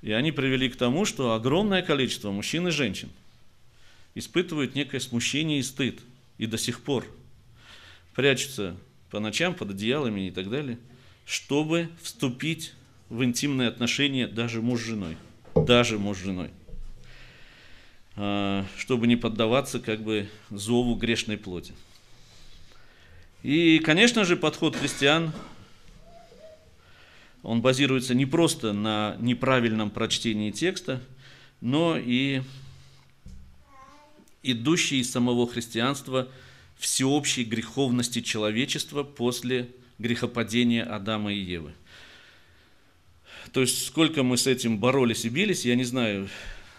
и 0.00 0.12
они 0.12 0.32
привели 0.32 0.70
к 0.70 0.76
тому, 0.76 1.04
что 1.04 1.34
огромное 1.34 1.82
количество 1.82 2.30
мужчин 2.30 2.68
и 2.68 2.70
женщин 2.70 3.10
испытывают 4.14 4.74
некое 4.74 5.00
смущение 5.00 5.58
и 5.58 5.62
стыд, 5.62 6.00
и 6.38 6.46
до 6.46 6.56
сих 6.56 6.80
пор– 6.80 7.04
прячутся 8.18 8.76
по 9.10 9.20
ночам 9.20 9.54
под 9.54 9.70
одеялами 9.70 10.26
и 10.26 10.32
так 10.32 10.50
далее, 10.50 10.76
чтобы 11.24 11.88
вступить 12.02 12.74
в 13.08 13.24
интимные 13.24 13.68
отношения 13.68 14.26
даже 14.26 14.62
муж 14.62 14.80
с 14.80 14.84
женой. 14.84 15.16
Даже 15.54 15.98
муж 15.98 16.18
с 16.18 16.22
женой. 16.22 16.50
А, 18.16 18.64
чтобы 18.76 19.06
не 19.06 19.16
поддаваться 19.16 19.80
как 19.80 20.02
бы 20.02 20.28
зову 20.50 20.94
грешной 20.94 21.36
плоти. 21.36 21.72
И, 23.42 23.78
конечно 23.78 24.24
же, 24.24 24.36
подход 24.36 24.76
христиан, 24.76 25.32
он 27.42 27.62
базируется 27.62 28.14
не 28.14 28.26
просто 28.26 28.72
на 28.72 29.16
неправильном 29.20 29.90
прочтении 29.90 30.50
текста, 30.50 31.00
но 31.60 31.96
и 31.96 32.42
идущий 34.42 35.00
из 35.00 35.10
самого 35.10 35.46
христианства– 35.46 36.28
всеобщей 36.78 37.44
греховности 37.44 38.20
человечества 38.20 39.02
после 39.02 39.68
грехопадения 39.98 40.84
Адама 40.84 41.32
и 41.32 41.38
Евы. 41.38 41.74
То 43.52 43.60
есть 43.60 43.86
сколько 43.86 44.22
мы 44.22 44.36
с 44.36 44.46
этим 44.46 44.78
боролись 44.78 45.24
и 45.24 45.28
бились, 45.28 45.64
я 45.64 45.74
не 45.74 45.84
знаю, 45.84 46.28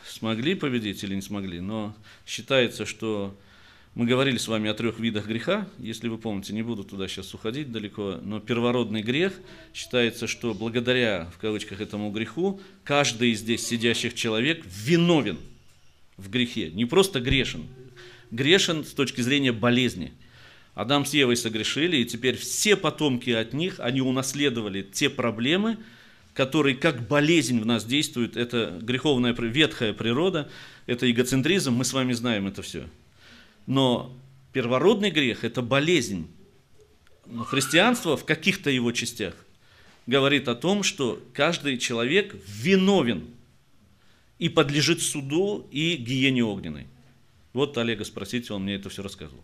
смогли 0.07 0.55
победить 0.55 1.03
или 1.03 1.15
не 1.15 1.21
смогли, 1.21 1.61
но 1.61 1.95
считается, 2.27 2.85
что 2.85 3.35
мы 3.95 4.05
говорили 4.05 4.37
с 4.37 4.47
вами 4.47 4.69
о 4.69 4.73
трех 4.73 4.99
видах 4.99 5.27
греха, 5.27 5.67
если 5.79 6.07
вы 6.09 6.17
помните, 6.17 6.53
не 6.53 6.61
буду 6.61 6.83
туда 6.83 7.07
сейчас 7.07 7.33
уходить 7.33 7.71
далеко, 7.71 8.19
но 8.23 8.39
первородный 8.39 9.01
грех 9.01 9.33
считается, 9.73 10.27
что 10.27 10.53
благодаря, 10.53 11.29
в 11.33 11.39
кавычках, 11.39 11.81
этому 11.81 12.11
греху, 12.11 12.61
каждый 12.83 13.31
из 13.31 13.39
здесь 13.39 13.65
сидящих 13.65 14.13
человек 14.13 14.63
виновен 14.65 15.37
в 16.17 16.29
грехе, 16.29 16.69
не 16.69 16.85
просто 16.85 17.19
грешен, 17.19 17.65
грешен 18.31 18.85
с 18.85 18.91
точки 18.91 19.21
зрения 19.21 19.51
болезни. 19.51 20.13
Адам 20.75 21.05
с 21.05 21.13
Евой 21.13 21.35
согрешили, 21.35 21.97
и 21.97 22.05
теперь 22.05 22.37
все 22.37 22.75
потомки 22.75 23.31
от 23.31 23.53
них, 23.53 23.79
они 23.79 24.01
унаследовали 24.01 24.81
те 24.81 25.09
проблемы, 25.09 25.77
которые 26.39 26.75
как 26.75 27.07
болезнь 27.07 27.59
в 27.59 27.65
нас 27.65 27.83
действуют, 27.83 28.37
это 28.37 28.79
греховная 28.81 29.33
ветхая 29.33 29.93
природа, 29.93 30.49
это 30.85 31.09
эгоцентризм, 31.11 31.73
мы 31.73 31.83
с 31.83 31.93
вами 31.93 32.13
знаем 32.13 32.47
это 32.47 32.61
все– 32.61 32.85
но 33.69 34.11
первородный 34.51 35.11
грех– 35.11 35.43
это 35.43 35.61
болезнь. 35.61 36.27
Но 37.27 37.43
христианство 37.43 38.17
в 38.17 38.25
каких-то 38.25 38.71
его 38.71 38.91
частях 38.91 39.35
говорит 40.07 40.47
о 40.47 40.55
том, 40.55 40.81
что 40.81 41.21
каждый 41.33 41.77
человек 41.77 42.35
виновен 42.47 43.27
и 44.39 44.49
подлежит 44.49 45.03
суду 45.03 45.67
и 45.71 45.97
гиене 45.97 46.43
огненной. 46.43 46.87
Вот 47.53 47.77
Олега 47.77 48.03
спросите, 48.05 48.51
он 48.51 48.63
мне 48.63 48.73
это 48.73 48.89
все 48.89 49.03
рассказывал. 49.03 49.43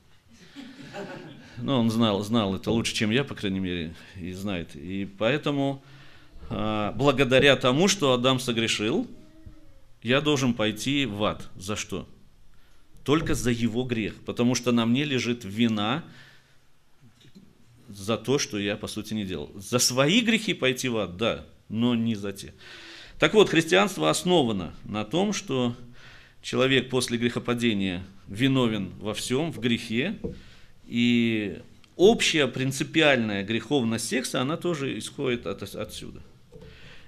Но 1.58 1.80
он 1.80 1.92
знал, 1.92 2.24
знал 2.24 2.56
это 2.56 2.72
лучше, 2.72 2.96
чем 2.96 3.12
я, 3.12 3.24
по 3.24 3.36
крайней 3.36 3.60
мере, 3.60 3.94
и 4.20 4.34
знает. 4.34 4.76
И 4.76 5.08
поэтому, 5.20 5.84
благодаря 6.50 7.56
тому, 7.56 7.88
что 7.88 8.14
Адам 8.14 8.40
согрешил, 8.40 9.08
я 10.04 10.22
должен 10.22 10.54
пойти 10.54 11.06
в 11.06 11.24
ад. 11.24 11.50
За 11.56 11.76
что? 11.76 12.08
только 13.06 13.36
за 13.36 13.52
его 13.52 13.84
грех, 13.84 14.16
потому 14.26 14.56
что 14.56 14.72
на 14.72 14.86
мне 14.86 15.04
лежит 15.04 15.46
вина 15.46 16.04
за 17.88 18.18
то, 18.18 18.40
что 18.40 18.58
я, 18.58 18.76
по 18.76 18.88
сути, 18.88 19.14
не 19.14 19.26
делал. 19.26 19.52
За 19.56 19.78
свои 19.78 20.22
грехи 20.22 20.56
пойти 20.56 20.90
в 20.90 20.98
ад, 20.98 21.16
да, 21.16 21.46
но 21.70 21.94
не 21.94 22.16
за 22.16 22.34
те. 22.34 22.54
Так 23.20 23.36
вот, 23.36 23.50
христианство 23.50 24.10
основано 24.10 24.74
на 24.86 25.06
том, 25.06 25.34
что 25.34 25.76
человек 26.42 26.90
после 26.90 27.20
грехопадения 27.20 28.04
виновен 28.28 28.92
во 29.00 29.14
всем, 29.14 29.52
в 29.52 29.60
грехе, 29.60 30.18
и 30.88 31.62
общая 31.96 32.48
принципиальная 32.48 33.44
греховность 33.44 34.10
секса, 34.10 34.42
она 34.42 34.58
тоже 34.58 34.98
исходит 34.98 35.46
от, 35.46 35.62
отсюда. 35.62 36.22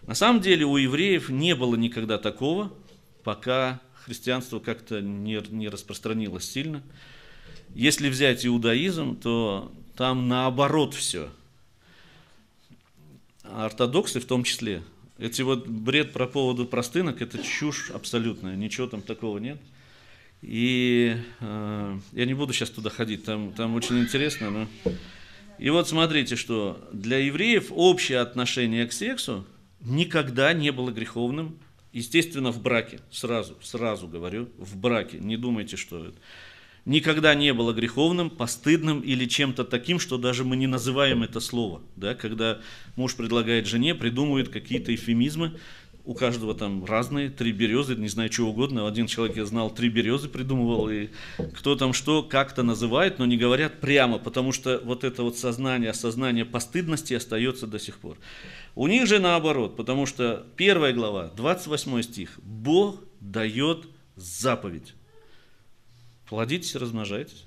На 0.07 0.15
самом 0.15 0.41
деле 0.41 0.65
у 0.65 0.77
евреев 0.77 1.29
не 1.29 1.53
было 1.53 1.75
никогда 1.75 2.17
такого, 2.17 2.71
пока 3.23 3.81
христианство 4.05 4.59
как-то 4.59 5.01
не, 5.01 5.43
не 5.49 5.67
распространилось 5.67 6.49
сильно. 6.49 6.81
Если 7.75 8.07
взять 8.07 8.45
иудаизм, 8.45 9.17
то 9.17 9.69
там 9.97 10.29
наоборот 10.29 10.93
все. 10.93 11.29
Ортодоксы 13.43 14.21
в 14.21 14.25
том 14.25 14.45
числе. 14.45 14.81
Эти 15.17 15.41
вот 15.41 15.67
бред 15.67 16.13
про 16.13 16.25
поводу 16.25 16.65
простынок, 16.65 17.21
это 17.21 17.37
чушь 17.39 17.91
абсолютная, 17.91 18.55
ничего 18.55 18.87
там 18.87 19.01
такого 19.01 19.39
нет. 19.39 19.59
И 20.41 21.17
э, 21.41 21.99
я 22.13 22.25
не 22.25 22.33
буду 22.33 22.53
сейчас 22.53 22.69
туда 22.69 22.89
ходить, 22.89 23.25
там, 23.25 23.51
там 23.51 23.75
очень 23.75 23.99
интересно. 23.99 24.51
Но... 24.51 24.67
И 25.57 25.69
вот 25.69 25.89
смотрите, 25.89 26.37
что 26.37 26.79
для 26.93 27.17
евреев 27.17 27.71
общее 27.71 28.19
отношение 28.19 28.85
к 28.87 28.93
сексу 28.93 29.45
никогда 29.87 30.53
не 30.53 30.71
было 30.71 30.91
греховным, 30.91 31.59
Естественно, 31.97 32.51
в 32.51 32.61
браке, 32.61 32.99
сразу, 33.09 33.57
сразу 33.61 34.07
говорю, 34.07 34.49
в 34.59 34.77
браке, 34.77 35.17
не 35.19 35.35
думайте, 35.35 35.77
что 35.77 36.05
это. 36.05 36.17
Никогда 36.85 37.33
не 37.33 37.53
было 37.53 37.73
греховным, 37.73 38.29
постыдным 38.29 39.01
или 39.01 39.25
чем-то 39.25 39.63
таким, 39.63 39.99
что 39.99 40.19
даже 40.19 40.43
мы 40.43 40.55
не 40.57 40.67
называем 40.67 41.23
это 41.23 41.39
слово. 41.39 41.81
Да? 41.95 42.13
Когда 42.13 42.61
муж 42.95 43.15
предлагает 43.15 43.65
жене, 43.65 43.95
придумывает 43.95 44.49
какие-то 44.49 44.93
эфемизмы, 44.93 45.59
у 46.07 46.13
каждого 46.13 46.55
там 46.55 46.85
разные, 46.85 47.29
три 47.29 47.51
березы, 47.51 47.97
не 47.97 48.07
знаю, 48.07 48.29
чего 48.29 48.51
угодно. 48.51 48.87
Один 48.87 49.07
человек, 49.07 49.35
я 49.35 49.45
знал, 49.45 49.69
три 49.69 49.89
березы 49.89 50.29
придумывал, 50.29 50.89
и 50.89 51.09
кто 51.53 51.75
там 51.75 51.91
что 51.91 52.23
как-то 52.23 52.63
называет, 52.63 53.19
но 53.19 53.25
не 53.25 53.35
говорят 53.35 53.81
прямо, 53.81 54.17
потому 54.17 54.53
что 54.53 54.81
вот 54.85 55.03
это 55.03 55.23
вот 55.23 55.37
сознание, 55.37 55.89
осознание 55.89 56.45
постыдности 56.45 57.13
остается 57.13 57.67
до 57.67 57.77
сих 57.77 57.97
пор. 57.97 58.17
У 58.73 58.87
них 58.87 59.05
же 59.05 59.19
наоборот, 59.19 59.75
потому 59.75 60.05
что 60.05 60.47
первая 60.55 60.93
глава, 60.93 61.29
28 61.35 62.01
стих, 62.03 62.39
Бог 62.41 63.03
дает 63.19 63.85
заповедь. 64.15 64.93
Плодитесь, 66.29 66.75
размножайтесь 66.75 67.43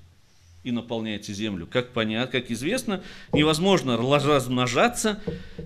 и 0.63 0.71
наполняйте 0.71 1.33
землю. 1.33 1.65
Как 1.65 1.93
понятно, 1.93 2.31
как 2.31 2.51
известно, 2.51 3.01
невозможно 3.33 3.97
размножаться, 3.97 5.19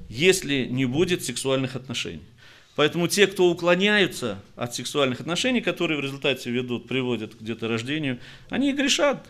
если 0.07 0.63
не 0.63 0.85
будет 0.85 1.25
сексуальных 1.25 1.75
отношений. 1.75 2.23
Поэтому 2.75 3.07
те, 3.07 3.25
кто 3.27 3.49
уклоняются 3.49 4.41
от 4.55 4.75
сексуальных 4.75 5.21
отношений, 5.21 5.61
которые 5.61 5.97
в 5.97 6.03
результате 6.03 6.51
ведут, 6.51 6.87
приводят 6.87 7.35
к 7.35 7.41
где-то 7.41 7.67
рождению, 7.67 8.19
они 8.49 8.73
грешат 8.73 9.29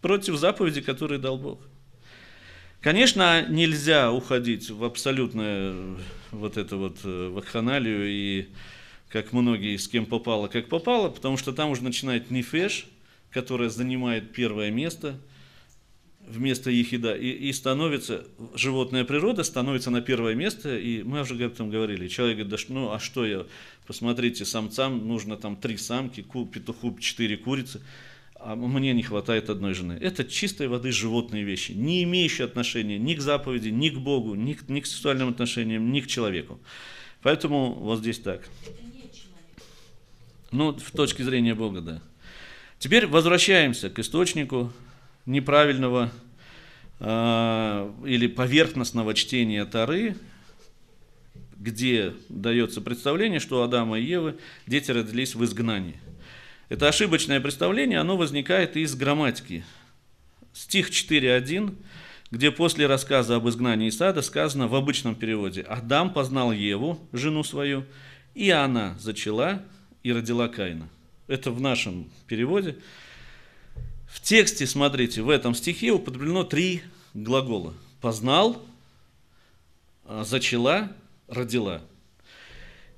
против 0.00 0.36
заповеди, 0.36 0.80
которые 0.80 1.18
дал 1.18 1.36
Бог. 1.36 1.60
Конечно, 2.80 3.44
нельзя 3.48 4.12
уходить 4.12 4.70
в 4.70 4.84
абсолютное 4.84 5.74
вот 6.30 6.56
это 6.56 6.76
вот 6.76 6.98
э, 7.04 7.28
вакханалию 7.28 8.08
и 8.08 8.48
как 9.10 9.32
многие 9.32 9.76
с 9.76 9.88
кем 9.88 10.06
попало, 10.06 10.46
как 10.46 10.68
попало, 10.68 11.10
потому 11.10 11.36
что 11.36 11.52
там 11.52 11.70
уже 11.70 11.82
начинает 11.82 12.30
нефеш, 12.30 12.86
которая 13.30 13.68
занимает 13.68 14.32
первое 14.32 14.70
место– 14.70 15.18
вместо 16.30 16.70
ехида, 16.70 17.14
и, 17.14 17.30
и 17.30 17.52
становится, 17.52 18.24
животная 18.54 19.04
природа 19.04 19.42
становится 19.42 19.90
на 19.90 20.00
первое 20.00 20.34
место, 20.34 20.78
и 20.78 21.02
мы 21.02 21.20
уже 21.20 21.34
об 21.34 21.52
этом 21.52 21.70
говорили. 21.70 22.08
Человек 22.08 22.38
говорит, 22.38 22.68
да 22.68 22.74
ну 22.74 22.92
а 22.92 22.98
что 22.98 23.26
я, 23.26 23.46
посмотрите, 23.86 24.44
самцам 24.44 25.06
нужно 25.06 25.36
там 25.36 25.56
три 25.56 25.76
самки, 25.76 26.22
ку, 26.22 26.46
петуху 26.46 26.96
четыре 26.98 27.36
курицы, 27.36 27.80
а 28.36 28.56
мне 28.56 28.94
не 28.94 29.02
хватает 29.02 29.50
одной 29.50 29.74
жены. 29.74 29.98
Это 30.00 30.24
чистой 30.24 30.68
воды 30.68 30.92
животные 30.92 31.44
вещи, 31.44 31.72
не 31.72 32.02
имеющие 32.04 32.44
отношения 32.46 32.98
ни 32.98 33.14
к 33.14 33.20
заповеди, 33.20 33.68
ни 33.68 33.90
к 33.90 33.98
Богу, 33.98 34.34
ни 34.34 34.54
к, 34.54 34.68
ни 34.68 34.80
к 34.80 34.86
сексуальным 34.86 35.28
отношениям, 35.28 35.92
ни 35.92 36.00
к 36.00 36.06
человеку. 36.06 36.58
Поэтому 37.22 37.74
вот 37.74 37.98
здесь 37.98 38.18
так. 38.18 38.48
Ну, 40.52 40.72
в 40.72 40.90
точке 40.90 41.22
зрения 41.22 41.54
Бога, 41.54 41.80
да. 41.80 42.02
Теперь 42.78 43.06
возвращаемся 43.06 43.90
к 43.90 43.98
источнику 43.98 44.72
неправильного 45.30 46.10
э, 46.98 47.92
или 48.04 48.26
поверхностного 48.26 49.14
чтения 49.14 49.64
Тары, 49.64 50.16
где 51.56 52.14
дается 52.28 52.80
представление, 52.80 53.40
что 53.40 53.62
Адама 53.62 53.98
и 53.98 54.04
Евы 54.04 54.38
дети 54.66 54.90
родились 54.90 55.34
в 55.34 55.44
изгнании. 55.44 55.98
Это 56.68 56.88
ошибочное 56.88 57.40
представление, 57.40 57.98
оно 57.98 58.16
возникает 58.16 58.76
из 58.76 58.94
грамматики. 58.94 59.64
Стих 60.52 60.90
4.1, 60.90 61.74
где 62.30 62.50
после 62.50 62.86
рассказа 62.86 63.36
об 63.36 63.48
изгнании 63.48 63.90
сада 63.90 64.22
сказано 64.22 64.68
в 64.68 64.74
обычном 64.74 65.14
переводе 65.14 65.62
«Адам 65.62 66.12
познал 66.12 66.52
Еву, 66.52 66.98
жену 67.12 67.44
свою, 67.44 67.84
и 68.34 68.50
она 68.50 68.96
зачала 68.98 69.62
и 70.02 70.12
родила 70.12 70.48
Каина». 70.48 70.88
Это 71.26 71.50
в 71.50 71.60
нашем 71.60 72.10
переводе– 72.26 72.76
в 74.10 74.20
тексте, 74.20 74.66
смотрите, 74.66 75.22
в 75.22 75.30
этом 75.30 75.54
стихе 75.54 75.92
употреблено 75.92 76.42
три 76.42 76.82
глагола. 77.14 77.74
Познал, 78.00 78.60
а, 80.04 80.24
зачала, 80.24 80.92
родила. 81.28 81.80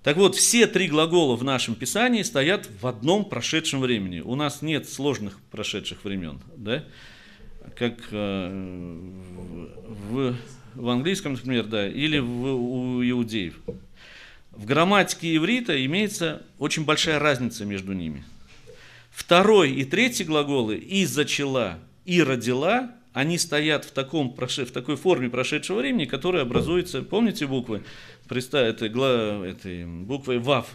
Так 0.02 0.16
вот, 0.16 0.34
все 0.34 0.66
три 0.66 0.88
глагола 0.88 1.36
в 1.36 1.44
нашем 1.44 1.74
Писании 1.74 2.22
стоят 2.22 2.68
в 2.80 2.86
одном 2.86 3.26
прошедшем 3.26 3.80
времени. 3.80 4.20
У 4.20 4.34
нас 4.34 4.62
нет 4.62 4.88
сложных 4.88 5.38
прошедших 5.50 6.02
времен, 6.02 6.40
да? 6.56 6.82
как 7.76 7.98
э, 8.10 8.98
в, 10.10 10.34
в 10.74 10.88
английском, 10.88 11.34
например, 11.34 11.66
да, 11.66 11.86
или 11.86 12.18
в, 12.18 12.46
у 12.46 13.02
иудеев. 13.02 13.60
В 14.50 14.64
грамматике 14.64 15.36
иврита 15.36 15.84
имеется 15.84 16.42
очень 16.58 16.84
большая 16.84 17.18
разница 17.18 17.64
между 17.66 17.92
ними– 17.92 18.24
Второй 19.12 19.72
и 19.72 19.84
третий 19.84 20.24
глаголы 20.24 20.76
«и 20.76 21.04
зачала», 21.04 21.78
«и 22.04 22.22
родила» 22.22 22.92
они 23.12 23.36
стоят 23.36 23.84
в, 23.84 23.90
таком, 23.90 24.34
в 24.34 24.70
такой 24.72 24.96
форме 24.96 25.28
прошедшего 25.28 25.80
времени, 25.80 26.06
которая 26.06 26.42
образуется, 26.42 27.02
помните 27.02 27.46
буквы, 27.46 27.82
этой, 28.30 28.88
этой 29.50 29.84
буквой 29.84 30.38
«вав». 30.38 30.66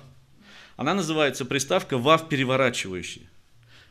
Она 0.76 0.94
называется 0.94 1.46
приставка 1.46 1.98
«вав 1.98 2.30
переворачивающий». 2.30 3.28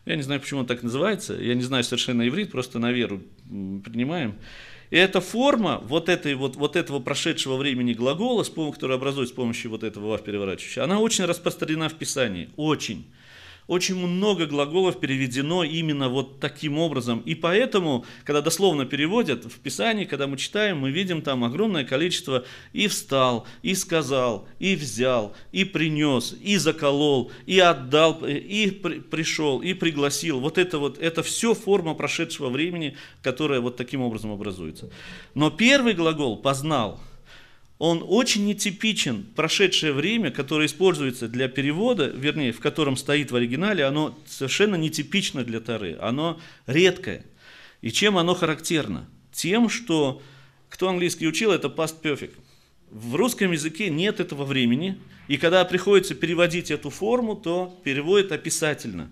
Я 0.05 0.15
не 0.15 0.23
знаю, 0.23 0.41
почему 0.41 0.61
он 0.61 0.67
так 0.67 0.85
называется, 0.85 1.35
я 1.35 1.55
не 1.55 1.63
знаю 1.63 1.83
совершенно 1.83 2.29
иврит, 2.29 2.53
просто 2.53 2.79
на 2.79 2.93
веру 2.93 3.21
принимаем. 3.49 4.37
И 4.91 4.97
эта 4.97 5.21
форма 5.21 5.81
вот, 5.83 6.09
этой, 6.09 6.37
вот, 6.37 6.55
вот 6.55 6.77
этого 6.77 7.01
прошедшего 7.01 7.57
времени 7.57 7.95
глагола, 7.95 8.45
который 8.71 8.95
образуется 8.95 9.35
с 9.35 9.37
помощью 9.37 9.73
вот 9.73 9.83
этого 9.83 10.11
вав 10.11 10.23
переворачивающего, 10.23 10.85
она 10.85 11.01
очень 11.01 11.25
распространена 11.25 11.89
в 11.89 11.95
Писании. 11.95 12.51
Очень 12.55 13.07
очень 13.67 13.97
много 13.97 14.47
глаголов 14.47 15.01
переведено 15.01 15.65
именно 15.65 16.09
вот 16.09 16.41
таким 16.41 16.79
образом. 16.79 17.21
И 17.21 17.35
поэтому, 17.35 18.05
когда 18.25 18.41
дословно 18.41 18.87
переводят 18.87 19.45
в 19.45 19.59
Писании, 19.59 20.05
когда 20.05 20.27
мы 20.27 20.37
читаем, 20.37 20.79
мы 20.79 20.91
видим 20.91 21.23
там 21.23 21.45
огромное 21.45 21.85
количество 21.85 22.45
и 22.73 22.87
встал, 22.89 23.47
и 23.63 23.75
сказал, 23.75 24.47
и 24.59 24.77
взял, 24.77 25.35
и 25.53 25.65
принес, 25.65 26.37
и 26.41 26.57
заколол, 26.57 27.33
и 27.47 27.59
отдал, 27.59 28.25
и 28.25 28.71
при, 28.71 29.01
пришел, 29.01 29.61
и 29.61 29.75
пригласил. 29.75 30.41
Вот 30.41 30.59
это 30.59 30.79
вот, 30.79 30.99
это 30.99 31.23
все 31.23 31.55
форма 31.55 31.95
прошедшего 31.95 32.49
времени, 32.49 32.97
которая 33.23 33.61
вот 33.61 33.77
таким 33.77 34.03
образом 34.03 34.31
образуется. 34.33 34.91
Но 35.35 35.51
первый 35.51 35.95
глагол 35.95 36.37
«познал»– 36.37 37.01
он 37.79 38.03
очень 38.07 38.47
нетипичен. 38.47 39.27
Прошедшее 39.35 39.93
время, 39.93 40.31
которое 40.31 40.67
используется 40.67 41.29
для 41.29 41.49
перевода, 41.49 42.07
вернее, 42.07 42.53
в 42.53 42.61
котором 42.61 42.97
стоит 42.97 43.31
в 43.31 43.37
оригинале, 43.37 43.85
оно 43.85 44.19
совершенно 44.27 44.77
нетипично 44.77 45.45
для 45.45 45.61
Тары. 45.61 45.99
Оно 46.01 46.41
редкое. 46.67 47.25
И 47.83 47.91
чем 47.91 48.17
оно 48.17 48.35
характерно? 48.35 49.09
Тем, 49.33 49.69
что 49.69 50.23
кто 50.71 50.89
английский 50.89 51.29
учил, 51.29 51.53
это 51.53 51.69
past 51.69 52.01
perfect. 52.03 52.35
В 52.91 53.15
русском 53.15 53.53
языке 53.53 53.91
нет 53.91 54.21
этого 54.21 54.45
времени, 54.45 54.99
и 55.29 55.37
когда 55.37 55.65
приходится 55.65 56.15
переводить 56.15 56.71
эту 56.71 56.89
форму, 56.89 57.37
то 57.37 57.79
переводит 57.85 58.33
описательно. 58.33 59.11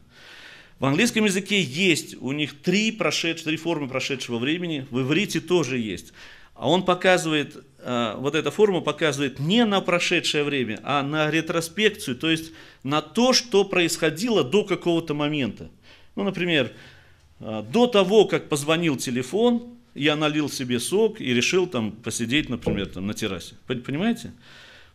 В 0.79 0.87
английском 0.87 1.25
языке 1.25 1.61
есть 1.61 2.17
у 2.21 2.33
них 2.33 2.61
три, 2.63 2.93
прошедшие, 2.93 3.45
три 3.45 3.57
формы 3.57 3.89
прошедшего 3.89 4.39
времени, 4.39 4.87
в 4.91 5.03
иврите 5.03 5.41
тоже 5.41 5.79
есть. 5.79 6.13
А 6.65 6.69
он 6.69 6.83
показывает, 6.83 7.63
э, 7.81 8.15
вот 8.17 8.35
эта 8.35 8.51
форма 8.51 8.81
показывает 8.81 9.39
не 9.39 9.67
на 9.67 9.83
прошедшее 9.83 10.45
время, 10.45 10.81
а 10.83 11.03
на 11.03 11.31
ретроспекцию, 11.31 12.17
то 12.17 12.31
есть 12.31 12.53
на 12.83 13.03
то, 13.03 13.35
что 13.35 13.67
происходило 13.67 14.43
до 14.43 14.65
какого-то 14.65 15.13
момента. 15.13 15.69
Ну, 16.17 16.23
например, 16.25 16.73
э, 17.41 17.63
до 17.71 17.87
того, 17.87 18.25
как 18.25 18.49
позвонил 18.49 18.97
телефон, 18.97 19.75
я 19.95 20.17
налил 20.17 20.49
себе 20.49 20.81
сок 20.81 21.21
и 21.21 21.35
решил 21.35 21.67
там 21.67 21.93
посидеть, 21.93 22.49
например, 22.49 22.87
там, 22.87 23.07
на 23.09 23.13
террасе. 23.13 23.57
Понимаете? 23.67 24.33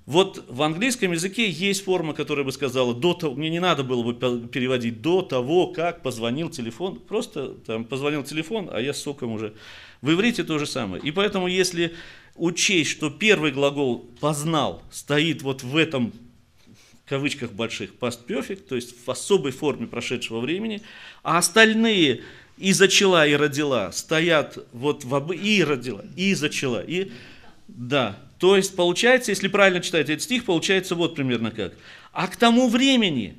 Вот 0.07 0.43
в 0.47 0.63
английском 0.63 1.11
языке 1.11 1.47
есть 1.47 1.83
форма, 1.83 2.15
которая 2.15 2.43
бы 2.43 2.51
сказала, 2.51 2.95
до 2.95 3.13
того, 3.13 3.35
мне 3.35 3.51
не 3.51 3.59
надо 3.59 3.83
было 3.83 4.01
бы 4.01 4.47
переводить 4.47 5.03
до 5.03 5.21
того, 5.21 5.67
как 5.67 6.01
позвонил 6.01 6.49
телефон. 6.49 6.99
Просто 6.99 7.49
там 7.67 7.85
позвонил 7.85 8.23
телефон, 8.23 8.71
а 8.73 8.81
я 8.81 8.95
с 8.95 9.03
соком 9.03 9.33
уже 9.33 9.53
в 10.01 10.11
иврите 10.11 10.43
то 10.43 10.57
же 10.59 10.65
самое. 10.65 11.01
И 11.03 11.11
поэтому, 11.11 11.47
если 11.47 11.93
учесть, 12.35 12.89
что 12.91 13.09
первый 13.09 13.51
глагол 13.51 14.09
«познал» 14.19 14.81
стоит 14.91 15.41
вот 15.41 15.63
в 15.63 15.75
этом 15.75 16.13
в 17.05 17.09
кавычках 17.09 17.51
больших 17.51 17.91
past 17.99 18.19
perfect, 18.27 18.67
то 18.67 18.75
есть 18.75 18.95
в 19.03 19.09
особой 19.09 19.51
форме 19.51 19.87
прошедшего 19.87 20.39
времени, 20.39 20.83
а 21.23 21.39
остальные 21.39 22.21
и 22.57 22.71
зачала, 22.71 23.25
и 23.25 23.33
родила 23.33 23.91
стоят 23.91 24.59
вот 24.73 25.05
в 25.05 25.15
об... 25.15 25.31
и 25.31 25.63
родила, 25.63 26.03
и 26.15 26.35
зачала, 26.35 26.83
и 26.85 27.11
да. 27.67 28.19
То 28.37 28.55
есть 28.55 28.75
получается, 28.75 29.31
если 29.31 29.47
правильно 29.47 29.81
читать 29.81 30.09
этот 30.09 30.21
стих, 30.21 30.45
получается 30.45 30.93
вот 30.95 31.15
примерно 31.15 31.51
как. 31.51 31.73
А 32.11 32.27
к 32.27 32.35
тому 32.35 32.69
времени, 32.69 33.37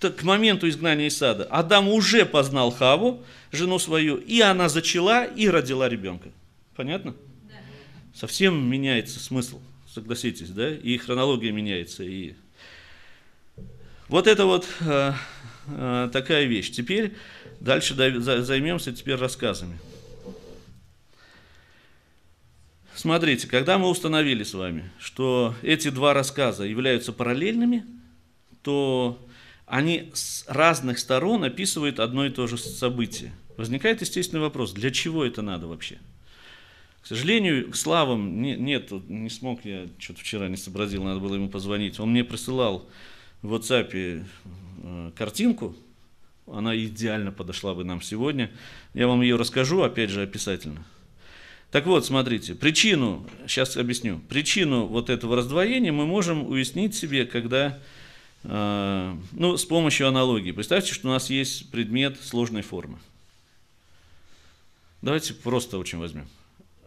к, 0.00 0.10
к 0.10 0.22
моменту 0.22 0.68
изгнания 0.68 1.06
из 1.06 1.16
сада, 1.16 1.44
Адам 1.44 1.88
уже 1.88 2.24
познал 2.24 2.70
Хаву, 2.70 3.24
жену 3.52 3.78
свою, 3.78 4.16
и 4.16 4.40
она 4.40 4.68
зачала 4.68 5.24
и 5.24 5.48
родила 5.48 5.88
ребенка. 5.88 6.30
Понятно? 6.76 7.14
Да. 7.48 7.54
Совсем 8.14 8.68
меняется 8.68 9.20
смысл, 9.20 9.60
согласитесь, 9.92 10.50
да? 10.50 10.70
И 10.70 10.96
хронология 10.98 11.52
меняется. 11.52 12.02
И... 12.02 12.34
Вот 14.08 14.26
это 14.26 14.44
вот 14.44 14.66
э, 14.80 15.12
э, 15.68 16.10
такая 16.12 16.44
вещь. 16.44 16.70
Теперь 16.70 17.14
дальше 17.60 17.94
займемся 17.94 18.92
теперь 18.92 19.16
рассказами. 19.16 19.78
Смотрите, 22.94 23.48
когда 23.48 23.76
мы 23.76 23.88
установили 23.88 24.44
с 24.44 24.54
вами, 24.54 24.90
что 25.00 25.54
эти 25.62 25.90
два 25.90 26.14
рассказа 26.14 26.64
являются 26.64 27.12
параллельными, 27.12 27.84
то 28.62 29.18
они 29.66 30.10
с 30.14 30.44
разных 30.46 30.98
сторон 30.98 31.44
описывают 31.44 32.00
одно 32.00 32.26
и 32.26 32.30
то 32.30 32.46
же 32.46 32.58
событие. 32.58 33.32
Возникает 33.56 34.00
естественный 34.00 34.42
вопрос, 34.42 34.72
для 34.72 34.90
чего 34.90 35.24
это 35.24 35.42
надо 35.42 35.66
вообще? 35.66 35.98
К 37.02 37.06
сожалению, 37.06 37.70
к 37.70 37.76
Славам 37.76 38.40
не, 38.40 38.56
нет, 38.56 38.90
не 39.08 39.28
смог 39.28 39.64
я, 39.64 39.86
что-то 39.98 40.20
вчера 40.20 40.48
не 40.48 40.56
сообразил, 40.56 41.04
надо 41.04 41.20
было 41.20 41.34
ему 41.34 41.48
позвонить. 41.48 42.00
Он 42.00 42.10
мне 42.10 42.24
присылал 42.24 42.88
в 43.42 43.54
WhatsApp 43.54 44.24
э, 44.82 45.10
картинку, 45.14 45.76
она 46.46 46.76
идеально 46.76 47.32
подошла 47.32 47.74
бы 47.74 47.84
нам 47.84 48.02
сегодня. 48.02 48.50
Я 48.92 49.06
вам 49.06 49.22
ее 49.22 49.36
расскажу, 49.36 49.82
опять 49.82 50.10
же, 50.10 50.22
описательно. 50.22 50.84
Так 51.70 51.86
вот, 51.86 52.06
смотрите, 52.06 52.54
причину, 52.54 53.26
сейчас 53.48 53.76
объясню, 53.76 54.20
причину 54.28 54.86
вот 54.86 55.10
этого 55.10 55.36
раздвоения 55.36 55.90
мы 55.90 56.06
можем 56.06 56.46
уяснить 56.46 56.94
себе, 56.94 57.26
когда, 57.26 57.80
ну, 58.44 59.56
с 59.56 59.64
помощью 59.64 60.06
аналогии. 60.06 60.52
Представьте, 60.52 60.92
что 60.92 61.08
у 61.08 61.10
нас 61.10 61.30
есть 61.30 61.70
предмет 61.70 62.20
сложной 62.22 62.62
формы. 62.62 62.98
Давайте 65.00 65.34
просто 65.34 65.78
очень 65.78 65.98
возьмем. 65.98 66.26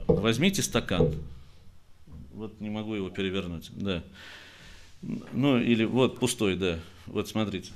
Возьмите 0.08 0.62
стакан. 0.62 1.14
Вот 2.34 2.60
не 2.62 2.70
могу 2.70 2.94
его 2.94 3.10
перевернуть. 3.10 3.70
Да. 3.74 4.04
Ну, 5.02 5.60
или 5.60 5.84
вот 5.84 6.20
пустой, 6.20 6.56
да. 6.56 6.80
Вот 7.08 7.28
смотрите. 7.28 7.72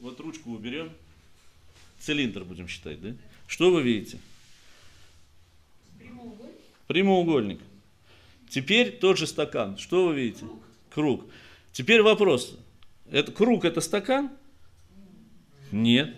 Вот 0.00 0.18
ручку 0.20 0.50
уберем. 0.52 0.90
Цилиндр 1.98 2.44
будем 2.44 2.68
считать, 2.68 3.00
да? 3.02 3.14
Что 3.46 3.72
вы 3.72 3.82
видите? 3.82 4.18
Прямоугольник. 5.98 6.54
Прямоугольник. 6.86 7.60
Теперь 8.48 8.96
тот 8.96 9.18
же 9.18 9.26
стакан. 9.26 9.76
Что 9.76 10.08
вы 10.08 10.14
видите? 10.14 10.46
Круг. 10.46 10.62
Круг. 10.90 11.24
Теперь 11.72 12.02
вопрос. 12.02 12.58
Это, 13.10 13.32
круг 13.32 13.64
это 13.64 13.80
стакан? 13.80 14.30
Нет. 15.72 16.14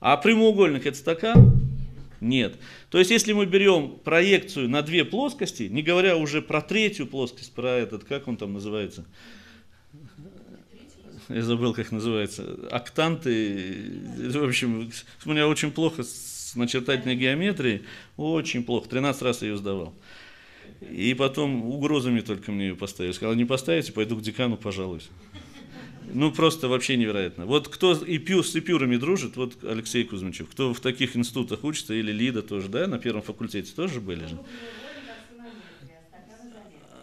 А 0.00 0.16
прямоугольник 0.16 0.86
это 0.86 0.96
стакан? 0.96 1.60
Нет. 2.20 2.56
То 2.90 2.98
есть, 2.98 3.10
если 3.10 3.32
мы 3.32 3.46
берем 3.46 3.98
проекцию 3.98 4.68
на 4.68 4.82
две 4.82 5.04
плоскости, 5.04 5.64
не 5.64 5.82
говоря 5.82 6.16
уже 6.16 6.42
про 6.42 6.60
третью 6.60 7.06
плоскость, 7.06 7.52
про 7.52 7.70
этот, 7.70 8.04
как 8.04 8.26
он 8.28 8.36
там 8.36 8.52
называется? 8.52 9.04
Я 11.28 11.42
забыл, 11.42 11.74
как 11.74 11.92
называется. 11.92 12.58
Октанты. 12.70 14.00
В 14.16 14.44
общем, 14.44 14.90
у 15.24 15.30
меня 15.30 15.46
очень 15.46 15.70
плохо 15.70 16.02
с 16.02 16.54
начертательной 16.56 17.16
геометрией. 17.16 17.82
Очень 18.16 18.64
плохо. 18.64 18.88
13 18.88 19.22
раз 19.22 19.42
ее 19.42 19.56
сдавал. 19.58 19.94
И 20.80 21.14
потом 21.14 21.64
угрозами 21.64 22.20
только 22.20 22.52
мне 22.52 22.68
ее 22.68 22.76
поставили. 22.76 23.12
Сказал, 23.12 23.34
не 23.34 23.44
поставите, 23.44 23.92
пойду 23.92 24.16
к 24.16 24.22
декану 24.22 24.56
пожалуюсь. 24.56 25.08
Ну, 26.12 26.32
просто 26.32 26.68
вообще 26.68 26.96
невероятно. 26.96 27.46
Вот 27.46 27.68
кто 27.68 27.92
и 27.92 28.18
пью, 28.18 28.42
с 28.42 28.56
эпюрами 28.56 28.96
дружит, 28.96 29.36
вот 29.36 29.62
Алексей 29.62 30.04
Кузьмичев, 30.04 30.48
кто 30.48 30.72
в 30.72 30.80
таких 30.80 31.16
институтах 31.16 31.64
учится, 31.64 31.94
или 31.94 32.12
Лида 32.12 32.42
тоже, 32.42 32.68
да, 32.68 32.86
на 32.86 32.98
первом 32.98 33.22
факультете 33.22 33.72
тоже 33.74 34.00
были 34.00 34.26
же? 34.26 34.38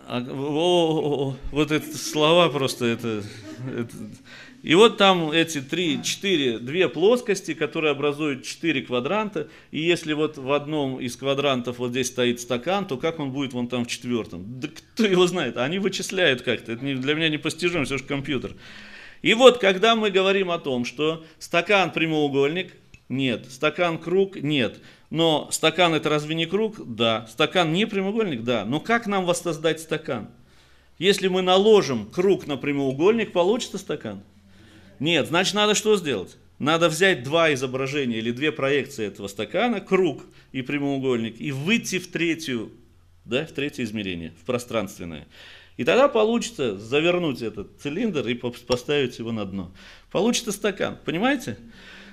А, 0.08 0.20
о, 0.22 0.34
о, 0.34 1.30
о, 1.30 1.38
вот 1.52 1.72
эти 1.72 1.96
слова 1.96 2.50
просто 2.50 2.86
это, 2.86 3.24
это. 3.76 3.96
И 4.66 4.74
вот 4.74 4.98
там 4.98 5.30
эти 5.30 5.62
три, 5.62 6.02
четыре, 6.02 6.58
две 6.58 6.90
плоскости, 6.90 7.54
которые 7.54 7.92
образуют 7.92 8.44
четыре 8.44 8.82
квадранта. 8.82 9.48
И 9.70 9.80
если 9.80 10.14
вот 10.14 10.40
в 10.40 10.52
одном 10.52 11.00
из 11.00 11.16
квадрантов 11.16 11.78
вот 11.78 11.92
здесь 11.92 12.08
стоит 12.08 12.42
стакан, 12.42 12.88
то 12.88 12.98
как 12.98 13.20
он 13.20 13.30
будет 13.30 13.54
вон 13.54 13.68
там 13.68 13.86
в 13.86 13.88
четвертом? 13.88 14.60
Да 14.60 14.68
кто 14.68 15.06
его 15.06 15.28
знает? 15.28 15.58
Они 15.58 15.78
вычисляют 15.78 16.42
как-то. 16.42 16.72
Это 16.72 16.82
для 16.82 17.14
меня 17.14 17.30
непостижимо, 17.30 17.86
все 17.86 18.00
же 18.00 18.06
компьютер. 18.06 18.54
И 19.22 19.36
вот, 19.36 19.60
когда 19.60 19.96
мы 19.96 20.10
говорим 20.10 20.50
о 20.50 20.58
том, 20.58 20.84
что 20.84 21.24
стакан 21.38 21.92
прямоугольник, 21.92 22.74
нет, 23.08 23.46
стакан 23.52 24.00
круг, 24.00 24.36
нет. 24.36 24.80
Но 25.12 25.48
стакан 25.52 25.94
это 25.94 26.10
разве 26.10 26.34
не 26.34 26.48
круг? 26.48 26.78
Да. 26.84 27.28
Стакан 27.30 27.72
не 27.72 27.86
прямоугольник? 27.86 28.44
Да. 28.44 28.66
Но 28.66 28.80
как 28.80 29.06
нам 29.06 29.26
воссоздать 29.26 29.80
стакан? 29.80 30.30
Если 30.98 31.28
мы 31.28 31.44
наложим 31.44 32.08
круг 32.08 32.48
на 32.48 32.58
прямоугольник, 32.58 33.32
получится 33.32 33.78
стакан? 33.78 34.24
Нет, 35.00 35.28
значит 35.28 35.54
надо 35.54 35.76
что 35.76 35.98
сделать? 35.98 36.38
Надо 36.58 36.88
взять 36.88 37.24
два 37.24 37.54
изображения 37.54 38.18
или 38.18 38.32
две 38.32 38.52
проекции 38.52 39.06
этого 39.06 39.28
стакана, 39.28 39.82
круг 39.82 40.24
и 40.54 40.62
прямоугольник, 40.62 41.40
и 41.40 41.52
выйти 41.52 42.00
в 42.00 42.08
третью, 42.10 42.72
да, 43.26 43.46
в 43.46 43.52
третье 43.52 43.84
измерение, 43.84 44.34
в 44.42 44.46
пространственное. 44.46 45.28
И 45.76 45.84
тогда 45.84 46.08
получится 46.08 46.78
завернуть 46.78 47.42
этот 47.42 47.82
цилиндр 47.82 48.26
и 48.28 48.36
поставить 48.36 49.20
его 49.20 49.34
на 49.34 49.44
дно. 49.46 49.72
Получится 50.12 50.54
стакан, 50.54 50.98
понимаете? 51.04 51.58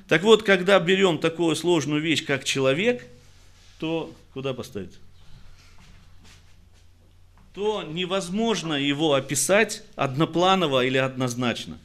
Так 0.09 0.25
вот, 0.25 0.43
когда 0.43 0.81
берем 0.81 1.19
такую 1.19 1.55
сложную 1.55 2.03
вещь, 2.03 2.25
как 2.25 2.43
человек, 2.43 3.07
то 3.79 4.13
куда 4.35 4.53
поставить? 4.53 4.99
То 7.55 7.85
невозможно 7.85 8.75
его 8.75 9.15
описать 9.15 9.85
однопланово 9.95 10.85
или 10.85 10.99
однозначно. 10.99 11.79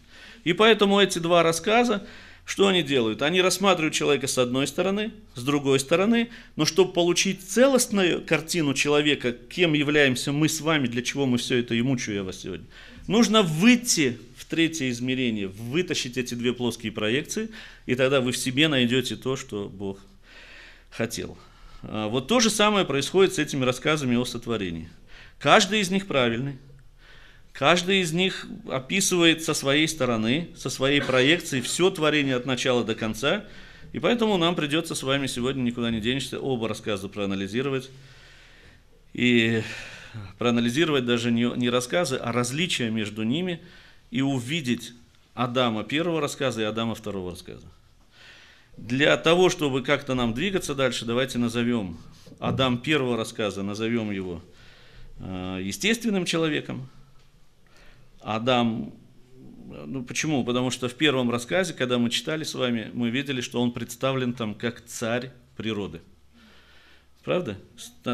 И 0.47 0.53
поэтому 0.53 1.01
эти 1.01 1.19
два 1.19 1.43
рассказа, 1.43 2.07
что 2.45 2.69
они 2.69 2.81
делают? 2.81 3.21
Они 3.21 3.41
рассматривают 3.41 3.93
человека 3.93 4.27
с 4.27 4.37
одной 4.37 4.65
стороны, 4.65 5.11
с 5.35 5.43
другой 5.43 5.77
стороны, 5.77 6.29
но 6.55 6.63
чтобы 6.63 6.93
получить 6.93 7.41
целостную 7.41 8.23
картину 8.25 8.73
человека, 8.73 9.33
кем 9.33 9.73
являемся 9.73 10.31
мы 10.31 10.47
с 10.47 10.61
вами, 10.61 10.87
для 10.87 11.01
чего 11.01 11.25
мы 11.25 11.37
все 11.37 11.57
это 11.57 11.75
и 11.75 11.81
мучаю 11.81 12.19
я 12.19 12.23
вас 12.23 12.39
сегодня, 12.43 12.65
нужно 13.07 13.41
выйти 13.41 14.19
в 14.37 14.45
третье 14.45 14.89
измерение, 14.89 15.49
вытащить 15.49 16.17
эти 16.17 16.33
две 16.33 16.53
плоские 16.53 16.93
проекции, 16.93 17.49
и 17.85 17.95
тогда 17.95 18.21
вы 18.21 18.31
в 18.31 18.37
себе 18.37 18.69
найдете 18.69 19.17
то, 19.17 19.35
что 19.35 19.67
Бог 19.67 19.99
хотел. 20.91 21.37
А 21.81 22.07
вот 22.07 22.29
то 22.29 22.39
же 22.39 22.49
самое 22.49 22.85
происходит 22.85 23.33
с 23.33 23.39
этими 23.39 23.65
рассказами 23.65 24.15
о 24.15 24.23
сотворении. 24.23 24.87
Каждый 25.39 25.81
из 25.81 25.91
них 25.91 26.07
правильный, 26.07 26.57
Каждый 27.57 28.01
из 28.01 28.13
них 28.13 28.45
описывает 28.69 29.43
со 29.43 29.55
своей 29.55 29.87
стороны, 29.87 30.49
со 30.55 30.69
своей 30.69 31.01
проекцией 31.01 31.63
все 31.63 31.89
творение 31.89 32.35
от 32.35 32.45
начала 32.45 32.83
до 32.83 32.93
конца. 32.93 33.45
И 33.93 33.99
поэтому 33.99 34.37
нам 34.37 34.53
придется 34.53 34.93
с 34.93 35.01
вами 35.01 35.25
сегодня 35.25 35.63
никуда 35.63 35.89
не 35.89 35.99
денешься 35.99 36.39
оба 36.39 36.67
рассказа 36.67 37.09
проанализировать. 37.09 37.89
И 39.13 39.63
проанализировать 40.37 41.07
даже 41.07 41.31
не, 41.31 41.51
не 41.55 41.71
рассказы, 41.71 42.17
а 42.17 42.31
различия 42.31 42.91
между 42.91 43.23
ними 43.23 43.59
и 44.11 44.21
увидеть 44.21 44.93
Адама 45.33 45.83
первого 45.83 46.21
рассказа 46.21 46.61
и 46.61 46.63
Адама 46.63 46.93
второго 46.93 47.31
рассказа. 47.31 47.65
Для 48.77 49.17
того, 49.17 49.49
чтобы 49.49 49.81
как-то 49.81 50.13
нам 50.13 50.35
двигаться 50.35 50.75
дальше, 50.75 51.05
давайте 51.05 51.39
назовем 51.39 51.97
Адам 52.37 52.77
первого 52.77 53.17
рассказа, 53.17 53.63
назовем 53.63 54.11
его 54.11 54.43
э, 55.17 55.61
естественным 55.63 56.25
человеком, 56.25 56.87
Адам, 58.22 58.93
ну 59.86 60.03
почему? 60.03 60.43
Потому 60.43 60.72
что 60.72 60.88
в 60.89 60.95
первом 60.95 61.30
рассказе, 61.30 61.74
когда 61.74 61.97
мы 61.97 62.09
читали 62.09 62.43
с 62.43 62.53
вами, 62.53 62.89
мы 62.93 63.09
видели, 63.09 63.41
что 63.41 63.61
он 63.61 63.72
представлен 63.72 64.34
там 64.34 64.55
как 64.55 64.84
царь 64.86 65.32
природы. 65.55 66.01
Правда? 67.24 67.57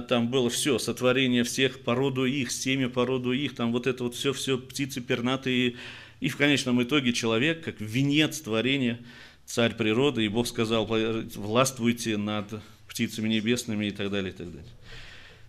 Там 0.10 0.30
было 0.30 0.50
все, 0.50 0.80
сотворение 0.80 1.44
всех, 1.44 1.82
породу 1.82 2.26
их, 2.26 2.52
семя 2.52 2.90
породу 2.90 3.32
их, 3.32 3.54
там 3.54 3.72
вот 3.72 3.86
это 3.86 4.06
вот 4.06 4.16
все, 4.16 4.34
все 4.34 4.58
птицы 4.58 5.02
пернатые. 5.02 5.76
И 6.20 6.30
в 6.30 6.38
конечном 6.38 6.82
итоге 6.82 7.14
человек, 7.14 7.64
как 7.64 7.80
венец 7.80 8.42
творения, 8.42 9.00
царь 9.46 9.76
природы, 9.76 10.26
и 10.26 10.30
Бог 10.30 10.48
сказал, 10.48 10.88
властвуйте 10.88 12.18
над 12.18 12.62
птицами 12.88 13.30
небесными 13.30 13.86
и 13.86 13.92
так 13.92 14.10
далее, 14.10 14.32
и 14.32 14.36
так 14.36 14.52
далее. 14.52 14.72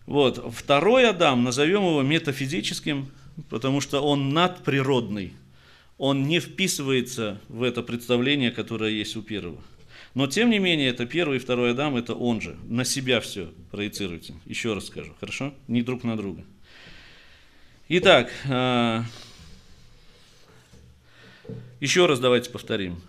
Вот. 0.04 0.52
Второй 0.54 1.08
Адам, 1.08 1.44
назовем 1.44 1.82
его 1.82 2.02
метафизическим, 2.02 3.08
потому 3.48 3.80
что 3.80 4.00
он 4.00 4.30
надприродный, 4.32 5.34
он 5.98 6.26
не 6.26 6.40
вписывается 6.40 7.40
в 7.48 7.62
это 7.62 7.82
представление, 7.82 8.50
которое 8.50 8.90
есть 8.90 9.16
у 9.16 9.22
первого. 9.22 9.62
Но 10.14 10.28
тем 10.28 10.50
не 10.50 10.58
менее, 10.58 10.90
это 10.90 11.06
первый 11.06 11.36
и 11.36 11.40
второй 11.40 11.72
Адам, 11.72 11.96
это 11.96 12.14
он 12.14 12.40
же. 12.40 12.56
На 12.68 12.84
себя 12.84 13.20
все 13.20 13.52
проецируйте. 13.70 14.34
Еще 14.46 14.72
раз 14.72 14.86
скажу, 14.86 15.12
хорошо? 15.18 15.52
Не 15.66 15.82
друг 15.82 16.04
на 16.04 16.16
друга. 16.16 16.44
Итак, 17.88 18.30
а, 18.48 19.04
еще 21.80 22.06
раз 22.06 22.20
давайте 22.20 22.50
повторим. 22.50 23.02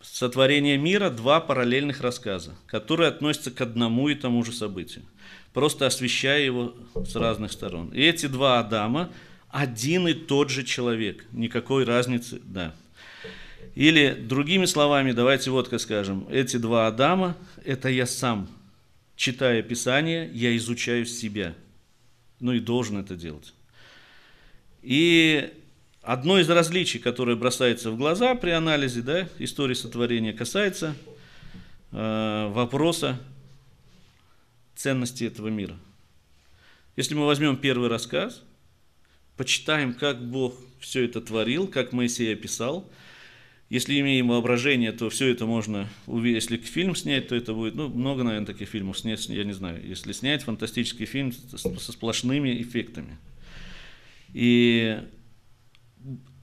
Сотворение 0.00 0.78
мира– 0.78 1.10
два 1.10 1.40
параллельных 1.40 2.00
рассказа, 2.00 2.54
которые 2.66 3.08
относятся 3.08 3.50
к 3.50 3.60
одному 3.60 4.08
и 4.08 4.14
тому 4.14 4.44
же 4.44 4.52
событию, 4.52 5.04
просто 5.52 5.86
освещая 5.86 6.42
его 6.42 6.74
с 6.94 7.16
разных 7.16 7.50
сторон. 7.50 7.88
И 7.88 8.00
эти 8.00 8.26
два 8.26 8.60
Адама 8.60 9.10
один 9.50 10.08
и 10.08 10.14
тот 10.14 10.50
же 10.50 10.64
человек, 10.64 11.24
никакой 11.32 11.84
разницы, 11.84 12.40
да. 12.44 12.74
Или 13.74 14.14
другими 14.14 14.64
словами, 14.64 15.12
давайте 15.12 15.50
вот 15.50 15.68
как 15.68 15.80
скажем, 15.80 16.26
эти 16.30 16.56
два 16.56 16.86
Адама– 16.86 17.36
это 17.64 17.88
я 17.88 18.06
сам. 18.06 18.48
Читая 19.16 19.62
Писание, 19.62 20.30
я 20.32 20.56
изучаю 20.56 21.06
себя. 21.06 21.54
Ну 22.40 22.52
и 22.52 22.60
должен 22.60 22.98
это 22.98 23.16
делать. 23.16 23.54
И 24.82 25.52
одно 26.02 26.38
из 26.38 26.48
различий, 26.48 27.00
которое 27.00 27.36
бросается 27.36 27.90
в 27.90 27.96
глаза 27.96 28.34
при 28.34 28.50
анализе 28.50 29.02
да, 29.02 29.28
истории 29.38 29.74
сотворения, 29.74 30.32
касается 30.32 30.94
э, 31.92 32.48
вопроса 32.52 33.18
ценности 34.74 35.24
этого 35.24 35.48
мира. 35.48 35.76
Если 36.96 37.14
мы 37.14 37.26
возьмем 37.26 37.56
первый 37.56 37.88
рассказ– 37.88 38.42
почитаем, 39.36 39.94
как 39.94 40.24
Бог 40.28 40.54
все 40.80 41.04
это 41.04 41.20
творил, 41.20 41.66
как 41.66 41.92
Моисей 41.92 42.32
описал. 42.32 42.90
Если 43.68 43.98
имеем 43.98 44.28
воображение, 44.28 44.92
то 44.92 45.10
все 45.10 45.28
это 45.28 45.44
можно. 45.44 45.88
Если 46.06 46.56
фильм 46.56 46.94
снять, 46.94 47.28
то 47.28 47.34
это 47.34 47.52
будет, 47.52 47.74
ну, 47.74 47.88
много, 47.88 48.22
наверное, 48.22 48.46
таких 48.46 48.68
фильмов 48.68 48.98
снять, 48.98 49.28
я 49.28 49.42
не 49.42 49.52
знаю. 49.52 49.84
Если 49.84 50.12
снять 50.12 50.44
фантастический 50.44 51.04
фильм 51.04 51.32
со 51.32 51.92
сплошными 51.92 52.62
эффектами. 52.62 53.18
И 54.32 55.00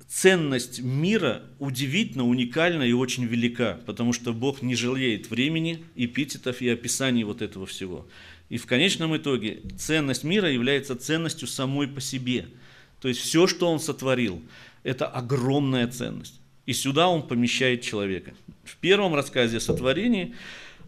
ценность 0.09 0.81
мира 0.81 1.43
удивительно, 1.59 2.27
уникальна 2.27 2.83
и 2.83 2.91
очень 2.91 3.23
велика, 3.23 3.79
потому 3.85 4.11
что 4.11 4.33
Бог 4.33 4.61
не 4.61 4.75
жалеет 4.75 5.29
времени, 5.29 5.83
эпитетов 5.95 6.61
и 6.61 6.67
описаний 6.67 7.23
вот 7.23 7.41
этого 7.41 7.65
всего. 7.65 8.05
И 8.49 8.57
в 8.57 8.65
конечном 8.65 9.15
итоге 9.15 9.61
ценность 9.77 10.25
мира 10.25 10.51
является 10.51 10.97
ценностью 10.97 11.47
самой 11.47 11.87
по 11.87 12.01
себе– 12.01 12.47
то 13.03 13.09
есть 13.09 13.19
все, 13.19 13.47
что 13.47 13.69
он 13.69 13.81
сотворил, 13.81 14.41
это 14.83 15.05
огромная 15.05 15.89
ценность. 15.89 16.39
И 16.65 16.71
сюда 16.71 17.09
он 17.09 17.27
помещает 17.27 17.81
человека. 17.81 18.33
В 18.63 18.77
первом 18.77 19.13
рассказе 19.13 19.57
о 19.57 19.59
сотворении 19.59 20.35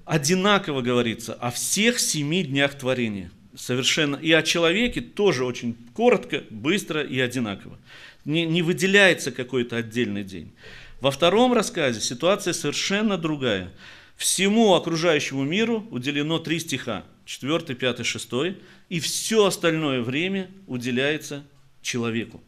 одинаково 0.05 0.81
говорится 0.81 1.33
о 1.33 1.51
всех 1.51 1.99
семи 1.99 2.45
днях 2.45 2.75
творения. 2.75 3.31
Совершенно. 3.53 4.15
И 4.15 4.31
о 4.31 4.43
человеке 4.43 5.01
тоже 5.01 5.43
очень 5.43 5.75
коротко, 5.93 6.45
быстро 6.49 7.01
и 7.01 7.19
одинаково. 7.19 7.77
Не, 8.23 8.45
не 8.45 8.61
выделяется 8.61 9.33
какой-то 9.33 9.75
отдельный 9.75 10.23
день. 10.23 10.53
Во 11.01 11.11
втором 11.11 11.51
рассказе 11.51 11.99
ситуация 11.99 12.53
совершенно 12.53 13.17
другая. 13.17 13.73
Всему 14.15 14.73
окружающему 14.73 15.43
миру 15.43 15.85
уделено 15.91 16.39
три 16.39 16.59
стиха. 16.59 17.03
Четвертый, 17.25 17.75
пятый, 17.75 18.05
шестой. 18.05 18.57
И 18.87 19.01
все 19.01 19.43
остальное 19.45 20.01
время 20.01 20.49
уделяется 20.65 21.43
человеку. 21.85 22.41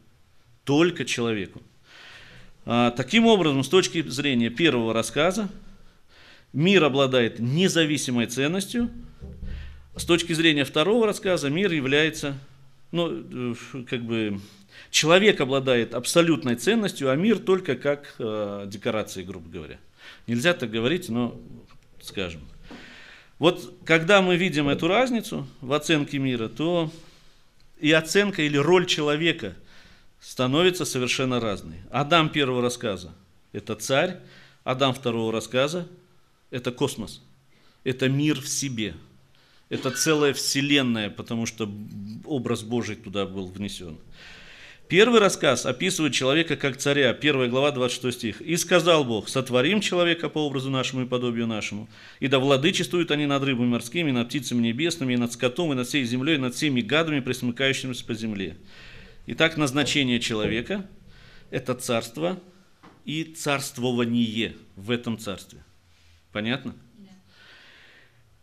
Только 0.65 1.05
человеку. 1.05 1.61
А, 2.65 2.91
таким 2.91 3.27
образом, 3.27 3.63
с 3.63 3.69
точки 3.69 4.01
зрения 4.01 4.49
первого 4.49 4.93
рассказа, 4.93 5.49
мир 6.51 6.83
обладает 6.83 7.39
независимой 7.39 8.25
ценностью. 8.25 8.89
С 9.95 10.03
точки 10.03 10.33
зрения 10.33 10.65
второго 10.65 11.05
рассказа, 11.05 11.49
мир 11.49 11.71
является, 11.71 12.37
ну, 12.91 13.55
как 13.89 14.03
бы, 14.03 14.41
человек 14.89 15.39
обладает 15.39 15.93
абсолютной 15.93 16.55
ценностью, 16.55 17.09
а 17.09 17.15
мир 17.15 17.39
только 17.39 17.75
как 17.75 18.15
э, 18.19 18.65
декорации, 18.67 19.23
грубо 19.23 19.49
говоря. 19.49 19.79
Нельзя 20.25 20.53
так 20.53 20.71
говорить, 20.71 21.09
но 21.09 21.39
скажем. 22.01 22.41
Вот 23.39 23.75
когда 23.85 24.21
мы 24.21 24.35
видим 24.35 24.67
эту 24.67 24.87
разницу 24.87 25.47
в 25.61 25.73
оценке 25.73 26.17
мира, 26.17 26.47
то 26.47 26.91
и 27.79 27.91
оценка 27.91 28.41
или 28.41 28.57
роль 28.57 28.85
человека 28.85 29.55
становится 30.19 30.85
совершенно 30.85 31.39
разной. 31.39 31.77
Адам 31.91 32.29
первого 32.29 32.61
рассказа– 32.61 33.13
это 33.51 33.75
царь, 33.75 34.19
Адам 34.63 34.93
второго 34.93 35.31
рассказа– 35.31 35.87
это 36.49 36.71
космос, 36.71 37.21
это 37.83 38.09
мир 38.09 38.41
в 38.41 38.47
себе, 38.47 38.95
это 39.69 39.91
целая 39.91 40.33
вселенная, 40.33 41.09
потому 41.09 41.45
что 41.45 41.69
образ 42.25 42.63
Божий 42.63 42.95
туда 42.95 43.25
был 43.25 43.47
внесен. 43.47 43.97
Первый 44.89 45.19
рассказ 45.19 45.65
описывает 45.65 46.13
человека 46.13 46.55
как 46.55 46.77
царя, 46.77 47.09
1 47.09 47.49
глава, 47.49 47.71
26 47.71 48.17
стих. 48.17 48.41
«И 48.41 48.55
сказал 48.55 49.03
Бог, 49.03 49.27
сотворим 49.27 49.81
человека 49.81 50.29
по 50.29 50.39
образу 50.39 50.69
нашему 50.69 51.01
и 51.01 51.05
подобию 51.05 51.45
нашему, 51.45 51.89
и 52.21 52.27
да 52.27 52.39
владычествуют 52.39 53.11
они 53.11 53.25
над 53.25 53.43
рыбами 53.43 53.67
морскими, 53.67 54.11
над 54.11 54.29
птицами 54.29 54.61
небесными, 54.61 55.13
и 55.13 55.17
над 55.17 55.33
скотом, 55.33 55.73
и 55.73 55.75
над 55.75 55.87
всей 55.87 56.05
землей, 56.05 56.35
и 56.35 56.39
над 56.39 56.55
всеми 56.55 56.79
гадами, 56.79 57.19
присмыкающимися 57.19 58.05
по 58.05 58.13
земле». 58.13 58.55
Итак, 59.25 59.57
назначение 59.57 60.21
человека– 60.21 60.87
это 61.49 61.73
царство 61.73 62.39
и 63.03 63.25
царствование 63.25 64.55
в 64.77 64.89
этом 64.89 65.17
царстве. 65.17 65.65
Понятно? 66.31 66.73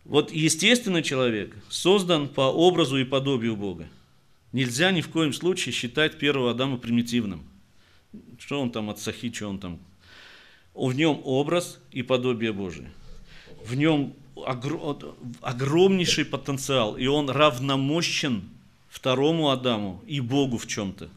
Вот 0.03 0.31
естественный 0.31 1.01
человек 1.01 1.55
создан 1.69 2.27
по 2.27 2.41
образу 2.41 2.97
и 2.97 3.03
подобию 3.03 3.55
Бога. 3.55 3.87
Нельзя 4.55 4.91
ни 4.91 5.01
в 5.01 5.09
коем 5.09 5.33
случае 5.33 5.73
считать 5.73 6.17
первого 6.17 6.51
Адама 6.51 6.77
примитивным. 6.77 7.43
Что 8.39 8.61
он 8.61 8.71
там 8.71 8.89
от 8.89 8.99
Сахи, 8.99 9.29
что 9.29 9.49
он 9.49 9.59
там. 9.59 9.79
В 10.73 10.93
нем 10.93 11.19
образ 11.25 11.77
и 11.91 12.03
подобие 12.03 12.53
Божие. 12.53 12.89
В 13.65 13.75
нем 13.75 14.13
огромнейший 15.41 16.23
потенциал, 16.23 16.95
и 16.95 17.05
он 17.05 17.29
равномощен 17.29 18.43
второму 18.87 19.49
Адаму 19.49 20.01
и 20.07 20.21
Богу 20.21 20.57
в 20.57 20.67
чем-то. 20.67 21.09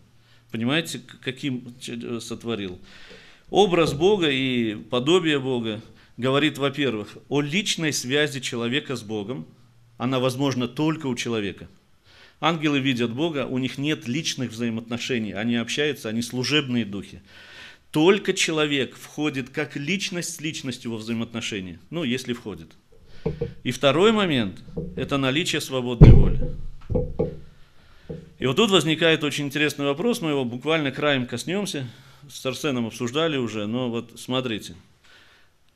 Понимаете, 0.51 1.01
каким 1.21 1.73
сотворил? 2.21 2.81
Образ 3.51 3.93
Бога 3.93 4.29
и 4.29 4.75
подобие 4.75 5.39
Бога 5.39 5.81
говорит, 6.17 6.59
во-первых, 6.59 7.17
о 7.29 7.41
личной 7.41 7.93
связи 7.93 8.41
человека 8.41 8.97
с 8.97 9.03
Богом. 9.05 9.47
Она 9.97 10.19
возможна 10.19 10.67
только 10.67 11.07
у 11.07 11.15
человека. 11.15 11.69
Ангелы 12.41 12.79
видят 12.79 13.13
Бога, 13.13 13.47
у 13.47 13.59
них 13.59 13.79
нет 13.79 14.07
личных 14.07 14.51
взаимоотношений, 14.51 15.33
они 15.33 15.57
общаются, 15.57 16.09
они 16.09 16.23
служебные 16.23 16.85
духи. 16.85 17.21
Только 17.91 18.33
человек 18.33 18.97
входит 18.97 19.51
как 19.51 19.77
личность 19.77 20.37
с 20.37 20.41
личностью 20.41 20.93
во 20.93 20.99
взаимоотношения, 20.99 21.81
ну, 21.91 22.05
если 22.05 22.33
входит. 22.33 22.73
И 23.65 23.73
второй 23.73 24.13
момент– 24.13 24.63
это 24.97 25.17
наличие 25.19 25.61
свободной 25.61 26.13
воли. 26.13 26.55
И 28.39 28.47
вот 28.47 28.57
тут 28.57 28.71
возникает 28.71 29.25
очень 29.25 29.47
интересный 29.47 29.87
вопрос, 29.87 30.21
мы 30.21 30.31
его 30.31 30.45
буквально 30.45 30.93
краем 30.93 31.27
коснемся, 31.27 31.89
с 32.31 32.45
Арсеном 32.47 32.87
обсуждали 32.87 33.37
уже, 33.37 33.67
но 33.67 33.91
вот 33.91 34.13
смотрите. 34.17 34.77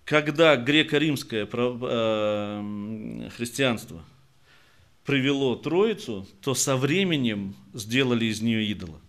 Когда 0.05 0.57
греко-римское 0.57 1.49
э, 1.51 3.29
христианство 3.37 4.05
привело 5.05 5.57
Троицу, 5.57 6.27
то 6.41 6.55
со 6.55 6.77
временем 6.77 7.55
сделали 7.75 8.27
из 8.27 8.41
нее 8.41 8.65
идола. 8.67 9.01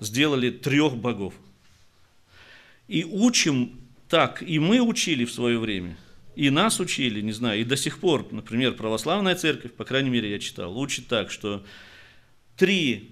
Сделали 0.00 0.50
трех 0.50 0.96
богов. 0.96 1.34
И 2.86 3.04
учим 3.04 3.80
так, 4.08 4.42
и 4.42 4.58
мы 4.58 4.80
учили 4.80 5.24
в 5.24 5.32
свое 5.32 5.58
время, 5.58 5.96
и 6.34 6.50
нас 6.50 6.80
учили, 6.80 7.20
не 7.20 7.32
знаю, 7.32 7.60
и 7.60 7.64
до 7.64 7.76
сих 7.76 7.98
пор, 7.98 8.26
например, 8.32 8.74
православная 8.74 9.34
церковь, 9.34 9.72
по 9.74 9.84
крайней 9.84 10.08
мере, 10.08 10.30
я 10.30 10.38
читал, 10.38 10.78
учит 10.78 11.08
так, 11.08 11.30
что 11.30 11.64
три 12.56 13.10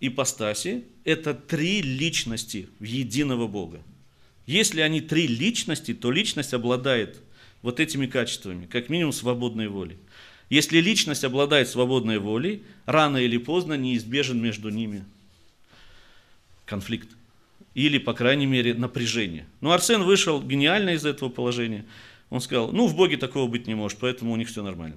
ипостаси– 0.00 0.84
это 1.04 1.34
три 1.34 1.82
личности 1.82 2.68
в 2.78 2.84
единого 2.84 3.48
Бога. 3.48 3.82
Если 4.46 4.80
они 4.80 5.00
три 5.00 5.26
личности, 5.26 5.92
то 5.92 6.12
личность 6.12 6.54
обладает 6.54 7.20
вот 7.62 7.80
этими 7.80 8.06
качествами, 8.06 8.66
как 8.66 8.88
минимум 8.88 9.12
свободной 9.12 9.68
волей. 9.68 9.98
Если 10.50 10.80
личность 10.80 11.24
обладает 11.24 11.68
свободной 11.68 12.18
волей, 12.18 12.62
рано 12.86 13.18
или 13.18 13.36
поздно 13.36 13.74
неизбежен 13.74 14.40
между 14.40 14.70
ними 14.70 15.04
конфликт. 16.64 17.08
Или, 17.74 17.98
по 17.98 18.12
крайней 18.12 18.46
мере, 18.46 18.74
напряжение. 18.74 19.46
Но 19.60 19.72
Арсен 19.72 20.02
вышел 20.02 20.42
гениально 20.42 20.90
из 20.90 21.04
этого 21.04 21.28
положения. 21.28 21.84
Он 22.30 22.40
сказал, 22.40 22.72
ну, 22.72 22.86
в 22.86 22.96
Боге 22.96 23.16
такого 23.16 23.48
быть 23.48 23.66
не 23.66 23.74
может, 23.74 23.98
поэтому 23.98 24.32
у 24.32 24.36
них 24.36 24.48
все 24.48 24.62
нормально. 24.62 24.96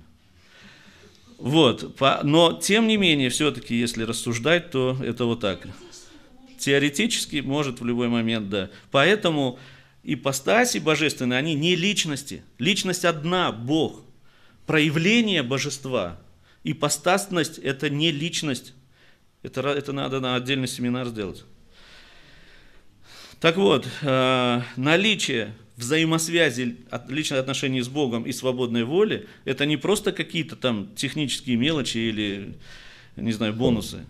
Вот, 1.38 2.00
но 2.24 2.54
тем 2.54 2.88
не 2.88 2.98
менее, 2.98 3.30
все-таки, 3.30 3.76
если 3.76 4.04
рассуждать, 4.04 4.70
то 4.70 4.96
это 5.04 5.26
вот 5.26 5.40
так. 5.40 5.68
Теоретически 6.60 7.38
может 7.38 7.82
в 7.82 7.86
любой 7.86 8.10
момент, 8.10 8.50
да. 8.50 8.70
Поэтому 8.92 9.58
ипостаси 10.04 10.78
божественные, 10.78 11.40
они 11.40 11.56
не 11.56 11.76
личности. 11.76 12.44
Личность 12.60 13.06
одна, 13.06 13.52
Бог. 13.52 14.04
Проявление 14.72 15.44
божества. 15.44 16.18
Ипостасность– 16.64 17.58
это 17.60 17.90
не 17.90 18.10
личность. 18.10 18.74
Это, 19.44 19.68
это 19.68 19.92
надо 19.92 20.22
на 20.22 20.38
отдельный 20.38 20.70
семинар 20.70 21.10
сделать. 21.10 21.44
Так 23.42 23.58
вот, 23.58 23.86
э, 24.02 24.62
наличие 24.78 25.54
взаимосвязи 25.76 26.78
личных 27.10 27.42
отношений 27.42 27.82
с 27.82 27.90
Богом 27.90 28.24
и 28.24 28.32
свободной 28.32 28.86
воли, 28.86 29.28
это 29.44 29.66
не 29.66 29.76
просто 29.76 30.14
какие-то 30.14 30.56
там 30.56 30.96
технические 30.96 31.58
мелочи 31.58 31.98
или, 31.98 32.58
не 33.18 33.34
знаю, 33.34 33.54
бонусы. 33.54 34.06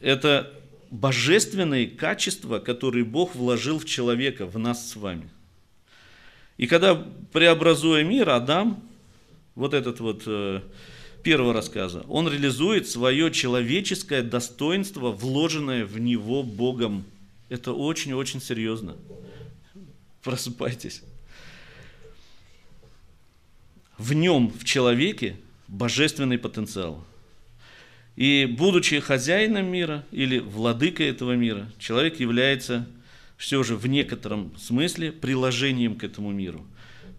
Это 0.00 0.54
божественные 0.92 1.88
качества, 1.88 2.60
которые 2.60 3.04
Бог 3.04 3.34
вложил 3.34 3.80
в 3.80 3.84
человека, 3.84 4.46
в 4.46 4.60
нас 4.60 4.92
с 4.92 4.94
вами. 4.94 5.28
И 6.56 6.68
когда, 6.68 6.94
преобразуя 7.32 8.04
мир, 8.04 8.30
Адам, 8.30 8.80
вот 9.54 9.74
этот 9.74 10.00
вот 10.00 10.22
э, 10.26 10.60
первого 11.22 11.52
рассказа, 11.52 12.04
он 12.08 12.28
реализует 12.28 12.88
свое 12.88 13.30
человеческое 13.30 14.22
достоинство, 14.22 15.10
вложенное 15.10 15.84
в 15.84 15.98
него 15.98 16.42
Богом. 16.42 17.04
Это 17.48 17.72
очень-очень 17.72 18.40
серьезно. 18.40 18.96
Просыпайтесь 20.22 21.02
в 23.98 24.12
нем, 24.12 24.50
в 24.50 24.64
человеке, 24.64 25.36
божественный 25.68 26.38
потенциал. 26.38 27.04
И 28.16 28.46
будучи 28.46 29.00
хозяином 29.00 29.66
мира 29.66 30.04
или 30.10 30.38
владыкой 30.38 31.08
этого 31.08 31.32
мира, 31.32 31.70
человек 31.78 32.20
является 32.20 32.86
все 33.36 33.62
же 33.62 33.76
в 33.76 33.86
некотором 33.86 34.56
смысле 34.56 35.10
приложением 35.10 35.96
к 35.96 36.04
этому 36.04 36.30
миру. 36.30 36.64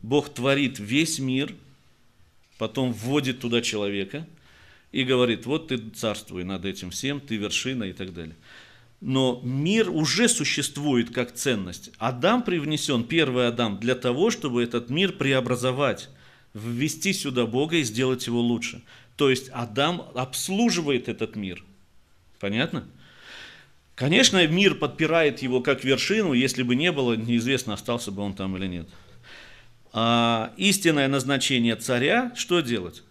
Бог 0.01 0.33
творит 0.33 0.79
весь 0.79 1.19
мир, 1.19 1.53
потом 2.57 2.93
вводит 2.93 3.39
туда 3.39 3.61
человека 3.61 4.27
и 4.91 5.03
говорит, 5.03 5.45
вот 5.45 5.67
ты 5.67 5.77
царствуй 5.77 6.43
над 6.43 6.65
этим 6.65 6.89
всем, 6.91 7.19
ты 7.19 7.35
вершина 7.35 7.85
и 7.85 7.93
так 7.93 8.13
далее. 8.13 8.35
Но 9.01 9.41
мир 9.43 9.89
уже 9.89 10.29
существует 10.29 11.13
как 11.13 11.33
ценность. 11.33 11.91
Адам 11.97 12.43
привнесен, 12.43 13.03
первый 13.03 13.47
Адам, 13.47 13.77
для 13.79 13.95
того, 13.95 14.31
чтобы 14.31 14.63
этот 14.63 14.89
мир 14.89 15.11
преобразовать 15.11 16.09
ввести 16.53 17.11
сюда 17.13 17.45
Бога 17.45 17.75
и 17.75 17.83
сделать 17.83 18.25
его 18.27 18.39
лучше. 18.39 18.81
То 19.17 19.29
есть 19.29 19.49
Адам 19.49 20.01
обслуживает 20.15 21.09
этот 21.09 21.35
мир. 21.35 21.63
Понятно? 22.39 22.85
Конечно, 23.95 24.45
мир 24.47 24.75
подпирает 24.75 25.41
его 25.41 25.61
как 25.61 25.83
вершину, 25.83 26.33
если 26.33 26.63
бы 26.63 26.75
не 26.75 26.91
было, 26.91 27.13
неизвестно, 27.13 27.73
остался 27.73 28.11
бы 28.11 28.21
он 28.21 28.33
там 28.33 28.57
или 28.57 28.67
нет. 28.67 28.87
А 29.97 30.51
истинное 30.57 31.07
назначение 31.07 31.77
царя, 31.77 32.33
что 32.35 32.59
делать? 32.59 33.03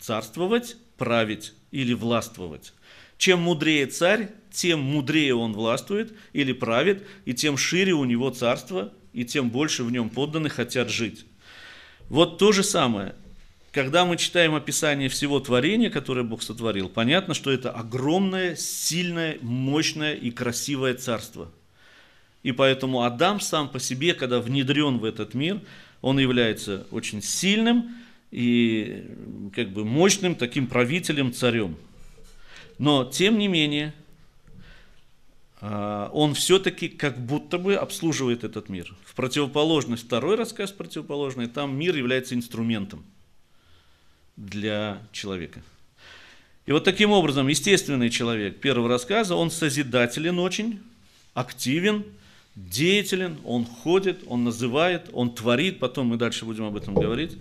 Царствовать, 0.00 0.76
править 0.96 1.52
или 1.70 1.94
властвовать. 1.94 2.72
Чем 3.18 3.42
мудрее 3.42 3.86
царь, 3.86 4.30
тем 4.50 4.80
мудрее 4.80 5.36
он 5.36 5.52
властвует 5.52 6.12
или 6.32 6.52
правит, 6.52 7.06
и 7.24 7.34
тем 7.34 7.56
шире 7.56 7.92
у 7.92 8.04
него 8.04 8.30
царство, 8.30 8.92
и 9.12 9.24
тем 9.24 9.48
больше 9.48 9.84
в 9.84 9.92
нем 9.92 10.10
подданных 10.10 10.54
хотят 10.54 10.90
жить. 10.90 11.24
Вот 12.08 12.38
то 12.38 12.50
же 12.50 12.64
самое. 12.64 13.14
Когда 13.70 14.04
мы 14.04 14.16
читаем 14.16 14.56
описание 14.56 15.08
всего 15.08 15.38
творения, 15.38 15.88
которое 15.88 16.24
Бог 16.24 16.42
сотворил, 16.42 16.88
понятно, 16.88 17.32
что 17.32 17.52
это 17.52 17.70
огромное, 17.70 18.56
сильное, 18.56 19.38
мощное 19.40 20.14
и 20.14 20.32
красивое 20.32 20.94
царство. 20.94 21.52
И 22.42 22.50
поэтому 22.50 23.02
Адам 23.02 23.40
сам 23.40 23.68
по 23.68 23.78
себе, 23.78 24.14
когда 24.14 24.40
внедрен 24.40 24.98
в 24.98 25.04
этот 25.04 25.34
мир, 25.34 25.60
он 26.00 26.18
является 26.18 26.86
очень 26.90 27.22
сильным 27.22 27.96
и 28.30 29.06
как 29.54 29.70
бы 29.70 29.84
мощным 29.84 30.34
таким 30.34 30.66
правителем, 30.66 31.32
царем. 31.32 31.76
Но, 32.78 33.04
тем 33.04 33.38
не 33.38 33.48
менее, 33.48 33.92
а, 35.60 36.10
он 36.12 36.34
все-таки 36.34 36.88
как 36.88 37.18
будто 37.18 37.58
бы 37.58 37.74
обслуживает 37.74 38.44
этот 38.44 38.68
мир. 38.68 38.94
В 39.04 39.14
противоположность, 39.14 40.04
второй 40.04 40.36
рассказ 40.36 40.70
противоположный, 40.70 41.48
там 41.48 41.76
мир 41.76 41.96
является 41.96 42.34
инструментом 42.34 43.04
для 44.36 45.02
человека. 45.10 45.62
И 46.66 46.72
вот 46.72 46.84
таким 46.84 47.10
образом, 47.10 47.48
естественный 47.48 48.10
человек 48.10 48.60
первого 48.60 48.88
рассказа, 48.88 49.34
он 49.34 49.50
созидателен 49.50 50.38
очень, 50.38 50.80
активен, 51.34 52.04
деятелен, 52.66 53.38
он 53.44 53.64
ходит, 53.64 54.24
он 54.26 54.44
называет, 54.44 55.08
он 55.12 55.34
творит, 55.34 55.78
потом 55.78 56.08
мы 56.08 56.16
дальше 56.16 56.44
будем 56.44 56.64
об 56.64 56.76
этом 56.76 56.94
говорить, 56.94 57.38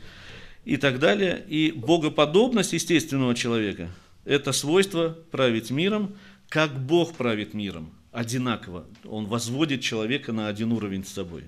и 0.65 0.77
так 0.77 0.99
далее. 0.99 1.43
И 1.47 1.71
богоподобность 1.71 2.73
естественного 2.73 3.33
человека– 3.35 3.89
это 4.25 4.51
свойство 4.51 5.17
править 5.31 5.71
миром, 5.71 6.15
как 6.49 6.79
Бог 6.79 7.13
правит 7.15 7.53
миром 7.53 7.91
одинаково. 8.11 8.85
Он 9.05 9.25
возводит 9.25 9.81
человека 9.81 10.33
на 10.33 10.47
один 10.47 10.71
уровень 10.71 11.03
с 11.05 11.09
собой. 11.09 11.43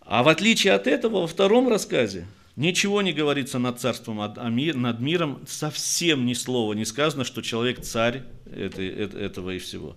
А 0.00 0.22
в 0.22 0.28
отличие 0.28 0.72
от 0.72 0.86
этого, 0.86 1.22
во 1.22 1.26
втором 1.26 1.68
рассказе 1.68 2.26
ничего 2.54 3.02
не 3.02 3.12
говорится 3.12 3.58
над 3.58 3.80
царством, 3.80 4.18
над 4.18 5.00
миром, 5.00 5.40
совсем 5.46 6.26
ни 6.26 6.32
слова 6.32 6.74
не 6.74 6.84
сказано, 6.84 7.24
что 7.24 7.42
человек 7.42 7.82
царь 7.82 8.22
этого 8.46 9.50
и 9.50 9.58
всего. 9.58 9.96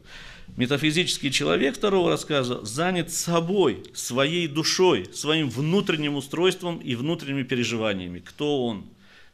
Метафизический 0.57 1.31
человек 1.31 1.75
второго 1.75 2.09
рассказа 2.09 2.63
занят 2.65 3.11
собой, 3.11 3.83
своей 3.93 4.47
душой, 4.47 5.07
своим 5.13 5.49
внутренним 5.49 6.15
устройством 6.15 6.77
и 6.79 6.95
внутренними 6.95 7.43
переживаниями. 7.43 8.19
Кто 8.19 8.65
он? 8.65 8.85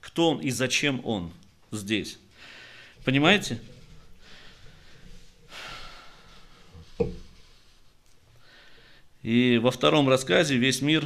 Кто 0.02 0.32
он 0.32 0.40
и 0.40 0.52
зачем 0.52 1.02
он 1.04 1.32
здесь? 1.72 2.20
Понимаете? 3.04 3.60
И 9.24 9.58
во 9.58 9.72
втором 9.72 10.08
рассказе 10.08 10.56
весь 10.56 10.84
мир 10.84 11.04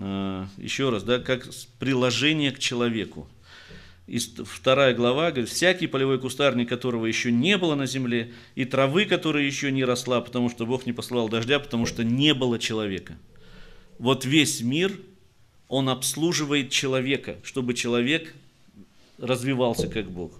э, 0.00 0.46
еще 0.56 0.88
раз, 0.88 1.02
да, 1.02 1.18
как 1.18 1.46
приложение 1.78 2.50
к 2.52 2.58
человеку. 2.58 3.28
И 4.06 4.18
вторая 4.18 4.94
глава 4.94 5.30
говорит, 5.30 5.48
всякий 5.48 5.86
полевой 5.86 6.18
кустарник, 6.18 6.68
которого 6.68 7.06
еще 7.06 7.32
не 7.32 7.56
было 7.56 7.74
на 7.74 7.86
земле, 7.86 8.34
и 8.54 8.66
травы, 8.66 9.06
которая 9.06 9.44
еще 9.44 9.72
не 9.72 9.82
росла, 9.82 10.20
потому 10.20 10.50
что 10.50 10.66
Бог 10.66 10.84
не 10.84 10.92
послал 10.92 11.30
дождя, 11.30 11.58
потому 11.58 11.86
что 11.86 12.04
не 12.04 12.34
было 12.34 12.58
человека. 12.58 13.16
Вот 13.98 14.26
весь 14.26 14.60
мир, 14.60 14.92
он 15.68 15.88
обслуживает 15.88 16.70
человека, 16.70 17.36
чтобы 17.42 17.72
человек 17.72 18.34
развивался 19.16 19.88
как 19.88 20.10
Бог. 20.10 20.32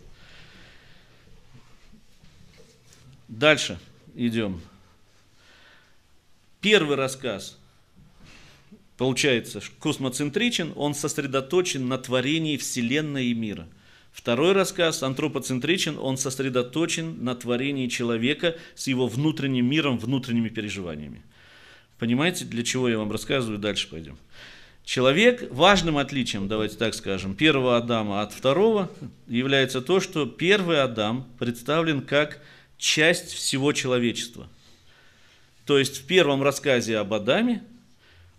Дальше 3.29 3.79
идем. 4.15 4.61
Первый 6.61 6.97
рассказ, 6.97 7.59
получается, 8.97 9.61
космоцентричен, 9.78 10.72
он 10.76 10.95
сосредоточен 10.95 11.88
на 11.88 11.99
творении 11.99 12.57
Вселенной 12.57 13.26
и 13.26 13.34
мира. 13.34 13.66
Второй 14.12 14.53
рассказ, 14.53 15.03
антропоцентричен, 15.03 15.99
он 15.99 16.16
сосредоточен 16.16 17.24
на 17.24 17.34
творении 17.34 17.88
человека 17.88 18.57
с 18.76 18.86
его 18.86 19.09
внутренним 19.09 19.68
миром, 19.68 19.99
внутренними 19.99 20.49
переживаниями. 20.49 21.22
Понимаете, 21.99 22.45
для 22.45 22.62
чего 22.62 22.88
я 22.88 22.99
вам 22.99 23.11
рассказываю, 23.11 23.59
дальше 23.59 23.88
пойдем. 23.88 24.16
Человек, 24.84 25.51
важным 25.51 25.97
отличием, 25.97 26.47
давайте 26.47 26.76
так 26.76 26.95
скажем, 26.95 27.34
первого 27.34 27.76
Адама 27.78 28.22
от 28.22 28.32
второго 28.32 28.90
является 29.26 29.80
то, 29.80 29.99
что 29.99 30.26
первый 30.26 30.82
Адам 30.82 31.26
представлен 31.38 32.03
как 32.03 32.40
часть 32.76 33.32
всего 33.32 33.72
человечества. 33.72 34.49
То 35.64 35.78
есть 35.78 36.03
в 36.03 36.07
первом 36.07 36.42
рассказе 36.42 36.99
об 36.99 37.14
Адаме 37.14 37.64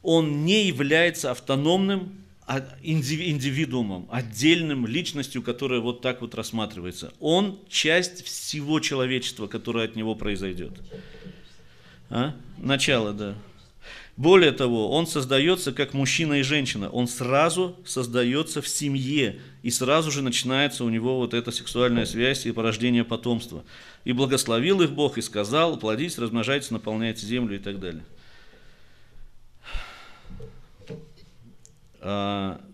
он 0.05 0.45
не 0.45 0.65
является 0.65 1.31
автономным 1.31 2.25
а 2.47 2.63
индивидуумом, 2.83 4.07
отдельным 4.11 4.85
личностью, 4.85 5.41
которая 5.41 5.79
вот 5.79 6.01
так 6.01 6.21
вот 6.21 6.35
рассматривается. 6.35 7.11
Он 7.19 7.57
часть 7.69 8.23
всего 8.23 8.79
человечества, 8.79 9.47
которое 9.47 9.85
от 9.85 9.95
него 9.95 10.13
произойдет. 10.13 10.73
А? 12.11 12.35
Начало, 12.59 13.13
да. 13.13 13.35
Более 14.15 14.51
того, 14.51 14.91
он 14.91 15.07
создается 15.07 15.73
как 15.73 15.93
мужчина 15.93 16.35
и 16.35 16.43
женщина. 16.43 16.89
Он 16.89 17.07
сразу 17.07 17.75
создается 17.83 18.61
в 18.61 18.67
семье. 18.67 19.39
И 19.63 19.71
сразу 19.71 20.11
же 20.11 20.21
начинается 20.21 20.85
у 20.85 20.89
него 20.89 21.17
вот 21.17 21.33
эта 21.33 21.51
сексуальная 21.51 22.05
связь 22.05 22.45
и 22.45 22.51
порождение 22.51 23.03
потомства. 23.03 23.63
И 24.03 24.13
благословил 24.13 24.81
их 24.81 24.91
Бог 24.91 25.17
и 25.17 25.21
сказал, 25.21 25.77
плодитесь, 25.77 26.19
размножайтесь, 26.19 26.69
наполняйте 26.69 27.25
землю 27.25 27.55
и 27.55 27.59
так 27.59 27.79
далее. 27.79 28.05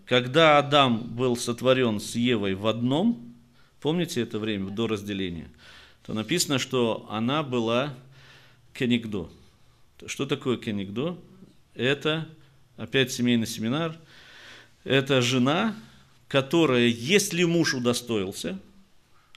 Когда 0.06 0.58
Адам 0.58 0.98
был 1.14 1.36
сотворен 1.36 2.00
с 2.00 2.16
Евой 2.16 2.54
в 2.54 2.66
одном, 2.66 3.34
помните 3.80 4.20
это 4.20 4.38
время 4.38 4.70
до 4.70 4.86
разделения, 4.86 5.50
то 6.04 6.12
написано, 6.14 6.58
что 6.58 7.06
она 7.10 7.42
была 7.42 7.94
кенигдо. 8.74 9.30
Что 10.06 10.26
такое 10.26 10.56
кенигдо? 10.56 11.16
это, 11.74 12.28
опять 12.76 13.12
семейный 13.12 13.46
семинар, 13.46 13.96
это 14.84 15.22
жена, 15.22 15.74
которая, 16.28 16.86
если 16.86 17.44
муж 17.44 17.74
удостоился, 17.74 18.58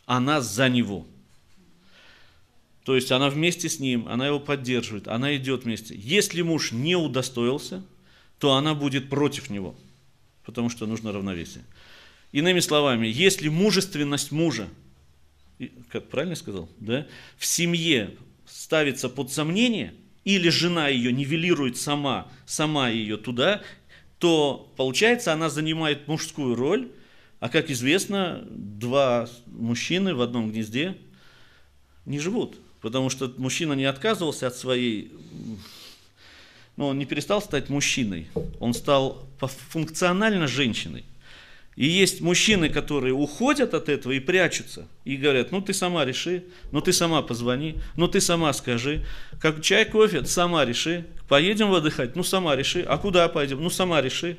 она 0.05 0.41
за 0.41 0.69
него. 0.69 1.05
То 2.83 2.95
есть 2.95 3.11
она 3.11 3.29
вместе 3.29 3.67
с 3.67 3.79
ним, 3.79 4.07
она 4.07 4.27
его 4.27 4.39
поддерживает, 4.39 5.07
она 5.07 5.35
идет 5.35 5.63
вместе. 5.63 5.95
Если 5.95 6.41
муж 6.41 6.71
не 6.71 6.95
удостоился, 6.95 7.83
то 8.45 8.53
она 8.53 8.75
будет 8.75 9.09
против 9.09 9.49
него, 9.49 9.73
потому 10.45 10.69
что 10.69 10.85
нужно 10.85 11.11
равновесие. 11.11 11.63
Иными 12.31 12.59
словами, 12.59 13.07
если 13.07 13.49
мужественность 13.49 14.31
мужа, 14.31 14.67
как 15.91 16.09
правильно 16.09 16.35
сказал, 16.35 16.69
да, 16.79 17.07
в 17.39 17.45
семье 17.47 18.15
ставится 18.45 19.09
под 19.09 19.31
сомнение– 19.31 19.95
или 20.25 20.49
жена 20.49 20.89
ее 20.89 21.11
нивелирует 21.11 21.77
сама, 21.77 22.27
сама 22.45 22.89
ее 22.89 23.17
туда, 23.17 23.63
то 24.19 24.71
получается 24.77 25.33
она 25.33 25.49
занимает 25.49 26.07
мужскую 26.07 26.53
роль, 26.53 26.91
а 27.39 27.49
как 27.49 27.71
известно, 27.71 28.45
два 28.51 29.27
мужчины 29.47 30.13
в 30.13 30.21
одном 30.21 30.51
гнезде 30.51 30.97
не 32.05 32.19
живут, 32.19 32.57
потому 32.81 33.09
что 33.09 33.33
мужчина 33.37 33.73
не 33.73 33.85
отказывался 33.85 34.45
от 34.45 34.55
своей, 34.55 35.11
но 36.77 36.87
он 36.87 36.99
не 36.99 37.05
перестал 37.05 37.41
стать 37.41 37.69
мужчиной, 37.69 38.27
он 38.59 38.73
стал 38.73 39.27
функционально 39.39 40.47
женщиной. 40.47 41.05
И 41.75 41.85
есть 41.85 42.21
мужчины, 42.21 42.69
которые 42.69 43.13
уходят 43.13 43.73
от 43.73 43.89
этого 43.89 44.13
и 44.13 44.21
прячутся, 44.21 44.87
и 45.03 45.17
говорят, 45.17 45.51
ну 45.51 45.61
ты 45.61 45.73
сама 45.73 46.05
реши, 46.05 46.45
ну 46.71 46.79
ты 46.79 46.93
сама 46.93 47.21
позвони, 47.21 47.75
ну 47.97 48.07
ты 48.07 48.21
сама 48.21 48.53
скажи, 48.53 49.05
как 49.41 49.61
чай, 49.61 49.83
кофе, 49.83 50.23
сама 50.25 50.63
реши, 50.63 51.05
поедем 51.27 51.73
отдыхать, 51.73 52.15
ну 52.15 52.23
сама 52.23 52.55
реши, 52.55 52.81
а 52.81 52.97
куда 52.97 53.27
пойдем, 53.27 53.61
ну 53.61 53.69
сама 53.69 54.01
реши. 54.01 54.37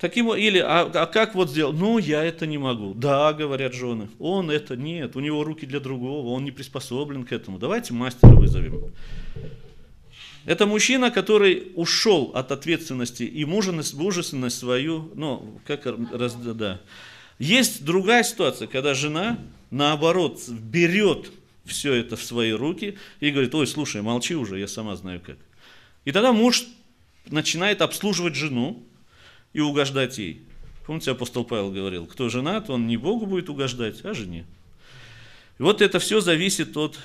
Таким, 0.00 0.32
или, 0.32 0.58
а, 0.58 0.82
а 0.82 1.06
как 1.06 1.34
вот 1.34 1.50
сделать? 1.50 1.76
Ну, 1.76 1.98
я 1.98 2.22
это 2.22 2.46
не 2.46 2.56
могу. 2.56 2.94
Да, 2.94 3.32
говорят 3.32 3.74
жены. 3.74 4.08
Он 4.20 4.48
это 4.48 4.76
нет, 4.76 5.16
у 5.16 5.20
него 5.20 5.42
руки 5.42 5.66
для 5.66 5.80
другого, 5.80 6.28
он 6.28 6.44
не 6.44 6.52
приспособлен 6.52 7.24
к 7.24 7.32
этому. 7.32 7.58
Давайте 7.58 7.92
мастера 7.94 8.30
вызовем. 8.30 8.92
Это 10.48 10.64
мужчина, 10.64 11.10
который 11.10 11.72
ушел 11.74 12.30
от 12.34 12.52
ответственности 12.52 13.22
и 13.22 13.44
мужественность, 13.44 14.58
свою, 14.58 15.12
ну, 15.14 15.60
как 15.66 15.84
раз, 15.84 16.36
да. 16.36 16.80
Есть 17.38 17.84
другая 17.84 18.22
ситуация, 18.22 18.66
когда 18.66 18.94
жена, 18.94 19.38
наоборот, 19.70 20.40
берет 20.48 21.30
все 21.66 21.92
это 21.92 22.16
в 22.16 22.22
свои 22.22 22.52
руки 22.52 22.96
и 23.20 23.30
говорит, 23.30 23.54
ой, 23.54 23.66
слушай, 23.66 24.00
молчи 24.00 24.34
уже, 24.34 24.58
я 24.58 24.68
сама 24.68 24.96
знаю 24.96 25.20
как. 25.20 25.36
И 26.06 26.12
тогда 26.12 26.32
муж 26.32 26.64
начинает 27.26 27.82
обслуживать 27.82 28.34
жену 28.34 28.82
и 29.52 29.60
угождать 29.60 30.16
ей. 30.16 30.40
Помните, 30.86 31.10
апостол 31.10 31.44
Павел 31.44 31.70
говорил, 31.70 32.06
кто 32.06 32.30
женат, 32.30 32.70
он 32.70 32.86
не 32.86 32.96
Богу 32.96 33.26
будет 33.26 33.50
угождать, 33.50 34.02
а 34.02 34.14
жене. 34.14 34.46
И 35.58 35.62
вот 35.62 35.82
это 35.82 35.98
все 35.98 36.22
зависит 36.22 36.74
от 36.78 36.98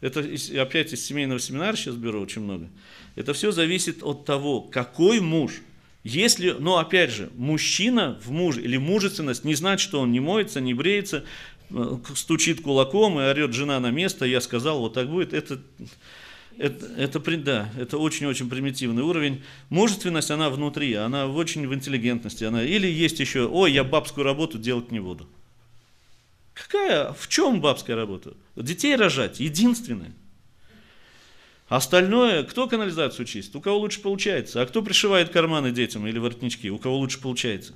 это 0.00 0.20
опять 0.60 0.92
из 0.92 1.04
семейного 1.04 1.40
семинара 1.40 1.76
сейчас 1.76 1.94
беру 1.94 2.20
очень 2.20 2.42
много. 2.42 2.68
Это 3.14 3.32
все 3.32 3.50
зависит 3.50 4.02
от 4.02 4.24
того, 4.24 4.60
какой 4.60 5.20
муж. 5.20 5.62
Если, 6.04 6.50
но 6.50 6.78
опять 6.78 7.10
же, 7.10 7.30
мужчина 7.34 8.20
в 8.22 8.30
муже 8.30 8.62
или 8.62 8.76
мужественность 8.76 9.44
не 9.44 9.54
значит, 9.54 9.80
что 9.80 10.00
он 10.00 10.12
не 10.12 10.20
моется, 10.20 10.60
не 10.60 10.72
бреется, 10.72 11.24
э, 11.70 11.98
стучит 12.14 12.60
кулаком 12.60 13.18
и 13.18 13.24
орет 13.24 13.54
жена 13.54 13.80
на 13.80 13.90
место, 13.90 14.24
я 14.24 14.40
сказал, 14.40 14.78
вот 14.80 14.94
так 14.94 15.10
будет. 15.10 15.32
Это, 15.32 15.60
это, 16.58 16.86
это, 16.96 17.36
да, 17.38 17.68
это 17.76 17.98
очень-очень 17.98 18.48
примитивный 18.48 19.02
уровень. 19.02 19.42
Мужественность, 19.68 20.30
она 20.30 20.48
внутри, 20.48 20.94
она 20.94 21.26
очень 21.26 21.66
в 21.66 21.74
интеллигентности. 21.74 22.44
Она, 22.44 22.62
или 22.62 22.86
есть 22.86 23.18
еще, 23.18 23.48
ой, 23.48 23.72
я 23.72 23.82
бабскую 23.82 24.24
работу 24.24 24.58
делать 24.58 24.92
не 24.92 25.00
буду. 25.00 25.28
Какая, 26.56 27.12
в 27.12 27.28
чем 27.28 27.60
бабская 27.60 27.96
работа? 27.96 28.34
Детей 28.56 28.96
рожать, 28.96 29.40
единственное. 29.40 30.12
Остальное, 31.68 32.44
кто 32.44 32.66
канализацию 32.66 33.26
чистит, 33.26 33.54
у 33.56 33.60
кого 33.60 33.78
лучше 33.78 34.00
получается, 34.00 34.62
а 34.62 34.66
кто 34.66 34.80
пришивает 34.80 35.28
карманы 35.28 35.70
детям 35.70 36.06
или 36.06 36.18
воротнички, 36.18 36.70
у 36.70 36.78
кого 36.78 36.96
лучше 36.96 37.20
получается. 37.20 37.74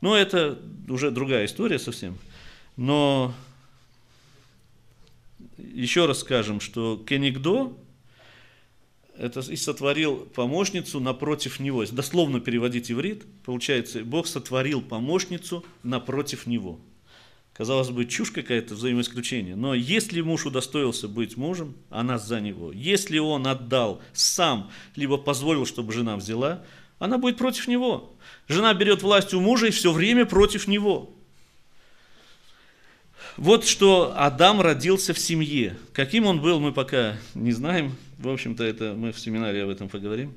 Ну, 0.00 0.14
это 0.14 0.58
уже 0.88 1.12
другая 1.12 1.46
история 1.46 1.78
совсем. 1.78 2.18
Но 2.76 3.32
еще 5.56 6.06
раз 6.06 6.20
скажем, 6.20 6.58
что 6.58 6.96
Кенигдо 7.08 7.72
это 9.16 9.40
и 9.40 9.56
сотворил 9.56 10.26
помощницу 10.26 10.98
напротив 10.98 11.60
него. 11.60 11.82
Если 11.82 11.94
дословно 11.94 12.40
переводить 12.40 12.90
иврит, 12.90 13.24
получается, 13.44 14.02
Бог 14.02 14.26
сотворил 14.26 14.82
помощницу 14.82 15.64
напротив 15.84 16.46
него. 16.46 16.80
Казалось 17.56 17.88
бы, 17.88 18.04
чушь 18.04 18.32
какая-то, 18.32 18.74
взаимоисключение. 18.74 19.56
Но 19.56 19.72
если 19.72 20.20
муж 20.20 20.44
удостоился 20.44 21.08
быть 21.08 21.38
мужем, 21.38 21.74
она 21.88 22.18
за 22.18 22.38
него. 22.38 22.70
Если 22.70 23.16
он 23.16 23.46
отдал 23.46 24.02
сам, 24.12 24.70
либо 24.94 25.16
позволил, 25.16 25.64
чтобы 25.64 25.94
жена 25.94 26.16
взяла, 26.16 26.62
она 26.98 27.16
будет 27.16 27.38
против 27.38 27.66
него. 27.66 28.14
Жена 28.46 28.74
берет 28.74 29.02
власть 29.02 29.32
у 29.32 29.40
мужа 29.40 29.68
и 29.68 29.70
все 29.70 29.90
время 29.90 30.26
против 30.26 30.68
него. 30.68 31.14
Вот 33.38 33.66
что 33.66 34.12
Адам 34.14 34.60
родился 34.60 35.14
в 35.14 35.18
семье. 35.18 35.78
Каким 35.94 36.26
он 36.26 36.42
был, 36.42 36.60
мы 36.60 36.72
пока 36.72 37.16
не 37.34 37.52
знаем. 37.52 37.96
В 38.18 38.28
общем-то, 38.28 38.64
это 38.64 38.92
мы 38.94 39.12
в 39.12 39.18
семинаре 39.18 39.62
об 39.62 39.70
этом 39.70 39.88
поговорим. 39.88 40.34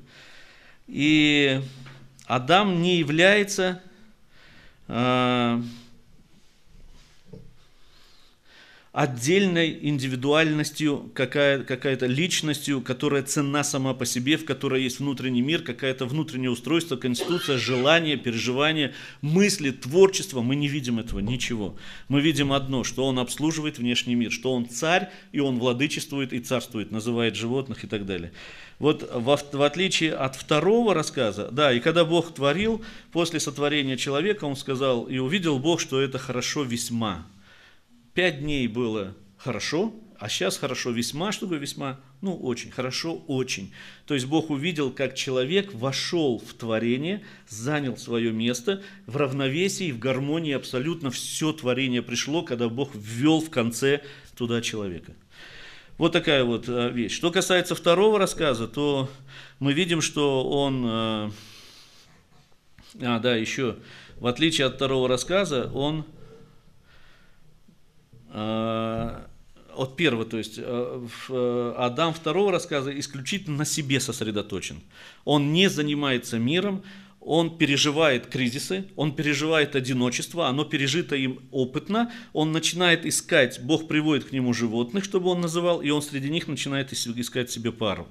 И 0.86 1.60
Адам 2.24 2.80
не 2.80 2.96
является... 2.96 3.82
Э, 4.88 5.60
отдельной 8.92 9.78
индивидуальностью, 9.82 11.12
какая, 11.14 11.62
какая-то 11.62 12.06
личностью, 12.06 12.80
которая 12.80 13.22
ценна 13.22 13.62
сама 13.62 13.94
по 13.94 14.04
себе, 14.04 14.36
в 14.36 14.44
которой 14.44 14.82
есть 14.82 14.98
внутренний 14.98 15.42
мир, 15.42 15.62
какое-то 15.62 16.06
внутреннее 16.06 16.50
устройство, 16.50 16.96
конституция, 16.96 17.56
желание, 17.56 18.16
переживание, 18.16 18.92
мысли, 19.22 19.70
творчество. 19.70 20.42
Мы 20.42 20.56
не 20.56 20.66
видим 20.66 20.98
этого 20.98 21.20
ничего. 21.20 21.76
Мы 22.08 22.20
видим 22.20 22.52
одно, 22.52 22.82
что 22.82 23.06
он 23.06 23.20
обслуживает 23.20 23.78
внешний 23.78 24.16
мир, 24.16 24.32
что 24.32 24.52
он 24.52 24.68
царь, 24.68 25.08
и 25.30 25.38
он 25.38 25.60
владычествует 25.60 26.32
и 26.32 26.40
царствует, 26.40 26.90
называет 26.90 27.36
животных 27.36 27.84
и 27.84 27.86
так 27.86 28.06
далее. 28.06 28.32
Вот 28.80 29.08
в, 29.14 29.38
в 29.52 29.62
отличие 29.62 30.14
от 30.14 30.34
второго 30.34 30.94
рассказа, 30.94 31.48
да, 31.52 31.72
и 31.72 31.78
когда 31.78 32.04
Бог 32.04 32.34
творил, 32.34 32.82
после 33.12 33.38
сотворения 33.38 33.96
человека, 33.96 34.46
он 34.46 34.56
сказал, 34.56 35.04
и 35.04 35.18
увидел 35.18 35.60
Бог, 35.60 35.80
что 35.80 36.00
это 36.00 36.18
хорошо 36.18 36.64
весьма. 36.64 37.24
Пять 38.14 38.40
дней 38.40 38.66
было 38.66 39.14
хорошо, 39.36 39.94
а 40.18 40.28
сейчас 40.28 40.58
хорошо 40.58 40.90
весьма, 40.90 41.32
что 41.32 41.46
такое 41.46 41.58
весьма? 41.58 41.98
Ну, 42.20 42.36
очень, 42.36 42.70
хорошо, 42.70 43.22
очень. 43.26 43.72
То 44.04 44.12
есть 44.12 44.26
Бог 44.26 44.50
увидел, 44.50 44.90
как 44.90 45.14
человек 45.14 45.72
вошел 45.72 46.38
в 46.38 46.52
творение, 46.52 47.24
занял 47.48 47.96
свое 47.96 48.30
место 48.30 48.82
в 49.06 49.16
равновесии, 49.16 49.92
в 49.92 49.98
гармонии, 49.98 50.52
абсолютно 50.52 51.10
все 51.10 51.52
творение 51.52 52.02
пришло, 52.02 52.42
когда 52.42 52.68
Бог 52.68 52.90
ввел 52.94 53.40
в 53.40 53.48
конце 53.48 54.02
туда 54.36 54.60
человека. 54.60 55.14
Вот 55.96 56.12
такая 56.12 56.44
вот 56.44 56.68
э, 56.68 56.90
вещь. 56.90 57.12
Что 57.12 57.30
касается 57.30 57.74
второго 57.74 58.18
рассказа, 58.18 58.66
то 58.66 59.08
мы 59.58 59.72
видим, 59.72 60.00
что 60.00 60.48
он... 60.48 60.84
Э, 60.86 61.30
а, 63.02 63.18
да, 63.20 63.36
еще, 63.36 63.76
в 64.18 64.26
отличие 64.26 64.66
от 64.66 64.74
второго 64.74 65.08
рассказа, 65.08 65.70
он 65.72 66.04
от 69.80 69.96
первого, 69.96 70.24
то 70.24 70.38
есть 70.38 70.58
э, 70.58 71.06
э, 71.28 71.74
Адам 71.76 72.12
второго 72.12 72.52
рассказа 72.52 72.98
исключительно 72.98 73.58
на 73.58 73.64
себе 73.64 74.00
сосредоточен. 74.00 74.80
Он 75.24 75.52
не 75.52 75.68
занимается 75.68 76.38
миром, 76.38 76.82
он 77.20 77.58
переживает 77.58 78.26
кризисы, 78.26 78.86
он 78.96 79.14
переживает 79.14 79.76
одиночество, 79.76 80.48
оно 80.48 80.64
пережито 80.64 81.16
им 81.16 81.40
опытно, 81.50 82.10
он 82.32 82.52
начинает 82.52 83.04
искать, 83.04 83.60
Бог 83.60 83.88
приводит 83.88 84.24
к 84.24 84.32
нему 84.32 84.54
животных, 84.54 85.04
чтобы 85.04 85.30
он 85.30 85.40
называл, 85.40 85.82
и 85.82 85.90
он 85.90 86.02
среди 86.02 86.30
них 86.30 86.48
начинает 86.48 86.92
искать 86.92 87.50
себе 87.50 87.72
пару 87.72 88.08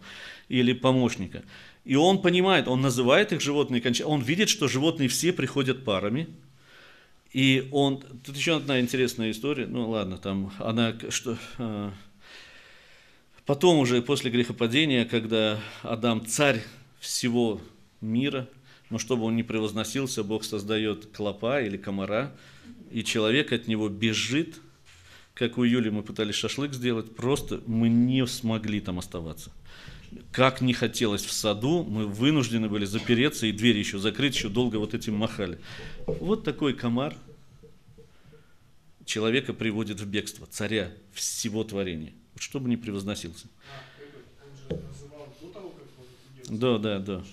или 0.47 0.73
помощника. 0.73 1.43
И 1.85 1.95
он 1.95 2.21
понимает, 2.21 2.67
он 2.67 2.81
называет 2.81 3.33
их 3.33 3.41
животные, 3.41 3.81
он 4.05 4.21
видит, 4.21 4.49
что 4.49 4.67
животные 4.67 5.09
все 5.09 5.33
приходят 5.33 5.83
парами, 5.83 6.27
и 7.31 7.67
он, 7.71 8.01
тут 8.25 8.35
еще 8.35 8.57
одна 8.57 8.79
интересная 8.79 9.31
история, 9.31 9.67
ну 9.67 9.89
ладно, 9.89 10.17
там 10.17 10.51
она, 10.57 10.95
что, 11.09 11.37
а, 11.57 11.93
потом 13.45 13.77
уже 13.77 14.01
после 14.01 14.31
грехопадения, 14.31 15.05
когда 15.05 15.59
Адам 15.83 16.25
царь 16.25 16.63
всего 16.99 17.61
мира, 18.01 18.47
но 18.89 18.97
чтобы 18.97 19.25
он 19.25 19.35
не 19.35 19.43
превозносился, 19.43 20.23
Бог 20.23 20.43
создает 20.43 21.05
клопа 21.15 21.61
или 21.61 21.77
комара, 21.77 22.35
и 22.91 23.03
человек 23.03 23.51
от 23.51 23.67
него 23.67 23.89
бежит, 23.89 24.55
как 25.35 25.59
у 25.59 25.63
Юли 25.63 25.91
мы 25.91 26.01
пытались 26.01 26.35
шашлык 26.35 26.73
сделать, 26.73 27.15
просто 27.15 27.61
мы 27.67 27.89
не 27.89 28.25
смогли 28.25 28.81
там 28.81 28.97
оставаться 28.97 29.51
как 30.31 30.61
не 30.61 30.73
хотелось 30.73 31.23
в 31.23 31.31
саду, 31.31 31.83
мы 31.83 32.05
вынуждены 32.05 32.69
были 32.69 32.85
запереться 32.85 33.47
и 33.47 33.51
дверь 33.51 33.77
еще 33.77 33.99
закрыть, 33.99 34.35
еще 34.35 34.49
долго 34.49 34.77
вот 34.77 34.93
этим 34.93 35.15
махали. 35.15 35.59
Вот 36.05 36.43
такой 36.43 36.73
комар 36.73 37.15
человека 39.05 39.53
приводит 39.53 39.99
в 39.99 40.05
бегство, 40.05 40.47
царя 40.49 40.91
всего 41.13 41.63
творения, 41.63 42.13
чтобы 42.37 42.69
не 42.69 42.77
превозносился. 42.77 43.47
Да, 46.49 46.77
да, 46.77 46.99
да. 46.99 47.23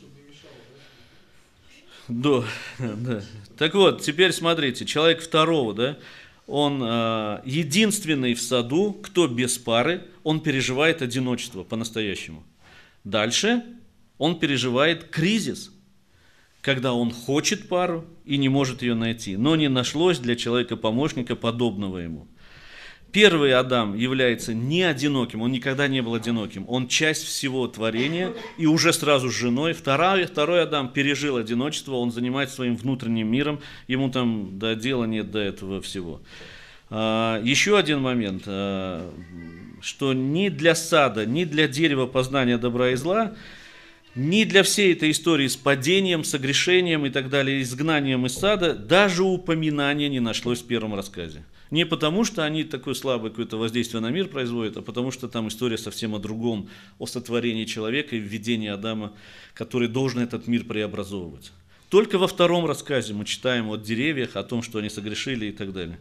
Да, 2.08 2.44
да. 2.78 3.22
Так 3.58 3.74
вот, 3.74 4.02
теперь 4.02 4.32
смотрите, 4.32 4.84
человек 4.84 5.20
второго, 5.20 5.74
да, 5.74 5.98
он 6.46 6.80
э, 6.82 7.42
единственный 7.44 8.34
в 8.34 8.40
саду, 8.40 8.92
кто 8.92 9.26
без 9.26 9.58
пары, 9.58 10.04
он 10.22 10.40
переживает 10.40 11.02
одиночество 11.02 11.64
по-настоящему. 11.64 12.44
Дальше 13.06 13.62
он 14.18 14.40
переживает 14.40 15.04
кризис, 15.04 15.70
когда 16.60 16.92
он 16.92 17.12
хочет 17.12 17.68
пару 17.68 18.04
и 18.24 18.36
не 18.36 18.48
может 18.48 18.82
ее 18.82 18.94
найти, 18.94 19.36
но 19.36 19.54
не 19.54 19.68
нашлось 19.68 20.18
для 20.18 20.34
человека 20.34 20.76
помощника 20.76 21.36
подобного 21.36 21.98
ему. 21.98 22.26
Первый 23.12 23.54
Адам 23.54 23.94
является 23.94 24.54
не 24.54 24.82
одиноким, 24.82 25.42
он 25.42 25.52
никогда 25.52 25.86
не 25.86 26.02
был 26.02 26.14
одиноким, 26.14 26.64
он 26.68 26.88
часть 26.88 27.22
всего 27.22 27.68
творения 27.68 28.34
и 28.58 28.66
уже 28.66 28.92
сразу 28.92 29.30
с 29.30 29.34
женой. 29.34 29.72
Второй, 29.72 30.24
второй 30.24 30.64
Адам 30.64 30.92
пережил 30.92 31.36
одиночество, 31.36 31.94
он 31.94 32.10
занимается 32.10 32.56
своим 32.56 32.76
внутренним 32.76 33.30
миром, 33.30 33.60
ему 33.86 34.10
там 34.10 34.58
до 34.58 34.74
дела 34.74 35.04
нет 35.04 35.30
до 35.30 35.38
этого 35.38 35.80
всего. 35.80 36.20
А, 36.88 37.40
еще 37.42 37.78
один 37.78 38.00
момент, 38.00 38.44
а, 38.46 39.12
что 39.80 40.12
ни 40.12 40.48
для 40.48 40.74
сада, 40.74 41.26
ни 41.26 41.44
для 41.44 41.66
дерева 41.68 42.06
познания 42.06 42.58
добра 42.58 42.90
и 42.90 42.94
зла, 42.94 43.34
ни 44.14 44.44
для 44.44 44.62
всей 44.62 44.92
этой 44.92 45.10
истории 45.10 45.48
с 45.48 45.56
падением, 45.56 46.24
согрешением 46.24 47.04
и 47.04 47.10
так 47.10 47.28
далее, 47.28 47.60
изгнанием 47.60 48.24
из 48.26 48.34
сада, 48.34 48.74
даже 48.74 49.24
упоминания 49.24 50.08
не 50.08 50.20
нашлось 50.20 50.62
в 50.62 50.66
первом 50.66 50.94
рассказе. 50.94 51.44
Не 51.72 51.84
потому, 51.84 52.22
что 52.22 52.44
они 52.44 52.62
такое 52.62 52.94
слабое 52.94 53.30
какое-то 53.30 53.56
воздействие 53.58 54.00
на 54.00 54.10
мир 54.10 54.28
производят, 54.28 54.76
а 54.76 54.82
потому 54.82 55.10
что 55.10 55.26
там 55.26 55.48
история 55.48 55.76
совсем 55.76 56.14
о 56.14 56.20
другом, 56.20 56.70
о 57.00 57.06
сотворении 57.06 57.64
человека 57.64 58.14
и 58.14 58.20
введении 58.20 58.68
Адама, 58.68 59.12
который 59.52 59.88
должен 59.88 60.20
этот 60.20 60.46
мир 60.46 60.64
преобразовывать. 60.64 61.50
Только 61.90 62.18
во 62.18 62.28
втором 62.28 62.66
рассказе 62.66 63.14
мы 63.14 63.24
читаем 63.24 63.68
о 63.68 63.76
деревьях, 63.76 64.36
о 64.36 64.44
том, 64.44 64.62
что 64.62 64.78
они 64.78 64.88
согрешили 64.88 65.46
и 65.46 65.52
так 65.52 65.72
далее 65.72 65.98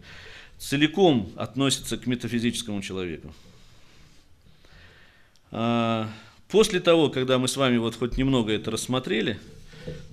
целиком 0.66 1.32
относится 1.36 1.96
к 1.96 2.08
метафизическому 2.08 2.82
человеку. 2.82 3.32
А, 5.52 6.10
после 6.48 6.80
того, 6.80 7.10
когда 7.10 7.38
мы 7.38 7.48
с 7.48 7.56
вами 7.56 7.78
вот 7.78 7.96
хоть 7.96 8.18
немного 8.18 8.52
это 8.52 8.72
рассмотрели, 8.72 9.40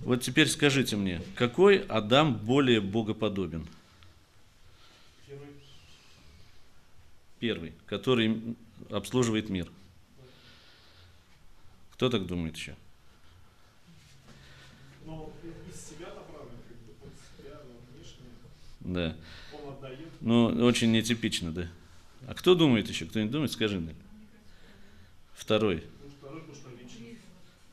вот 0.04 0.20
теперь 0.20 0.48
скажите 0.48 0.96
мне, 0.96 1.22
какой 1.36 1.78
Адам 1.78 2.34
более 2.34 2.82
богоподобен? 2.82 3.66
Первый, 7.40 7.72
который 7.86 8.54
обслуживает 8.90 9.48
мир. 9.48 9.70
Кто 11.94 12.10
так 12.10 12.26
думает 12.26 12.56
еще? 12.56 12.76
Ну, 15.06 15.32
из 15.68 15.80
себя 15.80 16.08
направлен, 16.08 16.58
как 16.68 16.76
бы, 16.76 16.92
под 17.00 17.12
себя, 17.38 17.58
внешне. 17.90 18.26
Да. 18.80 19.16
Ну, 20.22 20.46
очень 20.64 20.92
нетипично, 20.92 21.50
да. 21.50 21.68
А 22.28 22.34
кто 22.34 22.54
думает 22.54 22.88
еще? 22.88 23.06
Кто-нибудь 23.06 23.32
думает? 23.32 23.52
Скажи 23.52 23.80
мне. 23.80 23.94
Второй. 25.34 25.82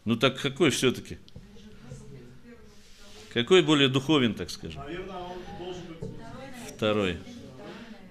Ну 0.04 0.16
так 0.16 0.42
какой 0.42 0.72
все-таки? 0.72 1.20
Какой 3.32 3.62
более 3.62 3.88
духовен, 3.88 4.34
так 4.34 4.50
скажем? 4.50 4.82
Второй. 6.68 7.18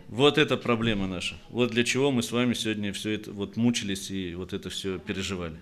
Вот 0.09 0.39
это 0.39 0.56
проблема 0.56 1.09
наша. 1.09 1.36
Вот 1.51 1.73
для 1.73 1.82
чего 1.82 2.12
мы 2.12 2.23
с 2.23 2.31
вами 2.31 2.55
сегодня 2.55 2.93
все 2.93 3.10
это 3.10 3.32
вот 3.32 3.56
мучились 3.56 4.12
и 4.12 4.35
вот 4.36 4.52
это 4.52 4.70
все 4.70 5.01
переживали. 5.01 5.59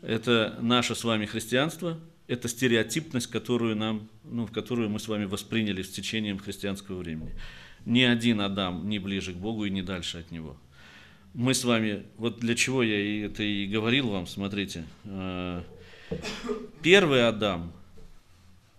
Это 0.00 0.56
наше 0.62 0.94
с 0.94 1.04
вами 1.04 1.26
христианство, 1.26 2.00
это 2.26 2.48
стереотипность, 2.48 3.26
которую 3.26 3.76
нам, 3.76 4.08
ну, 4.24 4.46
в 4.46 4.52
которую 4.52 4.88
мы 4.88 4.98
с 4.98 5.06
вами 5.06 5.26
восприняли 5.26 5.82
с 5.82 5.90
течением 5.90 6.38
христианского 6.38 6.96
времени 6.96 7.32
ни 7.86 8.02
один 8.02 8.40
Адам 8.40 8.88
не 8.88 8.98
ближе 8.98 9.32
к 9.32 9.36
Богу 9.36 9.64
и 9.64 9.70
не 9.70 9.82
дальше 9.82 10.18
от 10.18 10.30
Него. 10.30 10.56
Мы 11.34 11.54
с 11.54 11.64
вами, 11.64 12.04
вот 12.16 12.40
для 12.40 12.54
чего 12.54 12.82
я 12.82 13.26
это 13.26 13.42
и 13.42 13.66
говорил 13.66 14.08
вам, 14.08 14.26
смотрите, 14.26 14.84
э, 15.04 15.62
первый 16.82 17.26
Адам, 17.26 17.72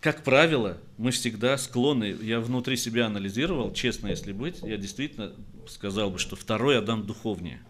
как 0.02 0.24
правило, 0.24 0.78
мы 0.98 1.12
всегда 1.12 1.58
склонны, 1.58 2.18
я 2.22 2.40
внутри 2.40 2.76
себя 2.76 3.06
анализировал, 3.06 3.72
честно, 3.74 4.08
если 4.08 4.34
быть, 4.34 4.60
я 4.64 4.78
действительно 4.78 5.32
сказал 5.68 6.10
бы, 6.10 6.18
что 6.18 6.36
второй 6.36 6.78
Адам 6.78 7.06
духовнее. 7.06 7.62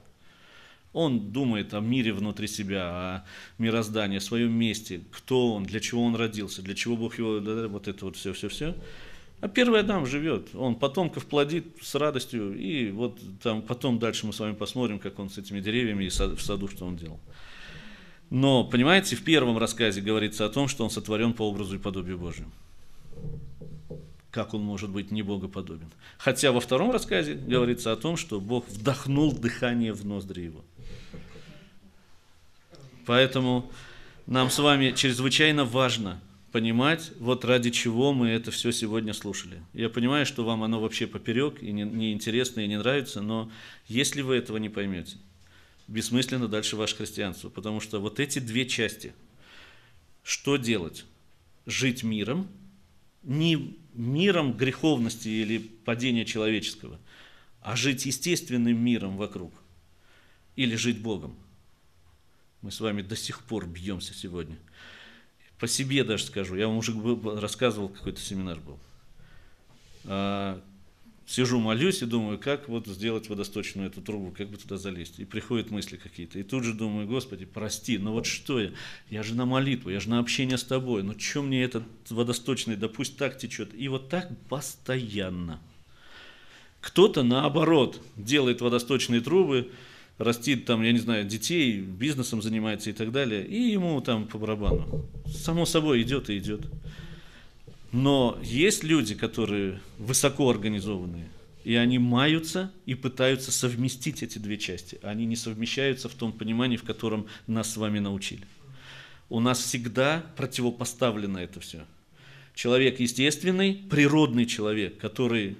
Он 0.93 1.31
думает 1.31 1.73
о 1.73 1.79
мире 1.79 2.11
внутри 2.11 2.47
себя, 2.47 2.89
о 2.89 3.25
мироздании, 3.57 4.17
о 4.17 4.21
своем 4.21 4.51
месте, 4.51 5.01
кто 5.11 5.53
он, 5.53 5.63
для 5.63 5.79
чего 5.79 6.03
он 6.03 6.15
родился, 6.15 6.61
для 6.61 6.75
чего 6.75 6.97
Бог 6.97 7.17
его, 7.17 7.39
вот 7.69 7.87
это 7.87 8.05
вот 8.05 8.17
все-все-все. 8.17 8.75
А 9.41 9.47
первый 9.47 9.79
Адам 9.79 10.05
живет, 10.05 10.49
он 10.53 10.75
потомков 10.75 11.25
плодит 11.25 11.65
с 11.81 11.95
радостью, 11.95 12.55
и 12.55 12.91
вот 12.91 13.19
там 13.41 13.63
потом 13.63 13.97
дальше 13.97 14.27
мы 14.27 14.33
с 14.33 14.39
вами 14.39 14.53
посмотрим, 14.53 14.99
как 14.99 15.17
он 15.17 15.31
с 15.31 15.37
этими 15.39 15.59
деревьями 15.59 16.05
и 16.05 16.09
в 16.09 16.41
саду, 16.41 16.67
что 16.67 16.85
он 16.85 16.95
делал. 16.95 17.19
Но, 18.29 18.63
понимаете, 18.63 19.15
в 19.15 19.23
первом 19.23 19.57
рассказе 19.57 19.99
говорится 19.99 20.45
о 20.45 20.49
том, 20.49 20.67
что 20.67 20.83
он 20.83 20.91
сотворен 20.91 21.33
по 21.33 21.41
образу 21.41 21.75
и 21.75 21.79
подобию 21.79 22.17
Божию. 22.19 22.47
как 24.29 24.53
он 24.53 24.61
может 24.61 24.89
быть 24.89 25.11
не 25.11 25.23
богоподобен. 25.23 25.91
Хотя 26.17 26.51
во 26.51 26.61
втором 26.61 26.91
рассказе 26.91 27.33
говорится 27.33 27.91
о 27.91 27.97
том, 27.97 28.15
что 28.15 28.39
Бог 28.39 28.67
вдохнул 28.69 29.33
дыхание 29.33 29.91
в 29.91 30.05
ноздри 30.05 30.43
его. 30.43 30.63
Поэтому 33.05 33.69
нам 34.27 34.49
с 34.49 34.59
вами 34.59 34.91
чрезвычайно 34.91 35.65
важно 35.65 36.21
понимать, 36.51 37.11
вот 37.19 37.45
ради 37.45 37.69
чего 37.69 38.13
мы 38.13 38.29
это 38.29 38.51
все 38.51 38.71
сегодня 38.71 39.13
слушали. 39.13 39.61
Я 39.73 39.89
понимаю, 39.89 40.25
что 40.25 40.43
вам 40.43 40.63
оно 40.63 40.79
вообще 40.79 41.07
поперек 41.07 41.61
и 41.63 41.71
неинтересно 41.71 42.59
не 42.59 42.65
и 42.65 42.69
не 42.69 42.77
нравится, 42.77 43.21
но 43.21 43.51
если 43.87 44.21
вы 44.21 44.35
этого 44.35 44.57
не 44.57 44.69
поймете, 44.69 45.17
бессмысленно 45.87 46.47
дальше 46.47 46.75
ваше 46.75 46.97
христианство, 46.97 47.49
потому 47.49 47.79
что 47.79 47.99
вот 47.99 48.19
эти 48.19 48.39
две 48.39 48.65
части, 48.67 49.13
что 50.23 50.57
делать? 50.57 51.05
Жить 51.65 52.03
миром, 52.03 52.47
не 53.23 53.77
миром 53.93 54.53
греховности 54.53 55.27
или 55.27 55.59
падения 55.59 56.25
человеческого, 56.25 56.99
а 57.61 57.75
жить 57.75 58.05
естественным 58.05 58.77
миром 58.77 59.17
вокруг, 59.17 59.53
или 60.55 60.75
жить 60.75 60.99
Богом. 60.99 61.35
Мы 62.61 62.71
с 62.71 62.79
вами 62.79 63.01
до 63.01 63.15
сих 63.15 63.41
пор 63.43 63.67
бьемся 63.67 64.13
сегодня. 64.13 64.57
По 65.61 65.67
себе 65.67 66.03
даже 66.03 66.23
скажу. 66.23 66.55
Я 66.55 66.67
вам 66.67 66.77
уже 66.77 66.91
рассказывал, 67.39 67.87
какой-то 67.87 68.19
семинар 68.19 68.59
был. 68.59 68.79
А, 70.05 70.59
сижу, 71.27 71.59
молюсь 71.59 72.01
и 72.01 72.07
думаю, 72.07 72.39
как 72.39 72.67
вот 72.67 72.87
сделать 72.87 73.29
водосточную 73.29 73.87
эту 73.87 74.01
трубу, 74.01 74.33
как 74.35 74.49
бы 74.49 74.57
туда 74.57 74.77
залезть. 74.77 75.19
И 75.19 75.25
приходят 75.25 75.69
мысли 75.69 75.97
какие-то. 75.97 76.39
И 76.39 76.43
тут 76.43 76.63
же 76.63 76.73
думаю, 76.73 77.05
Господи, 77.05 77.45
прости, 77.45 77.99
ну 77.99 78.13
вот 78.13 78.25
что 78.25 78.59
я? 78.59 78.71
Я 79.11 79.21
же 79.21 79.35
на 79.35 79.45
молитву, 79.45 79.91
я 79.91 79.99
же 79.99 80.09
на 80.09 80.17
общение 80.17 80.57
с 80.57 80.63
тобой. 80.63 81.03
Ну 81.03 81.13
что 81.19 81.43
мне 81.43 81.63
этот 81.63 81.83
водосточный, 82.09 82.75
да 82.75 82.89
пусть 82.89 83.17
так 83.17 83.37
течет. 83.37 83.69
И 83.75 83.87
вот 83.87 84.09
так 84.09 84.31
постоянно. 84.49 85.61
Кто-то 86.79 87.21
наоборот 87.21 88.01
делает 88.17 88.61
водосточные 88.61 89.21
трубы, 89.21 89.69
растит 90.21 90.65
там, 90.65 90.83
я 90.83 90.91
не 90.91 90.99
знаю, 90.99 91.25
детей, 91.25 91.79
бизнесом 91.79 92.41
занимается 92.41 92.89
и 92.89 92.93
так 92.93 93.11
далее, 93.11 93.45
и 93.45 93.59
ему 93.59 93.99
там 94.01 94.27
по 94.27 94.37
барабану. 94.37 95.05
Само 95.25 95.65
собой 95.65 96.03
идет 96.03 96.29
и 96.29 96.37
идет. 96.37 96.61
Но 97.91 98.37
есть 98.43 98.83
люди, 98.83 99.15
которые 99.15 99.81
высоко 99.97 100.49
организованные, 100.49 101.27
и 101.63 101.75
они 101.75 101.97
маются 101.97 102.71
и 102.85 102.93
пытаются 102.95 103.51
совместить 103.51 104.23
эти 104.23 104.37
две 104.37 104.57
части. 104.57 104.99
Они 105.01 105.25
не 105.25 105.35
совмещаются 105.35 106.07
в 106.07 106.13
том 106.13 106.31
понимании, 106.31 106.77
в 106.77 106.83
котором 106.83 107.25
нас 107.47 107.73
с 107.73 107.77
вами 107.77 107.99
научили. 107.99 108.45
У 109.29 109.39
нас 109.39 109.59
всегда 109.59 110.23
противопоставлено 110.37 111.41
это 111.41 111.59
все. 111.59 111.85
Человек 112.53 112.99
естественный, 112.99 113.73
природный 113.89 114.45
человек, 114.45 114.97
который 114.97 115.57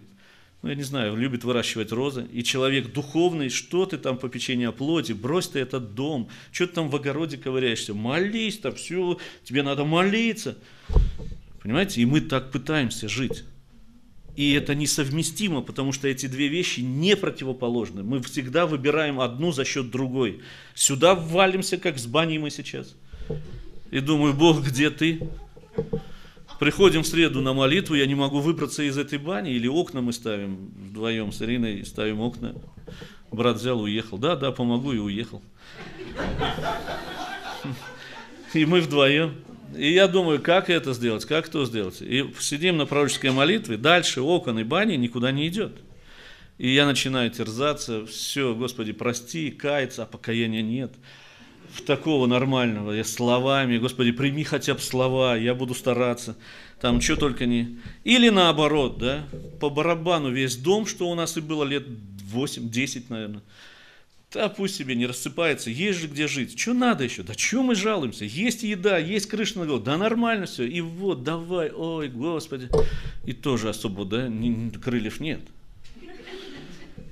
ну, 0.61 0.69
я 0.69 0.75
не 0.75 0.83
знаю, 0.83 1.15
любит 1.15 1.43
выращивать 1.43 1.91
розы, 1.91 2.27
и 2.31 2.43
человек 2.43 2.93
духовный, 2.93 3.49
что 3.49 3.88
ты 3.88 3.97
там 3.97 4.17
по 4.17 4.29
печенью 4.29 4.69
о 4.69 4.71
плоти, 4.71 5.13
брось 5.13 5.47
ты 5.47 5.59
этот 5.59 5.95
дом, 5.95 6.29
что 6.51 6.67
ты 6.67 6.73
там 6.73 6.89
в 6.89 6.95
огороде 6.95 7.38
ковыряешься, 7.38 7.95
молись 7.95 8.59
там, 8.59 8.75
все, 8.75 9.17
тебе 9.43 9.63
надо 9.63 9.85
молиться. 9.85 10.57
Понимаете, 11.63 12.01
и 12.01 12.05
мы 12.05 12.21
так 12.21 12.51
пытаемся 12.51 13.09
жить. 13.09 13.43
И 14.35 14.53
это 14.53 14.75
несовместимо, 14.75 15.61
потому 15.61 15.91
что 15.91 16.07
эти 16.07 16.27
две 16.27 16.47
вещи 16.47 16.79
не 16.79 17.15
противоположны. 17.15 18.03
Мы 18.03 18.21
всегда 18.21 18.65
выбираем 18.65 19.19
одну 19.19 19.51
за 19.51 19.65
счет 19.65 19.89
другой. 19.89 20.41
Сюда 20.73 21.15
ввалимся, 21.15 21.77
как 21.77 21.97
с 21.97 22.05
баней 22.05 22.38
мы 22.38 22.49
сейчас. 22.49 22.95
И 23.89 23.99
думаю, 23.99 24.33
Бог, 24.33 24.63
где 24.63 24.89
ты? 24.89 25.27
Приходим 26.61 27.01
в 27.01 27.07
среду 27.07 27.41
на 27.41 27.53
молитву, 27.53 27.95
я 27.95 28.05
не 28.05 28.13
могу 28.13 28.39
выбраться 28.39 28.83
из 28.83 28.95
этой 28.95 29.17
бани, 29.17 29.51
или 29.51 29.67
окна 29.67 30.01
мы 30.01 30.13
ставим 30.13 30.71
вдвоем 30.89 31.31
с 31.31 31.41
Ириной, 31.41 31.83
ставим 31.83 32.19
окна. 32.19 32.53
Брат 33.31 33.55
взял, 33.55 33.81
уехал. 33.81 34.19
Да, 34.19 34.35
да, 34.35 34.51
помогу 34.51 34.93
и 34.93 34.99
уехал. 34.99 35.41
И 38.53 38.63
мы 38.65 38.81
вдвоем. 38.81 39.38
И 39.75 39.91
я 39.91 40.07
думаю, 40.07 40.39
как 40.39 40.69
это 40.69 40.93
сделать, 40.93 41.25
как 41.25 41.49
то 41.49 41.65
сделать. 41.65 41.99
И 41.99 42.31
сидим 42.39 42.77
на 42.77 42.85
пророческой 42.85 43.31
молитве, 43.31 43.77
дальше 43.77 44.21
окон 44.21 44.59
и 44.59 44.63
бани 44.63 44.97
никуда 44.97 45.31
не 45.31 45.47
идет. 45.47 45.73
И 46.59 46.69
я 46.69 46.85
начинаю 46.85 47.31
терзаться, 47.31 48.05
все, 48.05 48.53
Господи, 48.53 48.91
прости, 48.91 49.49
каяться, 49.49 50.03
а 50.03 50.05
покаяния 50.05 50.61
нет 50.61 50.91
в 51.73 51.81
такого 51.81 52.27
нормального, 52.27 52.91
я 52.91 53.03
словами, 53.03 53.77
Господи, 53.77 54.11
прими 54.11 54.43
хотя 54.43 54.73
бы 54.73 54.81
слова, 54.81 55.38
я 55.38 55.56
буду 55.56 55.73
стараться, 55.73 56.35
там 56.80 56.99
что 57.02 57.15
только 57.15 57.45
не... 57.45 57.80
Или 58.03 58.30
наоборот, 58.30 58.98
да, 58.98 59.26
по 59.60 59.69
барабану 59.69 60.31
весь 60.31 60.57
дом, 60.57 60.85
что 60.85 61.10
у 61.10 61.15
нас 61.15 61.38
и 61.38 61.41
было 61.41 61.64
лет 61.64 61.85
8-10, 62.34 63.06
наверное, 63.10 63.41
да 64.34 64.49
пусть 64.49 64.76
себе 64.76 64.95
не 64.95 65.06
рассыпается, 65.06 65.69
есть 65.69 65.99
же 65.99 66.07
где 66.07 66.27
жить, 66.27 66.60
что 66.60 66.73
надо 66.73 67.03
еще, 67.03 67.23
да 67.23 67.34
что 67.34 67.64
мы 67.64 67.76
жалуемся, 67.76 68.26
есть 68.26 68.64
еда, 68.64 68.98
есть 68.98 69.27
крыша 69.27 69.60
на 69.60 69.65
голову, 69.65 69.84
да 69.84 69.98
нормально 69.98 70.45
все, 70.45 70.65
и 70.68 70.81
вот, 70.81 71.23
давай, 71.23 71.72
ой, 71.72 72.10
Господи, 72.10 72.69
и 73.26 73.34
тоже 73.34 73.69
особо, 73.69 74.06
да, 74.06 74.31
крыльев 74.84 75.19
нет. 75.19 75.41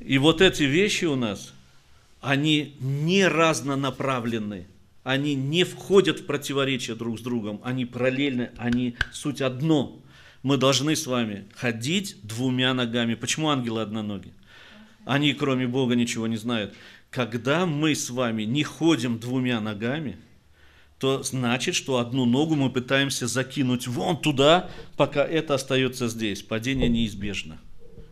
И 0.02 0.18
вот 0.18 0.42
эти 0.42 0.64
вещи 0.64 1.06
у 1.06 1.16
нас– 1.16 1.54
они 2.22 2.76
не 2.80 3.28
разнонаправлены, 3.28 4.68
они 5.04 5.36
не 5.36 5.64
входят 5.64 6.20
в 6.20 6.26
противоречие 6.26 6.96
друг 6.96 7.20
с 7.20 7.22
другом, 7.22 7.62
они 7.64 7.86
параллельны, 7.86 8.52
они 8.58 8.96
суть 9.12 9.42
одно. 9.42 10.02
Мы 10.44 10.58
должны 10.58 10.96
с 10.96 11.08
вами 11.08 11.48
ходить 11.56 12.18
двумя 12.24 12.74
ногами. 12.74 13.16
Почему 13.16 13.50
ангелы 13.50 13.82
одноногие? 13.82 14.34
Они, 15.06 15.34
кроме 15.34 15.68
Бога, 15.68 15.96
ничего 15.96 16.28
не 16.28 16.38
знают. 16.38 16.74
Когда 17.10 17.66
мы 17.66 17.96
с 17.96 18.10
вами 18.10 18.44
не 18.44 18.64
ходим 18.64 19.20
двумя 19.20 19.60
ногами, 19.60 20.18
то 21.00 21.24
значит, 21.24 21.76
что 21.76 21.98
одну 21.98 22.26
ногу 22.26 22.56
мы 22.56 22.70
пытаемся 22.70 23.26
закинуть 23.26 23.88
вон 23.88 24.22
туда, 24.22 24.70
пока 24.98 25.26
это 25.26 25.56
остается 25.56 26.10
здесь. 26.10 26.44
Падение 26.44 26.90
неизбежно. 26.90 27.58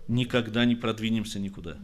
Никогда 0.08 0.64
не 0.66 0.76
продвинемся 0.76 1.38
никуда. 1.40 1.78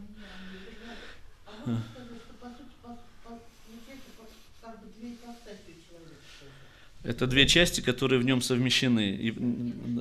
Это 7.04 7.26
две 7.26 7.46
части, 7.46 7.82
которые 7.82 8.18
в 8.18 8.24
нем 8.24 8.40
совмещены. 8.40 9.10
И 9.10 9.30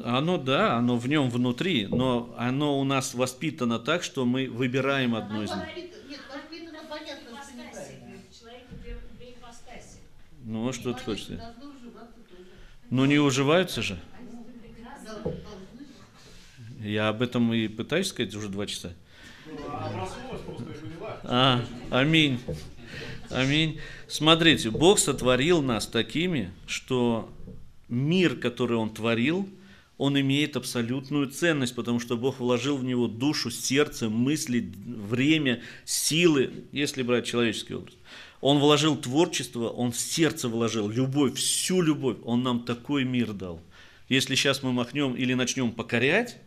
оно, 0.05 0.37
да, 0.37 0.77
оно 0.77 0.95
в 0.97 1.07
нем 1.07 1.29
внутри, 1.29 1.85
но 1.87 2.33
оно 2.37 2.79
у 2.79 2.85
нас 2.85 3.13
воспитано 3.13 3.77
так, 3.77 4.03
что 4.03 4.25
мы 4.25 4.47
выбираем 4.49 5.13
одно 5.13 5.43
из 5.43 5.51
них. 5.51 5.65
Ну, 10.45 10.69
а 10.69 10.73
что 10.73 10.93
ты 10.93 11.03
хочешь 11.03 11.25
сказать? 11.25 11.43
Ну, 12.89 13.05
не 13.05 13.17
уживаются 13.17 13.81
же. 13.81 13.99
Я 16.79 17.09
об 17.09 17.21
этом 17.21 17.53
и 17.53 17.67
пытаюсь 17.67 18.07
сказать 18.07 18.33
уже 18.35 18.47
два 18.47 18.65
часа. 18.65 18.93
А, 21.23 21.61
аминь. 21.91 22.39
Аминь. 23.33 23.79
Смотрите, 24.07 24.69
Бог 24.69 24.99
сотворил 24.99 25.61
нас 25.61 25.87
такими, 25.87 26.51
что 26.67 27.29
мир, 27.89 28.35
который 28.35 28.77
Он 28.77 28.93
творил, 28.93 29.49
он 29.97 30.19
имеет 30.19 30.55
абсолютную 30.55 31.27
ценность, 31.29 31.75
потому 31.75 31.99
что 31.99 32.17
Бог 32.17 32.39
вложил 32.39 32.77
в 32.77 32.83
него 32.83 33.07
душу, 33.07 33.51
сердце, 33.51 34.09
мысли, 34.09 34.71
время, 34.85 35.61
силы, 35.85 36.51
если 36.71 37.03
брать 37.03 37.25
человеческий 37.25 37.75
образ. 37.75 37.93
Он 38.41 38.59
вложил 38.59 38.97
творчество, 38.97 39.69
он 39.69 39.91
в 39.91 39.97
сердце 39.97 40.49
вложил 40.49 40.89
любовь, 40.89 41.35
всю 41.35 41.81
любовь. 41.81 42.17
Он 42.25 42.43
нам 42.43 42.61
такой 42.61 43.03
мир 43.03 43.33
дал. 43.33 43.61
Если 44.09 44.35
сейчас 44.35 44.63
мы 44.63 44.73
махнем 44.73 45.13
или 45.15 45.33
начнем 45.33 45.71
покорять, 45.71 46.37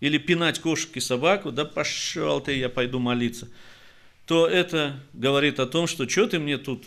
или 0.00 0.18
пинать 0.18 0.60
кошек 0.60 0.96
и 0.96 1.00
собаку, 1.00 1.50
да 1.50 1.64
пошел 1.64 2.40
ты, 2.40 2.56
я 2.56 2.68
пойду 2.68 3.00
молиться– 3.00 3.48
то 4.26 4.46
это 4.46 5.00
говорит 5.12 5.60
о 5.60 5.66
том, 5.66 5.86
что 5.86 6.08
что 6.08 6.26
ты 6.26 6.38
мне 6.38 6.58
тут... 6.58 6.84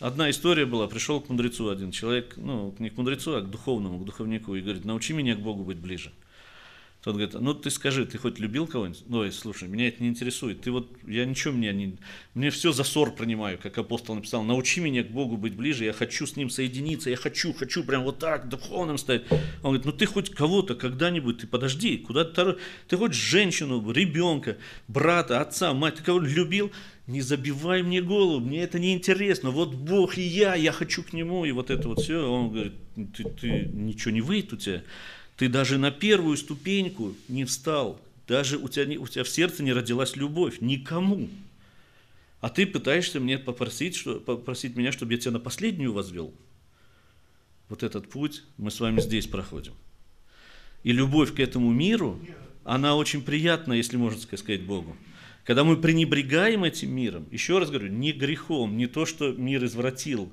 Одна 0.00 0.30
история 0.30 0.66
была, 0.66 0.88
пришел 0.88 1.20
к 1.20 1.28
мудрецу 1.28 1.68
один 1.68 1.92
человек, 1.92 2.34
ну, 2.36 2.74
не 2.80 2.90
к 2.90 2.96
мудрецу, 2.96 3.36
а 3.36 3.40
к 3.40 3.48
духовному, 3.48 4.00
к 4.00 4.04
духовнику, 4.04 4.56
и 4.56 4.60
говорит, 4.60 4.84
научи 4.84 5.12
меня 5.12 5.36
к 5.36 5.40
Богу 5.40 5.62
быть 5.62 5.76
ближе. 5.76 6.10
Тот 7.02 7.16
говорит, 7.16 7.34
ну 7.34 7.52
ты 7.52 7.68
скажи, 7.70 8.06
ты 8.06 8.16
хоть 8.16 8.38
любил 8.38 8.68
кого-нибудь? 8.68 9.02
Ой, 9.10 9.32
слушай, 9.32 9.66
меня 9.66 9.88
это 9.88 10.00
не 10.00 10.08
интересует. 10.08 10.60
Ты 10.60 10.70
вот, 10.70 10.88
я 11.04 11.24
ничего, 11.24 11.52
мне 11.52 11.72
не, 11.72 11.96
мне 12.34 12.50
все 12.50 12.70
за 12.70 12.84
ссор 12.84 13.12
принимаю, 13.12 13.58
как 13.58 13.76
апостол 13.76 14.14
написал. 14.14 14.44
Научи 14.44 14.80
меня 14.80 15.02
к 15.02 15.10
Богу 15.10 15.36
быть 15.36 15.56
ближе, 15.56 15.84
я 15.84 15.92
хочу 15.92 16.28
с 16.28 16.36
Ним 16.36 16.48
соединиться, 16.48 17.10
я 17.10 17.16
хочу, 17.16 17.52
хочу 17.54 17.82
прям 17.82 18.04
вот 18.04 18.20
так 18.20 18.48
духовным 18.48 18.98
стать. 18.98 19.24
Он 19.30 19.72
говорит, 19.72 19.84
ну 19.84 19.90
ты 19.90 20.06
хоть 20.06 20.30
кого-то 20.30 20.76
когда-нибудь, 20.76 21.38
ты 21.38 21.48
подожди, 21.48 21.98
куда 21.98 22.24
ты, 22.24 22.58
ты 22.86 22.96
хоть 22.96 23.14
женщину, 23.14 23.90
ребенка, 23.90 24.58
брата, 24.86 25.40
отца, 25.40 25.74
мать, 25.74 25.96
ты 25.96 26.04
кого 26.04 26.20
любил? 26.20 26.70
Не 27.08 27.20
забивай 27.20 27.82
мне 27.82 28.00
голову, 28.00 28.38
мне 28.38 28.62
это 28.62 28.78
не 28.78 28.94
интересно. 28.94 29.50
Вот 29.50 29.74
Бог 29.74 30.18
и 30.18 30.22
я, 30.22 30.54
я 30.54 30.70
хочу 30.70 31.02
к 31.02 31.12
Нему, 31.12 31.44
и 31.44 31.50
вот 31.50 31.70
это 31.70 31.88
вот 31.88 31.98
все. 31.98 32.30
Он 32.30 32.52
говорит, 32.52 32.74
ты, 33.16 33.24
ты 33.24 33.70
ничего 33.72 34.12
не 34.12 34.20
выйдет 34.20 34.52
у 34.52 34.56
тебя 34.56 34.84
Ты 35.36 35.48
даже 35.48 35.78
на 35.78 35.90
первую 35.90 36.36
ступеньку 36.36 37.14
не 37.28 37.44
встал, 37.44 38.00
даже 38.28 38.58
у 38.58 38.68
тебя, 38.68 39.00
у 39.00 39.06
тебя 39.06 39.24
в 39.24 39.28
сердце 39.28 39.62
не 39.62 39.72
родилась 39.72 40.16
любовь 40.16 40.60
никому. 40.60 41.28
А 42.40 42.48
ты 42.48 42.66
пытаешься 42.66 43.20
мне 43.20 43.38
попросить, 43.38 43.96
что, 43.96 44.20
попросить 44.20 44.76
меня, 44.76 44.92
чтобы 44.92 45.12
я 45.12 45.18
тебя 45.18 45.32
на 45.32 45.40
последнюю 45.40 45.92
возвел. 45.92 46.34
Вот 47.68 47.82
этот 47.82 48.08
путь 48.08 48.42
мы 48.58 48.70
с 48.70 48.80
вами 48.80 49.00
здесь 49.00 49.26
проходим. 49.26 49.74
И 50.82 50.92
любовь 50.92 51.34
к 51.34 51.40
этому 51.40 51.72
миру, 51.72 52.18
она 52.64 52.96
очень 52.96 53.22
приятна, 53.22 53.72
если 53.72 53.96
можно 53.96 54.20
сказать 54.20 54.62
Богу. 54.62 54.96
Когда 55.44 55.64
мы 55.64 55.76
пренебрегаем 55.76 56.64
этим 56.64 56.94
миром, 56.94 57.26
еще 57.30 57.58
раз 57.58 57.70
говорю, 57.70 57.88
не 57.88 58.12
грехом, 58.12 58.76
не 58.76 58.86
то, 58.86 59.06
что 59.06 59.32
мир 59.32 59.64
извратил, 59.64 60.32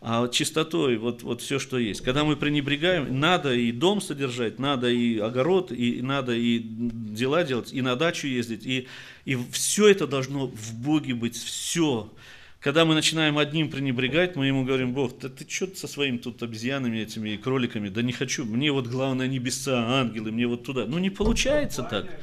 а 0.00 0.28
чистотой, 0.28 0.96
вот, 0.96 1.22
вот 1.22 1.42
все, 1.42 1.58
что 1.58 1.78
есть. 1.78 2.02
Когда 2.02 2.24
мы 2.24 2.36
пренебрегаем, 2.36 3.18
надо 3.18 3.52
и 3.54 3.72
дом 3.72 4.00
содержать, 4.00 4.58
надо 4.58 4.88
и 4.88 5.18
огород, 5.18 5.72
и 5.72 6.00
надо 6.02 6.34
и 6.34 6.60
дела 6.60 7.42
делать, 7.42 7.72
и 7.72 7.82
на 7.82 7.96
дачу 7.96 8.28
ездить, 8.28 8.64
и, 8.64 8.86
и 9.24 9.36
все 9.50 9.88
это 9.88 10.06
должно 10.06 10.46
в 10.46 10.74
Боге 10.74 11.14
быть, 11.14 11.36
все. 11.36 12.12
Когда 12.60 12.84
мы 12.84 12.94
начинаем 12.94 13.38
одним 13.38 13.70
пренебрегать, 13.70 14.34
мы 14.34 14.46
ему 14.46 14.64
говорим, 14.64 14.92
Бог, 14.92 15.16
да 15.20 15.28
ты 15.28 15.48
что 15.48 15.74
со 15.76 15.86
своими 15.86 16.18
тут 16.18 16.42
обезьянами 16.42 16.98
этими 16.98 17.30
и 17.30 17.36
кроликами, 17.36 17.88
да 17.88 18.02
не 18.02 18.12
хочу, 18.12 18.44
мне 18.44 18.72
вот 18.72 18.88
главное 18.88 19.28
небеса, 19.28 20.00
ангелы, 20.00 20.32
мне 20.32 20.46
вот 20.48 20.64
туда. 20.64 20.84
Ну 20.86 20.98
не 20.98 21.10
получается 21.10 21.84
так. 21.84 22.20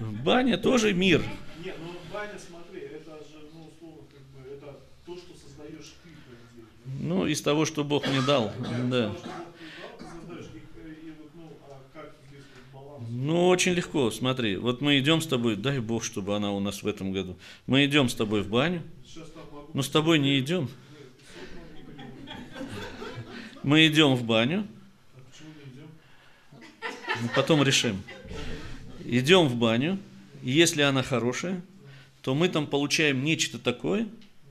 Баня 0.00 0.56
тоже 0.56 0.94
мир. 0.94 1.22
Нет, 1.62 1.74
ну 1.80 1.92
баня, 2.12 2.38
смотри, 2.38 2.80
это 2.80 3.18
же, 3.18 3.48
ну, 3.52 3.68
условно, 3.68 4.06
как 4.10 4.22
бы, 4.32 4.48
это 4.48 4.78
то, 5.04 5.16
что 5.16 5.34
создаешь 5.36 5.92
ты, 6.02 6.10
по 6.10 6.32
идее. 6.32 6.66
Ну, 7.00 7.26
из 7.26 7.40
того, 7.40 7.64
что 7.64 7.84
Бог 7.84 8.06
мне 8.08 8.20
дал. 8.20 8.52
Да. 8.90 9.14
Ну, 13.10 13.48
очень 13.48 13.72
легко, 13.72 14.10
смотри. 14.10 14.56
Вот 14.56 14.80
мы 14.80 14.98
идем 14.98 15.20
с 15.20 15.26
тобой, 15.26 15.56
дай 15.56 15.78
Бог, 15.78 16.02
чтобы 16.02 16.34
она 16.36 16.52
у 16.52 16.60
нас 16.60 16.82
в 16.82 16.86
этом 16.86 17.12
году. 17.12 17.36
Мы 17.66 17.84
идем 17.84 18.08
с 18.08 18.14
тобой 18.14 18.42
в 18.42 18.48
баню, 18.48 18.82
но 19.74 19.82
с 19.82 19.88
тобой 19.88 20.18
не 20.18 20.38
идем. 20.38 20.68
Мы 23.62 23.86
идем 23.86 24.14
в 24.14 24.24
баню, 24.24 24.66
ну, 27.20 27.28
потом 27.34 27.62
решим. 27.62 28.02
Идем 29.04 29.48
в 29.48 29.56
баню, 29.56 29.98
и 30.42 30.50
если 30.50 30.82
она 30.82 31.02
хорошая, 31.02 31.62
то 32.22 32.34
мы 32.34 32.48
там 32.48 32.66
получаем 32.66 33.24
нечто 33.24 33.58
такое, 33.58 34.06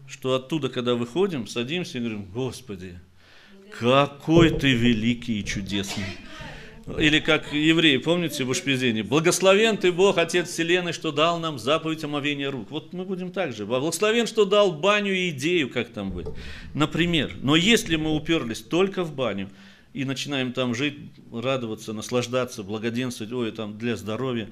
что 0.08 0.36
оттуда, 0.36 0.70
когда 0.70 0.96
выходим, 0.96 1.48
садимся 1.48 1.98
и 1.98 2.02
говорим, 2.02 2.26
Господи, 2.26 3.00
какой 3.78 4.50
ты 4.52 4.74
великий 4.74 5.40
и 5.40 5.46
чудесный. 5.46 6.06
Или 6.98 7.20
как 7.20 7.52
евреи, 7.52 7.98
помните 7.98 8.46
в 8.46 8.50
Ушпизине, 8.50 9.04
благословен 9.04 9.76
ты 9.76 9.92
Бог, 9.92 10.18
Отец 10.18 10.48
Вселенной, 10.48 10.94
что 10.94 11.12
дал 11.12 11.38
нам 11.38 11.60
заповедь 11.60 12.06
омовения 12.06 12.50
рук. 12.50 12.72
Вот 12.72 12.94
мы 12.94 13.04
будем 13.04 13.34
так 13.34 13.54
же. 13.54 13.66
Благословен, 13.66 14.26
что 14.26 14.46
дал 14.46 14.72
баню 14.72 15.14
и 15.14 15.30
идею, 15.30 15.70
как 15.70 15.90
там 15.90 16.12
быть. 16.12 16.28
Например. 16.74 17.34
Но 17.42 17.58
если 17.58 17.98
мы 17.98 18.16
уперлись 18.16 18.62
только 18.62 19.04
в 19.04 19.14
баню, 19.14 19.50
и 19.94 20.06
начинаем 20.06 20.54
там 20.54 20.76
жить, 20.76 20.96
радоваться, 21.34 21.92
наслаждаться, 21.92 22.62
благоденствовать, 22.62 23.34
ой, 23.34 23.52
там 23.52 23.78
для 23.78 23.96
здоровья, 23.96 24.48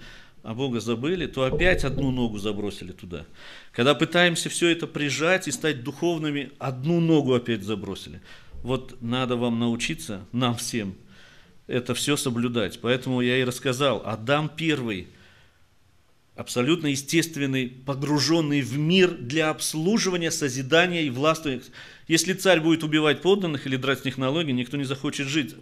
а 0.45 0.53
Бога 0.53 0.79
забыли, 0.79 1.25
то 1.25 1.43
опять 1.43 1.83
одну 1.83 2.11
ногу 2.11 2.37
забросили 2.37 2.91
туда. 2.91 3.25
Когда 3.71 3.95
пытаемся 3.95 4.49
все 4.49 4.69
это 4.69 4.85
прижать 4.85 5.47
и 5.47 5.51
стать 5.51 5.83
духовными, 5.83 6.51
одну 6.59 6.99
ногу 6.99 7.33
опять 7.33 7.63
забросили. 7.63 8.21
Вот 8.61 9.01
надо 9.01 9.35
вам 9.37 9.59
научиться, 9.59 10.25
нам 10.31 10.55
всем, 10.55 10.95
это 11.65 11.95
все 11.95 12.15
соблюдать. 12.15 12.79
Поэтому 12.79 13.21
я 13.21 13.37
и 13.37 13.43
рассказал, 13.43 14.03
Адам 14.05 14.49
первый, 14.49 15.07
абсолютно 16.35 16.87
естественный, 16.87 17.67
погруженный 17.67 18.61
в 18.61 18.77
мир 18.77 19.11
для 19.11 19.49
обслуживания, 19.49 20.31
созидания 20.31 21.03
и 21.03 21.09
властвования. 21.09 21.63
Если 22.07 22.33
царь 22.33 22.59
будет 22.59 22.83
убивать 22.83 23.21
подданных 23.21 23.65
или 23.65 23.77
драть 23.77 24.01
с 24.01 24.05
них 24.05 24.17
налоги, 24.17 24.51
никто 24.51 24.75
не 24.77 24.83
захочет 24.83 25.27
жить. 25.27 25.55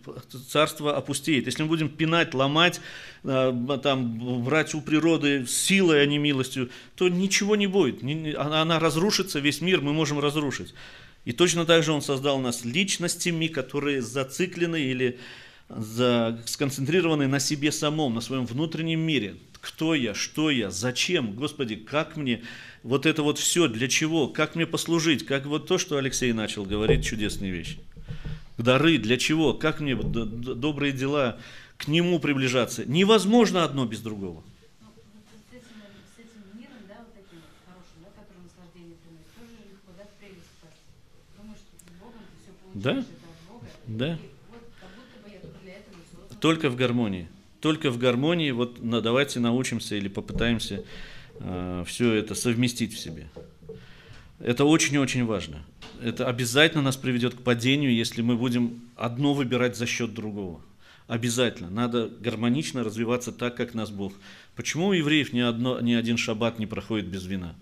Царство 0.49 0.97
опустеет. 0.97 1.45
Если 1.45 1.61
мы 1.61 1.69
будем 1.69 1.89
пинать, 1.89 2.33
ломать, 2.33 2.81
э, 3.23 3.79
там, 3.81 4.43
брать 4.43 4.73
у 4.73 4.81
природы 4.81 5.45
силой, 5.47 6.01
а 6.01 6.05
не 6.05 6.17
милостью, 6.17 6.69
то 6.95 7.07
ничего 7.07 7.55
не 7.55 7.67
будет. 7.67 8.03
Она, 8.35 8.79
разрушится, 8.79 9.39
весь 9.39 9.61
мир 9.61 9.81
мы 9.81 9.93
можем 9.93 10.19
разрушить. 10.19 10.73
И 11.23 11.31
точно 11.31 11.65
так 11.65 11.83
же 11.83 11.93
Он 11.93 12.01
создал 12.01 12.39
нас 12.39 12.65
личностями, 12.65 13.47
которые 13.47 14.01
зациклены 14.01 14.81
или 14.81 15.19
сконцентрированы 16.45 17.27
на 17.27 17.39
себе 17.39 17.71
самом, 17.71 18.15
на 18.15 18.21
своем 18.21 18.45
внутреннем 18.45 18.99
мире. 18.99 19.35
Кто 19.63 19.95
я, 19.95 20.13
что 20.13 20.51
я, 20.51 20.69
зачем, 20.69 21.35
Господи, 21.35 21.77
как 21.77 22.17
мне 22.17 22.43
вот 22.83 23.05
это 23.05 23.23
вот 23.23 23.39
все, 23.39 23.69
для 23.69 23.87
чего, 23.87 24.27
как 24.27 24.55
мне 24.55 24.67
послужить, 24.67 25.25
как 25.25 25.45
вот 25.45 25.67
то, 25.67 25.77
что 25.77 25.95
Алексей 25.95 26.33
начал 26.33 26.65
говорить, 26.65 27.05
чудесные 27.05 27.49
вещи. 27.49 27.79
Дары, 28.57 28.97
для 28.97 29.15
чего, 29.15 29.53
как 29.53 29.79
мне 29.79 29.95
добрые 29.95 30.91
дела, 30.91 31.39
к 31.77 31.87
Нему 31.87 32.19
приближаться. 32.19 32.83
Невозможно 32.83 33.63
одно 33.63 33.85
без 33.85 34.01
другого. 34.01 34.43
Да, 42.73 43.05
да. 43.87 44.19
Только 46.41 46.69
в 46.69 46.75
гармонии. 46.75 47.29
Только 47.63 47.91
в 47.91 47.97
гармонии, 47.97 48.51
вот 48.51 48.83
на- 48.83 48.99
давайте 48.99 49.39
научимся 49.39 49.95
или 49.95 50.09
попытаемся 50.09 50.83
все 51.85 52.11
это 52.11 52.35
совместить 52.35 52.93
в 52.93 52.99
себе. 52.99 53.29
Это 54.39 54.65
очень-очень 54.65 55.23
важно. 55.23 55.63
Это 56.01 56.27
обязательно 56.27 56.83
нас 56.83 56.97
приведет 56.97 57.35
к 57.35 57.41
падению, 57.41 57.95
если 57.95 58.21
мы 58.21 58.35
будем 58.35 58.81
одно 58.97 59.33
выбирать 59.33 59.77
за 59.77 59.85
счет 59.85 60.13
другого. 60.13 60.59
Обязательно. 61.07 61.69
Надо 61.69 62.09
гармонично 62.09 62.83
развиваться 62.83 63.31
так, 63.31 63.55
как 63.55 63.73
нас 63.73 63.91
Бог. 63.91 64.11
Почему 64.57 64.87
у 64.87 64.91
евреев 64.91 65.31
ни, 65.31 65.39
одно, 65.39 65.79
ни 65.79 65.93
один 65.93 66.17
шаббат 66.17 66.59
не 66.59 66.65
проходит 66.65 67.07
без 67.07 67.25
вина? 67.25 67.55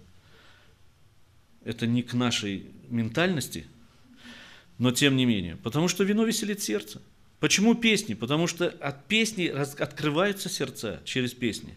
Это 1.64 1.86
не 1.86 2.02
к 2.02 2.16
нашей 2.16 2.66
ментальности, 2.90 3.68
но 4.80 4.90
тем 4.90 5.16
не 5.16 5.28
менее. 5.28 5.58
Потому 5.58 5.88
что 5.88 6.04
вино 6.04 6.26
веселит 6.26 6.60
сердце. 6.60 7.04
Почему 7.42 7.74
песни? 7.74 8.14
Потому 8.14 8.46
что 8.46 8.68
от 8.68 9.08
песни 9.08 9.48
открываются 9.48 10.48
сердца 10.48 11.02
через 11.06 11.34
песни. 11.34 11.74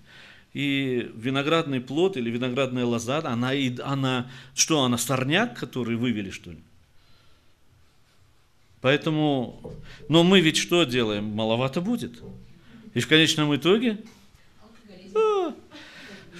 И 0.53 1.11
виноградный 1.16 1.81
плод 1.81 2.19
или 2.19 2.31
виноградная 2.31 2.85
лоза, 2.85 3.23
она, 3.24 3.55
и- 3.55 3.81
она 3.81 4.31
что, 4.55 4.85
она 4.85 4.99
сорняк, 4.99 5.59
который 5.59 5.97
вывели, 5.97 6.28
что 6.31 6.51
ли? 6.51 6.59
Поэтому, 8.82 9.73
но 10.11 10.23
мы 10.23 10.43
ведь 10.43 10.59
что 10.59 10.85
делаем? 10.85 11.24
Маловато 11.24 11.81
будет. 11.81 12.23
И 12.93 13.01
в 13.01 13.09
конечном 13.09 13.57
итоге 13.57 14.05
а, 15.15 15.55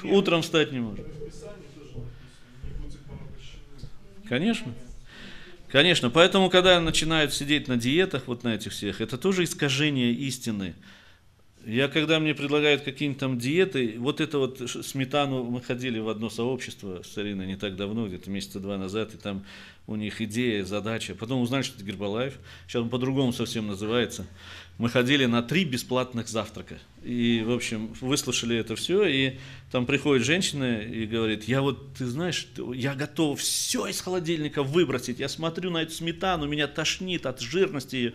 утром 0.05 0.43
встать 0.43 0.71
не 0.71 0.81
можем. 0.81 1.07
Конечно. 4.29 4.75
Конечно. 5.75 6.09
Поэтому, 6.09 6.51
когда 6.51 6.81
начинают 6.81 7.35
сидеть 7.35 7.67
на 7.67 7.77
диетах, 7.77 8.29
вот 8.29 8.45
на 8.45 8.55
этих 8.55 8.71
всех, 8.71 9.01
это 9.01 9.19
тоже 9.19 9.43
искажение 9.43 10.13
истины. 10.13 10.77
Я, 11.67 11.89
когда 11.89 12.21
мне 12.21 12.33
предлагают 12.33 12.83
какие-нибудь 12.83 13.19
там 13.19 13.41
диеты, 13.41 13.97
вот 13.99 14.21
это 14.21 14.39
вот 14.39 14.61
сметану, 14.85 15.43
мы 15.43 15.61
ходили 15.61 15.99
в 15.99 16.09
одно 16.09 16.31
сообщество 16.31 17.03
с 17.03 17.19
Ариной 17.19 17.49
не 17.49 17.57
так 17.57 17.75
давно, 17.75 18.07
где-то 18.07 18.31
месяца 18.31 18.61
два 18.61 18.79
назад, 18.79 19.15
и 19.15 19.17
там 19.17 19.45
у 19.89 19.97
них 19.97 20.21
идея, 20.21 20.65
задача. 20.65 21.17
Потом 21.17 21.41
узнали, 21.41 21.63
что 21.63 21.75
это 21.75 21.85
Гербалайф. 21.85 22.39
Сейчас 22.69 22.83
он 22.83 22.89
по-другому 22.89 23.33
совсем 23.33 23.67
называется. 23.67 24.29
Мы 24.77 24.89
ходили 24.91 25.27
на 25.27 25.41
три 25.43 25.65
бесплатных 25.65 26.29
завтрака. 26.29 26.79
И, 27.05 27.45
в 27.47 27.53
общем, 27.53 27.95
выслушали 28.01 28.57
это 28.57 28.75
все, 28.75 29.05
и 29.05 29.39
там 29.71 29.87
приходит 29.87 30.27
женщина 30.27 30.81
и 30.81 31.07
говорит, 31.07 31.45
я 31.45 31.63
вот, 31.63 31.95
ты 31.95 32.07
знаешь, 32.07 32.49
я 32.75 32.95
готова 32.95 33.37
все 33.37 33.87
из 33.87 34.01
холодильника 34.01 34.63
выбросить. 34.65 35.21
Я 35.21 35.29
смотрю 35.29 35.71
на 35.71 35.83
эту 35.83 35.93
сметану, 35.93 36.47
меня 36.47 36.67
тошнит 36.67 37.27
от 37.27 37.41
жирности 37.41 37.97
ее. 37.97 38.13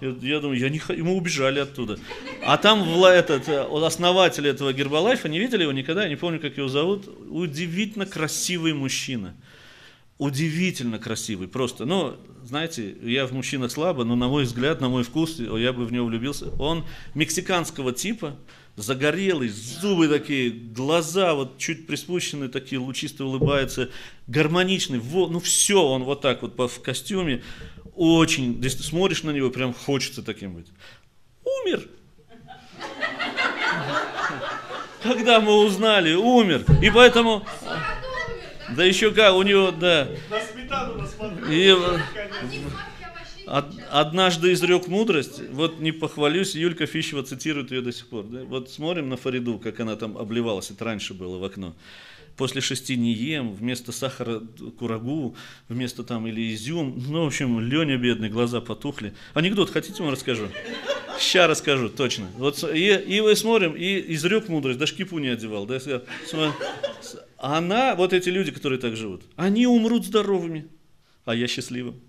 Я, 0.00 0.38
думаю, 0.38 0.58
я 0.60 0.68
не 0.68 0.78
х- 0.78 0.94
мы 0.94 1.16
убежали 1.16 1.58
оттуда. 1.58 1.98
А 2.46 2.56
там 2.56 2.84
этот, 3.04 3.48
э, 3.48 3.66
основатель 3.84 4.46
этого 4.46 4.72
Гербалайфа, 4.72 5.28
не 5.28 5.40
видели 5.40 5.62
его 5.62 5.72
никогда, 5.72 6.04
я 6.04 6.08
не 6.08 6.14
помню, 6.14 6.38
как 6.38 6.56
его 6.56 6.68
зовут, 6.68 7.08
удивительно 7.28 8.06
красивый 8.06 8.74
мужчина. 8.74 9.34
Удивительно 10.18 10.98
красивый, 10.98 11.46
просто. 11.46 11.84
Ну, 11.84 12.16
знаете, 12.44 12.96
я 13.02 13.24
в 13.26 13.32
мужчинах 13.32 13.70
слабо, 13.70 14.02
но 14.04 14.16
на 14.16 14.26
мой 14.26 14.44
взгляд, 14.44 14.80
на 14.80 14.88
мой 14.88 15.04
вкус, 15.04 15.38
я 15.38 15.72
бы 15.72 15.84
в 15.84 15.92
него 15.92 16.06
влюбился. 16.06 16.50
Он 16.58 16.84
мексиканского 17.14 17.92
типа, 17.92 18.36
загорелый, 18.74 19.48
зубы 19.48 20.08
такие, 20.08 20.50
глаза 20.50 21.34
вот 21.34 21.58
чуть 21.58 21.86
приспущенные, 21.86 22.48
такие 22.48 22.80
лучисто 22.80 23.24
улыбается, 23.24 23.90
гармоничный, 24.26 24.98
во- 24.98 25.28
ну 25.28 25.38
все, 25.38 25.80
он 25.82 26.02
вот 26.02 26.20
так 26.20 26.42
вот 26.42 26.56
в 26.58 26.82
костюме, 26.82 27.42
очень, 27.94 28.60
если 28.62 28.78
ты 28.78 28.84
смотришь 28.84 29.22
на 29.22 29.30
него, 29.30 29.50
прям 29.50 29.72
хочется 29.72 30.22
таким 30.22 30.54
быть. 30.54 30.66
Умер. 31.44 31.88
Когда 35.02 35.40
мы 35.40 35.64
узнали, 35.64 36.14
умер. 36.14 36.64
И 36.82 36.90
поэтому, 36.90 37.46
да 38.76 38.84
еще 38.84 39.10
как, 39.12 39.34
у 39.34 39.42
него, 39.42 39.70
да. 39.70 40.08
На 40.30 40.40
сметану 40.40 40.94
насмотрел. 40.98 41.50
И, 41.50 41.74
однажды 43.90 44.52
изрек 44.52 44.88
мудрость, 44.88 45.40
вот 45.50 45.80
не 45.80 45.92
похвалюсь, 45.92 46.54
Юлька 46.54 46.86
Фищева 46.86 47.22
цитирует 47.22 47.70
ее 47.70 47.80
до 47.80 47.92
сих 47.92 48.06
пор. 48.08 48.24
да? 48.24 48.44
Вот 48.44 48.70
смотрим 48.70 49.08
на 49.08 49.16
Фариду, 49.16 49.58
как 49.58 49.80
она 49.80 49.96
там 49.96 50.18
обливалась, 50.18 50.70
это 50.70 50.84
раньше 50.84 51.14
было 51.14 51.38
в 51.38 51.44
окно. 51.44 51.74
После 52.36 52.60
шести 52.60 52.96
не 52.96 53.12
ем, 53.14 53.52
вместо 53.52 53.90
сахара 53.90 54.40
курагу, 54.78 55.34
вместо 55.68 56.04
там 56.04 56.26
или 56.28 56.54
изюм. 56.54 57.02
Ну, 57.08 57.24
в 57.24 57.26
общем, 57.26 57.58
Леня 57.58 57.96
бедный, 57.96 58.28
глаза 58.28 58.60
потухли. 58.60 59.12
Анекдот 59.34 59.70
хотите, 59.70 60.00
вам 60.02 60.12
расскажу? 60.12 60.48
Сейчас 61.18 61.48
расскажу, 61.50 61.88
точно. 61.88 62.28
Вот 62.36 62.62
и, 62.62 62.92
и 62.94 63.20
мы 63.22 63.34
смотрим, 63.34 63.72
и 63.74 64.14
изрек 64.14 64.48
мудрость, 64.48 64.78
даже 64.78 64.94
кипу 64.94 65.18
не 65.18 65.28
одевал. 65.28 65.66
Да, 65.66 65.74
я 65.84 66.02
смотрю, 66.28 66.52
с- 67.00 67.16
она, 67.38 67.94
вот 67.94 68.12
эти 68.12 68.28
люди, 68.28 68.50
которые 68.50 68.78
так 68.78 68.96
живут, 68.96 69.22
они 69.36 69.66
умрут 69.66 70.04
здоровыми, 70.04 70.68
а 71.24 71.34
я 71.34 71.46
счастливым. 71.46 72.00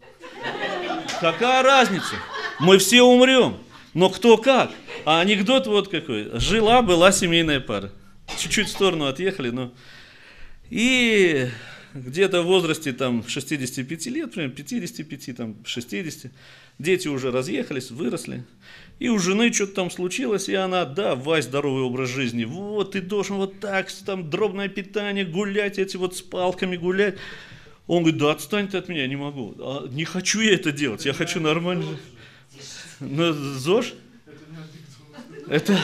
Какая 1.21 1.63
разница? 1.63 2.15
Мы 2.59 2.77
все 2.77 3.01
умрем. 3.03 3.57
Но 3.93 4.09
кто 4.09 4.37
как? 4.37 4.71
А 5.05 5.21
анекдот 5.21 5.67
вот 5.67 5.87
какой. 5.87 6.29
Жила, 6.39 6.81
была 6.81 7.11
семейная 7.11 7.59
пара. 7.59 7.91
Чуть-чуть 8.37 8.67
в 8.67 8.71
сторону 8.71 9.05
отъехали, 9.05 9.49
но... 9.49 9.73
И 10.69 11.47
где-то 11.93 12.43
в 12.43 12.45
возрасте 12.45 12.93
там 12.93 13.27
65 13.27 14.05
лет, 14.07 14.31
примерно 14.31 14.55
55, 14.55 15.35
там 15.35 15.55
60, 15.65 16.31
дети 16.77 17.07
уже 17.07 17.31
разъехались, 17.31 17.89
выросли. 17.89 18.45
И 18.99 19.07
у 19.07 19.17
жены 19.17 19.51
что-то 19.53 19.75
там 19.75 19.91
случилось, 19.91 20.49
и 20.49 20.55
она, 20.55 20.83
да, 20.83 21.15
Вась, 21.15 21.45
здоровый 21.45 21.83
образ 21.83 22.09
жизни, 22.09 22.43
вот, 22.43 22.91
ты 22.91 23.01
должен 23.01 23.37
вот 23.37 23.59
так, 23.61 23.89
там, 24.05 24.29
дробное 24.29 24.67
питание, 24.67 25.23
гулять, 25.23 25.79
эти 25.79 25.95
вот 25.95 26.17
с 26.17 26.21
палками 26.21 26.75
гулять. 26.75 27.15
Он 27.87 28.03
говорит, 28.03 28.19
да 28.19 28.31
отстань 28.31 28.67
ты 28.67 28.77
от 28.77 28.89
меня, 28.89 29.07
не 29.07 29.15
могу. 29.15 29.55
«А 29.59 29.87
не 29.89 30.03
хочу 30.03 30.41
я 30.41 30.53
это 30.53 30.71
делать, 30.71 31.05
я 31.05 31.13
хочу 31.13 31.39
нормально. 31.39 31.83
жить». 31.83 31.99
Ну, 32.99 33.33
ЗОЖ? 33.33 33.93
Это... 35.47 35.79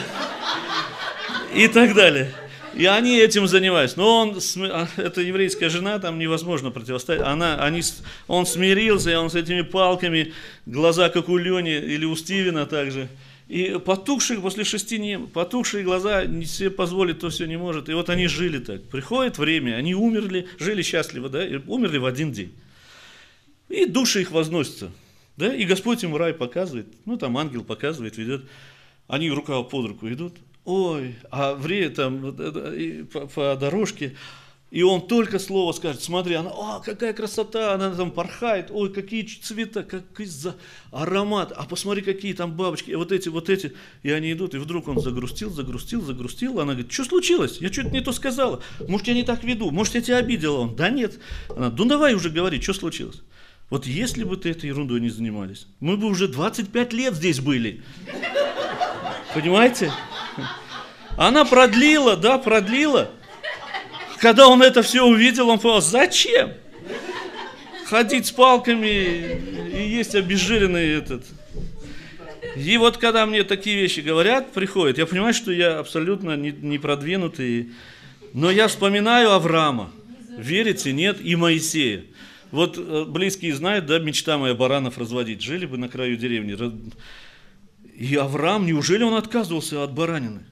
И 1.54 1.68
так 1.68 1.94
далее. 1.94 2.32
И 2.76 2.84
они 2.84 3.16
этим 3.18 3.46
занимаются. 3.46 3.98
Но 3.98 4.20
он, 4.20 4.38
а, 4.70 4.88
это 4.96 5.22
еврейская 5.22 5.70
жена, 5.70 5.98
там 5.98 6.18
невозможно 6.18 6.70
противостоять. 6.70 7.22
Она, 7.22 7.62
они, 7.62 7.82
он 8.28 8.44
смирился, 8.44 9.10
и 9.10 9.14
он 9.14 9.30
с 9.30 9.34
этими 9.34 9.62
палками, 9.62 10.34
глаза 10.66 11.08
как 11.08 11.28
у 11.28 11.38
Лени 11.38 11.76
или 11.76 12.04
у 12.04 12.14
Стивена 12.14 12.66
также. 12.66 13.08
И 13.48 13.78
потухшие 13.82 14.40
после 14.40 14.64
шести 14.64 14.98
не, 14.98 15.18
потухшие 15.18 15.84
глаза 15.84 16.24
не 16.24 16.44
себе 16.44 16.70
позволить, 16.70 17.20
то 17.20 17.30
все 17.30 17.46
не 17.46 17.56
может. 17.56 17.88
И 17.88 17.94
вот 17.94 18.10
они 18.10 18.26
жили 18.26 18.58
так. 18.58 18.82
Приходит 18.88 19.38
время, 19.38 19.76
они 19.76 19.94
умерли, 19.94 20.48
жили 20.58 20.82
счастливо, 20.82 21.28
да, 21.28 21.46
и 21.46 21.58
умерли 21.66 21.98
в 21.98 22.06
один 22.06 22.32
день. 22.32 22.52
И 23.68 23.86
души 23.86 24.22
их 24.22 24.32
возносятся. 24.32 24.90
Да, 25.36 25.54
и 25.54 25.64
Господь 25.64 26.02
им 26.02 26.16
рай 26.16 26.32
показывает, 26.32 26.86
ну 27.04 27.16
там 27.16 27.36
ангел 27.36 27.62
показывает, 27.62 28.16
ведет. 28.16 28.42
Они 29.06 29.30
рука 29.30 29.62
под 29.62 29.86
руку 29.86 30.08
идут. 30.08 30.34
Ой, 30.66 31.14
а 31.30 31.54
время 31.54 31.90
там 31.90 32.28
и 32.74 33.04
по, 33.04 33.28
по 33.28 33.54
дорожке, 33.54 34.16
и 34.72 34.82
он 34.82 35.06
только 35.06 35.38
слово 35.38 35.70
скажет, 35.70 36.02
смотри, 36.02 36.34
она, 36.34 36.50
о, 36.50 36.80
какая 36.80 37.12
красота, 37.12 37.72
она 37.74 37.94
там 37.94 38.10
порхает, 38.10 38.72
ой, 38.72 38.92
какие 38.92 39.22
цвета, 39.22 39.84
какой 39.84 40.26
за 40.26 40.56
аромат, 40.90 41.52
а 41.54 41.66
посмотри, 41.66 42.02
какие 42.02 42.32
там 42.32 42.56
бабочки, 42.56 42.90
вот 42.90 43.12
эти, 43.12 43.28
вот 43.28 43.48
эти, 43.48 43.74
и 44.02 44.10
они 44.10 44.32
идут, 44.32 44.56
и 44.56 44.58
вдруг 44.58 44.88
он 44.88 45.00
загрустил, 45.00 45.50
загрустил, 45.50 46.02
загрустил, 46.02 46.58
она 46.58 46.72
говорит, 46.72 46.90
что 46.90 47.04
случилось, 47.04 47.58
я 47.60 47.72
что-то 47.72 47.90
не 47.90 48.00
то 48.00 48.10
сказала, 48.10 48.60
может, 48.88 49.06
я 49.06 49.14
не 49.14 49.22
так 49.22 49.44
веду, 49.44 49.70
может, 49.70 49.94
я 49.94 50.00
тебя 50.00 50.16
обидела, 50.16 50.58
он, 50.58 50.74
да 50.74 50.90
нет, 50.90 51.20
она, 51.48 51.70
ну 51.70 51.84
давай 51.84 52.14
уже 52.14 52.28
говори, 52.28 52.60
что 52.60 52.72
случилось. 52.72 53.22
Вот 53.70 53.86
если 53.86 54.24
бы 54.24 54.36
ты 54.36 54.50
этой 54.50 54.66
ерундой 54.66 55.00
не 55.00 55.10
занимались, 55.10 55.68
мы 55.78 55.96
бы 55.96 56.08
уже 56.08 56.26
25 56.26 56.92
лет 56.92 57.14
здесь 57.14 57.38
были. 57.38 57.82
Понимаете? 59.32 59.92
Она 61.16 61.44
продлила, 61.44 62.16
да, 62.16 62.38
продлила. 62.38 63.10
Когда 64.18 64.48
он 64.48 64.62
это 64.62 64.82
все 64.82 65.02
увидел, 65.02 65.48
он 65.48 65.58
понял, 65.58 65.80
зачем? 65.80 66.52
Ходить 67.86 68.26
с 68.26 68.32
палками 68.32 68.86
и 69.72 69.88
есть 69.88 70.14
обезжиренный 70.14 70.94
этот. 70.94 71.24
И 72.56 72.76
вот 72.78 72.96
когда 72.96 73.26
мне 73.26 73.44
такие 73.44 73.76
вещи 73.76 74.00
говорят, 74.00 74.52
приходят, 74.52 74.98
я 74.98 75.06
понимаю, 75.06 75.34
что 75.34 75.52
я 75.52 75.78
абсолютно 75.78 76.36
не, 76.36 76.50
не 76.50 76.78
продвинутый. 76.78 77.70
Но 78.32 78.50
я 78.50 78.68
вспоминаю 78.68 79.32
Авраама. 79.32 79.90
Верите, 80.36 80.92
нет? 80.92 81.18
И 81.22 81.36
Моисея. 81.36 82.04
Вот 82.50 82.78
э, 82.78 83.04
близкие 83.06 83.54
знают, 83.54 83.86
да, 83.86 83.98
мечта 83.98 84.38
моя 84.38 84.54
баранов 84.54 84.98
разводить. 84.98 85.42
Жили 85.42 85.66
бы 85.66 85.76
на 85.76 85.88
краю 85.88 86.16
деревни. 86.16 86.56
И 87.98 88.14
Авраам, 88.14 88.66
неужели 88.66 89.02
он 89.02 89.14
отказывался 89.14 89.82
от 89.82 89.94
баранины? 89.94 90.44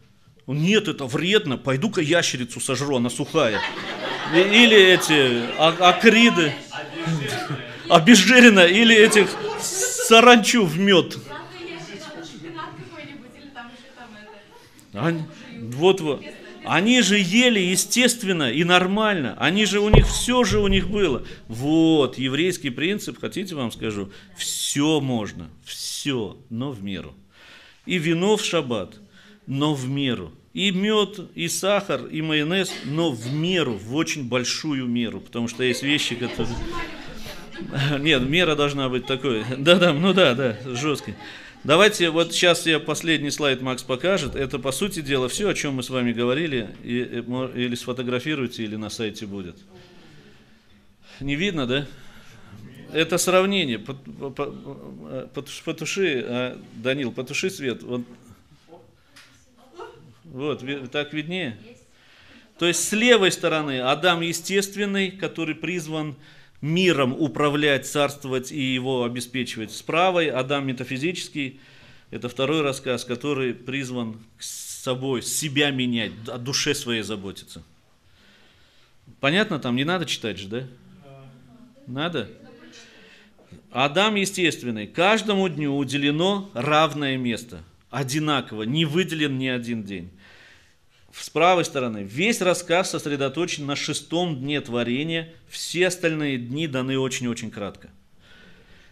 Нет, 0.47 0.89
это 0.89 1.05
вредно, 1.05 1.59
пойду-ка 1.59 2.01
ящерицу 2.01 2.59
сожру, 2.59 2.97
она 2.97 3.11
сухая. 3.11 3.61
Или 4.35 4.77
эти 4.77 5.43
а- 5.59 5.91
акриды, 5.91 6.55
обезжиренно, 7.89 8.61
или 8.61 8.97
этих 8.97 9.29
саранчу 9.61 10.65
в 10.65 10.79
мед. 10.79 11.19
Они, 14.95 15.23
вот, 15.61 16.01
вот. 16.01 16.25
Они 16.65 17.03
же 17.03 17.19
ели 17.19 17.61
естественно 17.61 18.51
и 18.51 18.65
нормально. 18.65 19.37
Они 19.39 19.67
же 19.67 19.81
у 19.81 19.91
них 19.91 20.07
все 20.07 20.45
же 20.45 20.61
у 20.61 20.69
них 20.69 20.89
было. 20.89 21.27
Вот 21.49 22.17
еврейский 22.17 22.71
принцип, 22.71 23.21
хотите 23.21 23.55
вам 23.55 23.71
скажу, 23.71 24.11
все 24.35 25.01
можно, 25.01 25.51
все, 25.63 26.39
но 26.49 26.71
в 26.71 26.83
меру. 26.83 27.15
И 27.87 27.99
вино 27.99 28.37
в 28.37 28.45
шаббат, 28.45 28.97
но 29.47 29.75
в 29.75 29.89
меру. 29.89 30.33
И 30.53 30.71
мед, 30.71 31.19
и 31.35 31.49
сахар, 31.49 32.07
и 32.07 32.23
майонез, 32.23 32.73
но 32.85 33.11
в 33.11 33.33
меру, 33.33 33.75
в 33.75 33.95
очень 33.97 34.29
большую 34.29 34.87
меру, 34.87 35.21
потому 35.21 35.49
что 35.49 35.65
есть 35.65 35.83
вещи, 35.83 36.15
которые... 36.15 36.57
Нет, 37.99 38.23
мера 38.29 38.55
должна 38.55 38.89
быть 38.89 39.07
такой. 39.07 39.45
Да-да, 39.59 39.93
ну 39.93 40.13
да, 40.13 40.35
да, 40.35 40.57
жесткой. 40.65 41.15
Давайте, 41.65 42.11
вот 42.11 42.33
сейчас 42.33 42.67
я 42.67 42.79
последний 42.79 43.31
слайд 43.31 43.63
Макс 43.63 43.83
покажет. 43.83 44.37
Это, 44.37 44.59
по 44.59 44.71
сути 44.71 45.01
дела, 45.01 45.29
все, 45.29 45.49
о 45.49 45.55
чем 45.55 45.75
мы 45.75 45.83
с 45.83 45.89
вами 45.89 46.13
говорили. 46.13 46.69
И, 46.85 47.25
мо- 47.27 47.51
или 47.55 47.75
сфотографируйте, 47.75 48.65
или 48.65 48.77
на 48.77 48.91
сайте 48.91 49.27
будет. 49.27 49.57
Не 51.21 51.37
видно, 51.37 51.67
да? 51.67 51.87
Это 52.95 53.19
сравнение. 53.19 53.79
Пот- 53.81 54.05
по- 54.05 54.31
по- 54.31 55.29
потуш- 55.35 55.65
Потуши, 55.65 56.25
а, 56.25 56.63
Данил, 56.77 57.11
потуши 57.11 57.51
свет. 57.51 57.83
Вот, 57.83 58.03
вот 60.25 60.91
так 60.93 61.13
виднее. 61.13 61.59
То 62.57 62.67
есть 62.67 62.89
с 62.89 62.93
левой 62.93 63.33
стороны 63.33 63.81
Адам 63.81 64.21
естественный, 64.21 65.11
который 65.11 65.57
призван 65.57 66.15
миром 66.61 67.21
управлять, 67.21 67.85
царствовать 67.85 68.53
и 68.53 68.61
его 68.61 69.03
обеспечивать. 69.03 69.73
С 69.73 69.83
правой 69.83 70.29
Адам 70.31 70.69
метафизический, 70.69 71.59
это 72.13 72.29
второй 72.29 72.63
рассказ, 72.63 73.05
который 73.05 73.55
призван 73.55 74.21
с 74.39 74.83
собой, 74.85 75.23
себя 75.23 75.73
менять, 75.73 76.13
о 76.29 76.39
душе 76.39 76.77
своей 76.77 77.03
заботиться. 77.03 77.65
Понятно 79.19 79.59
там? 79.59 79.75
Не 79.75 79.85
надо 79.85 80.07
читать 80.07 80.39
же, 80.39 80.47
да? 80.47 80.67
Надо? 81.89 82.31
Адам 83.75 84.15
естественный. 84.15 84.87
Каждому 84.87 85.49
дню 85.49 85.77
уделено 85.77 86.49
равное 86.55 87.17
место. 87.17 87.65
Одинаково. 87.91 88.63
Не 88.63 88.85
выделен 88.85 89.37
ни 89.37 89.49
один 89.49 89.83
день. 89.83 90.13
С 91.13 91.29
правой 91.29 91.65
стороны, 91.65 92.05
весь 92.05 92.41
рассказ 92.41 92.91
сосредоточен 92.91 93.67
на 93.67 93.75
шестом 93.75 94.39
дне 94.39 94.61
творения, 94.61 95.33
все 95.49 95.89
остальные 95.89 96.39
дни 96.39 96.69
даны 96.69 97.01
очень-очень 97.01 97.51
кратко. 97.51 97.91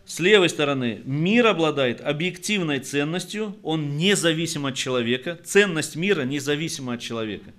С 0.04 0.18
левой 0.18 0.48
стороны, 0.48 1.00
мир 1.04 1.46
обладает 1.46 2.00
объективной 2.00 2.80
ценностью, 2.80 3.56
он 3.62 3.96
независим 3.96 4.66
от 4.66 4.74
человека, 4.74 5.38
ценность 5.44 5.94
мира 5.94 6.22
независима 6.22 6.94
от 6.94 7.00
человека. 7.00 7.52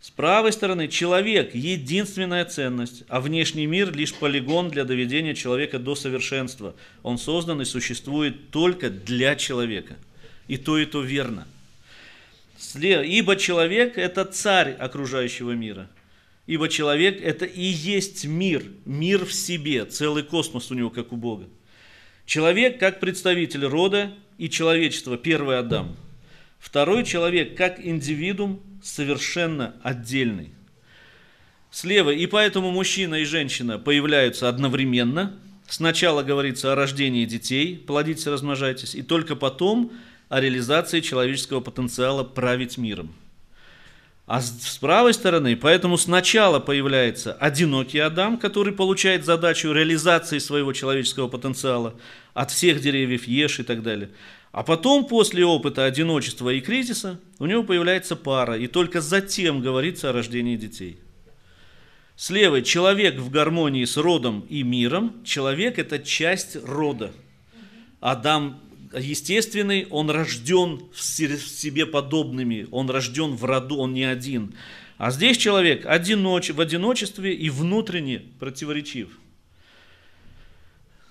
С 0.00 0.10
правой 0.10 0.50
стороны, 0.52 0.88
человек– 0.88 1.50
единственная 1.54 2.46
ценность, 2.46 3.04
а 3.08 3.20
внешний 3.20 3.66
мир– 3.66 3.92
лишь 3.94 4.14
полигон 4.14 4.70
для 4.70 4.84
доведения 4.84 5.34
человека 5.34 5.78
до 5.78 5.94
совершенства. 5.94 6.74
Он 7.02 7.18
создан 7.18 7.60
и 7.60 7.66
существует 7.66 8.50
только 8.50 8.88
для 8.88 9.36
человека. 9.36 9.98
И 10.48 10.56
то, 10.56 10.78
и 10.78 10.86
то 10.86 11.02
верно. 11.02 11.46
Ибо 12.74 13.36
человек– 13.36 13.92
это 13.98 14.24
царь 14.24 14.72
окружающего 14.72 15.52
мира. 15.52 15.90
Ибо 16.46 16.70
человек– 16.70 17.20
это 17.22 17.44
и 17.44 17.62
есть 17.62 18.24
мир, 18.24 18.64
мир 18.86 19.26
в 19.26 19.34
себе, 19.34 19.84
целый 19.84 20.22
космос 20.22 20.70
у 20.70 20.74
него, 20.74 20.88
как 20.88 21.12
у 21.12 21.16
Бога. 21.16 21.46
Человек 22.24 22.80
как 22.80 23.00
представитель 23.00 23.66
рода 23.66 24.12
и 24.38 24.48
человечества, 24.48 25.18
первый 25.18 25.58
Адам. 25.58 25.94
Второй 26.60 27.04
человек 27.04 27.56
как 27.56 27.84
индивидуум 27.84 28.60
совершенно 28.82 29.74
отдельный. 29.82 30.52
Слева, 31.70 32.10
и 32.10 32.26
поэтому 32.26 32.70
мужчина 32.70 33.16
и 33.16 33.24
женщина 33.24 33.78
появляются 33.78 34.48
одновременно. 34.48 35.36
Сначала 35.68 36.22
говорится 36.22 36.72
о 36.72 36.74
рождении 36.74 37.24
детей, 37.24 37.76
плодитесь, 37.76 38.26
размножайтесь, 38.26 38.94
и 38.94 39.02
только 39.02 39.36
потом 39.36 39.92
о 40.28 40.40
реализации 40.40 41.00
человеческого 41.00 41.60
потенциала 41.60 42.24
править 42.24 42.76
миром. 42.76 43.14
А 44.26 44.40
с 44.40 44.78
правой 44.80 45.12
стороны, 45.12 45.56
поэтому 45.56 45.96
сначала 45.96 46.60
появляется 46.60 47.32
одинокий 47.32 47.98
Адам, 47.98 48.38
который 48.38 48.72
получает 48.72 49.24
задачу 49.24 49.72
реализации 49.72 50.38
своего 50.38 50.72
человеческого 50.72 51.26
потенциала, 51.26 51.94
от 52.32 52.52
всех 52.52 52.80
деревьев 52.80 53.26
ешь 53.26 53.58
и 53.58 53.64
так 53.64 53.82
далее. 53.82 54.10
А 54.52 54.64
потом, 54.64 55.06
после 55.06 55.44
опыта 55.44 55.84
одиночества 55.84 56.50
и 56.50 56.60
кризиса, 56.60 57.20
у 57.38 57.46
него 57.46 57.62
появляется 57.62 58.16
пара, 58.16 58.58
и 58.58 58.66
только 58.66 59.00
затем 59.00 59.60
говорится 59.60 60.10
о 60.10 60.12
рождении 60.12 60.56
детей. 60.56 60.98
Слева 62.16 62.60
человек 62.60 63.16
в 63.16 63.30
гармонии 63.30 63.84
с 63.84 63.96
родом 63.96 64.40
и 64.48 64.62
миром. 64.62 65.22
Человек– 65.24 65.78
это 65.78 65.98
часть 65.98 66.56
рода. 66.64 67.12
Адам 68.00 68.60
естественный, 68.92 69.86
он 69.88 70.10
рожден 70.10 70.82
в 70.92 71.00
себе 71.00 71.86
подобными, 71.86 72.66
он 72.72 72.90
рожден 72.90 73.36
в 73.36 73.44
роду, 73.44 73.76
он 73.76 73.94
не 73.94 74.04
один. 74.04 74.54
А 74.98 75.10
здесь 75.12 75.38
человек 75.38 75.86
одиноч, 75.86 76.50
в 76.50 76.60
одиночестве 76.60 77.34
и 77.34 77.48
внутренне 77.48 78.22
противоречив. 78.38 79.18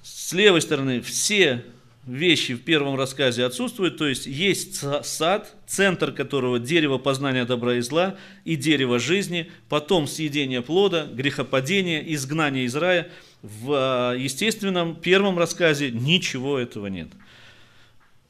С 0.04 0.34
левой 0.34 0.62
стороны 0.62 1.02
все 1.02 1.64
вещи 2.10 2.56
в 2.56 2.62
первом 2.64 2.96
рассказе 2.96 3.46
отсутствуют, 3.46 3.98
то 3.98 4.08
есть 4.08 4.26
есть 4.26 4.84
сад, 5.04 5.56
центр 5.68 6.12
которого 6.12 6.60
дерево 6.60 6.98
познания 6.98 7.46
добра 7.46 7.76
и 7.76 7.82
зла 7.82 8.16
и 8.46 8.56
дерево 8.56 9.00
жизни, 9.00 9.52
потом 9.70 10.08
съедение 10.08 10.62
плода, 10.62 11.06
грехопадение, 11.06 12.14
изгнание 12.14 12.66
из 12.66 12.76
рая. 12.76 13.10
В 13.42 13.72
а, 13.72 14.14
естественном 14.16 14.96
первом 14.96 15.38
рассказе 15.38 15.92
ничего 15.92 16.58
этого 16.58 16.88
нет. 16.88 17.10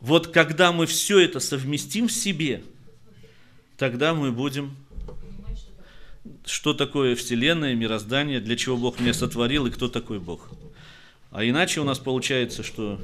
Вот 0.02 0.28
когда 0.28 0.72
мы 0.72 0.86
все 0.86 1.20
это 1.20 1.40
совместим 1.40 2.08
в 2.08 2.12
себе, 2.12 2.62
тогда 3.78 4.14
мы 4.14 4.32
будем 4.32 4.76
что 6.46 6.74
такое 6.74 7.16
Вселенная, 7.16 7.76
мироздание, 7.76 8.40
для 8.40 8.56
чего 8.56 8.76
Бог 8.76 9.00
меня 9.00 9.14
сотворил 9.14 9.66
и 9.68 9.72
кто 9.72 9.88
такой 9.88 10.20
Бог. 10.20 10.50
А 11.32 11.46
иначе 11.46 11.80
у 11.80 11.84
нас 11.84 12.00
получается, 12.00 12.64
что 12.64 13.00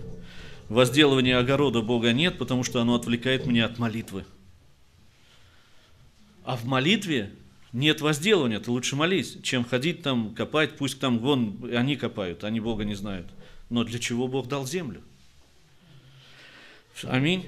возделывания 0.69 1.37
огорода 1.37 1.81
Бога 1.81 2.13
нет, 2.13 2.37
потому 2.37 2.63
что 2.63 2.81
оно 2.81 2.95
отвлекает 2.95 3.45
меня 3.45 3.65
от 3.65 3.79
молитвы. 3.79 4.25
А 6.43 6.55
в 6.55 6.65
молитве 6.65 7.31
нет 7.73 8.01
возделывания, 8.01 8.59
ты 8.59 8.71
лучше 8.71 8.95
молись, 8.95 9.37
чем 9.43 9.65
ходить 9.65 10.01
там, 10.01 10.33
копать, 10.33 10.77
пусть 10.77 10.99
там 10.99 11.19
вон, 11.19 11.69
они 11.75 11.95
копают, 11.95 12.43
они 12.43 12.59
Бога 12.59 12.85
не 12.85 12.95
знают. 12.95 13.27
Но 13.69 13.83
для 13.83 13.99
чего 13.99 14.27
Бог 14.27 14.47
дал 14.47 14.65
землю? 14.65 15.01
Аминь. 17.03 17.47